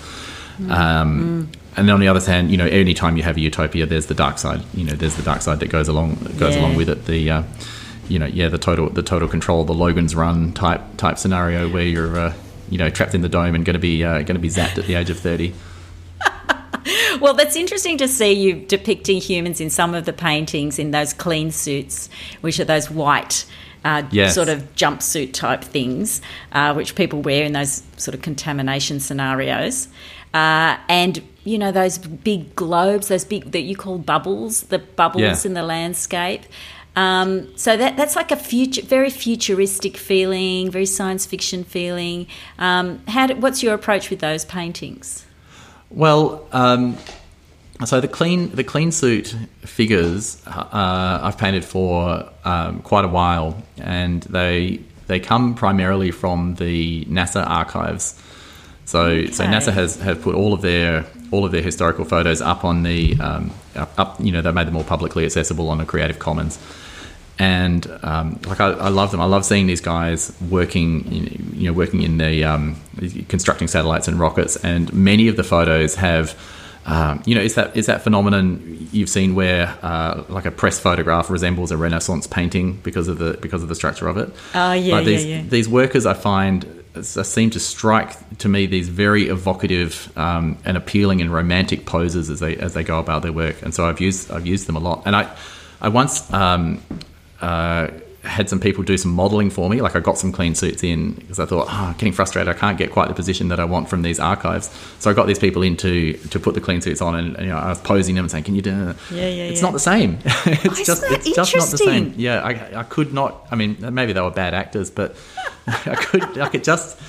Mm. 0.59 0.71
Um, 0.71 1.47
mm. 1.47 1.59
And 1.77 1.89
on 1.89 2.01
the 2.01 2.09
other 2.09 2.19
hand, 2.19 2.51
you 2.51 2.57
know, 2.57 2.65
any 2.65 2.93
time 2.93 3.15
you 3.15 3.23
have 3.23 3.37
a 3.37 3.39
utopia, 3.39 3.85
there's 3.85 4.07
the 4.07 4.13
dark 4.13 4.37
side. 4.37 4.61
You 4.73 4.83
know, 4.83 4.93
there's 4.93 5.15
the 5.15 5.23
dark 5.23 5.41
side 5.41 5.61
that 5.61 5.69
goes 5.69 5.87
along 5.87 6.15
goes 6.37 6.55
yeah. 6.55 6.61
along 6.61 6.75
with 6.75 6.89
it. 6.89 7.05
The 7.05 7.31
uh, 7.31 7.43
you 8.09 8.19
know, 8.19 8.25
yeah, 8.25 8.49
the 8.49 8.57
total 8.57 8.89
the 8.89 9.03
total 9.03 9.29
control, 9.29 9.63
the 9.63 9.73
Logan's 9.73 10.15
Run 10.15 10.51
type 10.51 10.81
type 10.97 11.17
scenario 11.17 11.69
where 11.69 11.83
you're 11.83 12.19
uh, 12.19 12.33
you 12.69 12.77
know 12.77 12.89
trapped 12.89 13.15
in 13.15 13.21
the 13.21 13.29
dome 13.29 13.55
and 13.55 13.63
going 13.63 13.75
to 13.75 13.79
be 13.79 14.03
uh, 14.03 14.23
going 14.23 14.35
to 14.35 14.39
be 14.39 14.49
zapped 14.49 14.77
at 14.77 14.85
the 14.85 14.95
age 14.95 15.09
of 15.09 15.19
thirty. 15.19 15.53
well, 17.19 17.33
that's 17.33 17.55
interesting 17.55 17.97
to 17.97 18.07
see 18.07 18.31
you 18.31 18.53
depicting 18.53 19.19
humans 19.19 19.59
in 19.59 19.69
some 19.69 19.93
of 19.93 20.05
the 20.05 20.13
paintings 20.13 20.79
in 20.79 20.91
those 20.91 21.13
clean 21.13 21.51
suits, 21.51 22.09
which 22.41 22.59
are 22.59 22.65
those 22.65 22.89
white. 22.89 23.45
Uh, 23.85 24.03
yes. 24.11 24.35
Sort 24.35 24.49
of 24.49 24.75
jumpsuit 24.75 25.31
type 25.31 25.63
things, 25.63 26.21
uh, 26.51 26.73
which 26.73 26.95
people 26.95 27.21
wear 27.21 27.45
in 27.45 27.53
those 27.53 27.81
sort 27.95 28.13
of 28.13 28.21
contamination 28.21 28.99
scenarios, 28.99 29.87
uh, 30.33 30.75
and 30.89 31.23
you 31.45 31.57
know 31.57 31.71
those 31.71 31.97
big 31.97 32.53
globes, 32.55 33.07
those 33.07 33.23
big 33.23 33.51
that 33.51 33.61
you 33.61 33.77
call 33.77 33.97
bubbles, 33.97 34.63
the 34.63 34.79
bubbles 34.79 35.21
yeah. 35.21 35.41
in 35.45 35.53
the 35.53 35.63
landscape. 35.63 36.43
Um, 36.97 37.57
so 37.57 37.77
that 37.77 37.95
that's 37.95 38.17
like 38.17 38.31
a 38.31 38.35
future, 38.35 38.81
very 38.81 39.09
futuristic 39.09 39.95
feeling, 39.95 40.69
very 40.69 40.85
science 40.85 41.25
fiction 41.25 41.63
feeling. 41.63 42.27
Um, 42.57 43.01
how? 43.07 43.27
Do, 43.27 43.35
what's 43.37 43.63
your 43.63 43.73
approach 43.73 44.09
with 44.09 44.19
those 44.19 44.43
paintings? 44.43 45.25
Well, 45.89 46.47
um, 46.51 46.97
so 47.85 48.01
the 48.01 48.07
clean 48.07 48.51
the 48.51 48.63
clean 48.63 48.91
suit 48.91 49.35
figures 49.61 50.41
uh, 50.45 51.19
I've 51.23 51.37
painted 51.37 51.65
for 51.65 52.29
um, 52.43 52.81
quite 52.81 53.05
a 53.05 53.07
while, 53.07 53.61
and 53.77 54.21
they 54.23 54.81
they 55.07 55.19
come 55.19 55.55
primarily 55.55 56.11
from 56.11 56.55
the 56.55 57.05
NASA 57.05 57.47
archives. 57.47 58.21
So 58.85 59.01
okay. 59.01 59.31
so 59.31 59.45
NASA 59.45 59.71
has 59.71 59.95
have 59.97 60.21
put 60.21 60.35
all 60.35 60.53
of 60.53 60.61
their 60.61 61.05
all 61.31 61.45
of 61.45 61.51
their 61.51 61.61
historical 61.61 62.05
photos 62.05 62.41
up 62.41 62.63
on 62.65 62.83
the 62.83 63.17
um, 63.19 63.51
up 63.75 64.19
you 64.19 64.31
know 64.31 64.41
they 64.41 64.51
made 64.51 64.67
them 64.67 64.75
all 64.75 64.83
publicly 64.83 65.25
accessible 65.25 65.69
on 65.69 65.79
a 65.79 65.85
Creative 65.85 66.19
Commons 66.19 66.59
and 67.39 67.89
um, 68.03 68.37
like 68.45 68.59
I, 68.59 68.67
I, 68.71 68.89
love 68.89 69.11
them. 69.11 69.21
I 69.21 69.25
love 69.25 69.45
seeing 69.45 69.65
these 69.65 69.79
guys 69.79 70.35
working, 70.49 71.05
in, 71.05 71.51
you 71.53 71.67
know, 71.67 71.73
working 71.73 72.03
in 72.03 72.17
the 72.17 72.43
um, 72.43 72.75
constructing 73.29 73.69
satellites 73.69 74.09
and 74.09 74.19
rockets. 74.19 74.57
And 74.57 74.91
many 74.93 75.29
of 75.29 75.37
the 75.37 75.43
photos 75.43 75.95
have, 75.95 76.37
um, 76.85 77.23
you 77.25 77.35
know, 77.35 77.41
is 77.41 77.55
that 77.55 77.77
is 77.77 77.85
that 77.85 78.01
phenomenon 78.01 78.89
you've 78.91 79.09
seen 79.09 79.35
where 79.35 79.77
uh, 79.81 80.25
like 80.27 80.45
a 80.45 80.51
press 80.51 80.79
photograph 80.79 81.29
resembles 81.29 81.71
a 81.71 81.77
Renaissance 81.77 82.27
painting 82.27 82.73
because 82.83 83.07
of 83.07 83.19
the 83.19 83.37
because 83.37 83.63
of 83.63 83.69
the 83.69 83.75
structure 83.75 84.09
of 84.09 84.17
it. 84.17 84.29
Oh 84.53 84.73
yeah, 84.73 84.95
like 84.95 85.05
these, 85.05 85.25
yeah, 85.25 85.37
yeah. 85.37 85.43
These 85.43 85.69
workers, 85.69 86.05
I 86.05 86.15
find, 86.15 86.83
seem 87.03 87.51
to 87.51 87.59
strike 87.61 88.37
to 88.39 88.49
me 88.49 88.65
these 88.65 88.89
very 88.89 89.29
evocative 89.29 90.11
um, 90.17 90.57
and 90.65 90.75
appealing 90.75 91.21
and 91.21 91.33
romantic 91.33 91.85
poses 91.85 92.29
as 92.29 92.41
they 92.41 92.57
as 92.57 92.73
they 92.73 92.83
go 92.83 92.99
about 92.99 93.21
their 93.21 93.31
work. 93.31 93.61
And 93.61 93.73
so 93.73 93.85
I've 93.87 94.01
used 94.01 94.29
I've 94.29 94.45
used 94.45 94.67
them 94.67 94.75
a 94.75 94.81
lot. 94.81 95.03
And 95.05 95.15
I 95.15 95.33
I 95.79 95.87
once 95.87 96.31
um, 96.33 96.81
uh, 97.41 97.87
had 98.23 98.49
some 98.49 98.59
people 98.59 98.83
do 98.83 98.97
some 98.97 99.11
modeling 99.11 99.49
for 99.49 99.69
me. 99.69 99.81
Like 99.81 99.95
I 99.95 99.99
got 99.99 100.17
some 100.17 100.31
clean 100.31 100.53
suits 100.53 100.83
in 100.83 101.13
because 101.13 101.39
I 101.39 101.45
thought, 101.45 101.67
oh, 101.69 101.93
getting 101.97 102.11
frustrated. 102.11 102.53
I 102.53 102.57
can't 102.57 102.77
get 102.77 102.91
quite 102.91 103.07
the 103.07 103.13
position 103.13 103.47
that 103.47 103.59
I 103.59 103.65
want 103.65 103.89
from 103.89 104.01
these 104.01 104.19
archives. 104.19 104.69
So 104.99 105.09
I 105.09 105.13
got 105.13 105.27
these 105.27 105.39
people 105.39 105.61
in 105.61 105.77
to, 105.77 106.13
to 106.13 106.39
put 106.39 106.53
the 106.53 106.61
clean 106.61 106.81
suits 106.81 107.01
on, 107.01 107.15
and, 107.15 107.35
and 107.35 107.45
you 107.45 107.51
know, 107.51 107.57
I 107.57 107.69
was 107.69 107.79
posing 107.79 108.15
them 108.15 108.25
and 108.25 108.31
saying, 108.31 108.43
"Can 108.43 108.55
you 108.55 108.61
do?" 108.61 108.89
It? 108.89 108.97
Yeah, 109.11 109.27
yeah, 109.27 109.43
It's 109.43 109.61
yeah. 109.61 109.65
not 109.65 109.73
the 109.73 109.79
same. 109.79 110.19
it's 110.25 110.79
oh, 110.79 110.83
just 110.83 111.03
it's 111.03 111.35
just 111.35 111.55
not 111.55 111.69
the 111.69 111.77
same. 111.77 112.13
Yeah, 112.17 112.41
I, 112.41 112.79
I 112.79 112.83
could 112.83 113.13
not. 113.13 113.47
I 113.51 113.55
mean, 113.55 113.77
maybe 113.93 114.13
they 114.13 114.21
were 114.21 114.31
bad 114.31 114.53
actors, 114.53 114.91
but 114.91 115.15
I 115.67 115.95
could. 115.95 116.37
I 116.37 116.49
could 116.49 116.63
just. 116.63 116.99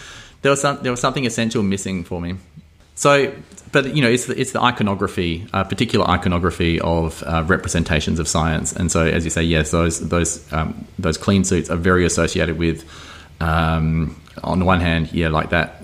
There 0.43 0.51
was 0.51 0.61
some. 0.61 0.79
There 0.83 0.93
was 0.93 1.01
something 1.01 1.27
essential 1.27 1.63
missing 1.63 2.05
for 2.05 2.21
me. 2.21 2.37
So 3.01 3.33
but 3.73 3.95
you 3.95 4.03
know, 4.03 4.11
it's 4.11 4.27
the, 4.27 4.39
it's 4.39 4.53
the 4.53 4.61
iconography, 4.61 5.47
uh, 5.53 5.65
particular 5.65 6.07
iconography 6.09 6.81
of 6.81 7.23
uh, 7.23 7.45
representations 7.47 8.19
of 8.19 8.27
science. 8.27 8.73
And 8.75 8.91
so, 8.91 9.07
as 9.07 9.25
you 9.25 9.31
say, 9.31 9.43
yes, 9.43 9.71
those 9.71 10.01
those 10.09 10.53
um, 10.53 10.87
those 10.99 11.17
clean 11.17 11.45
suits 11.45 11.71
are 11.71 11.77
very 11.77 12.05
associated 12.05 12.59
with, 12.59 12.85
um, 13.41 14.21
on 14.43 14.59
the 14.59 14.65
one 14.65 14.81
hand, 14.81 15.13
yeah, 15.13 15.29
like 15.29 15.51
that 15.51 15.83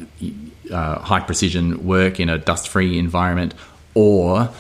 uh, 0.71 0.99
high 0.99 1.21
precision 1.21 1.87
work 1.87 2.19
in 2.19 2.29
a 2.29 2.39
dust 2.39 2.69
free 2.69 2.99
environment, 2.99 3.55
or 3.95 4.51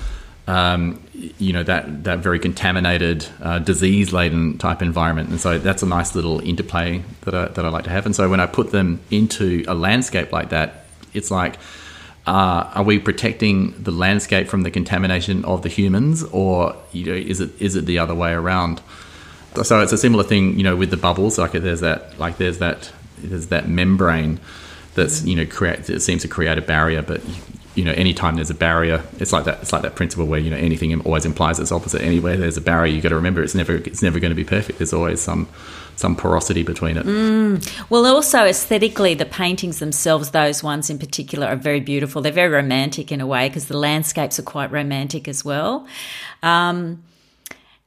um, 0.46 1.02
you 1.12 1.52
know 1.52 1.64
that 1.64 2.04
that 2.04 2.20
very 2.20 2.38
contaminated, 2.38 3.26
uh, 3.42 3.59
disease 3.59 4.12
laden 4.12 4.57
type 4.57 4.82
environment. 4.82 5.30
And 5.30 5.40
so 5.40 5.59
that's 5.59 5.82
a 5.82 5.86
nice 5.86 6.14
little 6.14 6.40
interplay 6.40 7.02
that 7.22 7.34
I, 7.34 7.48
that 7.48 7.64
I 7.64 7.68
like 7.70 7.84
to 7.84 7.90
have. 7.90 8.07
And 8.07 8.14
so 8.14 8.30
when 8.30 8.40
I 8.40 8.46
put 8.46 8.70
them 8.70 9.00
into 9.11 9.64
a 9.66 9.74
landscape 9.74 10.30
like 10.32 10.50
that, 10.50 10.86
it's 11.12 11.30
like 11.30 11.57
uh, 12.27 12.70
are 12.74 12.83
we 12.83 12.99
protecting 12.99 13.72
the 13.83 13.93
landscape 13.93 14.49
from 14.49 14.62
the 14.62 14.70
contamination 14.70 15.45
of 15.45 15.62
the 15.62 15.68
humans, 15.68 16.24
or 16.24 16.74
you 16.93 17.07
know, 17.07 17.14
is 17.14 17.41
it 17.41 17.51
is 17.61 17.77
it 17.77 17.87
the 17.87 17.99
other 17.99 18.14
way 18.14 18.33
around? 18.33 18.81
So 19.62 19.81
it's 19.81 19.93
a 19.93 19.99
similar 19.99 20.24
thing, 20.24 20.59
you 20.59 20.64
know, 20.64 20.77
with 20.77 20.91
the 20.91 20.97
bubbles. 20.97 21.39
Like 21.39 21.53
there's 21.53 21.81
that, 21.81 22.18
like 22.18 22.37
there's 22.37 22.59
that, 22.59 22.93
there's 23.18 23.47
that 23.47 23.68
membrane 23.68 24.41
that's 24.95 25.24
you 25.24 25.37
know 25.37 25.47
create 25.47 25.89
it 25.89 26.01
seems 26.01 26.22
to 26.22 26.29
create 26.29 26.59
a 26.59 26.62
barrier, 26.62 27.03
but 27.03 27.22
you 27.77 27.85
know, 27.85 27.93
anytime 27.93 28.37
there's 28.37 28.51
a 28.51 28.55
barrier, 28.55 29.05
it's 29.18 29.33
like 29.33 29.45
that. 29.45 29.61
It's 29.61 29.72
like 29.72 29.83
that 29.83 29.95
principle 29.95 30.27
where 30.27 30.41
you 30.41 30.51
know 30.51 30.57
anything 30.57 30.99
always 31.03 31.24
implies 31.24 31.61
its 31.61 31.70
opposite. 31.70 32.03
Anywhere 32.03 32.37
there's 32.37 32.57
a 32.57 32.62
barrier, 32.62 32.93
you 32.93 33.01
got 33.01 33.11
to 33.11 33.16
remember 33.16 33.43
it's 33.43 33.55
never 33.55 33.77
it's 33.77 34.03
never 34.03 34.18
going 34.18 34.31
to 34.31 34.35
be 34.35 34.45
perfect. 34.45 34.79
There's 34.79 34.95
always 34.95 35.20
some 35.20 35.47
some 35.97 36.14
porosity 36.14 36.62
between 36.62 36.97
it. 36.97 37.07
Mm. 37.07 37.90
Well, 37.90 38.07
also 38.07 38.44
aesthetically, 38.44 39.14
the 39.14 39.24
paintings 39.24 39.78
themselves, 39.78 40.30
those 40.30 40.62
ones 40.62 40.90
in 40.90 40.99
particular, 40.99 41.47
are 41.47 41.57
very 41.57 41.80
beautiful. 41.80 42.22
They're 42.22 42.32
very 42.32 42.53
romantic 42.53 43.11
in 43.11 43.20
a 43.20 43.26
way 43.26 43.49
because 43.49 43.66
the 43.66 43.78
landscapes 43.78 44.38
are 44.38 44.42
quite 44.42 44.70
romantic 44.70 45.26
as 45.26 45.44
well. 45.44 45.86
Um, 46.42 47.03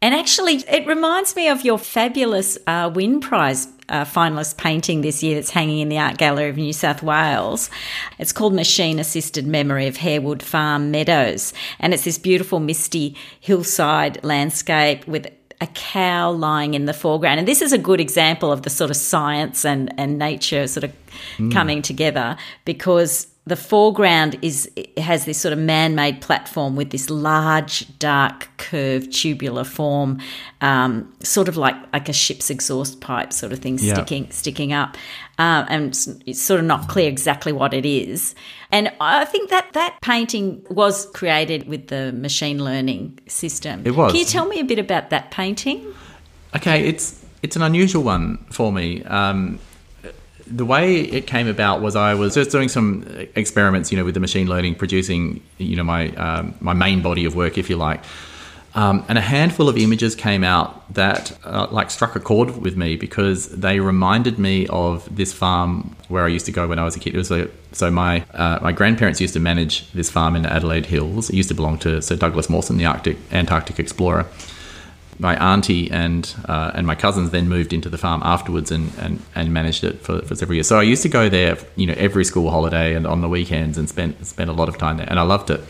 and 0.02 0.16
actually, 0.16 0.56
it 0.56 0.88
reminds 0.88 1.36
me 1.36 1.50
of 1.50 1.66
your 1.66 1.78
fabulous 1.78 2.58
uh, 2.66 2.90
Wynne 2.94 3.20
Prize 3.20 3.68
uh, 3.90 4.06
finalist 4.06 4.58
painting 4.58 5.02
this 5.02 5.22
year 5.22 5.36
that's 5.36 5.50
hanging 5.50 5.80
in 5.80 5.90
the 5.90 5.98
Art 5.98 6.18
Gallery 6.18 6.50
of 6.50 6.56
New 6.56 6.72
South 6.72 7.04
Wales. 7.04 7.70
It's 8.18 8.32
called 8.32 8.54
Machine 8.54 9.00
Assisted 9.00 9.46
Memory 9.46 9.88
of 9.88 9.98
Harewood 9.98 10.42
Farm 10.42 10.90
Meadows. 10.90 11.54
And 11.80 11.94
it's 11.94 12.06
this 12.06 12.18
beautiful, 12.18 12.60
misty 12.60 13.16
hillside 13.40 14.24
landscape 14.24 15.06
with 15.06 15.28
a 15.62 15.68
cow 15.68 16.32
lying 16.32 16.74
in 16.74 16.86
the 16.86 16.94
foreground. 16.94 17.40
And 17.40 17.48
this 17.48 17.62
is 17.62 17.74
a 17.74 17.78
good 17.78 18.00
example 18.00 18.52
of 18.52 18.62
the 18.62 18.70
sort 18.70 18.90
of 18.90 18.96
science 18.96 19.66
and, 19.66 19.94
and 19.98 20.18
nature 20.18 20.68
sort 20.68 20.86
of 20.86 20.94
mm. 21.38 21.52
coming 21.52 21.82
together 21.82 22.38
because 22.64 23.28
the 23.50 23.56
foreground 23.56 24.38
is 24.44 24.70
has 24.98 25.26
this 25.26 25.40
sort 25.40 25.54
of 25.54 25.60
man-made 25.60 26.22
platform 26.22 26.76
with 26.76 26.92
this 26.92 27.10
large, 27.10 27.98
dark, 27.98 28.48
curved 28.58 29.12
tubular 29.12 29.64
form, 29.64 30.20
um, 30.62 31.12
sort 31.24 31.48
of 31.48 31.58
like 31.58 31.76
like 31.92 32.08
a 32.08 32.14
ship's 32.14 32.50
exhaust 32.50 33.02
pipe 33.02 33.34
sort 33.34 33.52
of 33.52 33.60
thing 33.60 33.80
yeah. 33.80 33.96
sticking 33.96 34.30
sticking 34.30 34.72
up, 34.72 34.98
uh, 35.40 35.66
and 35.70 35.86
it's, 35.86 36.08
it's, 36.26 36.42
sort 36.42 36.60
of 36.60 36.66
not 36.66 36.90
clear 36.90 37.08
exactly 37.08 37.54
what 37.54 37.74
it 37.74 37.86
is. 37.86 38.36
And 38.72 38.92
I 39.00 39.24
think 39.24 39.50
that 39.50 39.72
that 39.72 39.98
painting 40.02 40.64
was 40.70 41.06
created 41.12 41.68
with 41.68 41.88
the 41.88 42.12
machine 42.12 42.64
learning 42.64 43.20
system. 43.28 43.82
It 43.86 43.96
was. 43.96 44.12
Can 44.12 44.20
you 44.20 44.26
tell 44.26 44.46
me 44.46 44.60
a 44.60 44.66
bit 44.66 44.80
about 44.80 45.10
that 45.12 45.32
painting? 45.32 45.94
Okay, 46.56 46.86
it's 46.86 47.24
it's 47.42 47.56
an 47.56 47.62
unusual 47.62 48.04
one 48.04 48.38
for 48.52 48.72
me. 48.74 49.02
Um, 49.06 49.60
the 50.46 50.66
way 50.66 51.02
it 51.02 51.26
came 51.26 51.48
about 51.48 51.82
was 51.82 51.96
I 51.96 52.16
was 52.16 52.34
just 52.34 52.52
doing 52.52 52.68
some 52.68 53.06
experiments, 53.36 53.92
you 53.92 53.98
know, 53.98 54.04
with 54.04 54.16
the 54.16 54.20
machine 54.20 54.50
learning, 54.50 54.76
producing, 54.76 55.42
you 55.58 55.78
know, 55.78 55.84
my 55.86 56.10
um, 56.16 56.54
my 56.60 56.74
main 56.74 57.02
body 57.02 57.24
of 57.24 57.36
work, 57.36 57.58
if 57.58 57.70
you 57.70 57.78
like. 57.78 58.04
Um, 58.76 59.04
and 59.08 59.18
a 59.18 59.22
handful 59.22 59.68
of 59.68 59.78
images 59.78 60.16
came 60.16 60.44
out 60.44 60.94
that 60.94 61.38
uh, 61.44 61.68
like 61.72 61.90
struck 61.90 62.16
a 62.16 62.20
chord 62.20 62.58
with 62.58 62.78
me 62.78 62.96
because 62.98 63.50
they 63.50 63.80
reminded 63.80 64.38
me 64.38 64.68
of 64.68 65.14
this 65.16 65.34
farm 65.34 65.96
where 66.08 66.24
I 66.24 66.28
used 66.28 66.46
to 66.46 66.52
go 66.52 66.68
when 66.68 66.78
I 66.78 66.84
was 66.84 66.96
a 66.96 67.00
kid. 67.00 67.16
It 67.16 67.18
was 67.18 67.32
a, 67.32 67.50
so 67.72 67.90
my 67.90 68.26
uh, 68.34 68.60
my 68.62 68.72
grandparents 68.72 69.20
used 69.20 69.34
to 69.34 69.40
manage 69.40 69.92
this 69.94 70.10
farm 70.10 70.36
in 70.36 70.46
Adelaide 70.46 70.86
Hills. 70.86 71.30
It 71.30 71.36
used 71.36 71.50
to 71.50 71.56
belong 71.56 71.80
to 71.80 72.02
Sir 72.02 72.16
Douglas 72.16 72.50
Mawson, 72.50 72.78
the 72.78 72.86
Arctic 72.86 73.18
Antarctic 73.32 73.80
explorer. 73.80 74.28
My 75.18 75.36
auntie 75.36 75.90
and 75.92 76.34
uh, 76.46 76.72
and 76.76 76.86
my 76.86 76.96
cousins 76.96 77.32
then 77.32 77.50
moved 77.50 77.74
into 77.74 77.90
the 77.90 77.98
farm 77.98 78.22
afterwards 78.24 78.72
and, 78.72 78.92
and, 79.00 79.20
and 79.36 79.52
managed 79.52 79.84
it 79.84 80.00
for, 80.02 80.22
for 80.22 80.36
several 80.36 80.56
years. 80.56 80.68
So 80.68 80.80
I 80.80 80.84
used 80.84 81.02
to 81.02 81.10
go 81.10 81.28
there, 81.28 81.58
you 81.76 81.88
know, 81.88 81.96
every 81.98 82.24
school 82.24 82.52
holiday 82.52 82.94
and 82.94 83.08
on 83.08 83.22
the 83.22 83.28
weekends 83.28 83.78
and 83.80 83.90
spent 83.90 84.26
spend 84.28 84.50
a 84.50 84.54
lot 84.54 84.70
of 84.70 84.78
time 84.78 84.98
there, 84.98 85.10
and 85.10 85.20
I 85.20 85.24
loved 85.24 85.50
it 85.50 85.62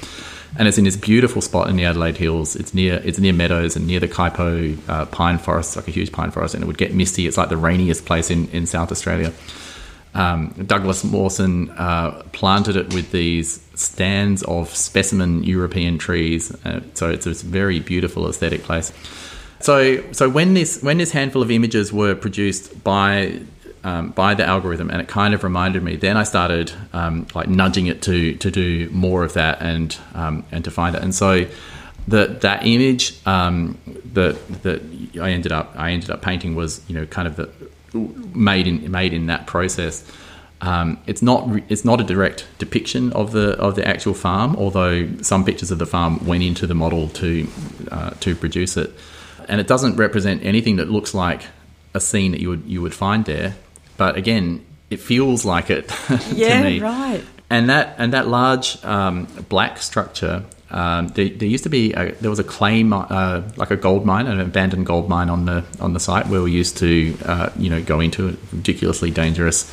and 0.58 0.68
it's 0.68 0.78
in 0.78 0.84
this 0.84 0.97
beautiful 0.97 1.41
spot 1.41 1.70
in 1.70 1.76
the 1.76 1.86
Adelaide 1.86 2.18
Hills. 2.18 2.56
It's 2.56 2.74
near 2.74 2.95
it's 3.04 3.20
near 3.20 3.34
meadows 3.34 3.76
and 3.76 3.86
near 3.88 4.00
the 4.00 4.08
Kuitpo 4.08 4.78
uh, 4.89 5.06
pine 5.06 5.38
forest, 5.38 5.76
like 5.76 5.88
a 5.88 5.91
huge 5.91 6.12
pine 6.12 6.32
forest, 6.32 6.56
and 6.56 6.64
it 6.64 6.68
would 6.68 6.78
get 6.78 6.93
misty. 6.93 7.28
It's 7.28 7.38
like 7.38 7.50
the 7.50 7.58
rainiest 7.58 8.06
place 8.06 8.30
in, 8.30 8.50
in 8.50 8.66
South 8.66 8.91
Australia. 8.91 9.32
Um, 10.16 10.54
Douglas 10.66 11.04
Mawson 11.04 11.70
uh, 11.72 12.24
planted 12.32 12.76
it 12.76 12.93
with 12.93 13.12
these 13.12 13.62
stands 13.76 14.41
of 14.43 14.76
specimen 14.76 15.43
European 15.43 16.00
trees, 16.00 16.52
uh, 16.66 16.82
so 16.95 17.10
it's 17.10 17.28
a 17.28 17.34
very 17.34 17.80
beautiful 17.80 18.28
aesthetic 18.28 18.64
place. 18.64 18.91
So, 19.60 20.04
so 20.14 20.30
when 20.30 20.56
this 20.56 20.82
when 20.82 20.97
this 20.97 21.12
handful 21.12 21.41
of 21.41 21.52
images 21.52 21.93
were 21.93 22.16
produced 22.16 22.84
by 22.84 23.41
um, 23.84 24.10
by 24.10 24.34
the 24.34 24.46
algorithm, 24.46 24.90
and 24.90 25.02
it 25.02 25.08
kind 25.08 25.34
of 25.34 25.44
reminded 25.44 25.84
me. 25.84 25.96
Then 25.96 26.18
I 26.18 26.24
started 26.24 26.72
um, 26.94 27.28
like 27.34 27.48
nudging 27.48 27.88
it 27.88 28.02
to 28.04 28.36
to 28.36 28.52
do 28.52 28.90
more 28.92 29.24
of 29.24 29.34
that 29.34 29.62
and 29.62 29.98
um, 30.14 30.46
and 30.52 30.64
to 30.66 30.72
find 30.72 30.96
it. 30.96 31.02
And 31.02 31.14
so 31.16 31.46
that 32.08 32.42
that 32.42 32.66
image 32.66 33.16
um, 33.26 33.78
that 34.14 34.64
that 34.64 34.82
I 35.22 35.32
ended 35.32 35.52
up 35.52 35.74
I 35.76 35.92
ended 35.92 36.10
up 36.10 36.22
painting 36.22 36.56
was 36.56 36.82
you 36.88 36.96
know 36.96 37.06
kind 37.06 37.28
of 37.28 37.36
the 37.36 37.50
made 37.94 38.68
in 38.68 38.90
made 38.92 39.14
in 39.14 39.28
that 39.28 39.48
process. 39.48 40.10
Um, 40.62 41.00
it's 41.08 41.22
not 41.22 41.48
it's 41.70 41.86
not 41.86 42.02
a 42.02 42.04
direct 42.04 42.46
depiction 42.58 43.14
of 43.14 43.32
the 43.32 43.52
of 43.58 43.76
the 43.76 43.88
actual 43.88 44.14
farm, 44.14 44.56
although 44.58 45.08
some 45.22 45.46
pictures 45.46 45.72
of 45.72 45.80
the 45.80 45.86
farm 45.86 46.26
went 46.26 46.44
into 46.44 46.68
the 46.68 46.76
model 46.76 47.08
to 47.10 47.48
uh, 47.92 48.10
to 48.20 48.36
produce 48.36 48.76
it, 48.76 48.92
and 49.48 49.62
it 49.62 49.68
doesn't 49.68 49.96
represent 49.96 50.44
anything 50.44 50.76
that 50.78 50.90
looks 50.90 51.14
like 51.14 51.44
a 51.94 52.00
scene 52.00 52.32
that 52.32 52.42
you 52.42 52.50
would 52.50 52.64
you 52.66 52.82
would 52.82 52.94
find 52.94 53.26
there. 53.26 53.56
But 54.00 54.16
again, 54.16 54.66
it 54.89 55.02
feels 55.02 55.43
like 55.43 55.70
it 55.70 55.91
yeah, 56.32 56.58
to 56.58 56.64
me. 56.64 56.80
right. 56.80 57.22
And 57.50 57.70
that 57.70 57.95
and 57.97 58.14
that 58.14 58.28
large 58.28 58.84
um, 58.86 59.26
black 59.50 59.78
structure. 59.80 60.45
Um, 60.72 61.08
there, 61.10 61.28
there, 61.30 61.47
used 61.47 61.64
to 61.64 61.70
be 61.70 61.93
a, 61.93 62.12
there 62.22 62.30
was 62.30 62.38
a 62.38 62.43
clay 62.43 62.88
uh, 62.89 63.41
like 63.58 63.72
a 63.72 63.76
gold 63.76 64.06
mine, 64.06 64.28
an 64.28 64.39
abandoned 64.39 64.86
gold 64.86 65.10
mine 65.10 65.30
on 65.30 65.45
the 65.45 65.66
on 65.82 65.93
the 65.93 66.00
site 66.00 66.28
where 66.28 66.41
we 66.41 66.52
used 66.52 66.78
to 66.78 67.18
uh, 67.26 67.50
you 67.58 67.70
know 67.70 67.82
go 67.82 68.00
into 68.00 68.30
it, 68.30 68.38
ridiculously 68.54 69.12
dangerous. 69.12 69.70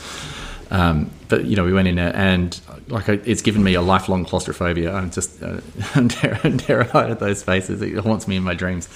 Um, 0.70 1.11
but 1.29 1.45
you 1.45 1.55
know 1.55 1.64
we 1.64 1.72
went 1.72 1.87
in 1.87 1.95
there 1.95 2.16
and 2.16 2.59
like 2.89 3.09
it's 3.09 3.43
given 3.43 3.62
me 3.62 3.74
a 3.74 3.83
lifelong 3.83 4.24
claustrophobia. 4.24 4.93
I'm 4.93 5.12
just 5.12 5.41
uh, 5.41 5.61
I'm 5.95 6.09
terrified 6.09 7.11
of 7.11 7.20
those 7.20 7.39
spaces. 7.39 7.81
It 7.81 7.97
haunts 7.99 8.27
me 8.27 8.37
in 8.37 8.43
my 8.43 8.55
dreams. 8.55 8.89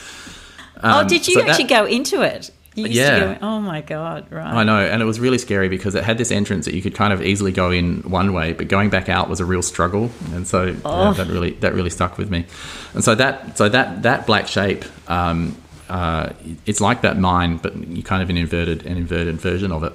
oh, 0.82 1.06
did 1.06 1.28
you 1.28 1.34
so 1.34 1.42
actually 1.42 1.64
that, 1.64 1.84
go 1.84 1.84
into 1.84 2.22
it? 2.22 2.50
Yeah. 2.74 3.34
Go, 3.34 3.38
oh 3.42 3.60
my 3.60 3.80
god! 3.80 4.30
Right. 4.30 4.46
I 4.46 4.64
know, 4.64 4.78
and 4.78 5.02
it 5.02 5.04
was 5.04 5.18
really 5.18 5.38
scary 5.38 5.68
because 5.68 5.94
it 5.94 6.04
had 6.04 6.18
this 6.18 6.30
entrance 6.30 6.66
that 6.66 6.74
you 6.74 6.82
could 6.82 6.94
kind 6.94 7.12
of 7.12 7.22
easily 7.22 7.52
go 7.52 7.70
in 7.70 8.02
one 8.02 8.32
way, 8.32 8.52
but 8.52 8.68
going 8.68 8.90
back 8.90 9.08
out 9.08 9.28
was 9.28 9.40
a 9.40 9.44
real 9.44 9.62
struggle, 9.62 10.10
and 10.32 10.46
so 10.46 10.76
oh. 10.84 11.04
yeah, 11.04 11.12
that 11.14 11.26
really 11.26 11.50
that 11.54 11.74
really 11.74 11.90
stuck 11.90 12.16
with 12.16 12.30
me. 12.30 12.46
And 12.94 13.02
so 13.02 13.14
that 13.14 13.58
so 13.58 13.68
that 13.68 14.02
that 14.02 14.26
black 14.26 14.46
shape, 14.46 14.84
um, 15.10 15.56
uh, 15.88 16.30
it's 16.66 16.80
like 16.80 17.02
that 17.02 17.18
mine, 17.18 17.56
but 17.56 17.76
you 17.76 18.02
kind 18.02 18.22
of 18.22 18.30
an 18.30 18.36
inverted 18.36 18.86
an 18.86 18.96
inverted 18.96 19.40
version 19.40 19.72
of 19.72 19.82
it. 19.82 19.92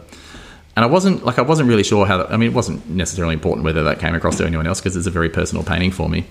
And 0.75 0.83
I 0.83 0.87
wasn't 0.87 1.25
like 1.25 1.39
I 1.39 1.43
wasn't 1.43 1.69
really 1.69 1.83
sure 1.83 2.05
how. 2.05 2.17
That, 2.17 2.31
I 2.31 2.37
mean, 2.37 2.49
it 2.49 2.55
wasn't 2.55 2.89
necessarily 2.89 3.33
important 3.33 3.63
whether 3.63 3.83
that 3.83 3.99
came 3.99 4.13
across 4.13 4.37
to 4.39 4.45
anyone 4.45 4.67
else 4.67 4.81
because 4.81 4.97
it's 4.97 5.07
a 5.07 5.11
very 5.11 5.29
personal 5.29 5.63
painting 5.63 5.91
for 5.91 6.09
me. 6.09 6.25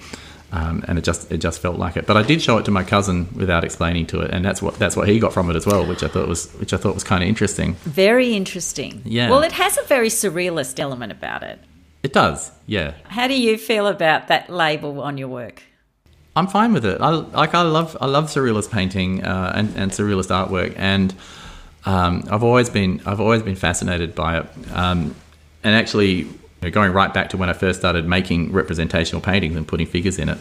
Um, 0.55 0.85
and 0.87 0.99
it 0.99 1.03
just 1.03 1.33
it 1.33 1.39
just 1.39 1.59
felt 1.59 1.79
like 1.79 1.97
it. 1.97 2.07
But 2.07 2.17
I 2.17 2.23
did 2.23 2.41
show 2.41 2.59
it 2.59 2.65
to 2.67 2.71
my 2.71 2.85
cousin 2.85 3.27
without 3.35 3.65
explaining 3.65 4.07
to 4.07 4.21
it, 4.21 4.31
and 4.31 4.45
that's 4.45 4.63
what 4.63 4.79
that's 4.79 4.95
what 4.95 5.09
he 5.09 5.19
got 5.19 5.33
from 5.33 5.51
it 5.51 5.57
as 5.57 5.67
well, 5.67 5.85
which 5.85 6.05
I 6.05 6.09
thought 6.09 6.29
was 6.29 6.53
which 6.61 6.73
I 6.73 6.77
thought 6.77 6.95
was 6.95 7.03
kind 7.03 7.25
of 7.25 7.29
interesting. 7.29 7.75
Very 7.83 8.35
interesting. 8.35 9.03
Yeah. 9.05 9.31
Well, 9.31 9.43
it 9.43 9.51
has 9.53 9.77
a 9.79 9.83
very 9.83 10.11
surrealist 10.11 10.79
element 10.79 11.11
about 11.11 11.43
it. 11.43 11.59
It 12.05 12.13
does. 12.13 12.53
Yeah. 12.69 12.93
How 13.09 13.27
do 13.27 13.35
you 13.35 13.59
feel 13.59 13.89
about 13.89 14.29
that 14.29 14.49
label 14.49 15.01
on 15.01 15.19
your 15.19 15.27
work? 15.27 15.65
I'm 16.37 16.47
fine 16.47 16.73
with 16.73 16.85
it. 16.85 17.01
I 17.01 17.09
like 17.11 17.53
I 17.55 17.63
love 17.63 17.97
I 18.01 18.07
love 18.07 18.27
surrealist 18.27 18.71
painting 18.71 19.25
uh, 19.25 19.53
and 19.57 19.75
and 19.77 19.91
surrealist 19.91 20.31
artwork, 20.31 20.75
and 20.77 21.13
um, 21.85 22.23
I've 22.31 22.45
always 22.45 22.71
been 22.71 23.01
I've 23.07 23.21
always 23.21 23.43
been 23.43 23.57
fascinated 23.57 24.15
by 24.15 24.39
it. 24.39 24.47
Um, 24.73 25.17
and 25.65 25.75
actually, 25.75 26.29
going 26.71 26.93
right 26.93 27.13
back 27.13 27.31
to 27.31 27.37
when 27.37 27.49
I 27.49 27.53
first 27.53 27.79
started 27.79 28.07
making 28.07 28.53
representational 28.53 29.21
paintings 29.21 29.57
and 29.57 29.67
putting 29.67 29.87
figures 29.87 30.19
in 30.19 30.29
it. 30.29 30.39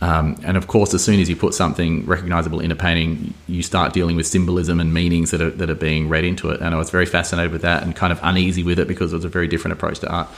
Um, 0.00 0.36
and 0.44 0.56
of 0.56 0.68
course, 0.68 0.94
as 0.94 1.02
soon 1.02 1.18
as 1.18 1.28
you 1.28 1.34
put 1.34 1.54
something 1.54 2.06
recognizable 2.06 2.60
in 2.60 2.70
a 2.70 2.76
painting, 2.76 3.34
you 3.48 3.62
start 3.62 3.92
dealing 3.92 4.14
with 4.14 4.26
symbolism 4.26 4.78
and 4.78 4.94
meanings 4.94 5.32
that 5.32 5.40
are, 5.40 5.50
that 5.50 5.70
are 5.70 5.74
being 5.74 6.08
read 6.08 6.24
into 6.24 6.50
it. 6.50 6.60
And 6.60 6.74
I 6.74 6.78
was 6.78 6.90
very 6.90 7.06
fascinated 7.06 7.50
with 7.50 7.62
that 7.62 7.82
and 7.82 7.96
kind 7.96 8.12
of 8.12 8.20
uneasy 8.22 8.62
with 8.62 8.78
it 8.78 8.86
because 8.86 9.12
it 9.12 9.16
was 9.16 9.24
a 9.24 9.28
very 9.28 9.48
different 9.48 9.72
approach 9.72 9.98
to 10.00 10.08
art 10.08 10.28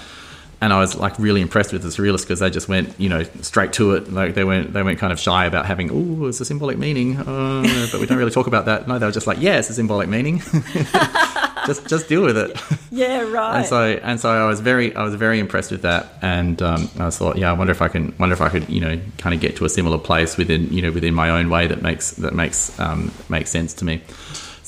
and 0.60 0.72
I 0.72 0.78
was 0.78 0.94
like 0.96 1.18
really 1.18 1.40
impressed 1.40 1.72
with 1.72 1.82
the 1.82 1.88
surrealists 1.88 2.22
because 2.22 2.40
they 2.40 2.50
just 2.50 2.68
went, 2.68 2.98
you 3.00 3.08
know, 3.08 3.22
straight 3.40 3.72
to 3.74 3.94
it. 3.94 4.12
Like 4.12 4.34
they 4.34 4.44
went, 4.44 4.72
they 4.72 4.82
went 4.82 4.98
kind 4.98 5.12
of 5.12 5.18
shy 5.18 5.46
about 5.46 5.64
having, 5.64 5.90
oh, 5.90 6.26
it's 6.26 6.40
a 6.40 6.44
symbolic 6.44 6.76
meaning, 6.76 7.16
uh, 7.16 7.88
but 7.90 8.00
we 8.00 8.06
don't 8.06 8.18
really 8.18 8.30
talk 8.30 8.46
about 8.46 8.66
that. 8.66 8.86
No, 8.86 8.98
they 8.98 9.06
were 9.06 9.12
just 9.12 9.26
like, 9.26 9.40
yeah, 9.40 9.58
it's 9.58 9.70
a 9.70 9.74
symbolic 9.74 10.08
meaning. 10.08 10.42
just, 11.66 11.86
just 11.86 12.08
deal 12.08 12.22
with 12.22 12.36
it. 12.36 12.60
Yeah, 12.90 13.20
right. 13.22 13.58
And 13.58 13.66
so, 13.66 13.82
and 14.02 14.20
so 14.20 14.30
I 14.30 14.46
was 14.46 14.60
very, 14.60 14.94
I 14.94 15.02
was 15.02 15.14
very 15.14 15.38
impressed 15.38 15.70
with 15.70 15.82
that, 15.82 16.14
and 16.22 16.60
um, 16.60 16.90
I 16.98 17.10
thought, 17.10 17.36
yeah, 17.38 17.50
I 17.50 17.52
wonder 17.52 17.70
if 17.70 17.82
I 17.82 17.88
can, 17.88 18.14
wonder 18.18 18.32
if 18.32 18.40
I 18.40 18.48
could, 18.48 18.68
you 18.68 18.80
know, 18.80 19.00
kind 19.18 19.34
of 19.34 19.40
get 19.40 19.56
to 19.56 19.64
a 19.64 19.68
similar 19.68 19.98
place 19.98 20.36
within, 20.36 20.72
you 20.72 20.82
know, 20.82 20.90
within 20.90 21.14
my 21.14 21.30
own 21.30 21.50
way 21.50 21.66
that 21.66 21.82
makes 21.82 22.12
that 22.12 22.34
makes 22.34 22.78
um, 22.80 23.12
makes 23.28 23.50
sense 23.50 23.74
to 23.74 23.84
me. 23.84 24.02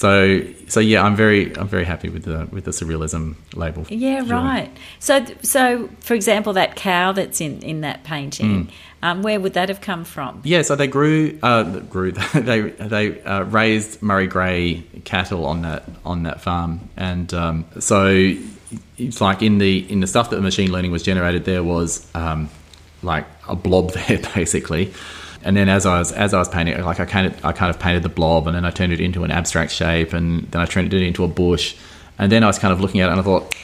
So 0.02 0.42
so 0.66 0.80
yeah, 0.80 1.00
I'm 1.04 1.14
very 1.14 1.56
I'm 1.56 1.68
very 1.68 1.84
happy 1.84 2.08
with 2.08 2.24
the 2.24 2.48
with 2.50 2.64
the 2.64 2.72
surrealism 2.72 3.36
label. 3.54 3.86
Yeah, 3.88 4.28
right. 4.28 4.68
So 4.98 5.24
so 5.42 5.88
for 6.00 6.14
example, 6.14 6.52
that 6.54 6.74
cow 6.74 7.12
that's 7.12 7.40
in 7.40 7.62
in 7.62 7.82
that 7.82 8.02
painting, 8.02 8.66
mm. 8.66 8.70
um, 9.04 9.22
where 9.22 9.38
would 9.38 9.54
that 9.54 9.68
have 9.68 9.80
come 9.80 10.02
from? 10.02 10.40
Yeah, 10.42 10.62
so 10.62 10.74
they 10.74 10.88
grew 10.88 11.38
uh, 11.44 11.62
grew 11.62 12.10
they 12.34 12.62
they 12.62 13.22
uh, 13.22 13.44
raised 13.44 14.02
Murray 14.02 14.26
Grey 14.26 14.82
cattle 15.04 15.46
on 15.46 15.62
that 15.62 15.84
on 16.04 16.24
that 16.24 16.40
farm, 16.40 16.80
and 16.96 17.32
um, 17.32 17.64
so 17.78 18.34
it's 18.98 19.20
like 19.20 19.40
in 19.40 19.58
the 19.58 19.88
in 19.88 20.00
the 20.00 20.08
stuff 20.08 20.30
that 20.30 20.36
the 20.36 20.42
machine 20.42 20.72
learning 20.72 20.90
was 20.90 21.04
generated, 21.04 21.44
there 21.44 21.62
was 21.62 22.04
um, 22.16 22.50
like 23.04 23.26
a 23.46 23.54
blob 23.54 23.92
there 24.08 24.18
basically 24.34 24.92
and 25.44 25.56
then 25.56 25.68
as 25.68 25.86
I 25.86 25.98
was 25.98 26.12
as 26.12 26.34
I 26.34 26.38
was 26.38 26.48
painting, 26.48 26.82
like 26.82 27.00
I 27.00 27.04
kind 27.04 27.26
of 27.26 27.44
I 27.44 27.52
kind 27.52 27.70
of 27.70 27.78
painted 27.78 28.02
the 28.02 28.08
blob, 28.08 28.46
and 28.46 28.56
then 28.56 28.64
I 28.64 28.70
turned 28.70 28.92
it 28.92 29.00
into 29.00 29.24
an 29.24 29.30
abstract 29.30 29.72
shape, 29.72 30.12
and 30.12 30.50
then 30.50 30.60
I 30.60 30.66
turned 30.66 30.92
it 30.92 31.02
into 31.02 31.24
a 31.24 31.28
bush, 31.28 31.76
and 32.18 32.30
then 32.30 32.44
I 32.44 32.46
was 32.46 32.58
kind 32.58 32.72
of 32.72 32.80
looking 32.80 33.00
at 33.00 33.08
it, 33.08 33.12
and 33.12 33.20
I 33.20 33.24
thought 33.24 33.54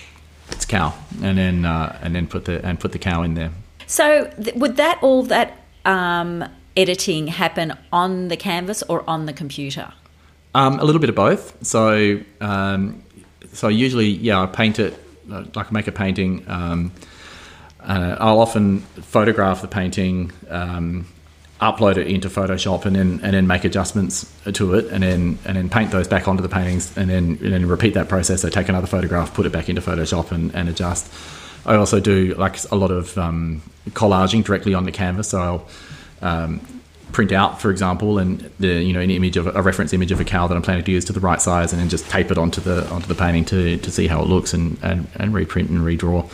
it's 0.51 0.65
a 0.65 0.69
cow, 0.69 0.95
and 1.23 1.39
then 1.39 1.65
uh, 1.65 1.99
and 2.03 2.15
then 2.15 2.27
put 2.27 2.45
the 2.45 2.65
and 2.65 2.79
put 2.79 2.93
the 2.93 2.99
cow 2.99 3.23
in 3.23 3.35
there. 3.35 3.51
So 3.87 4.31
th- 4.43 4.55
would 4.57 4.77
that 4.77 4.99
all 5.03 5.23
that 5.25 5.59
um, 5.85 6.45
editing 6.77 7.29
happen 7.29 7.77
on 7.93 8.29
the 8.29 8.37
canvas 8.37 8.83
or 8.83 9.09
on 9.09 9.27
the 9.27 9.33
computer? 9.33 9.93
Um, 10.55 10.81
a 10.81 10.85
little 10.85 11.01
bit 11.01 11.11
of 11.11 11.17
both. 11.17 11.65
So 11.65 12.21
um, 12.41 13.03
so 13.53 13.69
usually, 13.69 14.09
yeah, 14.09 14.43
I 14.43 14.47
paint 14.47 14.79
it 14.79 14.99
like 15.29 15.57
I 15.57 15.71
make 15.71 15.87
a 15.87 15.93
painting. 15.93 16.45
Um, 16.49 16.93
uh, 17.81 18.17
I'll 18.19 18.41
often 18.41 18.81
photograph 18.81 19.63
the 19.63 19.69
painting, 19.69 20.33
um, 20.49 21.07
upload 21.61 21.97
it 21.97 22.07
into 22.07 22.29
Photoshop 22.29 22.85
and 22.85 22.95
then 22.95 23.21
and 23.23 23.35
then 23.35 23.47
make 23.47 23.65
adjustments 23.65 24.33
to 24.53 24.75
it 24.75 24.87
and 24.87 25.03
then 25.03 25.39
and 25.45 25.57
then 25.57 25.69
paint 25.69 25.91
those 25.91 26.07
back 26.07 26.29
onto 26.29 26.43
the 26.43 26.49
paintings 26.49 26.97
and 26.97 27.11
then 27.11 27.39
and 27.43 27.53
then 27.53 27.67
repeat 27.67 27.95
that 27.95 28.09
process. 28.09 28.43
So 28.43 28.49
take 28.49 28.69
another 28.69 28.87
photograph, 28.87 29.35
put 29.35 29.47
it 29.47 29.53
back 29.53 29.69
into 29.69 29.81
Photoshop 29.81 30.31
and, 30.31 30.55
and 30.55 30.69
adjust. 30.69 31.13
I 31.67 31.75
also 31.75 32.01
do 32.01 32.35
like 32.35 32.59
a 32.71 32.77
lot 32.77 32.91
of 32.91 33.19
um, 33.19 33.63
collaging 33.91 34.45
directly 34.45 34.75
on 34.75 34.85
the 34.85 34.93
canvas. 34.93 35.29
So 35.29 35.41
I'll 35.41 35.69
um, 36.23 36.61
print 37.13 37.33
out, 37.33 37.61
for 37.61 37.71
example, 37.71 38.19
and 38.19 38.39
the 38.61 38.83
you 38.83 38.93
know 38.93 39.01
an 39.01 39.11
image 39.11 39.37
of 39.37 39.47
a 39.49 39.63
reference 39.63 39.93
image 39.93 40.13
of 40.13 40.21
a 40.21 40.25
cow 40.25 40.47
that 40.47 40.55
I'm 40.55 40.63
planning 40.63 40.85
to 40.85 40.93
use 40.93 41.05
to 41.07 41.13
the 41.13 41.21
right 41.21 41.41
size, 41.41 41.73
and 41.73 41.81
then 41.81 41.89
just 41.89 42.09
tape 42.09 42.31
it 42.31 42.39
onto 42.39 42.61
the 42.61 42.89
onto 42.91 43.07
the 43.07 43.15
painting 43.15 43.45
to, 43.47 43.79
to 43.79 43.91
see 43.91 44.07
how 44.07 44.23
it 44.23 44.29
looks 44.29 44.55
and, 44.55 44.79
and, 44.83 45.09
and 45.17 45.35
reprint 45.35 45.71
and 45.71 45.81
redraw. 45.81 46.29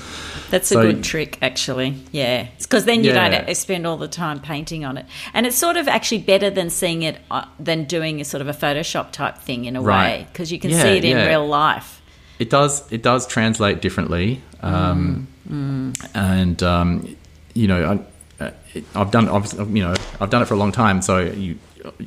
That's 0.51 0.71
a 0.73 0.77
good 0.77 1.05
trick, 1.05 1.39
actually. 1.43 1.97
Yeah, 2.13 2.49
because 2.59 2.85
then 2.85 3.05
you 3.05 3.13
yeah. 3.13 3.45
don't 3.45 3.57
spend 3.57 3.87
all 3.87 3.97
the 3.97 4.09
time 4.09 4.41
painting 4.41 4.85
on 4.85 4.99
it, 4.99 5.07
and 5.33 5.47
it's 5.47 5.57
sort 5.57 5.77
of 5.77 5.89
actually 5.89 6.19
better 6.19 6.51
than 6.51 6.71
seeing 6.71 7.03
it 7.03 7.19
uh, 7.31 7.47
than 7.59 7.85
doing 7.85 8.21
a 8.21 8.25
sort 8.25 8.41
of 8.41 8.49
a 8.49 8.53
Photoshop 8.53 9.13
type 9.13 9.39
thing 9.39 9.65
in 9.65 9.77
a 9.77 9.83
right. 9.83 10.21
way 10.21 10.27
because 10.33 10.53
you 10.53 10.59
can 10.59 10.71
yeah, 10.71 10.83
see 10.83 10.97
it 10.97 11.05
in 11.05 11.17
yeah. 11.17 11.27
real 11.27 11.47
life. 11.47 12.03
It 12.39 12.51
does. 12.51 12.91
It 12.93 13.03
does 13.03 13.27
translate 13.27 13.81
differently, 13.81 14.43
um, 14.61 15.29
mm, 15.49 15.93
mm. 15.93 16.11
and 16.15 16.63
um, 16.63 17.17
you 17.55 17.69
know. 17.69 17.85
I, 17.93 18.05
uh, 18.45 18.51
I've 18.97 19.13
done 19.13 19.27
you 19.75 19.85
know, 19.85 19.95
I've 20.21 20.31
done 20.31 20.43
it 20.43 20.47
for 20.47 20.55
a 20.55 20.57
long 20.57 20.73
time. 20.73 21.01
So 21.03 21.21
you, 21.21 21.57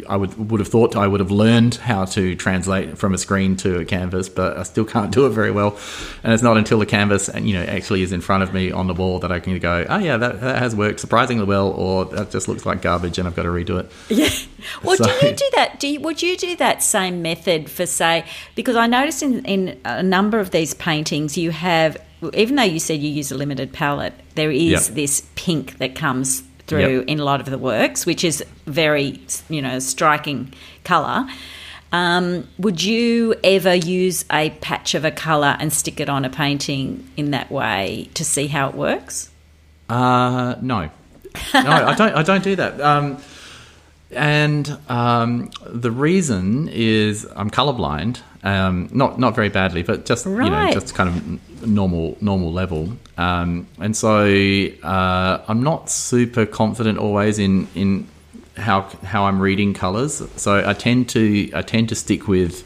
I 0.08 0.18
would 0.18 0.52
would 0.52 0.60
have 0.60 0.68
thought 0.68 0.96
I 0.96 1.08
would 1.08 1.20
have 1.20 1.32
learned 1.32 1.76
how 1.76 2.06
to 2.06 2.36
translate 2.36 2.98
from 2.98 3.14
a 3.14 3.18
screen 3.18 3.56
to 3.58 3.80
a 3.80 3.86
canvas, 3.86 4.30
but 4.30 4.58
I 4.58 4.64
still 4.64 4.86
can't 4.86 5.12
do 5.12 5.26
it 5.26 5.30
very 5.30 5.52
well. 5.52 5.78
And 6.24 6.34
it's 6.34 6.44
not 6.44 6.58
until 6.58 6.80
the 6.80 6.86
canvas, 6.86 7.30
you 7.40 7.54
know, 7.54 7.64
actually 7.64 8.02
is 8.02 8.12
in 8.12 8.22
front 8.22 8.44
of 8.44 8.54
me 8.54 8.72
on 8.72 8.88
the 8.88 8.94
wall 8.94 9.20
that 9.20 9.32
I 9.32 9.40
can 9.40 9.58
go, 9.60 9.86
oh 9.88 9.98
yeah, 9.98 10.18
that, 10.18 10.42
that 10.42 10.60
has 10.60 10.76
worked 10.76 11.00
surprisingly 11.00 11.46
well, 11.46 11.70
or 11.70 12.06
that 12.06 12.32
just 12.32 12.48
looks 12.48 12.66
like 12.66 12.82
garbage, 12.82 13.18
and 13.18 13.28
I've 13.28 13.36
got 13.36 13.44
to 13.44 13.50
redo 13.50 13.80
it. 13.80 13.92
Yeah. 14.10 14.30
Well, 14.84 14.98
so, 14.98 15.06
do 15.06 15.28
you 15.28 15.34
do 15.34 15.50
that? 15.56 15.80
Do 15.80 15.88
you, 15.88 16.00
would 16.02 16.22
you 16.22 16.36
do 16.36 16.56
that 16.58 16.84
same 16.84 17.22
method 17.22 17.70
for 17.70 17.86
say? 17.86 18.26
Because 18.56 18.76
I 18.76 18.88
noticed 18.88 19.24
in 19.24 19.46
in 19.46 19.80
a 19.86 20.04
number 20.04 20.40
of 20.40 20.52
these 20.52 20.74
paintings 20.74 21.38
you 21.38 21.52
have 21.52 21.98
even 22.34 22.56
though 22.56 22.64
you 22.64 22.80
said 22.80 23.00
you 23.00 23.10
use 23.10 23.32
a 23.32 23.36
limited 23.36 23.72
palette, 23.72 24.14
there 24.36 24.52
is 24.52 24.88
yep. 24.88 24.96
this 24.96 25.28
pink 25.36 25.78
that 25.78 25.96
comes 25.96 26.44
through 26.68 27.00
yep. 27.00 27.06
in 27.08 27.20
a 27.20 27.24
lot 27.24 27.40
of 27.40 27.48
the 27.48 27.58
works, 27.58 28.06
which 28.06 28.24
is 28.24 28.44
very, 28.66 29.20
you 29.50 29.62
know, 29.62 29.80
striking 29.80 30.54
colour. 30.84 31.28
Um, 31.92 32.48
would 32.58 32.84
you 32.84 33.36
ever 33.44 33.74
use 33.74 34.26
a 34.32 34.50
patch 34.50 34.94
of 34.94 35.06
a 35.06 35.12
colour 35.12 35.56
and 35.60 35.72
stick 35.72 36.00
it 36.00 36.10
on 36.10 36.26
a 36.26 36.30
painting 36.30 37.10
in 37.16 37.32
that 37.32 37.50
way 37.50 38.10
to 38.14 38.26
see 38.26 38.48
how 38.48 38.68
it 38.70 38.76
works? 38.76 39.30
Uh, 39.90 40.56
no, 40.62 40.90
no, 41.54 41.72
I 41.72 41.96
don't. 41.96 42.14
I 42.14 42.24
don't 42.24 42.44
do 42.44 42.58
that. 42.58 42.82
Um, 42.82 43.18
and 44.12 44.78
um, 44.90 45.52
the 45.66 45.92
reason 45.92 46.70
is 46.70 47.28
I'm 47.36 47.50
colorblind, 47.50 48.20
um, 48.44 48.90
not 48.92 49.20
not 49.20 49.36
very 49.36 49.50
badly, 49.50 49.84
but 49.84 50.06
just 50.06 50.26
right. 50.26 50.46
you 50.46 50.52
know 50.52 50.72
just 50.72 50.94
kind 50.94 51.10
of 51.10 51.68
normal 51.68 52.18
normal 52.20 52.52
level. 52.52 52.98
Um, 53.18 53.68
and 53.80 53.96
so 53.96 54.26
uh, 54.84 55.42
I'm 55.48 55.64
not 55.64 55.90
super 55.90 56.46
confident 56.46 57.00
always 57.00 57.40
in 57.40 57.68
in 57.74 58.08
how 58.56 58.82
how 59.04 59.26
I'm 59.26 59.40
reading 59.40 59.74
colors. 59.74 60.22
So 60.36 60.64
I 60.66 60.74
tend 60.74 61.10
to 61.10 61.52
I 61.54 61.62
tend 61.62 61.90
to 61.90 61.96
stick 61.96 62.28
with 62.28 62.64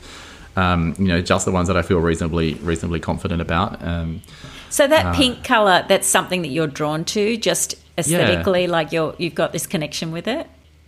um, 0.55 0.95
you 0.99 1.07
know 1.07 1.21
just 1.21 1.45
the 1.45 1.51
ones 1.51 1.67
that 1.67 1.77
I 1.77 1.81
feel 1.81 1.99
reasonably 1.99 2.55
reasonably 2.55 2.99
confident 2.99 3.41
about. 3.41 3.81
Um, 3.83 4.21
so 4.69 4.87
that 4.87 5.07
uh, 5.07 5.13
pink 5.13 5.43
color, 5.43 5.85
that's 5.87 6.07
something 6.07 6.41
that 6.43 6.49
you're 6.49 6.67
drawn 6.67 7.03
to, 7.05 7.37
just 7.37 7.75
aesthetically, 7.97 8.63
yeah. 8.63 8.71
like 8.71 8.91
you're 8.91 9.15
you've 9.17 9.35
got 9.35 9.51
this 9.51 9.67
connection 9.67 10.11
with 10.11 10.27
it. 10.27 10.47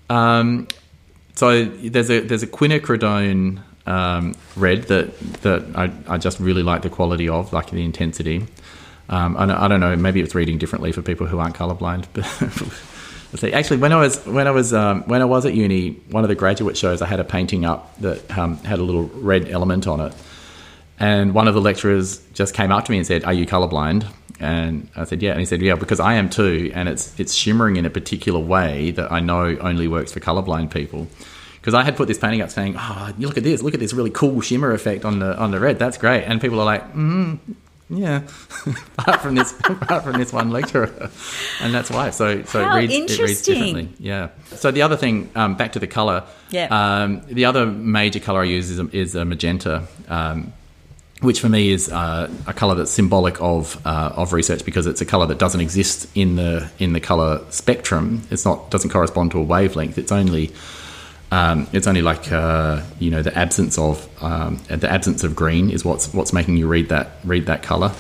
Um, 0.10 0.68
so 1.36 1.66
there's 1.66 2.10
a 2.10 2.20
there's 2.20 2.44
a 2.44 2.48
quinacridone 2.48 3.62
um, 3.86 4.36
red 4.56 4.84
that 4.84 5.18
that 5.42 5.64
I, 5.76 5.92
I 6.08 6.18
just 6.18 6.40
really 6.40 6.64
like 6.64 6.82
the 6.82 6.90
quality 6.90 7.30
of, 7.30 7.52
like 7.54 7.72
the 7.72 7.84
intensity. 7.84 8.46
Um, 9.10 9.36
I, 9.38 9.66
I, 9.66 9.68
don't 9.68 9.80
know, 9.80 9.96
maybe 9.96 10.22
it's 10.22 10.34
reading 10.34 10.58
differently 10.58 10.92
for 10.92 11.02
people 11.02 11.28
who 11.28 11.40
aren't 11.40 11.56
colorblind. 11.56 12.06
But 12.14 13.44
actually, 13.54 13.78
when 13.78 13.92
I 13.92 14.00
was 14.00 14.26
when 14.26 14.48
I 14.48 14.52
was 14.52 14.74
um, 14.74 15.04
when 15.04 15.22
I 15.22 15.26
was 15.26 15.46
at 15.46 15.54
uni, 15.54 15.92
one 16.10 16.24
of 16.24 16.30
the 16.30 16.36
graduate 16.36 16.78
shows, 16.78 17.02
I 17.02 17.08
had 17.08 17.20
a 17.20 17.24
painting 17.24 17.66
up 17.66 17.98
that 18.00 18.38
um, 18.38 18.58
had 18.60 18.80
a 18.80 18.84
little 18.84 19.04
red 19.04 19.50
element 19.50 19.88
on 19.88 20.00
it, 20.00 20.14
and 21.00 21.34
one 21.34 21.48
of 21.48 21.54
the 21.54 21.62
lecturers 21.62 22.20
just 22.34 22.54
came 22.54 22.72
up 22.72 22.86
to 22.86 22.92
me 22.92 22.98
and 22.98 23.08
said, 23.08 23.24
"Are 23.26 23.34
you 23.34 23.46
colorblind?" 23.46 24.06
And 24.40 24.90
I 24.96 25.04
said, 25.04 25.22
"Yeah." 25.22 25.32
And 25.32 25.40
he 25.40 25.46
said, 25.46 25.62
"Yeah, 25.62 25.76
because 25.76 26.00
I 26.00 26.14
am 26.14 26.30
too, 26.30 26.72
and 26.74 26.88
it's 26.88 27.20
it's 27.20 27.34
shimmering 27.34 27.76
in 27.76 27.86
a 27.86 27.90
particular 27.90 28.40
way 28.40 28.92
that 28.92 29.12
I 29.12 29.20
know 29.20 29.58
only 29.60 29.88
works 29.88 30.14
for 30.14 30.20
colorblind 30.20 30.72
people." 30.72 31.08
because 31.64 31.74
I 31.74 31.84
had 31.84 31.96
put 31.96 32.10
this 32.10 32.18
painting 32.18 32.42
up 32.42 32.50
saying, 32.50 32.76
"Oh, 32.78 33.14
look 33.18 33.38
at 33.38 33.44
this! 33.44 33.62
Look 33.62 33.74
at 33.74 33.80
this 33.80 33.94
really 33.94 34.10
cool 34.10 34.42
shimmer 34.42 34.74
effect 34.74 35.06
on 35.06 35.20
the 35.20 35.38
on 35.38 35.52
the 35.52 35.62
red. 35.62 35.80
That's 35.80 35.98
great." 35.98 36.26
And 36.26 36.42
people 36.42 36.60
are 36.60 36.66
like, 36.66 36.94
mm, 36.94 37.40
"Yeah," 37.94 38.24
apart 38.98 39.22
from 39.22 39.36
this, 39.36 39.54
apart 39.64 40.04
from 40.04 40.18
this 40.18 40.34
one 40.34 40.52
lecturer, 40.52 41.10
and 41.62 41.74
that's 41.74 41.90
why. 41.90 42.10
So 42.10 42.44
so 42.44 42.64
How 42.64 42.78
it 42.78 42.88
reads 42.88 43.14
it 43.14 43.20
reads 43.22 43.42
differently. 43.42 43.90
Yeah. 44.00 44.30
So 44.52 44.72
the 44.72 44.82
other 44.82 44.98
thing, 44.98 45.30
um, 45.36 45.56
back 45.56 45.74
to 45.74 45.80
the 45.80 45.88
color. 45.88 46.24
Yeah. 46.50 46.68
Um, 46.70 47.22
the 47.28 47.46
other 47.46 47.66
major 47.66 48.20
color 48.20 48.42
I 48.42 48.46
use 48.46 48.70
is 48.70 48.80
a, 48.80 48.90
is 48.96 49.16
a 49.16 49.26
magenta. 49.26 49.88
Um, 50.08 50.54
which 51.24 51.40
for 51.40 51.48
me 51.48 51.72
is 51.72 51.90
uh, 51.90 52.30
a 52.48 52.54
color 52.54 52.76
that's 52.76 52.92
symbolic 52.92 53.42
of 53.42 53.80
uh, 53.86 54.12
of 54.16 54.34
research 54.34 54.66
because 54.66 54.86
it's 54.86 55.00
a 55.00 55.06
color 55.06 55.26
that 55.28 55.40
doesn't 55.40 55.62
exist 55.62 56.10
in 56.16 56.36
the 56.36 56.70
in 56.80 56.94
the 56.94 57.00
color 57.00 57.42
spectrum. 57.50 58.22
It's 58.30 58.46
not 58.46 58.70
doesn't 58.70 58.90
correspond 58.90 59.32
to 59.32 59.40
a 59.40 59.44
wavelength. 59.44 59.98
It's 59.98 60.12
only 60.12 60.52
um, 61.34 61.68
it's 61.74 61.88
only 61.88 62.04
like 62.04 62.32
uh, 62.32 62.84
you 63.00 63.10
know 63.10 63.24
the 63.24 63.36
absence 63.36 63.80
of 63.80 64.08
um, 64.22 64.60
the 64.68 64.88
absence 64.92 65.24
of 65.24 65.36
green 65.36 65.72
is 65.72 65.84
what's 65.84 66.14
what's 66.14 66.32
making 66.32 66.58
you 66.58 66.68
read 66.68 66.90
that 66.90 67.08
read 67.24 67.48
that 67.48 67.64
color. 67.64 67.92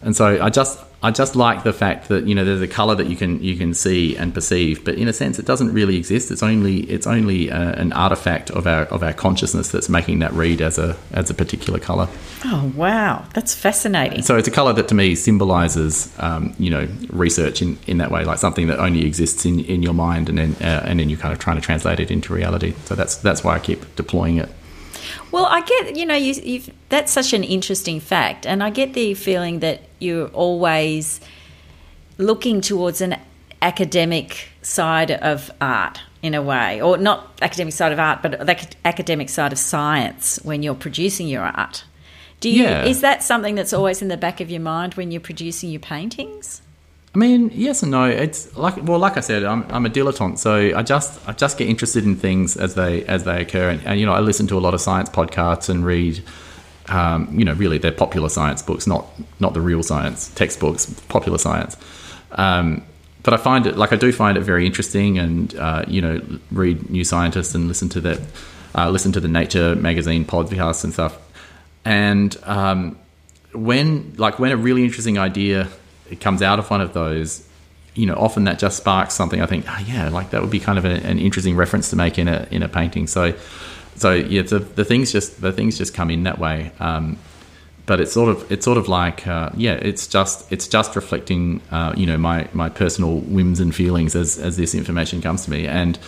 And 0.00 0.16
so 0.16 0.42
I 0.42 0.48
just 0.48 0.78
I 1.04 1.10
just 1.10 1.36
like 1.36 1.64
the 1.64 1.74
fact 1.74 2.08
that 2.08 2.26
you 2.26 2.34
know 2.34 2.46
there's 2.46 2.62
a 2.62 2.66
color 2.66 2.94
that 2.94 3.08
you 3.08 3.14
can 3.14 3.42
you 3.42 3.56
can 3.56 3.74
see 3.74 4.16
and 4.16 4.32
perceive, 4.32 4.86
but 4.86 4.94
in 4.94 5.06
a 5.06 5.12
sense 5.12 5.38
it 5.38 5.44
doesn't 5.44 5.70
really 5.74 5.98
exist. 5.98 6.30
It's 6.30 6.42
only 6.42 6.80
it's 6.84 7.06
only 7.06 7.50
uh, 7.50 7.72
an 7.72 7.92
artifact 7.92 8.50
of 8.50 8.66
our 8.66 8.84
of 8.84 9.02
our 9.02 9.12
consciousness 9.12 9.68
that's 9.68 9.90
making 9.90 10.20
that 10.20 10.32
read 10.32 10.62
as 10.62 10.78
a 10.78 10.96
as 11.12 11.28
a 11.28 11.34
particular 11.34 11.78
color. 11.78 12.08
Oh 12.46 12.72
wow, 12.74 13.22
that's 13.34 13.54
fascinating. 13.54 14.22
So 14.22 14.38
it's 14.38 14.48
a 14.48 14.50
color 14.50 14.72
that 14.72 14.88
to 14.88 14.94
me 14.94 15.14
symbolizes 15.14 16.10
um, 16.20 16.54
you 16.58 16.70
know 16.70 16.88
research 17.10 17.60
in, 17.60 17.78
in 17.86 17.98
that 17.98 18.10
way, 18.10 18.24
like 18.24 18.38
something 18.38 18.68
that 18.68 18.78
only 18.78 19.04
exists 19.04 19.44
in, 19.44 19.60
in 19.60 19.82
your 19.82 19.92
mind, 19.92 20.30
and 20.30 20.38
then 20.38 20.56
uh, 20.62 20.86
and 20.86 21.00
then 21.00 21.10
you're 21.10 21.20
kind 21.20 21.34
of 21.34 21.38
trying 21.38 21.56
to 21.56 21.62
translate 21.62 22.00
it 22.00 22.10
into 22.10 22.32
reality. 22.32 22.72
So 22.86 22.94
that's 22.94 23.16
that's 23.16 23.44
why 23.44 23.56
I 23.56 23.58
keep 23.58 23.94
deploying 23.94 24.38
it. 24.38 24.48
Well, 25.30 25.46
I 25.46 25.60
get 25.62 25.96
you 25.96 26.06
know 26.06 26.14
you 26.14 26.62
that's 26.88 27.12
such 27.12 27.32
an 27.32 27.44
interesting 27.44 28.00
fact, 28.00 28.46
and 28.46 28.62
I 28.62 28.70
get 28.70 28.94
the 28.94 29.14
feeling 29.14 29.60
that 29.60 29.82
you're 30.04 30.28
always 30.28 31.20
looking 32.18 32.60
towards 32.60 33.00
an 33.00 33.16
academic 33.62 34.48
side 34.62 35.10
of 35.10 35.50
art 35.60 36.00
in 36.22 36.34
a 36.34 36.42
way, 36.42 36.80
or 36.80 36.96
not 36.96 37.38
academic 37.42 37.74
side 37.74 37.92
of 37.92 37.98
art, 37.98 38.22
but 38.22 38.46
the 38.46 38.66
academic 38.84 39.28
side 39.28 39.52
of 39.52 39.58
science 39.58 40.38
when 40.42 40.62
you're 40.62 40.74
producing 40.74 41.28
your 41.28 41.42
art. 41.42 41.84
Do 42.40 42.50
you? 42.50 42.62
Yeah. 42.62 42.84
Is 42.84 43.00
that 43.00 43.22
something 43.22 43.54
that's 43.54 43.72
always 43.72 44.02
in 44.02 44.08
the 44.08 44.16
back 44.16 44.40
of 44.40 44.50
your 44.50 44.60
mind 44.60 44.94
when 44.94 45.10
you're 45.10 45.20
producing 45.20 45.70
your 45.70 45.80
paintings? 45.80 46.60
I 47.14 47.18
mean, 47.18 47.50
yes 47.54 47.82
and 47.82 47.92
no. 47.92 48.04
It's 48.04 48.56
like 48.56 48.76
well, 48.82 48.98
like 48.98 49.16
I 49.16 49.20
said, 49.20 49.44
I'm, 49.44 49.64
I'm 49.70 49.86
a 49.86 49.90
dilettante, 49.90 50.38
so 50.38 50.76
I 50.76 50.82
just 50.82 51.26
I 51.28 51.32
just 51.32 51.56
get 51.58 51.68
interested 51.68 52.04
in 52.04 52.16
things 52.16 52.56
as 52.56 52.74
they 52.74 53.04
as 53.04 53.24
they 53.24 53.42
occur, 53.42 53.70
and, 53.70 53.80
and 53.86 54.00
you 54.00 54.06
know, 54.06 54.12
I 54.12 54.20
listen 54.20 54.46
to 54.48 54.58
a 54.58 54.60
lot 54.60 54.74
of 54.74 54.80
science 54.80 55.08
podcasts 55.08 55.68
and 55.68 55.86
read, 55.86 56.22
um, 56.88 57.28
you 57.38 57.44
know, 57.44 57.54
really 57.54 57.78
they're 57.78 57.92
popular 57.92 58.28
science 58.28 58.62
books, 58.62 58.86
not 58.86 59.06
not 59.40 59.54
the 59.54 59.60
real 59.60 59.82
science 59.82 60.28
textbooks, 60.34 60.86
popular 61.08 61.38
science. 61.38 61.76
Um, 62.32 62.84
but 63.22 63.32
I 63.32 63.38
find 63.38 63.66
it 63.66 63.76
like 63.76 63.92
I 63.92 63.96
do 63.96 64.12
find 64.12 64.36
it 64.36 64.42
very 64.42 64.66
interesting, 64.66 65.18
and 65.18 65.54
uh, 65.56 65.84
you 65.88 66.00
know, 66.00 66.20
read 66.52 66.90
New 66.90 67.04
Scientist 67.04 67.54
and 67.54 67.68
listen 67.68 67.88
to 67.90 68.00
that, 68.02 68.20
uh, 68.74 68.90
listen 68.90 69.12
to 69.12 69.20
the 69.20 69.28
Nature 69.28 69.74
magazine 69.76 70.24
podcasts 70.24 70.84
and 70.84 70.92
stuff, 70.92 71.16
and 71.84 72.36
um, 72.42 72.98
when 73.54 74.14
like 74.16 74.38
when 74.38 74.52
a 74.52 74.56
really 74.56 74.84
interesting 74.84 75.18
idea 75.18 75.68
comes 76.20 76.42
out 76.42 76.58
of 76.58 76.68
one 76.70 76.80
of 76.80 76.92
those, 76.92 77.48
you 77.94 78.06
know, 78.06 78.14
often 78.14 78.44
that 78.44 78.58
just 78.58 78.76
sparks 78.76 79.14
something. 79.14 79.40
I 79.40 79.46
think, 79.46 79.64
oh, 79.68 79.84
yeah, 79.86 80.08
like 80.10 80.30
that 80.30 80.42
would 80.42 80.50
be 80.50 80.60
kind 80.60 80.78
of 80.78 80.84
a, 80.84 80.90
an 81.06 81.18
interesting 81.18 81.56
reference 81.56 81.90
to 81.90 81.96
make 81.96 82.18
in 82.18 82.28
a 82.28 82.46
in 82.50 82.62
a 82.62 82.68
painting. 82.68 83.06
So, 83.06 83.34
so 83.96 84.12
yeah, 84.12 84.42
the, 84.42 84.58
the 84.58 84.84
things 84.84 85.12
just 85.12 85.40
the 85.40 85.52
things 85.52 85.78
just 85.78 85.94
come 85.94 86.10
in 86.10 86.24
that 86.24 86.38
way. 86.38 86.72
Um, 86.80 87.18
but 87.86 88.00
it's 88.00 88.12
sort 88.12 88.30
of 88.30 88.50
it's 88.50 88.64
sort 88.64 88.78
of 88.78 88.88
like 88.88 89.26
uh, 89.26 89.50
yeah, 89.56 89.74
it's 89.74 90.06
just 90.06 90.50
it's 90.52 90.66
just 90.68 90.96
reflecting 90.96 91.60
uh, 91.70 91.92
you 91.96 92.06
know 92.06 92.16
my 92.16 92.48
my 92.52 92.68
personal 92.68 93.20
whims 93.20 93.60
and 93.60 93.74
feelings 93.74 94.14
as 94.16 94.38
as 94.38 94.56
this 94.56 94.74
information 94.74 95.20
comes 95.20 95.44
to 95.44 95.50
me 95.50 95.66
and. 95.66 95.98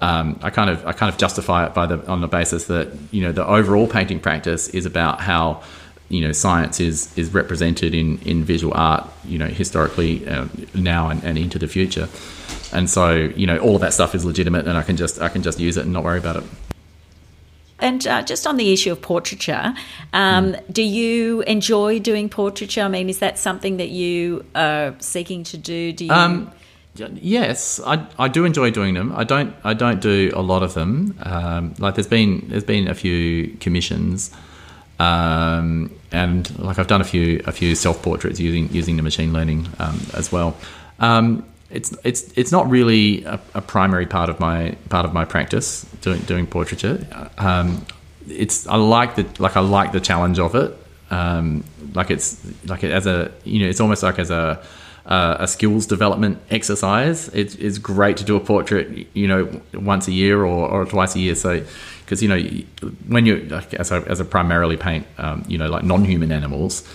Um, 0.00 0.38
I 0.44 0.50
kind 0.50 0.70
of 0.70 0.86
I 0.86 0.92
kind 0.92 1.12
of 1.12 1.18
justify 1.18 1.66
it 1.66 1.74
by 1.74 1.86
the 1.86 2.06
on 2.06 2.20
the 2.20 2.28
basis 2.28 2.66
that 2.66 2.96
you 3.10 3.20
know 3.20 3.32
the 3.32 3.44
overall 3.44 3.88
painting 3.88 4.20
practice 4.20 4.68
is 4.68 4.86
about 4.86 5.20
how 5.20 5.64
you 6.08 6.20
know 6.20 6.30
science 6.30 6.78
is 6.78 7.16
is 7.18 7.34
represented 7.34 7.94
in 7.94 8.18
in 8.20 8.44
visual 8.44 8.72
art 8.74 9.10
you 9.24 9.38
know 9.38 9.48
historically 9.48 10.24
uh, 10.28 10.46
now 10.72 11.08
and, 11.08 11.24
and 11.24 11.36
into 11.36 11.58
the 11.58 11.66
future 11.66 12.08
and 12.72 12.88
so 12.88 13.12
you 13.12 13.44
know 13.44 13.58
all 13.58 13.74
of 13.74 13.80
that 13.80 13.92
stuff 13.92 14.14
is 14.14 14.24
legitimate 14.24 14.68
and 14.68 14.78
i 14.78 14.82
can 14.82 14.96
just 14.96 15.20
i 15.20 15.28
can 15.28 15.42
just 15.42 15.58
use 15.58 15.76
it 15.76 15.84
and 15.84 15.92
not 15.92 16.04
worry 16.04 16.18
about 16.18 16.36
it 16.36 16.44
and 17.78 18.06
uh, 18.06 18.22
just 18.22 18.46
on 18.46 18.56
the 18.56 18.72
issue 18.72 18.92
of 18.92 19.00
portraiture, 19.00 19.74
um, 20.12 20.52
mm. 20.52 20.72
do 20.72 20.82
you 20.82 21.42
enjoy 21.42 21.98
doing 21.98 22.28
portraiture? 22.28 22.82
I 22.82 22.88
mean, 22.88 23.08
is 23.08 23.18
that 23.20 23.38
something 23.38 23.76
that 23.76 23.88
you 23.90 24.44
are 24.54 24.94
seeking 24.98 25.44
to 25.44 25.56
do? 25.56 25.92
Do 25.92 26.04
you? 26.06 26.12
Um, 26.12 26.50
yes, 26.96 27.80
I, 27.84 28.06
I 28.18 28.28
do 28.28 28.44
enjoy 28.44 28.70
doing 28.70 28.94
them. 28.94 29.12
I 29.14 29.24
don't 29.24 29.54
I 29.64 29.74
don't 29.74 30.00
do 30.00 30.32
a 30.34 30.42
lot 30.42 30.62
of 30.62 30.74
them. 30.74 31.16
Um, 31.22 31.74
like 31.78 31.94
there's 31.94 32.06
been 32.08 32.44
there's 32.48 32.64
been 32.64 32.88
a 32.88 32.94
few 32.94 33.56
commissions 33.60 34.32
um, 34.98 35.94
and 36.10 36.58
like 36.58 36.78
I've 36.78 36.86
done 36.86 37.00
a 37.00 37.04
few 37.04 37.40
a 37.46 37.52
few 37.52 37.74
self 37.74 38.02
portraits 38.02 38.40
using 38.40 38.68
using 38.72 38.96
the 38.96 39.02
machine 39.02 39.32
learning 39.32 39.68
um, 39.78 40.00
as 40.14 40.32
well. 40.32 40.56
Um, 40.98 41.44
it's 41.70 41.94
it's 42.04 42.32
it's 42.36 42.52
not 42.52 42.68
really 42.70 43.24
a, 43.24 43.40
a, 43.54 43.60
primary 43.60 44.06
part 44.06 44.30
of 44.30 44.40
my 44.40 44.76
part 44.88 45.04
of 45.04 45.12
my 45.12 45.24
practice 45.24 45.84
doing 46.00 46.20
doing 46.22 46.46
portraiture. 46.46 47.06
Um, 47.36 47.84
it's 48.26 48.66
I 48.66 48.76
like 48.76 49.16
the 49.16 49.26
like 49.38 49.56
I 49.56 49.60
like 49.60 49.92
the 49.92 50.00
challenge 50.00 50.38
of 50.38 50.54
it. 50.54 50.76
Um, 51.10 51.64
like 51.94 52.10
it's 52.10 52.40
like 52.66 52.84
as 52.84 53.06
a 53.06 53.32
you 53.44 53.60
know 53.62 53.68
it's 53.68 53.80
almost 53.80 54.02
like 54.02 54.18
as 54.18 54.30
a 54.30 54.62
uh, 55.08 55.38
a 55.40 55.48
skills 55.48 55.86
development 55.86 56.38
exercise. 56.50 57.28
It's, 57.28 57.54
it's 57.54 57.78
great 57.78 58.18
to 58.18 58.24
do 58.24 58.36
a 58.36 58.40
portrait, 58.40 59.08
you 59.14 59.26
know, 59.26 59.60
once 59.72 60.06
a 60.06 60.12
year 60.12 60.44
or, 60.44 60.68
or 60.68 60.84
twice 60.84 61.16
a 61.16 61.18
year. 61.18 61.34
So, 61.34 61.64
because 62.04 62.22
you 62.22 62.28
know, 62.28 62.38
when 63.06 63.24
you 63.24 63.48
as 63.72 63.90
a, 63.90 64.04
as 64.06 64.20
a 64.20 64.24
primarily 64.24 64.76
paint, 64.76 65.06
um, 65.16 65.44
you 65.48 65.56
know, 65.56 65.68
like 65.68 65.82
non-human 65.82 66.30
animals, 66.30 66.86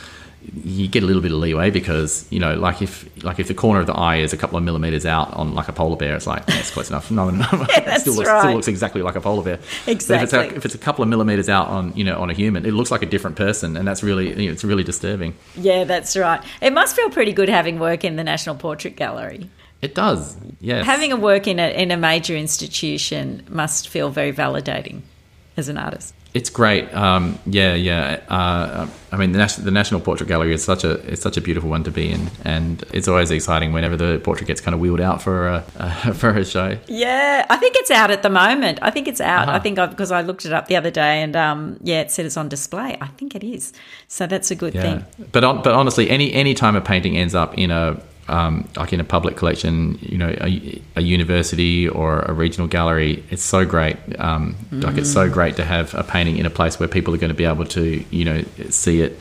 you 0.63 0.87
get 0.87 1.03
a 1.03 1.05
little 1.05 1.21
bit 1.21 1.31
of 1.31 1.37
leeway 1.37 1.69
because 1.69 2.25
you 2.29 2.39
know, 2.39 2.55
like 2.55 2.81
if 2.81 3.07
like 3.23 3.39
if 3.39 3.47
the 3.47 3.53
corner 3.53 3.79
of 3.79 3.87
the 3.87 3.93
eye 3.93 4.17
is 4.17 4.33
a 4.33 4.37
couple 4.37 4.57
of 4.57 4.63
millimeters 4.63 5.05
out 5.05 5.33
on 5.33 5.53
like 5.53 5.67
a 5.67 5.73
polar 5.73 5.95
bear, 5.95 6.15
it's 6.15 6.27
like 6.27 6.45
that's 6.45 6.71
close 6.71 6.89
enough. 6.89 7.09
No, 7.11 7.29
no, 7.29 7.45
yeah, 7.69 7.95
it 7.95 8.01
still 8.01 8.15
looks, 8.15 8.29
right. 8.29 8.41
still 8.41 8.53
looks 8.53 8.67
exactly 8.67 9.01
like 9.01 9.15
a 9.15 9.21
polar 9.21 9.43
bear. 9.43 9.59
Exactly. 9.87 10.15
If 10.15 10.23
it's, 10.23 10.33
a, 10.33 10.55
if 10.57 10.65
it's, 10.65 10.75
a, 10.75 10.77
couple 10.77 11.03
of 11.03 11.09
millimeters 11.09 11.49
out 11.49 11.67
on 11.67 11.95
you 11.95 12.03
know 12.03 12.19
on 12.19 12.29
a 12.29 12.33
human, 12.33 12.65
it 12.65 12.71
looks 12.73 12.91
like 12.91 13.01
a 13.01 13.05
different 13.05 13.35
person, 13.35 13.77
and 13.77 13.87
that's 13.87 14.03
really 14.03 14.29
you 14.29 14.47
know, 14.47 14.53
it's 14.53 14.63
really 14.63 14.83
disturbing. 14.83 15.35
Yeah, 15.55 15.83
that's 15.85 16.15
right. 16.17 16.43
It 16.61 16.73
must 16.73 16.95
feel 16.95 17.09
pretty 17.09 17.33
good 17.33 17.49
having 17.49 17.79
work 17.79 18.03
in 18.03 18.15
the 18.15 18.23
National 18.23 18.55
Portrait 18.55 18.95
Gallery. 18.95 19.49
It 19.81 19.95
does. 19.95 20.37
Yes. 20.61 20.85
Having 20.85 21.11
a 21.11 21.17
work 21.17 21.47
in 21.47 21.59
a 21.59 21.69
in 21.69 21.91
a 21.91 21.97
major 21.97 22.35
institution 22.35 23.43
must 23.49 23.89
feel 23.89 24.09
very 24.09 24.31
validating 24.33 25.01
as 25.57 25.69
an 25.69 25.77
artist. 25.77 26.13
It's 26.33 26.49
great. 26.49 26.91
Um, 26.95 27.37
yeah, 27.45 27.75
yeah. 27.75 28.19
Uh, 28.27 28.87
I 29.11 29.17
mean, 29.17 29.33
the, 29.33 29.37
Nas- 29.37 29.57
the 29.57 29.69
National 29.69 30.01
Portrait 30.01 30.27
Gallery 30.27 30.51
is 30.51 30.63
such 30.63 30.83
a 30.83 30.93
it's 31.11 31.21
such 31.21 31.37
a 31.37 31.41
beautiful 31.41 31.69
one 31.69 31.83
to 31.83 31.91
be 31.91 32.09
in, 32.11 32.31
and 32.43 32.83
it's 32.91 33.07
always 33.07 33.29
exciting 33.29 33.71
whenever 33.71 33.95
the 33.95 34.19
portrait 34.23 34.47
gets 34.47 34.59
kind 34.59 34.73
of 34.73 34.81
wheeled 34.81 34.99
out 34.99 35.21
for 35.21 35.47
a 35.47 35.63
uh, 35.77 36.13
for 36.13 36.29
a 36.31 36.43
show. 36.43 36.75
Yeah, 36.87 37.45
I 37.47 37.57
think 37.57 37.75
it's 37.75 37.91
out 37.91 38.09
at 38.09 38.23
the 38.23 38.31
moment. 38.31 38.79
I 38.81 38.89
think 38.89 39.07
it's 39.07 39.21
out. 39.21 39.47
Uh-huh. 39.47 39.57
I 39.57 39.59
think 39.59 39.75
because 39.91 40.11
I 40.11 40.21
looked 40.23 40.43
it 40.45 40.53
up 40.53 40.67
the 40.67 40.75
other 40.75 40.89
day, 40.89 41.21
and 41.21 41.35
um, 41.35 41.77
yeah, 41.83 42.01
it 42.01 42.09
said 42.09 42.25
it's 42.25 42.37
on 42.37 42.49
display. 42.49 42.97
I 42.99 43.07
think 43.07 43.35
it 43.35 43.43
is. 43.43 43.71
So 44.07 44.25
that's 44.25 44.49
a 44.49 44.55
good 44.55 44.73
Yeah. 44.73 44.81
thing. 44.81 45.27
But 45.31 45.43
on, 45.43 45.61
but 45.61 45.75
honestly, 45.75 46.09
any 46.09 46.33
any 46.33 46.55
time 46.55 46.75
a 46.75 46.81
painting 46.81 47.15
ends 47.15 47.35
up 47.35 47.55
in 47.57 47.69
a 47.69 48.01
um, 48.27 48.67
like 48.75 48.93
in 48.93 48.99
a 48.99 49.03
public 49.03 49.35
collection, 49.35 49.99
you 50.01 50.17
know, 50.17 50.29
a, 50.41 50.81
a 50.95 51.01
university 51.01 51.87
or 51.87 52.19
a 52.21 52.33
regional 52.33 52.67
gallery, 52.67 53.23
it's 53.29 53.43
so 53.43 53.65
great. 53.65 53.97
Um, 54.19 54.55
Like 54.71 54.97
it's 54.97 55.11
so 55.11 55.29
great 55.29 55.55
to 55.57 55.63
have 55.63 55.93
a 55.93 56.03
painting 56.03 56.37
in 56.37 56.45
a 56.45 56.49
place 56.49 56.79
where 56.79 56.87
people 56.87 57.13
are 57.13 57.17
going 57.17 57.29
to 57.29 57.37
be 57.37 57.45
able 57.45 57.65
to, 57.65 58.03
you 58.09 58.25
know, 58.25 58.43
see 58.69 59.01
it. 59.01 59.19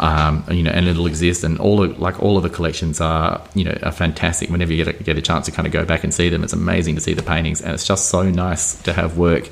Um, 0.00 0.44
you 0.48 0.62
know, 0.62 0.70
and 0.70 0.86
it'll 0.86 1.08
exist, 1.08 1.42
and 1.42 1.58
all 1.58 1.82
of, 1.82 1.98
like 1.98 2.22
all 2.22 2.36
of 2.36 2.44
the 2.44 2.48
collections 2.48 3.00
are, 3.00 3.42
you 3.54 3.64
know, 3.64 3.76
are 3.82 3.90
fantastic. 3.90 4.48
Whenever 4.48 4.72
you 4.72 4.84
get 4.84 4.94
a, 4.94 5.02
get 5.02 5.18
a 5.18 5.20
chance 5.20 5.46
to 5.46 5.52
kind 5.52 5.66
of 5.66 5.72
go 5.72 5.84
back 5.84 6.04
and 6.04 6.14
see 6.14 6.28
them, 6.28 6.44
it's 6.44 6.52
amazing 6.52 6.94
to 6.94 7.00
see 7.00 7.14
the 7.14 7.22
paintings, 7.22 7.60
and 7.60 7.72
it's 7.74 7.84
just 7.84 8.08
so 8.08 8.22
nice 8.22 8.80
to 8.82 8.92
have 8.92 9.18
work 9.18 9.50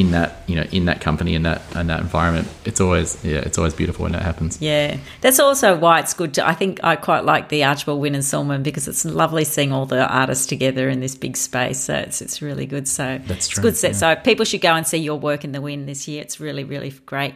in 0.00 0.10
that, 0.10 0.42
you 0.46 0.54
know, 0.56 0.64
in 0.72 0.84
that 0.84 1.00
company, 1.00 1.34
in 1.34 1.42
that 1.44 1.62
in 1.74 1.86
that 1.86 2.00
environment. 2.00 2.46
It's 2.66 2.80
always, 2.82 3.24
yeah, 3.24 3.38
it's 3.38 3.56
always 3.56 3.72
beautiful 3.72 4.02
when 4.02 4.12
that 4.12 4.20
happens. 4.22 4.60
Yeah, 4.60 4.98
that's 5.22 5.40
also 5.40 5.74
why 5.76 6.00
it's 6.00 6.12
good 6.12 6.34
to. 6.34 6.46
I 6.46 6.52
think 6.52 6.80
I 6.84 6.96
quite 6.96 7.24
like 7.24 7.48
the 7.48 7.64
Archibald 7.64 8.00
Wynne 8.02 8.14
and 8.14 8.24
Sulman 8.24 8.62
because 8.62 8.88
it's 8.88 9.06
lovely 9.06 9.44
seeing 9.44 9.72
all 9.72 9.86
the 9.86 10.06
artists 10.06 10.44
together 10.44 10.90
in 10.90 11.00
this 11.00 11.14
big 11.14 11.36
space. 11.36 11.80
So 11.80 11.94
it's 11.94 12.20
it's 12.20 12.42
really 12.42 12.66
good. 12.66 12.86
So 12.86 13.18
That's 13.26 13.48
true, 13.48 13.60
it's 13.60 13.70
good 13.70 13.76
set. 13.76 13.92
yeah. 13.92 14.16
So 14.16 14.20
people 14.22 14.44
should 14.44 14.60
go 14.60 14.74
and 14.74 14.86
see 14.86 14.98
your 14.98 15.18
work 15.18 15.44
in 15.44 15.52
the 15.52 15.62
Wynne 15.62 15.86
this 15.86 16.06
year. 16.06 16.20
It's 16.20 16.38
really 16.40 16.64
really 16.64 16.90
great. 17.06 17.34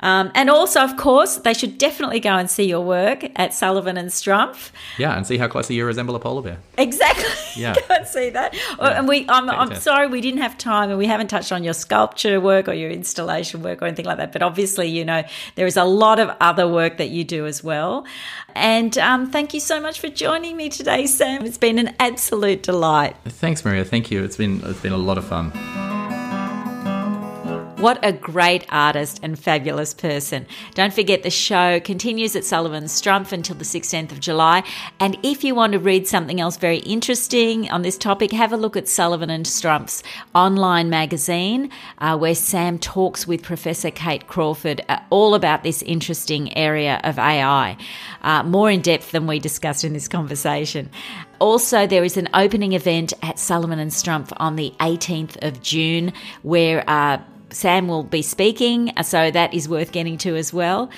Um, 0.00 0.30
and 0.34 0.50
also, 0.50 0.80
of 0.80 0.96
course, 0.96 1.36
they 1.36 1.54
should 1.54 1.78
definitely 1.78 2.20
go 2.20 2.30
and 2.30 2.50
see 2.50 2.64
your 2.64 2.82
work 2.82 3.24
at 3.36 3.54
Sullivan 3.54 3.96
and 3.96 4.10
Strumpf. 4.10 4.70
Yeah, 4.98 5.16
and 5.16 5.26
see 5.26 5.38
how 5.38 5.48
closely 5.48 5.76
you 5.76 5.86
resemble 5.86 6.14
a 6.14 6.20
polar 6.20 6.42
bear. 6.42 6.58
Exactly. 6.76 7.24
Yeah. 7.56 7.74
Go 7.88 7.94
and 7.94 8.06
see 8.06 8.30
that. 8.30 8.54
Oh, 8.78 8.84
And 8.84 9.08
we, 9.08 9.24
I'm, 9.28 9.48
I'm 9.48 9.74
sorry 9.76 10.06
we 10.06 10.20
didn't 10.20 10.40
have 10.40 10.58
time, 10.58 10.90
and 10.90 10.98
we 10.98 11.06
haven't 11.06 11.28
touched 11.28 11.52
on 11.52 11.64
your 11.64 11.72
sculpture 11.72 12.40
work 12.40 12.68
or 12.68 12.74
your 12.74 12.90
installation 12.90 13.62
work 13.62 13.80
or 13.80 13.86
anything 13.86 14.04
like 14.04 14.18
that. 14.18 14.32
But 14.32 14.42
obviously, 14.42 14.88
you 14.88 15.04
know, 15.04 15.22
there 15.54 15.66
is 15.66 15.76
a 15.76 15.84
lot 15.84 16.20
of 16.20 16.36
other 16.40 16.68
work 16.68 16.98
that 16.98 17.08
you 17.08 17.24
do 17.24 17.46
as 17.46 17.64
well. 17.64 18.04
And 18.54 18.96
um, 18.98 19.30
thank 19.30 19.54
you 19.54 19.60
so 19.60 19.80
much 19.80 20.00
for 20.00 20.08
joining 20.08 20.56
me 20.56 20.68
today, 20.68 21.06
Sam. 21.06 21.44
It's 21.46 21.58
been 21.58 21.78
an 21.78 21.94
absolute 21.98 22.62
delight. 22.62 23.16
Thanks, 23.24 23.64
Maria. 23.64 23.84
Thank 23.84 24.10
you. 24.10 24.22
It's 24.24 24.36
been 24.36 24.60
it's 24.64 24.80
been 24.80 24.92
a 24.92 24.98
lot 24.98 25.16
of 25.18 25.24
fun. 25.26 25.95
What 27.76 28.02
a 28.02 28.10
great 28.10 28.64
artist 28.70 29.20
and 29.22 29.38
fabulous 29.38 29.92
person. 29.92 30.46
Don't 30.72 30.94
forget 30.94 31.22
the 31.22 31.30
show 31.30 31.78
continues 31.78 32.34
at 32.34 32.42
Sullivan's 32.42 32.90
Strumpf 32.90 33.32
until 33.32 33.54
the 33.54 33.66
16th 33.66 34.12
of 34.12 34.18
July. 34.18 34.64
And 34.98 35.18
if 35.22 35.44
you 35.44 35.54
want 35.54 35.74
to 35.74 35.78
read 35.78 36.08
something 36.08 36.40
else 36.40 36.56
very 36.56 36.78
interesting 36.78 37.70
on 37.70 37.82
this 37.82 37.98
topic, 37.98 38.32
have 38.32 38.50
a 38.50 38.56
look 38.56 38.78
at 38.78 38.88
Sullivan 38.88 39.28
and 39.28 39.44
Strumpf's 39.44 40.02
online 40.34 40.88
magazine, 40.88 41.68
uh, 41.98 42.16
where 42.16 42.34
Sam 42.34 42.78
talks 42.78 43.26
with 43.26 43.42
Professor 43.42 43.90
Kate 43.90 44.26
Crawford 44.26 44.80
uh, 44.88 45.00
all 45.10 45.34
about 45.34 45.62
this 45.62 45.82
interesting 45.82 46.56
area 46.56 46.98
of 47.04 47.18
AI, 47.18 47.76
uh, 48.22 48.42
more 48.42 48.70
in 48.70 48.80
depth 48.80 49.10
than 49.10 49.26
we 49.26 49.38
discussed 49.38 49.84
in 49.84 49.92
this 49.92 50.08
conversation. 50.08 50.88
Also, 51.40 51.86
there 51.86 52.04
is 52.04 52.16
an 52.16 52.30
opening 52.32 52.72
event 52.72 53.12
at 53.20 53.38
Sullivan 53.38 53.78
and 53.78 53.90
Strumpf 53.90 54.32
on 54.38 54.56
the 54.56 54.72
18th 54.80 55.36
of 55.46 55.60
June 55.60 56.14
where 56.42 56.82
uh, 56.88 57.18
Sam 57.50 57.88
will 57.88 58.02
be 58.02 58.22
speaking, 58.22 58.92
uh, 58.96 59.02
so 59.02 59.30
that 59.30 59.54
is 59.54 59.68
worth 59.68 59.92
getting 59.92 60.18
to 60.18 60.36
as 60.36 60.52
well. 60.52 60.90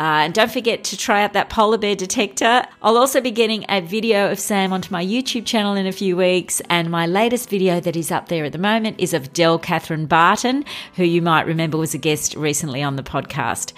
Uh, 0.00 0.26
and 0.26 0.34
don't 0.34 0.50
forget 0.50 0.82
to 0.82 0.96
try 0.96 1.22
out 1.22 1.34
that 1.34 1.48
polar 1.48 1.78
bear 1.78 1.94
detector. 1.94 2.64
I'll 2.82 2.98
also 2.98 3.20
be 3.20 3.30
getting 3.30 3.64
a 3.68 3.80
video 3.80 4.30
of 4.30 4.40
Sam 4.40 4.72
onto 4.72 4.90
my 4.90 5.04
YouTube 5.04 5.46
channel 5.46 5.74
in 5.74 5.86
a 5.86 5.92
few 5.92 6.16
weeks. 6.16 6.60
And 6.68 6.90
my 6.90 7.06
latest 7.06 7.48
video 7.48 7.78
that 7.78 7.94
is 7.94 8.10
up 8.10 8.28
there 8.28 8.44
at 8.44 8.52
the 8.52 8.58
moment 8.58 8.98
is 8.98 9.14
of 9.14 9.32
Del 9.32 9.58
Kathryn 9.58 10.08
Barton, 10.08 10.64
who 10.96 11.04
you 11.04 11.22
might 11.22 11.46
remember 11.46 11.78
was 11.78 11.94
a 11.94 11.98
guest 11.98 12.34
recently 12.34 12.82
on 12.82 12.96
the 12.96 13.04
podcast. 13.04 13.72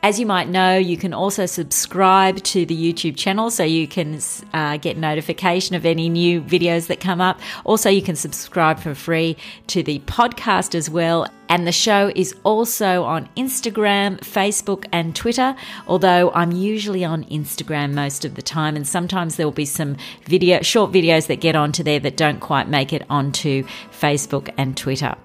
As 0.00 0.20
you 0.20 0.26
might 0.26 0.48
know, 0.48 0.76
you 0.78 0.96
can 0.96 1.12
also 1.12 1.44
subscribe 1.44 2.36
to 2.44 2.64
the 2.64 2.76
YouTube 2.76 3.16
channel 3.16 3.50
so 3.50 3.64
you 3.64 3.88
can 3.88 4.20
uh, 4.52 4.76
get 4.76 4.96
notification 4.96 5.74
of 5.74 5.84
any 5.84 6.08
new 6.08 6.40
videos 6.40 6.86
that 6.86 7.00
come 7.00 7.20
up. 7.20 7.40
Also, 7.64 7.90
you 7.90 8.00
can 8.00 8.14
subscribe 8.14 8.78
for 8.78 8.94
free 8.94 9.36
to 9.66 9.82
the 9.82 9.98
podcast 10.00 10.76
as 10.76 10.88
well. 10.88 11.26
And 11.48 11.66
the 11.66 11.72
show 11.72 12.12
is 12.14 12.32
also 12.44 13.02
on 13.02 13.28
Instagram, 13.36 14.20
Facebook, 14.20 14.86
and 14.92 15.16
Twitter. 15.16 15.56
Although 15.88 16.30
I'm 16.30 16.52
usually 16.52 17.04
on 17.04 17.24
Instagram 17.24 17.92
most 17.92 18.24
of 18.24 18.36
the 18.36 18.42
time, 18.42 18.76
and 18.76 18.86
sometimes 18.86 19.34
there 19.34 19.46
will 19.46 19.52
be 19.52 19.64
some 19.64 19.96
video, 20.26 20.62
short 20.62 20.92
videos 20.92 21.26
that 21.26 21.40
get 21.40 21.56
onto 21.56 21.82
there 21.82 21.98
that 21.98 22.16
don't 22.16 22.38
quite 22.38 22.68
make 22.68 22.92
it 22.92 23.02
onto 23.10 23.64
Facebook 23.90 24.54
and 24.56 24.76
Twitter. 24.76 25.16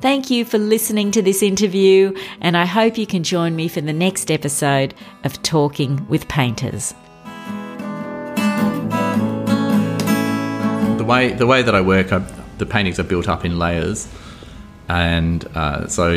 Thank 0.00 0.30
you 0.30 0.44
for 0.44 0.58
listening 0.58 1.10
to 1.10 1.22
this 1.22 1.42
interview, 1.42 2.16
and 2.40 2.56
I 2.56 2.66
hope 2.66 2.96
you 2.96 3.06
can 3.06 3.24
join 3.24 3.56
me 3.56 3.66
for 3.66 3.80
the 3.80 3.92
next 3.92 4.30
episode 4.30 4.94
of 5.24 5.42
Talking 5.42 6.06
with 6.08 6.28
Painters. 6.28 6.94
The 10.98 11.04
way 11.04 11.32
the 11.32 11.48
way 11.48 11.62
that 11.62 11.74
I 11.74 11.80
work, 11.80 12.12
I, 12.12 12.18
the 12.58 12.66
paintings 12.66 13.00
are 13.00 13.04
built 13.04 13.28
up 13.28 13.44
in 13.44 13.58
layers, 13.58 14.06
and 14.88 15.44
uh, 15.56 15.88
so 15.88 16.10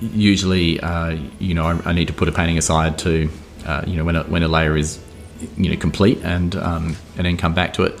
usually, 0.00 0.80
uh, 0.80 1.16
you 1.38 1.54
know, 1.54 1.66
I, 1.66 1.90
I 1.90 1.92
need 1.92 2.08
to 2.08 2.14
put 2.14 2.26
a 2.26 2.32
painting 2.32 2.58
aside 2.58 2.98
to, 2.98 3.30
uh, 3.64 3.84
you 3.86 3.96
know, 3.96 4.04
when 4.04 4.16
a, 4.16 4.24
when 4.24 4.42
a 4.42 4.48
layer 4.48 4.76
is, 4.76 4.98
you 5.56 5.70
know, 5.70 5.76
complete, 5.76 6.18
and 6.24 6.56
um, 6.56 6.96
and 7.16 7.26
then 7.26 7.36
come 7.36 7.54
back 7.54 7.74
to 7.74 7.84
it. 7.84 8.00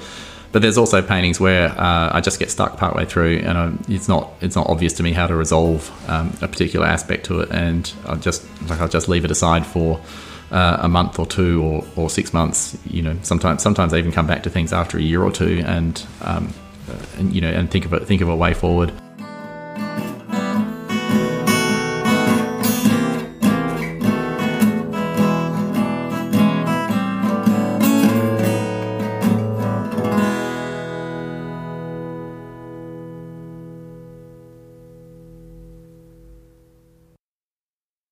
But 0.54 0.62
there's 0.62 0.78
also 0.78 1.02
paintings 1.02 1.40
where 1.40 1.70
uh, 1.70 2.10
I 2.12 2.20
just 2.20 2.38
get 2.38 2.48
stuck 2.48 2.76
partway 2.76 3.06
through, 3.06 3.38
and 3.38 3.58
I, 3.58 3.72
it's 3.88 4.06
not 4.06 4.30
it's 4.40 4.54
not 4.54 4.68
obvious 4.68 4.92
to 4.92 5.02
me 5.02 5.10
how 5.10 5.26
to 5.26 5.34
resolve 5.34 5.90
um, 6.08 6.32
a 6.40 6.46
particular 6.46 6.86
aspect 6.86 7.26
to 7.26 7.40
it, 7.40 7.50
and 7.50 7.92
I 8.06 8.14
just 8.14 8.46
like 8.68 8.80
I'll 8.80 8.86
just 8.86 9.08
leave 9.08 9.24
it 9.24 9.32
aside 9.32 9.66
for 9.66 10.00
uh, 10.52 10.76
a 10.78 10.88
month 10.88 11.18
or 11.18 11.26
two 11.26 11.60
or, 11.60 11.84
or 11.96 12.08
six 12.08 12.32
months. 12.32 12.78
You 12.88 13.02
know, 13.02 13.18
sometimes 13.22 13.64
sometimes 13.64 13.92
I 13.92 13.98
even 13.98 14.12
come 14.12 14.28
back 14.28 14.44
to 14.44 14.50
things 14.50 14.72
after 14.72 14.96
a 14.96 15.02
year 15.02 15.24
or 15.24 15.32
two, 15.32 15.64
and 15.66 16.00
um, 16.20 16.54
and 17.18 17.34
you 17.34 17.40
know, 17.40 17.50
and 17.50 17.68
think 17.68 17.84
of 17.84 17.92
it 17.92 18.06
think 18.06 18.20
of 18.20 18.28
a 18.28 18.36
way 18.36 18.54
forward. 18.54 18.92